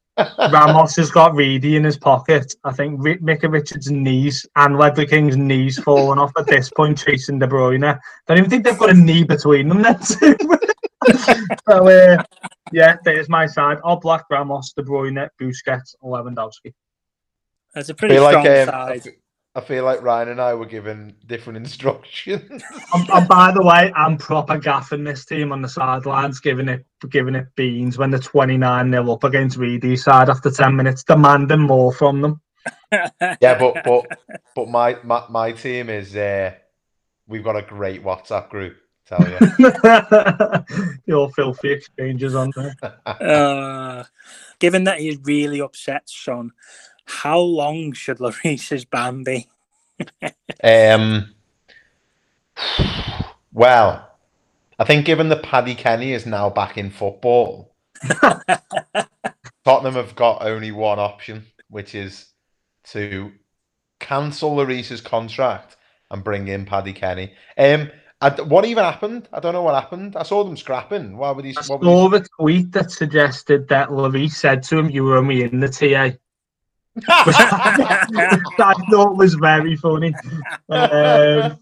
Ramos 0.52 0.96
has 0.96 1.12
got 1.12 1.36
Reedy 1.36 1.76
in 1.76 1.84
his 1.84 1.98
pocket. 1.98 2.56
I 2.64 2.72
think 2.72 3.04
Ri- 3.04 3.20
Micah 3.22 3.50
Richards' 3.50 3.92
knees 3.92 4.46
and 4.56 4.78
Ledley 4.78 5.06
King's 5.06 5.38
knees 5.38 5.80
falling 5.80 6.20
off 6.20 6.32
at 6.38 6.48
this 6.48 6.70
point, 6.70 6.98
chasing 6.98 7.40
De 7.40 7.48
Bruyne. 7.48 8.00
Don't 8.28 8.38
even 8.38 8.50
think 8.50 8.64
they've 8.64 8.78
got 8.78 8.90
a 8.90 8.94
knee 8.94 9.24
between 9.24 9.70
them. 9.70 9.82
Then 9.82 10.00
too. 10.00 10.36
so 11.68 11.88
uh, 11.88 12.24
yeah, 12.72 12.98
there's 13.04 13.30
my 13.30 13.46
side. 13.46 13.78
Oblak 13.84 14.24
Ramos, 14.30 14.74
De 14.74 14.84
Bruyne, 14.84 15.30
Busquets, 15.40 15.96
Lewandowski. 16.04 16.74
That's 17.74 17.90
a 17.90 17.94
pretty 17.94 18.16
strong 18.16 18.44
like 18.44 18.68
um, 18.68 18.68
side. 18.68 19.14
Fe- 19.62 19.62
I 19.62 19.62
feel 19.62 19.84
like 19.84 20.02
Ryan 20.02 20.30
and 20.30 20.42
I 20.42 20.54
were 20.54 20.66
given 20.66 21.16
different 21.26 21.58
instructions. 21.66 22.64
And, 22.94 23.10
and 23.10 23.28
by 23.28 23.52
the 23.52 23.64
way, 23.64 23.92
I'm 23.96 24.18
proper 24.18 24.60
gaffing 24.60 25.06
this 25.06 25.26
team 25.26 25.52
on 25.52 25.62
the 25.62 25.70
sidelines, 25.70 26.40
giving 26.40 26.70
it 26.70 26.86
giving 27.10 27.36
it 27.36 27.48
beans 27.56 27.98
when 27.98 28.12
they're 28.12 28.20
29 28.20 28.90
nil 28.90 29.12
up 29.12 29.24
against 29.24 29.58
Reedy's 29.58 30.04
side 30.04 30.30
after 30.30 30.50
10 30.50 30.76
minutes, 30.76 31.04
demanding 31.04 31.62
more 31.62 31.94
from 31.94 32.22
them. 32.22 32.42
yeah, 32.92 33.58
but 33.58 33.84
but 33.84 34.20
but 34.56 34.70
my 34.70 34.98
my, 35.04 35.24
my 35.30 35.52
team 35.52 35.90
is 35.90 36.16
uh, 36.16 36.54
we've 37.28 37.44
got 37.44 37.56
a 37.56 37.62
great 37.62 38.04
WhatsApp 38.04 38.50
group. 38.50 38.78
Tell 39.08 39.26
you. 39.26 39.38
Your 41.06 41.30
filthy 41.32 41.72
exchanges 41.72 42.36
on 42.36 42.52
there. 42.56 42.76
Uh, 43.06 44.04
given 44.60 44.84
that 44.84 45.00
he's 45.00 45.18
really 45.24 45.62
upset, 45.62 46.10
Son, 46.10 46.52
how 47.08 47.40
long 47.40 47.94
should 47.94 48.20
Lloris's 48.20 48.86
ban 48.86 49.24
be? 49.24 49.48
Um, 50.64 51.34
well, 53.54 54.12
I 54.78 54.84
think 54.84 55.06
given 55.06 55.30
that 55.30 55.42
Paddy 55.42 55.74
Kenny 55.74 56.14
is 56.14 56.26
now 56.26 56.50
back 56.50 56.78
in 56.78 56.92
football, 56.92 57.74
Tottenham 59.66 59.96
have 59.96 60.16
got 60.16 60.46
only 60.46 60.72
one 60.72 61.00
option, 61.00 61.46
which 61.70 61.96
is 61.96 62.28
to 62.92 63.32
cancel 64.00 64.56
Lloris's 64.56 65.02
contract 65.02 65.78
and 66.12 66.24
bring 66.24 66.48
in 66.48 66.66
Paddy 66.66 66.94
Kenny. 66.94 67.34
Um, 67.58 67.90
I, 68.20 68.30
what 68.42 68.66
even 68.66 68.84
happened? 68.84 69.30
I 69.32 69.40
don't 69.40 69.54
know 69.54 69.62
what 69.62 69.76
happened. 69.76 70.16
I 70.16 70.24
saw 70.24 70.44
them 70.44 70.58
scrapping. 70.58 71.18
Why 71.18 71.32
would 71.32 71.46
he? 71.46 71.56
I 71.58 71.62
saw 71.62 72.10
would 72.10 72.22
a 72.22 72.26
tweet 72.40 72.72
that 72.74 72.92
suggested 72.92 73.68
that 73.70 73.90
Lloris 73.90 74.32
said 74.32 74.64
to 74.64 74.80
him, 74.80 74.90
"You 74.90 75.04
were 75.04 75.18
only 75.18 75.44
in 75.44 75.60
the 75.60 75.70
TA." 75.70 76.18
Which 76.98 77.36
I 77.40 78.74
thought 78.90 79.18
was 79.18 79.36
very 79.36 79.76
funny. 79.76 80.14
Um, 80.70 81.58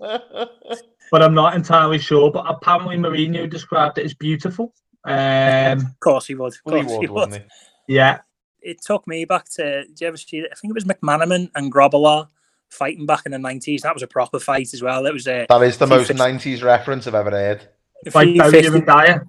but 1.11 1.21
I'm 1.21 1.33
not 1.33 1.55
entirely 1.55 1.99
sure. 1.99 2.31
But 2.31 2.45
apparently, 2.47 2.97
Mourinho 2.97 3.49
described 3.49 3.97
it 3.97 4.05
as 4.05 4.13
beautiful. 4.13 4.73
Um, 5.03 5.79
Of 5.79 5.99
course 5.99 6.27
he 6.27 6.35
would. 6.35 6.53
Of 6.53 6.59
Well, 6.65 6.75
he 6.77 6.81
would, 6.83 7.01
he 7.01 7.07
would. 7.07 7.29
wouldn't 7.29 7.45
yeah, 7.87 8.19
It 8.61 8.81
took 8.81 9.05
me 9.07 9.25
back 9.25 9.45
to. 9.55 9.85
Did 9.85 10.01
you 10.01 10.07
ever 10.07 10.17
see? 10.17 10.39
I 10.39 10.55
think 10.55 10.71
it 10.71 10.73
was 10.73 10.85
McManaman 10.85 11.51
and 11.55 11.71
Grobbelaar 11.71 12.27
fighting 12.69 13.05
back 13.05 13.25
in 13.25 13.31
the 13.31 13.39
nineties. 13.39 13.83
That 13.83 13.93
was 13.93 14.03
a 14.03 14.07
proper 14.07 14.39
fight 14.39 14.73
as 14.73 14.81
well. 14.81 15.05
It 15.05 15.13
was 15.13 15.27
a. 15.27 15.45
That 15.49 15.61
is 15.61 15.77
the 15.77 15.87
most 15.87 16.09
'90s 16.11 16.63
reference 16.63 17.07
I've 17.07 17.15
ever 17.15 17.31
heard. 17.31 17.67
a 18.05 18.11
like 18.15 18.27
few 18.29 18.41
Bowyer 18.41 18.75
and 18.75 18.85
Dyer. 18.85 19.27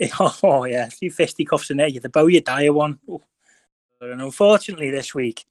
Oh 0.44 0.64
yeah, 0.64 0.86
a 0.86 0.90
few 0.90 1.10
fisticuffs 1.10 1.70
in 1.72 1.78
there. 1.78 1.90
The 1.90 2.08
Bowyer 2.08 2.40
Dyer 2.40 2.72
one. 2.72 3.00
Ooh. 3.10 3.20
And 4.00 4.22
unfortunately, 4.22 4.90
this 4.90 5.14
week 5.14 5.44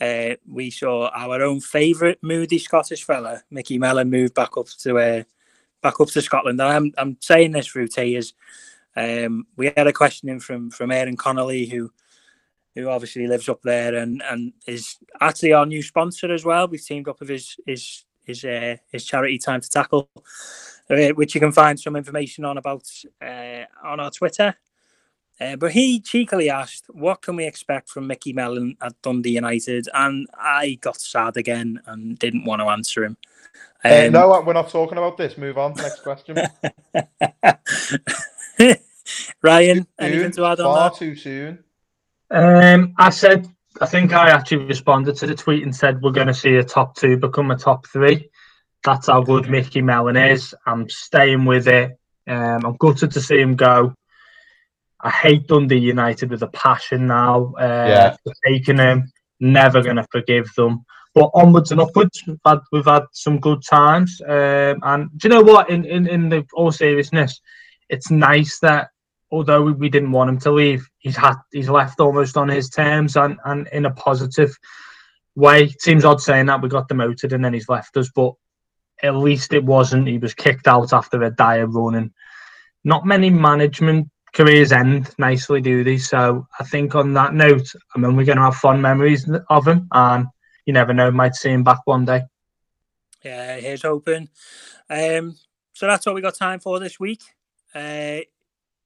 uh, 0.00 0.34
we 0.48 0.70
saw 0.70 1.08
our 1.08 1.42
own 1.42 1.60
favourite 1.60 2.18
moody 2.22 2.58
Scottish 2.58 3.04
fella, 3.04 3.42
Micky 3.50 3.78
Mellon, 3.78 4.10
move 4.10 4.34
back 4.34 4.56
up 4.56 4.68
to 4.80 4.98
uh, 4.98 5.22
back 5.82 6.00
up 6.00 6.08
to 6.08 6.22
Scotland. 6.22 6.60
And 6.60 6.68
I'm 6.68 6.92
I'm 6.96 7.16
saying 7.20 7.52
this 7.52 7.66
through 7.66 7.88
tears. 7.88 8.34
Um, 8.96 9.46
we 9.56 9.72
had 9.76 9.86
a 9.86 9.92
question 9.92 10.28
in 10.28 10.40
from 10.40 10.70
from 10.70 10.92
Aaron 10.92 11.16
Connolly, 11.16 11.66
who 11.66 11.92
who 12.74 12.88
obviously 12.88 13.26
lives 13.26 13.48
up 13.48 13.62
there 13.62 13.96
and 13.96 14.22
and 14.30 14.52
is 14.66 14.98
actually 15.20 15.52
our 15.52 15.66
new 15.66 15.82
sponsor 15.82 16.32
as 16.32 16.44
well. 16.44 16.68
We've 16.68 16.84
teamed 16.84 17.08
up 17.08 17.18
with 17.18 17.28
his 17.28 17.56
his 17.66 18.04
his 18.22 18.44
uh, 18.44 18.76
his 18.92 19.04
charity 19.04 19.38
Time 19.38 19.60
to 19.60 19.70
Tackle, 19.70 20.08
uh, 20.88 21.08
which 21.14 21.34
you 21.34 21.40
can 21.40 21.52
find 21.52 21.78
some 21.78 21.96
information 21.96 22.44
on 22.44 22.58
about 22.58 22.88
uh, 23.20 23.64
on 23.82 23.98
our 23.98 24.10
Twitter. 24.12 24.54
Uh, 25.40 25.56
but 25.56 25.70
he 25.72 26.00
cheekily 26.00 26.50
asked, 26.50 26.86
"What 26.88 27.22
can 27.22 27.36
we 27.36 27.46
expect 27.46 27.90
from 27.90 28.06
Micky 28.06 28.32
Mellon 28.32 28.76
at 28.80 29.00
Dundee 29.02 29.30
United?" 29.30 29.88
And 29.94 30.26
I 30.34 30.78
got 30.80 31.00
sad 31.00 31.36
again 31.36 31.80
and 31.86 32.18
didn't 32.18 32.44
want 32.44 32.60
to 32.60 32.66
answer 32.66 33.04
him. 33.04 33.16
Uh, 33.84 34.06
Um, 34.06 34.12
no, 34.12 34.42
we're 34.44 34.52
not 34.52 34.68
talking 34.70 34.98
about 34.98 35.16
this. 35.16 35.38
Move 35.38 35.56
on. 35.58 35.74
Next 35.74 36.02
question. 36.02 36.36
Ryan, 39.42 39.86
anything 39.98 40.32
to 40.32 40.44
add 40.44 40.60
on 40.60 40.74
Far 40.74 40.90
that? 40.90 40.98
too 40.98 41.14
soon. 41.14 41.64
Um, 42.30 42.94
I 42.98 43.10
said, 43.10 43.48
I 43.80 43.86
think 43.86 44.12
I 44.12 44.30
actually 44.30 44.64
responded 44.64 45.16
to 45.16 45.26
the 45.26 45.34
tweet 45.34 45.62
and 45.62 45.74
said 45.74 46.02
we're 46.02 46.10
going 46.10 46.26
to 46.26 46.34
see 46.34 46.56
a 46.56 46.64
top 46.64 46.96
two 46.96 47.16
become 47.16 47.50
a 47.50 47.56
top 47.56 47.86
three. 47.86 48.28
That's 48.84 49.06
how 49.06 49.22
good 49.22 49.48
Micky 49.48 49.80
Mellon 49.80 50.16
is. 50.16 50.54
I'm 50.66 50.88
staying 50.88 51.44
with 51.44 51.68
it. 51.68 51.98
Um, 52.26 52.66
I'm 52.66 52.76
gutted 52.76 53.12
to 53.12 53.20
see 53.20 53.40
him 53.40 53.56
go. 53.56 53.94
I 55.00 55.10
hate 55.10 55.46
Dundee 55.46 55.78
United 55.78 56.30
with 56.30 56.42
a 56.42 56.48
passion 56.48 57.06
now. 57.06 57.54
Uh, 57.58 57.86
Yeah. 57.88 58.16
taking 58.46 58.78
him. 58.78 59.12
Never 59.40 59.82
going 59.82 59.96
to 59.96 60.06
forgive 60.10 60.52
them. 60.56 60.84
But 61.14 61.30
onwards 61.34 61.72
and 61.72 61.80
upwards, 61.80 62.22
we've 62.26 62.38
had 62.44 62.58
we've 62.72 62.84
had 62.84 63.04
some 63.12 63.38
good 63.38 63.62
times. 63.64 64.20
Um, 64.26 64.78
and 64.82 65.08
do 65.16 65.28
you 65.28 65.34
know 65.34 65.42
what? 65.42 65.70
In 65.70 65.84
in 65.84 66.06
in 66.08 66.28
the 66.28 66.44
all 66.54 66.72
seriousness, 66.72 67.40
it's 67.88 68.10
nice 68.10 68.58
that 68.60 68.90
although 69.30 69.62
we, 69.62 69.72
we 69.72 69.88
didn't 69.88 70.12
want 70.12 70.30
him 70.30 70.38
to 70.40 70.50
leave, 70.50 70.88
he's 70.98 71.16
had 71.16 71.34
he's 71.52 71.68
left 71.68 72.00
almost 72.00 72.36
on 72.36 72.48
his 72.48 72.68
terms 72.68 73.16
and, 73.16 73.38
and 73.44 73.68
in 73.68 73.86
a 73.86 73.90
positive 73.92 74.56
way. 75.34 75.68
Seems 75.78 76.04
odd 76.04 76.20
saying 76.20 76.46
that 76.46 76.60
we 76.62 76.68
got 76.68 76.88
demoted 76.88 77.32
and 77.32 77.44
then 77.44 77.54
he's 77.54 77.68
left 77.68 77.96
us, 77.96 78.10
but 78.14 78.34
at 79.02 79.14
least 79.14 79.52
it 79.52 79.64
wasn't. 79.64 80.08
He 80.08 80.18
was 80.18 80.34
kicked 80.34 80.66
out 80.66 80.92
after 80.92 81.22
a 81.22 81.30
dire 81.30 81.66
run, 81.66 81.94
and 81.94 82.10
not 82.84 83.06
many 83.06 83.30
management 83.30 84.08
careers 84.34 84.72
end 84.72 85.10
nicely, 85.18 85.60
do 85.60 85.84
they? 85.84 85.98
So 85.98 86.46
I 86.58 86.64
think 86.64 86.94
on 86.94 87.14
that 87.14 87.34
note, 87.34 87.68
I 87.94 87.98
mean 87.98 88.16
we're 88.16 88.24
going 88.24 88.38
to 88.38 88.44
have 88.44 88.56
fond 88.56 88.82
memories 88.82 89.28
of 89.48 89.66
him, 89.66 89.88
and 89.92 90.26
you 90.66 90.72
never 90.72 90.92
know, 90.92 91.10
might 91.10 91.34
see 91.34 91.50
him 91.50 91.64
back 91.64 91.80
one 91.84 92.04
day. 92.04 92.22
Yeah, 93.24 93.56
here's 93.56 93.82
hoping. 93.82 94.28
Um, 94.90 95.36
so 95.72 95.86
that's 95.86 96.06
all 96.06 96.14
we 96.14 96.20
got 96.20 96.34
time 96.34 96.60
for 96.60 96.78
this 96.78 96.98
week. 97.00 97.22
Uh, 97.74 98.20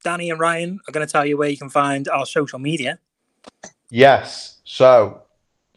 Danny 0.05 0.31
and 0.31 0.41
Ryan 0.41 0.81
are 0.89 0.93
going 0.93 1.07
to 1.07 1.11
tell 1.11 1.25
you 1.25 1.37
where 1.37 1.49
you 1.49 1.57
can 1.57 1.71
find 1.71 2.09
our 2.09 2.27
social 2.27 2.59
media. 2.59 2.99
Yes. 3.91 4.61
So 4.65 5.23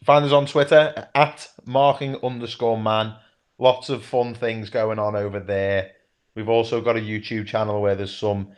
find 0.04 0.24
us 0.24 0.32
on 0.32 0.46
Twitter 0.46 1.08
at 1.14 1.48
marking 1.64 2.16
underscore 2.22 2.78
man. 2.78 3.14
Lots 3.58 3.88
of 3.88 4.04
fun 4.04 4.34
things 4.34 4.70
going 4.70 4.98
on 4.98 5.16
over 5.16 5.40
there. 5.40 5.92
We've 6.34 6.48
also 6.48 6.80
got 6.80 6.96
a 6.96 7.00
YouTube 7.00 7.46
channel 7.46 7.80
where 7.80 7.94
there's 7.94 8.14
some 8.14 8.48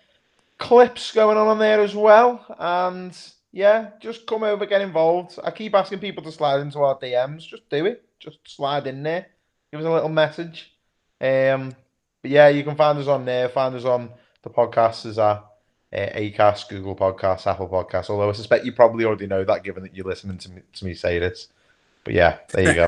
clips 0.58 1.12
going 1.12 1.36
on 1.36 1.48
on 1.48 1.58
there 1.58 1.80
as 1.80 1.94
well. 1.94 2.44
And 2.58 3.16
yeah, 3.52 3.90
just 4.00 4.26
come 4.26 4.42
over, 4.42 4.66
get 4.66 4.80
involved. 4.80 5.38
I 5.42 5.50
keep 5.50 5.74
asking 5.74 6.00
people 6.00 6.22
to 6.24 6.32
slide 6.32 6.60
into 6.60 6.80
our 6.80 6.98
DMs. 6.98 7.46
Just 7.46 7.68
do 7.70 7.86
it. 7.86 8.04
Just 8.18 8.38
slide 8.44 8.86
in 8.86 9.02
there. 9.02 9.26
Give 9.72 9.80
us 9.80 9.86
a 9.86 9.90
little 9.90 10.08
message. 10.08 10.72
Um, 11.20 11.74
but 12.22 12.30
yeah, 12.30 12.48
you 12.48 12.64
can 12.64 12.76
find 12.76 12.98
us 12.98 13.06
on 13.06 13.24
there. 13.24 13.48
Find 13.48 13.74
us 13.74 13.84
on 13.84 14.10
the 14.42 14.50
podcast 14.50 15.06
as 15.06 15.18
at 15.18 15.44
uh, 15.92 15.96
Acast, 16.18 16.68
Google 16.68 16.96
Podcasts, 16.96 17.46
Apple 17.46 17.68
Podcasts. 17.68 18.10
Although 18.10 18.28
I 18.28 18.32
suspect 18.32 18.64
you 18.64 18.72
probably 18.72 19.04
already 19.04 19.26
know 19.26 19.44
that, 19.44 19.64
given 19.64 19.82
that 19.84 19.94
you're 19.94 20.06
listening 20.06 20.38
to 20.38 20.50
me, 20.50 20.62
to 20.74 20.84
me 20.84 20.94
say 20.94 21.18
this. 21.18 21.48
But 22.04 22.14
yeah, 22.14 22.38
there 22.50 22.68
you 22.68 22.74
go. 22.74 22.86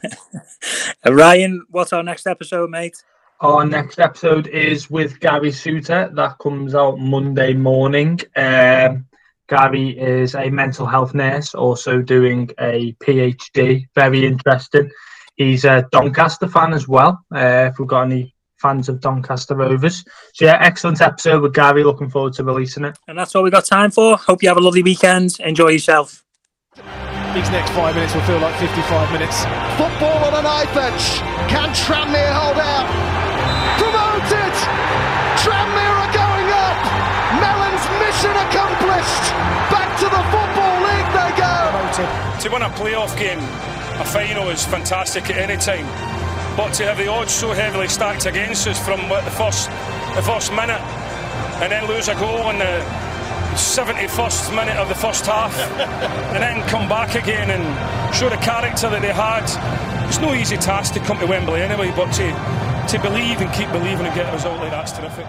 Ryan, 1.13 1.67
what's 1.71 1.93
our 1.93 2.03
next 2.03 2.27
episode, 2.27 2.71
mate? 2.71 3.03
Our 3.43 3.65
next 3.65 3.99
episode 3.99 4.49
is 4.49 4.91
with 4.91 5.19
Gary 5.19 5.51
Suter. 5.51 6.11
That 6.13 6.37
comes 6.39 6.75
out 6.75 6.99
Monday 6.99 7.55
morning. 7.55 8.21
Um, 8.37 9.07
Gary 9.49 9.99
is 9.99 10.35
a 10.35 10.51
mental 10.51 10.85
health 10.85 11.15
nurse, 11.15 11.55
also 11.55 12.03
doing 12.03 12.51
a 12.61 12.93
PhD. 13.01 13.87
Very 13.95 14.27
interesting. 14.27 14.91
He's 15.37 15.65
a 15.65 15.89
Doncaster 15.91 16.49
fan 16.49 16.75
as 16.75 16.87
well. 16.87 17.25
Uh, 17.35 17.71
if 17.73 17.79
we've 17.79 17.89
got 17.89 18.03
any 18.03 18.35
fans 18.59 18.91
of 18.91 19.01
Doncaster 19.01 19.55
Rovers. 19.57 20.05
So 20.35 20.45
yeah, 20.45 20.59
excellent 20.61 21.01
episode 21.01 21.41
with 21.41 21.55
Gary. 21.55 21.83
Looking 21.83 22.11
forward 22.11 22.35
to 22.35 22.45
releasing 22.45 22.85
it. 22.85 22.99
And 23.09 23.17
that's 23.17 23.35
all 23.35 23.43
we've 23.43 23.51
got 23.51 23.65
time 23.65 23.91
for. 23.91 24.19
Hope 24.19 24.43
you 24.43 24.51
have 24.51 24.59
a 24.59 24.61
lovely 24.61 24.83
weekend. 24.83 25.41
Enjoy 25.41 25.69
yourself. 25.69 26.23
These 26.77 27.49
next 27.51 27.71
five 27.71 27.95
minutes 27.95 28.15
will 28.15 28.23
feel 28.23 28.39
like 28.39 28.55
55 28.61 29.13
minutes. 29.13 29.45
Football 29.79 30.25
on 30.27 30.35
a 30.35 30.43
knife 30.43 30.77
edge. 30.77 31.21
Can 31.49 31.71
Tranmere 31.71 32.33
hold 32.35 32.59
out? 32.59 33.10
To 42.41 42.49
win 42.49 42.63
a 42.63 42.71
playoff 42.71 43.19
game, 43.19 43.39
a 44.01 44.05
final 44.05 44.49
is 44.49 44.65
fantastic 44.65 45.29
at 45.29 45.37
any 45.37 45.61
time. 45.61 45.85
But 46.57 46.73
to 46.75 46.87
have 46.87 46.97
the 46.97 47.07
odds 47.07 47.33
so 47.33 47.53
heavily 47.53 47.87
stacked 47.87 48.25
against 48.25 48.67
us 48.67 48.83
from 48.83 49.01
the 49.11 49.31
first 49.37 49.69
the 50.17 50.23
first 50.23 50.51
minute 50.51 50.81
and 51.61 51.71
then 51.71 51.87
lose 51.87 52.09
a 52.09 52.15
goal 52.15 52.49
in 52.49 52.59
the 52.59 52.81
71st 53.61 54.57
minute 54.57 54.77
of 54.79 54.89
the 54.89 54.95
first 54.95 55.27
half 55.27 55.55
and 56.33 56.43
then 56.43 56.67
come 56.67 56.89
back 56.89 57.15
again 57.15 57.51
and 57.51 58.15
show 58.15 58.31
the 58.31 58.37
character 58.39 58.89
that 58.89 59.03
they 59.03 59.13
had. 59.13 59.45
It's 60.09 60.19
no 60.19 60.33
easy 60.33 60.57
task 60.57 60.95
to 60.95 61.01
come 61.01 61.19
to 61.19 61.27
Wembley 61.27 61.61
anyway, 61.61 61.93
but 61.95 62.11
to, 62.13 62.33
to 62.89 63.03
believe 63.03 63.43
and 63.43 63.53
keep 63.53 63.71
believing 63.71 64.07
and 64.07 64.15
get 64.15 64.31
a 64.31 64.33
result 64.33 64.59
like 64.61 64.71
that's 64.71 64.93
terrific. 64.93 65.27